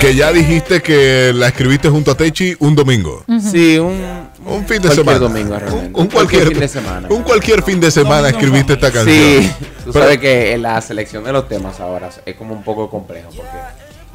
que 0.00 0.16
ya 0.16 0.32
dijiste 0.32 0.82
que 0.82 1.30
la 1.32 1.46
escribiste 1.46 1.88
junto 1.88 2.10
a 2.10 2.16
Techi 2.16 2.56
un 2.58 2.74
domingo. 2.74 3.24
Sí, 3.52 3.78
un, 3.78 4.02
un 4.46 4.66
fin 4.66 4.82
de 4.82 4.88
cualquier 4.88 4.94
semana. 4.96 5.18
domingo, 5.20 5.56
realmente. 5.56 6.00
Un 6.00 6.06
cualquier, 6.08 6.48
fin 6.48 6.58
de 6.58 6.68
semana. 6.68 7.08
Un 7.08 7.22
cualquier 7.22 7.62
fin 7.62 7.78
de 7.80 7.90
semana 7.92 8.28
escribiste 8.30 8.72
esta 8.72 8.90
canción. 8.90 9.16
Sí, 9.42 9.52
tú 9.84 9.92
Pero- 9.92 10.04
sabes 10.06 10.18
que 10.18 10.58
la 10.58 10.80
selección 10.80 11.22
de 11.22 11.32
los 11.32 11.46
temas 11.48 11.78
ahora 11.78 12.10
es 12.26 12.34
como 12.34 12.52
un 12.52 12.64
poco 12.64 12.90
complejo 12.90 13.28
porque 13.36 13.48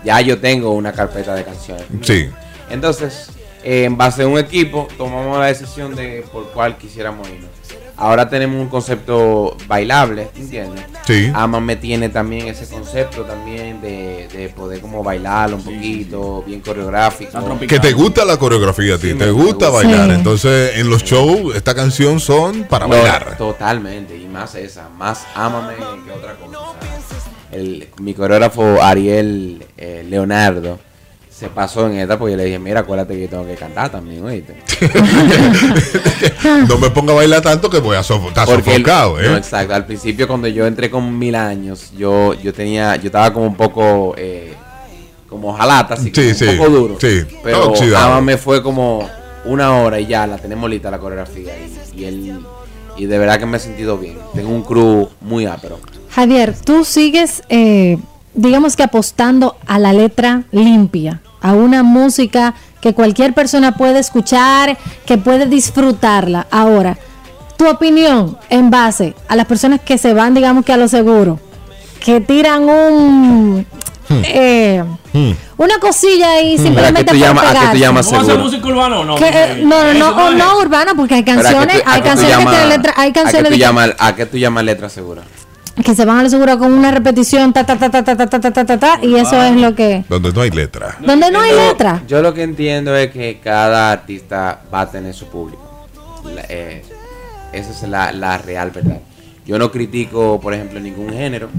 ya 0.04 0.20
yo 0.20 0.40
tengo 0.40 0.72
una 0.72 0.92
carpeta 0.92 1.34
de 1.34 1.46
canciones. 1.46 1.86
Sí. 2.02 2.30
Entonces, 2.70 3.30
eh, 3.66 3.84
en 3.86 3.98
base 3.98 4.22
a 4.22 4.28
un 4.28 4.38
equipo, 4.38 4.88
tomamos 4.96 5.40
la 5.40 5.48
decisión 5.48 5.96
de 5.96 6.24
por 6.32 6.52
cuál 6.52 6.78
quisiéramos 6.78 7.28
irnos. 7.28 7.50
Ahora 7.98 8.30
tenemos 8.30 8.62
un 8.62 8.68
concepto 8.68 9.56
bailable, 9.68 10.28
¿entiendes? 10.36 10.84
Sí. 11.08 11.32
Amame 11.34 11.78
tiene 11.78 12.10
también 12.10 12.48
ese 12.48 12.68
concepto 12.68 13.24
también 13.24 13.80
de, 13.82 14.28
de 14.28 14.50
poder 14.50 14.82
como 14.82 15.02
bailar 15.02 15.54
un 15.54 15.64
poquito, 15.64 16.44
bien 16.46 16.60
coreográfico. 16.60 17.32
Que 17.68 17.80
te 17.80 17.94
gusta 17.94 18.26
la 18.26 18.38
coreografía 18.38 18.96
a 18.96 18.98
ti, 18.98 19.14
te 19.14 19.32
gusta 19.32 19.70
bailar. 19.70 20.10
Sí. 20.10 20.16
Entonces, 20.16 20.78
en 20.78 20.90
los 20.90 21.04
shows, 21.04 21.56
esta 21.56 21.74
canción 21.74 22.20
son 22.20 22.66
para 22.66 22.86
No, 22.86 22.96
bailar. 22.96 23.38
Totalmente, 23.38 24.18
y 24.18 24.28
más 24.28 24.56
esa, 24.56 24.90
más 24.90 25.26
ámame 25.34 25.76
que 25.76 26.12
otra 26.12 26.36
cosa. 26.36 26.60
El, 27.52 27.88
mi 28.02 28.14
coreógrafo 28.14 28.82
Ariel 28.84 29.66
eh, 29.78 30.06
Leonardo 30.08 30.80
se 31.38 31.50
pasó 31.50 31.88
en 31.88 31.98
esta 31.98 32.18
porque 32.18 32.32
yo 32.32 32.38
le 32.38 32.46
dije, 32.46 32.60
mira, 32.60 32.80
acuérdate 32.82 33.14
que 33.16 33.22
yo 33.24 33.30
tengo 33.30 33.46
que 33.46 33.56
cantar 33.56 33.90
también, 33.90 34.24
oíste. 34.24 34.56
No 36.68 36.78
me 36.78 36.90
ponga 36.90 37.14
a 37.14 37.16
bailar 37.16 37.42
tanto 37.42 37.70
que 37.70 37.80
voy 37.80 37.96
a 37.98 38.04
sofo- 38.04 38.30
estar 38.30 38.48
sofocado, 38.48 39.20
¿eh? 39.20 39.28
no, 39.28 39.38
exacto. 39.38 39.74
Al 39.74 39.86
principio 39.86 40.28
cuando 40.28 40.48
yo 40.48 40.66
entré 40.66 40.90
con 40.90 41.18
mil 41.18 41.36
años, 41.36 41.92
yo, 41.98 42.34
yo 42.36 42.54
tenía, 42.54 42.96
yo 42.98 43.08
estaba 43.08 43.34
como 43.34 43.46
un 43.48 43.56
poco 43.56 44.14
eh, 44.18 44.54
como 45.28 45.54
jalata, 45.54 45.96
así 45.96 46.12
Sí, 46.14 46.46
un 46.46 46.58
poco 46.58 46.70
duro. 46.70 46.98
sí, 47.00 47.24
Pero 47.44 47.70
oxidado. 47.70 48.14
Ámame 48.14 48.38
fue 48.38 48.62
como 48.64 49.08
una 49.46 49.76
hora 49.78 50.00
y 50.00 50.08
ya 50.08 50.26
la 50.28 50.38
tenemos 50.38 50.70
lista 50.70 50.90
la 50.92 51.00
coreografía. 51.00 51.54
Y, 51.94 52.00
y 52.02 52.06
él, 52.06 52.40
y 52.98 53.06
de 53.06 53.18
verdad 53.18 53.40
que 53.40 53.46
me 53.46 53.58
he 53.58 53.60
sentido 53.60 53.98
bien. 53.98 54.18
Tengo 54.34 54.50
un 54.50 54.64
crew 54.64 55.10
muy 55.22 55.46
ápero. 55.46 55.80
Javier, 56.12 56.56
tú 56.64 56.86
sigues, 56.86 57.44
eh, 57.50 57.98
digamos 58.34 58.76
que 58.76 58.84
apostando 58.84 59.58
a 59.68 59.80
la 59.80 59.92
letra 59.94 60.44
limpia, 60.52 61.22
a 61.46 61.54
una 61.54 61.84
música 61.84 62.56
que 62.82 62.94
cualquier 62.96 63.34
persona 63.34 63.76
puede 63.78 64.00
escuchar, 64.00 64.78
que 65.06 65.18
puede 65.20 65.46
disfrutarla. 65.46 66.48
Ahora, 66.50 66.98
tu 67.56 67.68
opinión 67.70 68.38
en 68.50 68.72
base 68.72 69.14
a 69.28 69.36
las 69.36 69.46
personas 69.46 69.80
que 69.80 69.98
se 70.00 70.14
van, 70.16 70.34
digamos 70.34 70.66
que 70.66 70.74
a 70.74 70.78
lo 70.78 70.88
seguro, 70.88 71.40
que 72.04 72.20
tiran 72.20 72.64
un... 72.68 73.66
eh, 74.10 74.84
una 75.58 75.78
cosilla 75.80 76.42
y 76.42 76.58
simplemente 76.58 77.02
¿A 77.02 77.04
qué 77.06 77.12
tú 77.12 77.18
por 77.18 77.28
llamas- 77.28 77.44
a 77.46 77.48
qué 77.48 77.54
tú 77.54 77.60
pegarse. 77.60 77.80
llamas 77.80 78.06
¿Vamos 78.06 78.14
a 78.14 78.22
hacer 78.22 78.32
seguro? 78.36 78.44
música 78.52 78.68
urbana 78.68 79.00
o 79.00 79.06
no? 79.06 79.16
Que, 79.16 79.30
eh, 79.30 79.62
no, 79.66 79.94
no, 79.94 80.12
no, 80.12 80.26
o 80.26 80.32
no 80.32 80.58
urbana, 80.60 80.94
porque 80.96 81.14
hay 81.16 81.24
Pero 81.24 81.40
¿a 81.40 81.44
qué 81.44 81.50
canciones, 81.50 81.84
tú- 81.84 81.90
hay 81.92 82.02
canciones 82.02 82.38
que 82.38 82.44
llamas- 82.44 82.54
tienen 82.56 82.70
letra, 82.70 82.94
hay 82.98 83.10
¿A 83.10 83.14
qué 83.14 83.20
canciones 83.22 83.52
a 84.00 84.16
qué 84.16 84.26
tú 84.26 84.38
llamas 84.38 84.64
letra 84.64 84.90
segura? 84.90 85.24
Que 85.84 85.94
se 85.96 86.06
van 86.06 86.20
a 86.20 86.24
lo 86.24 86.30
seguro 86.30 86.58
con 86.58 86.72
una 86.74 86.92
repetición, 86.92 87.52
ta, 87.54 87.66
ta, 87.66 87.78
ta, 87.78 87.90
ta, 87.92 88.04
ta, 88.04 88.16
ta, 88.16 88.28
ta, 88.28 88.40
ta, 88.40 88.52
ta, 88.52 88.66
ta, 88.66 88.78
ta, 88.80 89.00
y 89.04 89.16
eso 89.16 89.42
es 89.44 89.56
lo 89.56 89.76
que... 89.76 90.06
Donde 90.08 90.32
no 90.32 90.42
hay 90.42 90.52
letra. 90.52 90.98
Donde 91.02 91.30
no 91.32 91.42
hay 91.42 91.52
letra. 91.54 92.02
Yo 92.08 92.22
lo 92.22 92.34
que 92.34 92.44
entiendo 92.44 92.96
es 92.96 93.12
que 93.12 93.40
cada 93.44 93.92
artista 93.92 94.62
va 94.74 94.82
a 94.82 94.92
tener 94.92 95.14
su 95.14 95.28
público. 95.28 95.88
La- 96.34 96.46
eh, 96.50 96.82
esa 97.54 97.72
es 97.72 97.84
la, 97.90 98.12
la 98.12 98.38
real 98.38 98.72
verdad. 98.72 99.00
Yo 99.46 99.60
no 99.60 99.72
critico, 99.72 100.40
por 100.42 100.54
ejemplo, 100.54 100.80
ningún 100.80 101.12
género. 101.12 101.50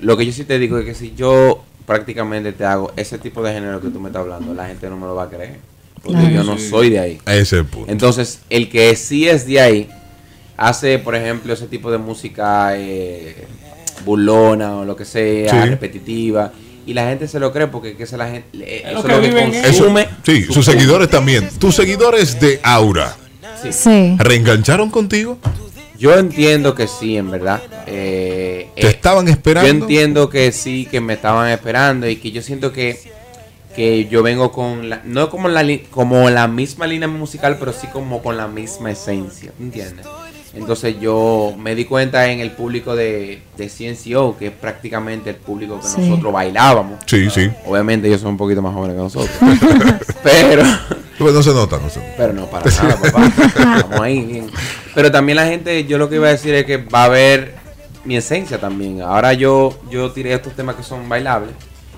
Lo 0.00 0.16
que 0.16 0.26
yo 0.26 0.32
sí 0.32 0.44
te 0.44 0.58
digo 0.58 0.78
es 0.78 0.84
que 0.84 0.94
si 0.94 1.14
yo 1.14 1.64
prácticamente 1.86 2.52
te 2.52 2.64
hago 2.64 2.92
ese 2.96 3.18
tipo 3.18 3.42
de 3.42 3.52
género 3.54 3.80
que 3.80 3.88
tú 3.88 3.98
me 3.98 4.08
estás 4.08 4.20
hablando, 4.22 4.54
la 4.54 4.66
gente 4.66 4.88
no 4.88 4.96
me 4.96 5.06
lo 5.06 5.14
va 5.14 5.24
a 5.24 5.28
creer. 5.30 5.58
Porque 6.02 6.18
Claro. 6.20 6.34
yo 6.34 6.44
no 6.44 6.58
soy 6.58 6.90
de 6.90 6.98
ahí. 7.00 7.18
Ese 7.26 7.40
es 7.40 7.52
el 7.54 7.64
punto. 7.64 7.90
Entonces, 7.90 8.40
el 8.50 8.68
que 8.68 8.94
sí 8.94 9.26
es 9.26 9.46
de 9.46 9.60
ahí, 9.60 9.88
hace, 10.56 10.98
por 10.98 11.14
ejemplo, 11.14 11.52
ese 11.52 11.66
tipo 11.66 11.90
de 11.90 11.98
música 11.98 12.72
eh, 12.76 13.46
burlona 14.04 14.76
o 14.78 14.84
lo 14.84 14.96
que 14.96 15.04
sea, 15.04 15.50
Sí. 15.62 15.68
repetitiva. 15.70 16.52
Y 16.86 16.92
la 16.92 17.06
gente 17.08 17.26
se 17.28 17.40
lo 17.40 17.50
cree 17.52 17.66
porque 17.68 17.96
que 17.96 18.06
se 18.06 18.16
la 18.18 18.28
gente, 18.28 18.46
eh, 18.60 18.82
Es 18.84 18.92
eso 18.92 18.92
lo 18.92 18.98
es 18.98 19.04
que 19.04 19.08
lo 19.16 19.20
que 19.22 19.28
viven 19.28 19.54
ellos. 19.54 19.64
Eso, 19.66 19.78
consume. 19.84 20.08
sí, 20.24 20.42
su 20.44 20.52
sus 20.54 20.66
seguidores 20.66 21.08
también. 21.08 21.48
Tus 21.58 21.74
seguidores 21.74 22.38
de 22.40 22.60
Aura. 22.62 23.16
Sí. 23.70 24.16
¿Reengancharon 24.18 24.90
contigo? 24.90 25.38
Yo 25.98 26.14
entiendo 26.18 26.74
que 26.74 26.86
sí, 26.86 27.16
en 27.16 27.30
verdad. 27.30 27.62
Eh, 27.86 28.68
¿Te 28.74 28.86
eh, 28.86 28.90
estaban 28.90 29.28
esperando? 29.28 29.70
Yo 29.70 29.80
entiendo 29.82 30.28
que 30.28 30.52
sí, 30.52 30.86
que 30.90 31.00
me 31.00 31.14
estaban 31.14 31.50
esperando 31.50 32.06
y 32.06 32.16
que 32.16 32.30
yo 32.30 32.42
siento 32.42 32.72
que, 32.72 32.98
que 33.74 34.06
yo 34.06 34.22
vengo 34.22 34.52
con 34.52 34.90
la, 34.90 35.00
no 35.04 35.30
como 35.30 35.48
la, 35.48 35.62
li- 35.62 35.86
como 35.90 36.28
la 36.28 36.46
misma 36.48 36.86
línea 36.86 37.08
musical, 37.08 37.56
pero 37.58 37.72
sí 37.72 37.86
como 37.86 38.22
con 38.22 38.36
la 38.36 38.48
misma 38.48 38.90
esencia, 38.90 39.52
¿entiendes? 39.58 40.04
Entonces 40.56 40.96
yo 41.00 41.52
me 41.58 41.74
di 41.74 41.84
cuenta 41.84 42.28
en 42.30 42.40
el 42.40 42.52
público 42.52 42.94
de, 42.94 43.42
de 43.56 43.68
CNCO, 43.68 44.36
que 44.38 44.46
es 44.48 44.52
prácticamente 44.52 45.30
el 45.30 45.36
público 45.36 45.80
que 45.80 45.88
Sí. 45.88 46.00
nosotros 46.00 46.32
bailábamos. 46.32 47.00
Sí, 47.06 47.28
sí. 47.30 47.50
Obviamente 47.66 48.06
ellos 48.08 48.20
son 48.20 48.30
un 48.30 48.36
poquito 48.36 48.62
más 48.62 48.72
jóvenes 48.72 48.96
que 48.96 49.02
nosotros. 49.02 49.30
pero... 50.22 50.62
Pues 51.18 51.32
no 51.32 51.42
se 51.42 51.52
nota, 51.54 51.78
no 51.78 51.88
se 51.88 52.00
nota. 52.00 52.12
Pero 52.16 52.32
no, 52.32 52.46
para 52.46 52.68
nada, 52.70 52.96
papá. 53.00 53.32
Estamos 53.76 54.00
ahí 54.00 54.20
bien. 54.24 54.46
Pero 54.94 55.10
también 55.12 55.36
la 55.36 55.46
gente, 55.46 55.84
yo 55.84 55.96
lo 55.96 56.08
que 56.08 56.16
iba 56.16 56.26
a 56.26 56.30
decir 56.32 56.54
es 56.54 56.64
que 56.64 56.76
va 56.78 57.02
a 57.02 57.04
haber 57.04 57.54
mi 58.04 58.16
esencia 58.16 58.58
también. 58.60 59.00
Ahora 59.00 59.32
yo, 59.32 59.78
yo 59.90 60.10
tiré 60.10 60.32
estos 60.34 60.54
temas 60.54 60.74
que 60.76 60.82
son 60.82 61.08
bailables. 61.08 61.52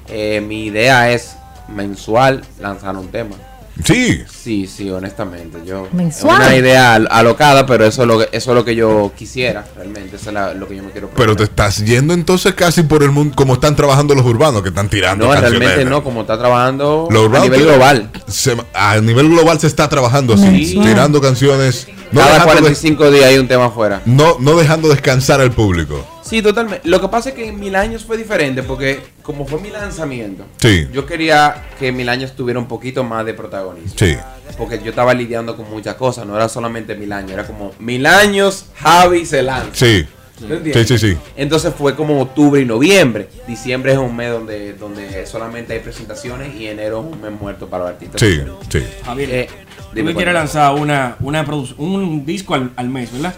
Eh, 0.09 0.43
mi 0.47 0.67
idea 0.67 1.11
es 1.11 1.35
mensual 1.69 2.45
lanzar 2.61 2.95
un 2.97 3.09
tema. 3.09 3.37
Sí. 3.85 4.23
Sí, 4.29 4.67
sí, 4.67 4.91
honestamente. 4.91 5.59
Yo, 5.67 5.87
Mensual. 5.93 6.41
Es 6.43 6.47
una 6.49 6.57
idea 6.57 6.95
al- 6.95 7.09
alocada, 7.11 7.67
pero 7.67 7.85
eso 7.85 8.03
es 8.03 8.09
lo 8.09 8.19
que, 8.19 8.29
eso 8.33 8.51
es 8.51 8.55
lo 8.55 8.65
que 8.65 8.75
yo 8.75 9.13
quisiera, 9.17 9.67
realmente. 9.77 10.17
Eso 10.17 10.31
es 10.31 10.35
la- 10.35 10.55
lo 10.55 10.67
que 10.67 10.77
yo 10.77 10.83
me 10.83 10.91
quiero 10.91 11.11
Pero 11.17 11.37
te 11.37 11.45
estás 11.45 11.85
yendo 11.85 12.15
entonces 12.15 12.55
casi 12.55 12.83
por 12.83 13.03
el 13.03 13.11
mundo, 13.11 13.35
como 13.37 13.55
están 13.55 13.77
trabajando 13.77 14.15
los 14.15 14.25
urbanos, 14.25 14.63
que 14.63 14.71
están 14.71 14.89
tirando 14.89 15.27
No, 15.27 15.33
canciones. 15.33 15.61
realmente 15.61 15.91
no, 15.91 16.03
como 16.03 16.23
está 16.23 16.39
trabajando 16.39 17.09
a 17.11 17.41
nivel 17.41 17.63
global. 17.65 18.11
se- 18.29 18.57
a 18.75 18.99
nivel 19.01 19.29
global 19.29 19.61
se 19.61 19.67
está 19.67 19.89
trabajando 19.89 20.35
así, 20.35 20.43
Mensual. 20.47 20.87
tirando 20.87 21.21
canciones, 21.21 21.87
no 22.13 22.21
Cada 22.21 22.33
dejando, 22.33 22.53
de- 22.55 22.61
45 22.61 23.11
días 23.11 23.25
hay 23.27 23.39
un 23.39 23.49
tema 23.49 23.67
afuera. 23.67 24.01
no, 24.07 24.37
no 24.41 24.57
dejando 24.57 24.89
descansar 24.89 25.41
al 25.41 25.53
público. 25.53 26.07
Sí, 26.27 26.43
totalmente. 26.43 26.89
Lo 26.89 27.01
que 27.01 27.09
pasa 27.09 27.29
es 27.31 27.35
que 27.35 27.49
en 27.49 27.59
mil 27.61 27.75
años 27.77 28.05
fue 28.05 28.17
diferente 28.17 28.63
porque 28.63 29.01
como 29.23 29.47
fue 29.47 29.61
mi 29.61 29.71
lanzamiento, 29.71 30.45
Sí. 30.59 30.89
yo 30.93 31.07
quería 31.07 31.67
que 31.79 31.93
mil 31.93 32.09
años 32.09 32.35
tuviera 32.35 32.59
un 32.59 32.67
poquito 32.67 33.05
más 33.05 33.25
de 33.25 33.35
protagonismo. 33.35 33.93
Sí. 33.97 34.17
Porque 34.59 34.81
yo 34.83 34.91
estaba 34.91 35.15
lidiando 35.15 35.57
con 35.57 35.69
muchas 35.71 35.95
cosas, 35.95 36.27
no 36.27 36.35
era 36.37 36.49
solamente 36.49 36.95
mil 36.95 37.13
años, 37.13 37.31
era 37.33 37.47
como 37.47 37.73
mil 37.79 38.05
años, 38.07 38.67
Javi 38.77 39.25
se 39.27 39.43
lanza. 39.43 39.71
Sí. 39.75 40.07
¿Me 40.47 40.57
entiendes? 40.57 40.87
Sí, 40.87 40.99
sí, 40.99 41.13
sí. 41.15 41.19
Entonces 41.37 41.73
fue 41.77 41.95
como 41.95 42.21
octubre 42.21 42.61
y 42.61 42.67
noviembre. 42.67 43.29
Diciembre 43.49 43.93
es 43.93 43.99
un 43.99 44.15
mes 44.15 44.31
donde, 44.31 44.75
donde 44.75 45.27
solamente 45.27 45.73
hay 45.73 45.79
presentaciones 45.81 46.55
y 46.55 46.67
enero 46.67 47.01
es 47.09 47.15
un 47.15 47.23
mes 47.23 47.33
muerto 47.41 47.69
para 47.69 47.85
los 47.85 47.93
artistas. 47.95 48.21
Sí, 48.21 48.43
sí. 48.71 48.85
Javier, 49.05 49.31
Eh, 49.31 49.49
tú 49.95 50.05
que 50.05 50.15
quieres 50.15 50.35
lanzar 50.35 50.75
una, 50.75 51.17
una 51.21 51.43
produ- 51.47 51.75
un 51.79 52.27
disco 52.27 52.53
al, 52.55 52.71
al 52.77 52.89
mes, 52.91 53.11
¿verdad? 53.13 53.35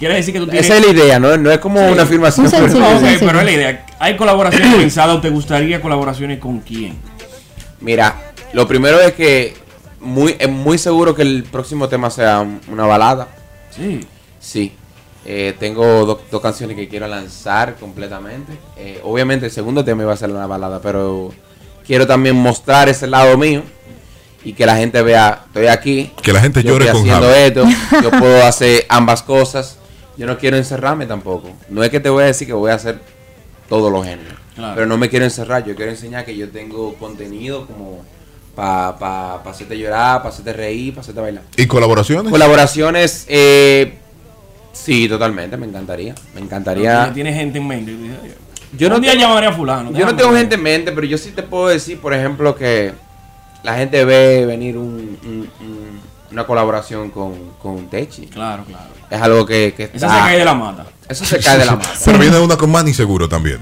Quiere 0.00 0.14
decir 0.16 0.34
que 0.34 0.40
tú 0.40 0.46
tienes... 0.48 0.64
Esa 0.66 0.76
es 0.78 0.84
la 0.86 0.92
idea, 0.92 1.18
¿no? 1.20 1.36
No 1.36 1.50
es 1.52 1.58
como 1.58 1.78
Sí. 1.78 1.92
una 1.92 2.02
afirmación. 2.02 2.46
Un 2.46 2.50
sencillo, 2.50 2.84
pero- 3.20 3.38
es 3.38 3.44
la 3.44 3.52
idea. 3.52 3.86
¿Hay 4.00 4.16
colaboraciones 4.16 4.74
pensadas 4.74 5.16
o 5.16 5.20
te 5.20 5.30
gustaría 5.30 5.80
colaboraciones 5.80 6.38
con 6.40 6.58
quién? 6.60 6.96
Mira, 7.80 8.32
lo 8.52 8.66
primero 8.66 9.00
es 9.00 9.12
que 9.12 9.54
muy, 10.00 10.34
es 10.38 10.48
muy 10.48 10.78
seguro 10.78 11.14
que 11.14 11.22
el 11.22 11.44
próximo 11.44 11.88
tema 11.88 12.10
sea 12.10 12.40
un- 12.40 12.60
una 12.68 12.86
balada. 12.86 13.28
Sí. 13.76 14.00
Sí. 14.40 14.72
Eh, 15.26 15.54
tengo 15.60 15.84
do- 16.06 16.22
dos 16.30 16.40
canciones 16.40 16.76
que 16.76 16.88
quiero 16.88 17.06
lanzar 17.06 17.76
completamente. 17.76 18.54
Eh, 18.78 19.00
obviamente 19.04 19.46
el 19.46 19.52
segundo 19.52 19.84
tema 19.84 20.02
iba 20.02 20.14
a 20.14 20.16
ser 20.16 20.30
una 20.30 20.46
balada, 20.46 20.80
pero 20.80 21.30
quiero 21.86 22.06
también 22.06 22.36
mostrar 22.36 22.88
ese 22.88 23.06
lado 23.06 23.36
mío 23.36 23.62
y 24.42 24.54
que 24.54 24.64
la 24.64 24.76
gente 24.78 25.02
vea, 25.02 25.42
estoy 25.48 25.66
aquí. 25.66 26.10
Que 26.22 26.32
la 26.32 26.40
gente 26.40 26.62
yo 26.62 26.70
llore 26.72 26.86
estoy 26.86 27.02
con 27.02 27.10
haciendo 27.10 27.28
Javi. 27.28 27.74
esto, 27.82 28.00
yo 28.02 28.18
puedo 28.18 28.42
hacer 28.46 28.86
ambas 28.88 29.22
cosas. 29.22 29.76
Yo 30.20 30.26
no 30.26 30.36
quiero 30.36 30.58
encerrarme 30.58 31.06
tampoco. 31.06 31.48
No 31.70 31.82
es 31.82 31.88
que 31.88 31.98
te 31.98 32.10
voy 32.10 32.24
a 32.24 32.26
decir 32.26 32.46
que 32.46 32.52
voy 32.52 32.70
a 32.70 32.74
hacer 32.74 33.00
todos 33.70 33.90
los 33.90 34.04
géneros. 34.04 34.34
Claro. 34.54 34.74
Pero 34.74 34.86
no 34.86 34.98
me 34.98 35.08
quiero 35.08 35.24
encerrar, 35.24 35.64
yo 35.64 35.74
quiero 35.74 35.90
enseñar 35.92 36.26
que 36.26 36.36
yo 36.36 36.50
tengo 36.50 36.92
contenido 36.96 37.66
como 37.66 38.04
para 38.54 38.98
pa, 38.98 39.42
pa 39.42 39.50
hacerte 39.50 39.78
llorar, 39.78 40.18
para 40.18 40.28
hacerte 40.28 40.52
reír, 40.52 40.92
para 40.92 41.00
hacerte 41.00 41.22
bailar. 41.22 41.44
¿Y 41.56 41.66
colaboraciones? 41.66 42.30
Colaboraciones, 42.30 43.24
eh, 43.28 43.94
sí, 44.74 45.08
totalmente, 45.08 45.56
me 45.56 45.64
encantaría. 45.64 46.14
Me 46.34 46.42
encantaría. 46.42 47.10
¿Tienes 47.14 47.34
gente 47.36 47.56
en 47.58 47.66
mente? 47.66 47.96
Yo 48.76 48.90
no 48.90 49.00
día 49.00 49.12
tengo- 49.12 49.24
llamaré 49.24 49.46
a 49.46 49.52
fulano. 49.52 49.90
Yo 49.92 50.04
no 50.04 50.14
tengo 50.14 50.32
gente 50.34 50.56
en 50.56 50.62
mente, 50.62 50.92
pero 50.92 51.06
yo 51.06 51.16
sí 51.16 51.30
te 51.30 51.42
puedo 51.42 51.68
decir, 51.68 51.98
por 51.98 52.12
ejemplo, 52.12 52.54
que 52.54 52.92
la 53.62 53.74
gente 53.78 54.04
ve 54.04 54.44
venir 54.44 54.76
un- 54.76 55.18
un- 55.24 55.50
un- 55.66 56.00
una 56.30 56.46
colaboración 56.46 57.08
con, 57.08 57.52
con 57.58 57.88
Techi. 57.88 58.26
Claro, 58.26 58.64
claro. 58.64 58.99
Es 59.10 59.20
algo 59.20 59.44
que, 59.44 59.74
que 59.76 59.84
está- 59.84 59.98
se 59.98 60.06
cae 60.06 60.38
de 60.38 60.44
la 60.44 60.54
mata. 60.54 60.86
Eso 61.08 61.24
se 61.24 61.38
cae 61.40 61.58
de 61.58 61.64
la 61.66 61.76
mata. 61.76 61.90
Pero 62.04 62.18
viene 62.18 62.38
una 62.38 62.56
con 62.56 62.70
Manny 62.70 62.94
seguro 62.94 63.28
también. 63.28 63.58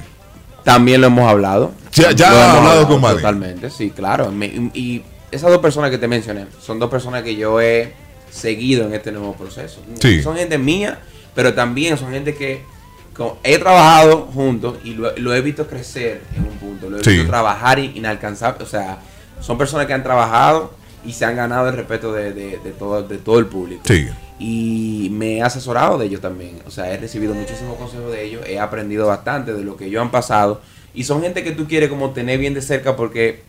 También 0.65 1.01
lo 1.01 1.07
hemos 1.07 1.29
hablado. 1.31 1.73
Ya- 1.93 2.13
ya 2.13 2.29
hemos 2.29 2.59
hablado 2.59 2.87
con 2.89 3.01
Manny. 3.01 3.17
Totalmente, 3.17 3.71
sí, 3.71 3.91
claro. 3.91 4.31
Me- 4.31 4.71
y 4.75 5.03
esas 5.31 5.51
dos 5.51 5.61
personas 5.61 5.91
que 5.91 5.99
te 5.99 6.07
mencioné 6.09 6.47
son 6.61 6.79
dos 6.79 6.91
personas 6.91 7.23
que 7.23 7.35
yo 7.37 7.61
he 7.61 7.95
seguido 8.31 8.87
en 8.87 8.95
este 8.95 9.11
nuevo 9.13 9.35
proceso. 9.35 9.81
Sí. 10.01 10.23
Son 10.23 10.37
gente 10.37 10.59
mía, 10.59 10.99
pero 11.35 11.55
también 11.55 11.97
son 11.97 12.11
gente 12.13 12.35
que 12.35 12.63
he 13.43 13.59
trabajado 13.59 14.29
juntos 14.33 14.77
y 14.85 14.95
lo, 14.95 15.17
lo 15.17 15.35
he 15.35 15.41
visto 15.41 15.67
crecer 15.67 16.23
en 16.37 16.43
un 16.45 16.57
punto. 16.59 16.89
Lo 16.91 16.99
he 17.01 17.05
Sí. 17.05 17.11
visto 17.11 17.27
trabajar 17.29 17.79
in- 17.79 17.97
inalcanzable. 17.97 18.63
O 18.63 18.67
sea, 18.69 18.99
son 19.41 19.57
personas 19.57 19.87
que 19.87 19.95
han 19.95 20.03
trabajado 20.03 20.73
y 21.05 21.13
se 21.15 21.25
han 21.25 21.35
ganado 21.37 21.69
el 21.69 21.75
respeto 21.77 22.13
de, 22.13 22.33
de- 22.33 22.59
de 22.63 22.71
todo, 22.73 23.03
de 23.03 23.17
todo 23.19 23.39
el 23.39 23.47
público. 23.47 23.83
Sí. 23.87 24.07
Y 24.39 25.09
me 25.13 25.39
he 25.39 25.43
asesorado 25.43 25.99
de 25.99 26.07
ellos 26.07 26.21
también. 26.21 26.59
O 26.67 26.71
sea, 26.71 26.93
he 26.93 26.97
recibido 26.97 27.35
muchísimos 27.35 27.77
consejos 27.77 28.13
de 28.13 28.25
ellos. 28.25 28.43
He 28.47 28.59
aprendido 28.59 29.07
bastante 29.07 29.53
de 29.53 29.65
lo 29.65 29.77
que 29.77 29.87
ellos 29.87 30.01
han 30.01 30.11
pasado. 30.11 30.61
Y 30.95 31.05
son 31.05 31.23
gente 31.23 31.43
que 31.43 31.53
tú 31.53 31.67
quieres 31.67 31.89
como 31.89 32.11
tener 32.11 32.39
bien 32.39 32.55
de 32.55 32.63
cerca 32.63 32.97
porque 32.97 33.43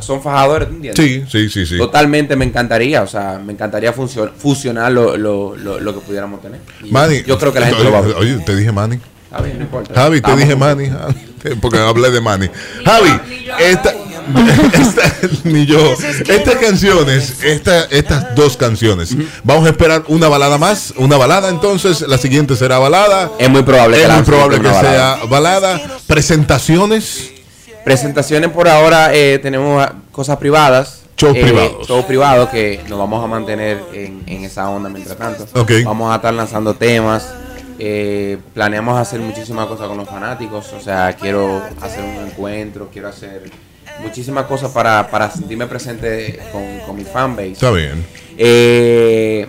son 0.00 0.22
fajadores, 0.22 0.68
¿tú 0.68 0.74
entiendes? 0.74 1.04
Sí, 1.04 1.24
sí, 1.28 1.48
sí, 1.48 1.66
sí. 1.66 1.78
Totalmente 1.78 2.34
me 2.34 2.44
encantaría. 2.44 3.02
O 3.02 3.06
sea, 3.06 3.40
me 3.44 3.52
encantaría 3.52 3.92
fusionar 3.92 4.90
lo, 4.90 5.16
lo, 5.16 5.56
lo, 5.56 5.80
lo 5.80 5.94
que 5.94 6.00
pudiéramos 6.00 6.40
tener. 6.40 6.60
Manny. 6.90 7.22
yo 7.24 7.38
creo 7.38 7.52
que 7.52 7.60
la 7.60 7.66
gente 7.66 7.84
lo 7.84 7.92
va 7.92 7.98
a 7.98 8.02
ver. 8.02 8.16
Oye, 8.16 8.38
te 8.38 8.56
dije 8.56 8.72
Manny. 8.72 8.98
Bien, 9.40 9.58
no 9.58 9.64
importa. 9.64 9.94
Javi, 9.94 10.20
te 10.20 10.36
dije. 10.36 10.56
Manny. 10.56 10.88
Javi, 10.88 11.14
Porque 11.60 11.78
hablé 11.78 12.10
de 12.10 12.20
Manny. 12.20 12.48
Javi, 12.84 13.10
esta, 13.58 13.92
esta- 14.72 15.28
ni 15.44 15.66
yo. 15.66 15.94
Estas 16.28 16.54
canciones, 16.56 17.42
esta, 17.42 17.84
estas 17.84 18.34
dos 18.36 18.56
canciones, 18.56 19.16
vamos 19.42 19.66
a 19.66 19.70
esperar 19.70 20.04
una 20.08 20.28
balada 20.28 20.58
más. 20.58 20.92
Una 20.96 21.16
balada, 21.16 21.48
entonces 21.48 22.02
la 22.02 22.18
siguiente 22.18 22.54
será 22.56 22.78
balada. 22.78 23.30
Es 23.38 23.48
muy 23.50 23.62
probable 23.62 23.96
que 23.96 24.04
Es 24.04 24.12
muy 24.12 24.22
probable 24.22 24.60
que 24.60 24.68
sea 24.70 25.18
balada. 25.28 25.80
Presentaciones. 26.06 27.30
Presentaciones 27.84 28.50
por 28.50 28.68
ahora 28.68 29.12
eh, 29.12 29.38
tenemos 29.42 29.84
cosas 30.12 30.36
privadas. 30.36 31.00
Shows 31.16 31.36
eh, 31.36 31.42
privados. 31.42 31.86
Shows 31.88 32.04
privados 32.04 32.48
que 32.48 32.80
nos 32.88 32.98
vamos 32.98 33.22
a 33.22 33.26
mantener 33.26 33.82
en, 33.92 34.22
en 34.26 34.44
esa 34.44 34.68
onda 34.70 34.88
mientras 34.88 35.18
tanto. 35.18 35.46
Ok. 35.60 35.72
Vamos 35.84 36.12
a 36.12 36.16
estar 36.16 36.32
lanzando 36.32 36.74
temas. 36.74 37.26
Eh, 37.78 38.38
planeamos 38.54 38.98
hacer 38.98 39.20
muchísimas 39.20 39.66
cosas 39.66 39.88
con 39.88 39.96
los 39.96 40.08
fanáticos. 40.08 40.72
O 40.72 40.80
sea, 40.80 41.14
quiero 41.14 41.62
hacer 41.80 42.04
un 42.04 42.26
encuentro, 42.26 42.88
quiero 42.92 43.08
hacer 43.08 43.50
muchísimas 44.00 44.46
cosas 44.46 44.70
para, 44.70 45.08
para 45.10 45.30
sentirme 45.30 45.66
presente 45.66 46.40
con, 46.50 46.62
con 46.86 46.96
mi 46.96 47.04
fanbase. 47.04 47.52
Está 47.52 47.70
bien. 47.70 48.04
Eh, 48.36 49.46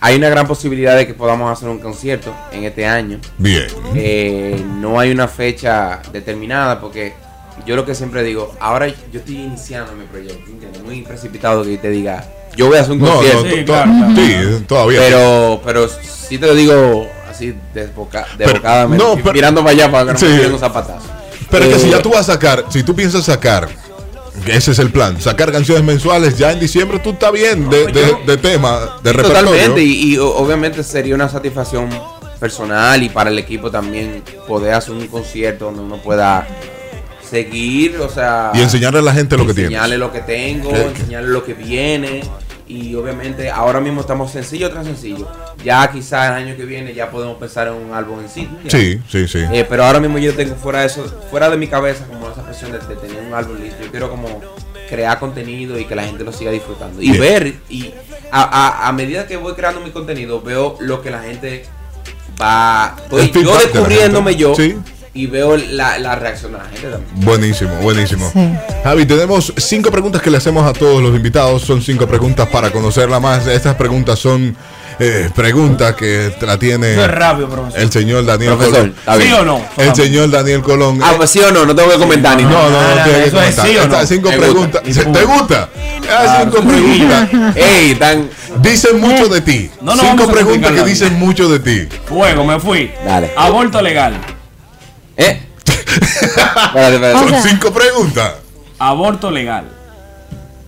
hay 0.00 0.16
una 0.16 0.28
gran 0.28 0.46
posibilidad 0.46 0.96
de 0.96 1.06
que 1.06 1.14
podamos 1.14 1.50
hacer 1.50 1.68
un 1.68 1.78
concierto 1.78 2.34
en 2.52 2.64
este 2.64 2.86
año. 2.86 3.20
Bien. 3.36 3.66
Eh, 3.94 4.64
no 4.80 5.00
hay 5.00 5.10
una 5.10 5.26
fecha 5.26 6.00
determinada 6.12 6.80
porque 6.80 7.14
yo 7.66 7.74
lo 7.74 7.84
que 7.84 7.94
siempre 7.94 8.22
digo, 8.22 8.54
ahora 8.60 8.86
yo 8.86 9.18
estoy 9.18 9.36
iniciando 9.36 9.92
mi 9.92 10.04
proyecto, 10.04 10.50
¿entiendes? 10.50 10.82
Muy 10.82 11.02
precipitado 11.02 11.64
que 11.64 11.76
te 11.78 11.90
diga, 11.90 12.24
yo 12.58 12.66
voy 12.66 12.76
a 12.76 12.80
hacer 12.82 12.92
un 12.92 12.98
No, 12.98 13.14
concierto. 13.14 13.44
no, 13.86 14.08
to- 14.08 14.14
to- 14.14 14.20
sí, 14.20 14.64
todavía. 14.66 15.00
Pero, 15.00 15.60
pero 15.64 15.88
sí 15.88 16.36
te 16.38 16.46
lo 16.46 16.54
digo 16.54 17.08
así 17.30 17.54
desboca, 17.72 18.26
Pero- 18.36 18.50
desbocadamente, 18.50 19.04
no, 19.04 19.14
pero- 19.16 19.32
mirando 19.32 19.60
para 19.62 19.70
allá 19.70 19.90
para 19.92 20.06
que 20.06 20.12
no 20.14 20.18
Sí. 20.18 20.26
me 20.26 20.36
tiren 20.36 20.52
un 20.52 20.58
zapatazo. 20.58 21.06
Pero 21.50 21.64
es 21.64 21.72
que 21.74 21.78
si 21.80 21.86
Eh, 21.86 21.90
ya 21.92 22.02
tú 22.02 22.10
vas 22.10 22.28
a 22.28 22.32
sacar, 22.32 22.64
si 22.68 22.82
tú 22.82 22.94
piensas 22.94 23.24
sacar, 23.24 23.68
que 24.44 24.56
ese 24.56 24.72
es 24.72 24.78
el 24.80 24.90
plan, 24.90 25.20
sacar 25.20 25.50
canciones 25.52 25.84
mensuales, 25.84 26.36
ya 26.36 26.52
en 26.52 26.60
diciembre 26.60 26.98
tú 26.98 27.10
estás 27.10 27.32
bien 27.32 27.70
de, 27.70 27.86
de, 27.86 28.16
de 28.26 28.36
tema, 28.36 28.98
de 29.02 29.12
repertorio. 29.12 29.50
Totalmente, 29.50 29.80
y, 29.82 30.14
y 30.14 30.18
obviamente 30.18 30.82
sería 30.82 31.14
una 31.14 31.28
satisfacción 31.28 31.88
personal 32.40 33.02
y 33.02 33.08
para 33.08 33.30
el 33.30 33.38
equipo 33.38 33.70
también 33.70 34.22
poder 34.46 34.74
hacer 34.74 34.94
un 34.94 35.06
concierto 35.08 35.66
donde 35.66 35.80
uno 35.82 35.96
pueda 36.02 36.46
seguir, 37.28 37.98
o 38.00 38.08
sea, 38.08 38.52
Y 38.54 38.60
enseñarle 38.60 39.00
a 39.00 39.02
la 39.02 39.12
gente 39.12 39.36
lo 39.36 39.46
que 39.46 39.54
tienes. 39.54 39.72
enseñarle 39.72 39.98
lo 39.98 40.12
que 40.12 40.20
tengo, 40.20 40.70
Eh. 40.70 40.88
enseñarle 40.94 41.28
lo 41.30 41.44
que 41.44 41.54
viene 41.54 42.22
y 42.68 42.94
obviamente 42.94 43.50
ahora 43.50 43.80
mismo 43.80 44.00
estamos 44.02 44.30
sencillo 44.30 44.70
tras 44.70 44.86
sencillo. 44.86 45.26
Ya 45.64 45.90
quizás 45.90 46.28
el 46.28 46.34
año 46.46 46.56
que 46.56 46.64
viene 46.64 46.94
ya 46.94 47.10
podemos 47.10 47.36
pensar 47.38 47.66
en 47.68 47.74
un 47.74 47.92
álbum 47.94 48.20
en 48.20 48.28
sí. 48.28 48.48
Sí, 48.68 49.00
sí, 49.08 49.26
sí. 49.26 49.38
Eh, 49.52 49.66
pero 49.68 49.84
ahora 49.84 50.00
mismo 50.00 50.18
yo 50.18 50.34
tengo 50.34 50.54
fuera 50.54 50.80
de 50.80 50.86
eso, 50.86 51.04
fuera 51.30 51.48
de 51.50 51.56
mi 51.56 51.66
cabeza 51.66 52.04
como 52.06 52.30
esa 52.30 52.44
presión 52.44 52.70
de, 52.72 52.78
de 52.78 52.96
tener 52.96 53.22
un 53.26 53.34
álbum 53.34 53.56
listo. 53.60 53.82
Yo 53.84 53.90
quiero 53.90 54.10
como 54.10 54.40
crear 54.88 55.18
contenido 55.18 55.78
y 55.78 55.84
que 55.84 55.94
la 55.94 56.04
gente 56.04 56.24
lo 56.24 56.32
siga 56.32 56.50
disfrutando. 56.50 57.00
Y 57.02 57.10
Bien. 57.10 57.20
ver, 57.20 57.54
y 57.68 57.92
a, 58.30 58.42
a- 58.42 58.88
a 58.88 58.92
medida 58.92 59.26
que 59.26 59.36
voy 59.36 59.54
creando 59.54 59.80
mi 59.80 59.90
contenido, 59.90 60.40
veo 60.42 60.76
lo 60.80 61.02
que 61.02 61.10
la 61.10 61.22
gente 61.22 61.64
va. 62.40 62.96
Feedback 63.10 63.34
yo 63.44 63.58
descubriéndome 63.58 64.36
yo 64.36 64.54
Sí. 64.54 64.76
Y 65.18 65.26
veo 65.26 65.56
la, 65.56 65.98
la 65.98 66.14
reacción 66.14 66.52
de 66.52 66.58
la 66.58 66.64
gente 66.66 66.88
también. 66.88 67.24
Buenísimo, 67.24 67.74
buenísimo. 67.82 68.32
Javi, 68.84 69.04
tenemos 69.04 69.52
cinco 69.56 69.90
preguntas 69.90 70.22
que 70.22 70.30
le 70.30 70.36
hacemos 70.38 70.64
a 70.64 70.72
todos 70.72 71.02
los 71.02 71.14
invitados. 71.16 71.62
Son 71.62 71.82
cinco 71.82 72.06
preguntas 72.06 72.46
para 72.48 72.70
conocerla 72.70 73.18
más. 73.18 73.46
Estas 73.48 73.74
preguntas 73.74 74.18
son 74.18 74.56
eh, 75.00 75.28
preguntas 75.34 75.94
que 75.96 76.32
la 76.40 76.56
tiene 76.56 76.92
es 76.94 77.08
rápido, 77.10 77.48
profesor. 77.48 77.80
el 77.80 77.90
señor 77.90 78.24
Daniel 78.26 78.54
Profesor, 78.56 78.92
Colón. 79.04 79.20
¿Sí 79.22 79.32
o 79.32 79.44
no? 79.44 79.60
El 79.76 79.94
señor 79.96 80.30
Daniel 80.30 80.62
Colón. 80.62 81.00
Ah, 81.02 81.14
pues 81.16 81.30
sí 81.30 81.40
o 81.40 81.50
no, 81.50 81.66
no 81.66 81.74
tengo 81.74 81.90
que 81.90 81.98
comentar 81.98 82.36
ni 82.36 82.44
No, 82.44 82.50
no, 82.50 82.70
nada. 82.70 82.94
no, 82.96 83.02
tiene 83.04 83.18
que 83.22 83.28
eso 83.28 83.42
es 83.42 83.54
comentar. 83.56 83.66
sí 83.66 83.74
no. 83.74 83.82
Estas 83.82 84.08
cinco 84.08 84.30
Me 84.30 84.38
preguntas. 84.38 84.82
gusta. 84.84 85.12
¿Te 85.12 85.24
gusta? 85.24 85.68
Estas 86.00 86.42
cinco 86.42 86.60
preguntas. 86.62 87.28
Ey, 87.56 87.94
tan. 87.96 88.28
Dicen 88.62 89.00
mucho 89.00 89.28
de 89.28 89.40
ti. 89.40 89.70
No, 89.80 89.94
no, 89.96 90.02
Cinco 90.02 90.26
preguntas 90.28 90.70
que 90.72 90.84
dicen 90.84 91.14
mucho 91.18 91.48
de 91.48 91.58
ti. 91.58 91.96
Fuego, 92.06 92.44
me 92.44 92.58
fui. 92.60 92.90
Dale. 93.04 93.32
Aborto 93.36 93.82
legal. 93.82 94.14
¿Eh? 95.18 95.42
Espérate, 95.66 96.94
espérate. 96.94 97.14
O 97.14 97.28
Son 97.28 97.42
cinco 97.42 97.72
preguntas. 97.72 98.34
Aborto 98.78 99.30
legal. 99.30 99.64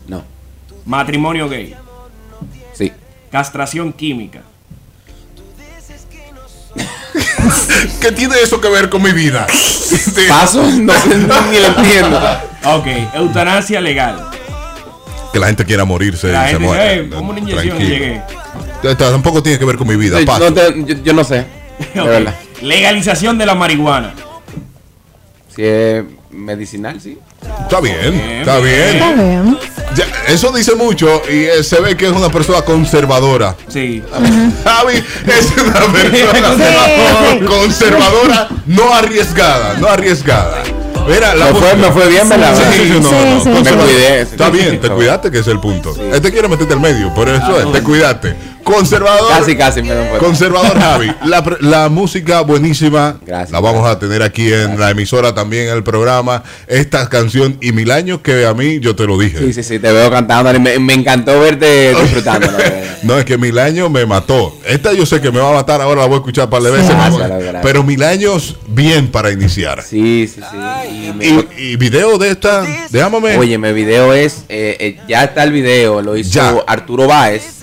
No. 0.09 0.25
Matrimonio 0.85 1.49
gay. 1.49 1.75
Sí. 2.75 2.93
Castración 3.31 3.93
química. 3.93 4.41
¿Qué 8.01 8.13
tiene 8.13 8.37
eso 8.43 8.61
que 8.61 8.69
ver 8.69 8.89
con 8.91 9.03
mi 9.03 9.13
vida? 9.13 9.47
Paso, 10.29 10.63
no 10.63 10.93
sé, 10.95 11.09
ni 11.17 11.59
lo 11.59 11.67
entiendo. 11.79 12.21
Ok, 12.65 12.87
eutanasia 13.15 13.81
legal. 13.81 14.29
Que 15.33 15.39
la 15.39 15.47
gente 15.47 15.65
quiera 15.65 15.85
morirse. 15.85 16.29
La 16.29 16.45
se 16.47 16.51
gente 16.53 16.67
muere. 16.67 16.83
dice, 17.03 17.05
"Eh, 17.07 17.11
como 17.11 17.31
una 17.31 17.39
inyección 17.39 17.67
y 17.67 17.71
Tranquilo. 17.79 18.23
llegué. 18.83 18.97
Tampoco 18.97 19.43
tiene 19.43 19.59
que 19.59 19.65
ver 19.65 19.77
con 19.77 19.87
mi 19.87 19.97
vida. 19.97 20.19
Sí, 20.19 20.27
Paso. 20.27 20.51
no 20.51 20.55
te- 20.55 20.75
yo, 20.85 21.03
yo 21.05 21.13
no 21.13 21.25
sé. 21.25 21.47
Legalización 22.63 23.39
de 23.39 23.47
la 23.47 23.55
marihuana. 23.55 24.15
Si 25.61 25.67
es 25.67 26.03
medicinal, 26.31 26.99
sí. 27.03 27.19
Está 27.65 27.81
bien, 27.83 28.15
está 28.15 28.57
Está 28.57 28.59
bien. 28.61 29.15
bien. 29.45 29.59
Ya, 29.95 30.07
eso 30.33 30.51
dice 30.53 30.75
mucho 30.75 31.21
y 31.31 31.45
eh, 31.45 31.63
se 31.63 31.81
ve 31.81 31.99
que 31.99 32.07
es 32.07 32.13
una 32.13 32.31
persona 32.31 32.63
conservadora. 32.63 33.55
Sí. 33.69 34.03
Javi 34.65 34.95
es 35.27 35.53
una 35.63 35.81
persona 35.93 36.55
Sí. 37.39 37.45
conservadora, 37.45 38.49
no 38.65 38.95
arriesgada, 38.95 39.75
no 39.79 39.87
arriesgada. 39.89 40.63
Mira, 41.07 41.35
la 41.35 41.53
Me 41.53 41.61
fue, 41.61 41.75
me 41.77 41.91
fue 41.93 42.09
bien, 42.09 42.27
¿verdad? 42.27 42.55
Sí, 42.57 42.63
sí, 42.79 42.89
sí, 42.95 43.01
no, 43.03 43.09
Sí, 43.11 43.15
no, 43.15 43.41
sí, 43.43 43.49
no, 43.51 43.57
sí. 43.57 43.63
me 43.65 43.71
Me 43.77 43.83
cuidé. 43.85 44.21
Está 44.23 44.49
bien, 44.49 44.81
te 44.81 44.89
cuidaste, 44.89 45.31
que 45.31 45.41
es 45.41 45.47
el 45.47 45.61
punto. 45.61 45.95
Este 46.11 46.31
quiere 46.33 46.49
meterte 46.49 46.73
al 46.73 46.81
medio, 46.81 47.13
por 47.15 47.29
eso 47.29 47.61
es, 47.61 47.71
te 47.71 47.83
cuidaste. 47.83 48.35
Conservador. 48.65 49.29
Casi, 49.31 49.57
casi 49.57 49.83
me 49.83 49.95
lo 49.95 50.05
fue. 50.07 50.19
Conservador 50.19 50.79
Javi, 50.81 51.13
la, 51.25 51.45
la 51.61 51.89
música 51.89 52.41
buenísima, 52.43 53.19
Gracias, 53.27 53.51
la 53.51 53.61
vamos 53.61 53.87
a 53.89 53.99
tener 53.99 54.23
aquí 54.23 54.53
en 54.53 54.79
la 54.79 54.91
emisora 54.91 55.35
también 55.35 55.69
en 55.69 55.75
el 55.77 55.83
programa. 55.83 56.43
Esta 56.67 57.09
canción 57.09 57.57
y 57.61 57.73
mil 57.73 57.91
años 57.91 58.21
que 58.21 58.47
a 58.47 58.55
mí 58.55 58.79
yo 58.81 58.95
te 58.95 59.05
lo 59.07 59.19
dije. 59.19 59.39
Sí, 59.39 59.53
sí, 59.53 59.63
sí, 59.63 59.79
te 59.79 59.91
veo 59.93 60.11
cantando. 60.11 60.59
Me, 60.61 60.79
me 60.79 60.95
encantó 60.95 61.41
verte 61.41 61.95
disfrutando. 62.03 62.49
No, 63.03 63.19
es 63.19 63.25
que 63.25 63.39
mil 63.39 63.59
años 63.59 63.91
me 63.91 64.05
mató. 64.07 64.57
Esta 64.67 64.93
yo 64.93 65.07
sé 65.07 65.21
que 65.21 65.31
me 65.31 65.41
va 65.41 65.51
a 65.51 65.55
matar, 65.55 65.81
ahora 65.81 66.03
la 66.03 66.07
voy 66.07 66.15
a 66.17 66.19
escuchar 66.19 66.45
un 66.45 66.51
par 66.51 66.63
de 66.63 66.71
veces. 66.71 66.95
Pero 67.63 67.83
mil 67.83 68.03
años 68.03 68.57
bien 68.69 69.09
para 69.09 69.31
iniciar. 69.33 69.83
Sí, 69.83 70.29
sí, 70.33 70.41
sí. 70.51 70.57
Y 71.09 71.13
me- 71.13 71.27
Y, 71.27 71.49
y 71.73 71.77
video 71.77 72.19
de 72.19 72.31
esta, 72.31 72.65
déjame. 72.91 73.37
Oye, 73.39 73.59
mi 73.59 73.73
video 73.73 74.13
es, 74.13 74.45
eh, 74.49 74.77
eh, 74.81 74.99
ya 75.09 75.25
está 75.25 75.43
el 75.45 75.53
video, 75.53 76.03
lo 76.03 76.17
hizo 76.17 76.31
Ya. 76.31 76.55
Arturo 76.67 77.07
Báez. 77.07 77.60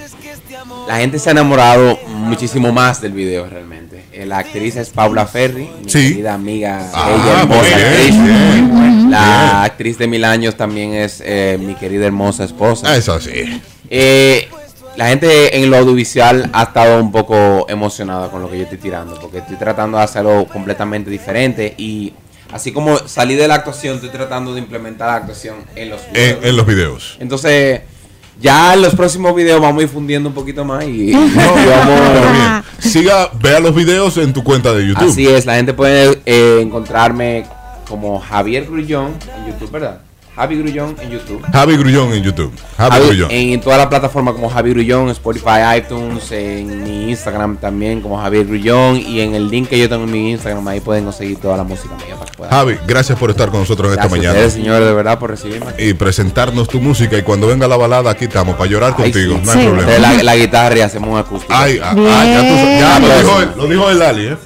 La 0.88 0.98
gente 0.98 1.20
se 1.20 1.30
ha 1.30 1.32
enamorado 1.34 2.00
muchísimo 2.08 2.72
más 2.72 3.02
del 3.02 3.12
video 3.12 3.46
realmente. 3.50 4.04
Eh, 4.14 4.26
la 4.26 4.38
actriz 4.40 4.76
es 4.78 4.90
Paula 4.90 5.26
Ferri, 5.28 5.70
mi 5.84 5.90
Sí. 5.90 6.10
querida 6.14 6.34
amiga, 6.34 6.90
Ah, 6.94 7.10
ella 7.14 7.42
hermosa 7.42 7.76
actriz. 7.76 8.24
bien, 8.24 9.12
La 9.12 9.64
actriz 9.64 9.98
de 9.98 10.08
Mil 10.08 10.24
Años 10.24 10.56
también 10.56 10.94
es 10.94 11.22
eh, 11.26 11.58
mi 11.60 11.76
querida 11.76 12.06
hermosa 12.06 12.44
esposa. 12.46 12.88
Ah, 12.92 12.98
Eso 12.98 13.20
sí. 13.20 13.62
Eh, 13.90 14.48
la 14.96 15.10
gente 15.10 15.58
en 15.58 15.70
lo 15.70 15.78
audiovisual 15.78 16.50
ha 16.54 16.64
estado 16.64 17.02
un 17.02 17.12
poco 17.12 17.66
emocionada 17.70 18.30
con 18.30 18.42
lo 18.42 18.50
que 18.50 18.58
yo 18.58 18.64
estoy 18.64 18.78
tirando, 18.80 19.20
porque 19.20 19.40
estoy 19.40 19.58
tratando 19.58 19.98
de 19.98 20.04
hacerlo 20.06 20.46
completamente 20.52 21.10
diferente 21.10 21.74
y 21.78 22.14
así 22.52 22.72
como 22.72 22.98
salí 23.08 23.36
de 23.36 23.48
la 23.48 23.56
actuación, 23.56 23.96
estoy 23.96 24.10
tratando 24.10 24.54
de 24.54 24.60
implementar 24.60 25.08
la 25.10 25.16
actuación 25.16 25.58
en 25.76 25.90
los 25.90 26.02
videos. 26.12 26.38
En, 26.42 26.48
en 26.50 26.56
los 26.58 26.66
videos. 26.66 27.18
Entonces, 27.20 27.82
ya 28.40 28.74
en 28.74 28.82
los 28.82 28.96
próximos 28.96 29.36
videos 29.36 29.62
vamos 29.62 29.82
difundiendo 29.82 30.30
un 30.30 30.36
poquito 30.36 30.64
más 30.66 30.84
y, 30.86 31.08
No, 31.14 31.20
vamos- 31.36 32.32
bien. 32.32 32.64
Siga, 32.92 33.30
vea 33.42 33.60
los 33.60 33.74
videos 33.76 34.18
en 34.18 34.34
tu 34.34 34.44
cuenta 34.44 34.74
de 34.74 34.88
YouTube. 34.88 35.10
Así 35.10 35.28
es, 35.28 35.46
la 35.46 35.56
gente 35.56 35.74
puede 35.74 36.22
eh, 36.26 36.60
encontrarme 36.62 37.46
como 37.88 38.20
Javier 38.20 38.66
Grullón 38.66 39.14
en 39.38 39.52
YouTube, 39.54 39.72
¿verdad? 39.72 40.02
Javi 40.38 40.56
Grullón 40.60 40.96
en 41.02 41.10
YouTube. 41.10 41.42
Javi 41.52 41.78
Grullón 41.78 42.14
en 42.14 42.24
YouTube. 42.24 42.54
Javi, 42.78 42.92
Javi- 42.96 43.06
Grullón. 43.08 43.32
en 43.32 43.60
toda 43.60 43.78
la 43.78 43.90
plataforma 43.90 44.34
como 44.34 44.50
Javier 44.50 44.76
Grullón, 44.76 45.10
Spotify, 45.10 45.78
iTunes, 45.80 46.32
en 46.32 46.84
mi 46.84 47.10
Instagram 47.10 47.58
también 47.58 48.02
como 48.02 48.22
Javier 48.22 48.46
Grullón 48.46 48.98
y 48.98 49.20
en 49.22 49.34
el 49.34 49.50
link 49.50 49.68
que 49.68 49.80
yo 49.80 49.90
tengo 49.90 50.04
en 50.04 50.12
mi 50.12 50.32
Instagram 50.32 50.68
ahí 50.68 50.80
pueden 50.80 51.06
conseguir 51.06 51.38
toda 51.40 51.58
la 51.58 51.64
música 51.64 51.96
mía 52.06 52.16
para 52.20 52.30
que 52.32 52.38
puedan. 52.38 52.54
Javi, 52.54 52.78
gracias 52.88 53.18
por 53.18 53.32
estar 53.32 53.50
con 53.50 53.62
nosotros 53.62 53.90
esta 53.90 54.04
Gracias 54.04 54.14
a 54.14 54.16
mañana. 54.18 54.34
ustedes, 54.36 54.54
señores, 54.54 54.88
de 54.88 54.94
verdad 54.94 55.18
por 55.18 55.32
recibirme. 55.32 55.72
aquí. 55.72 55.84
Y 55.86 55.94
presentarnos 55.96 56.68
tu 56.68 56.80
música. 56.80 57.18
Y 57.18 57.24
cuando 57.24 57.48
venga 57.48 57.68
la 57.68 57.76
balada, 57.78 58.12
aquí 58.12 58.26
estamos 58.26 58.56
para 58.58 58.70
llorar 58.70 58.94
Ay, 58.96 59.04
contigo. 59.12 59.36
sí. 59.38 59.42
No 59.44 59.52
hay 59.52 59.60
Sí. 59.60 59.66
problema. 59.66 59.98
La, 59.98 60.24
la 60.24 60.36
guitarra 60.36 60.78
y 60.78 60.82
hacemos 60.82 61.10
un 61.10 61.18
acústico. 61.18 61.52
Ay, 61.56 61.80
ah, 61.84 61.96
ah, 61.98 62.26
ya, 62.26 62.40
tú- 62.42 62.80
ya 62.80 63.00
lo 63.00 63.18
dijo 63.18 63.56
lo 63.58 63.68
dijo 63.68 63.90
el 63.90 63.98
Lali, 64.00 64.26
¿eh? 64.28 64.38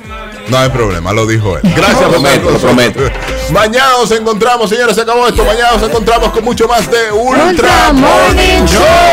No 0.48 0.58
hay 0.58 0.70
problema, 0.70 1.14
lo 1.14 1.26
dijo 1.26 1.58
él. 1.58 1.62
Gracias 1.76 2.10
prometo, 2.10 2.52
lo 2.52 2.58
prometo. 2.60 3.00
Mañana 3.52 3.92
nos 4.00 4.12
encontramos, 4.12 4.70
señores, 4.70 4.96
se 4.96 5.02
acabó 5.02 5.28
esto. 5.28 5.44
Mañana 5.44 5.72
nos 5.74 5.84
encontramos 5.84 6.32
con 6.32 6.44
mucho 6.44 6.68
más 6.68 6.90
de 6.90 7.12
Ultra 7.12 7.46
Ultra 7.48 7.94
Morning 7.94 8.32
Morning 8.32 8.66
Show. 8.66 9.02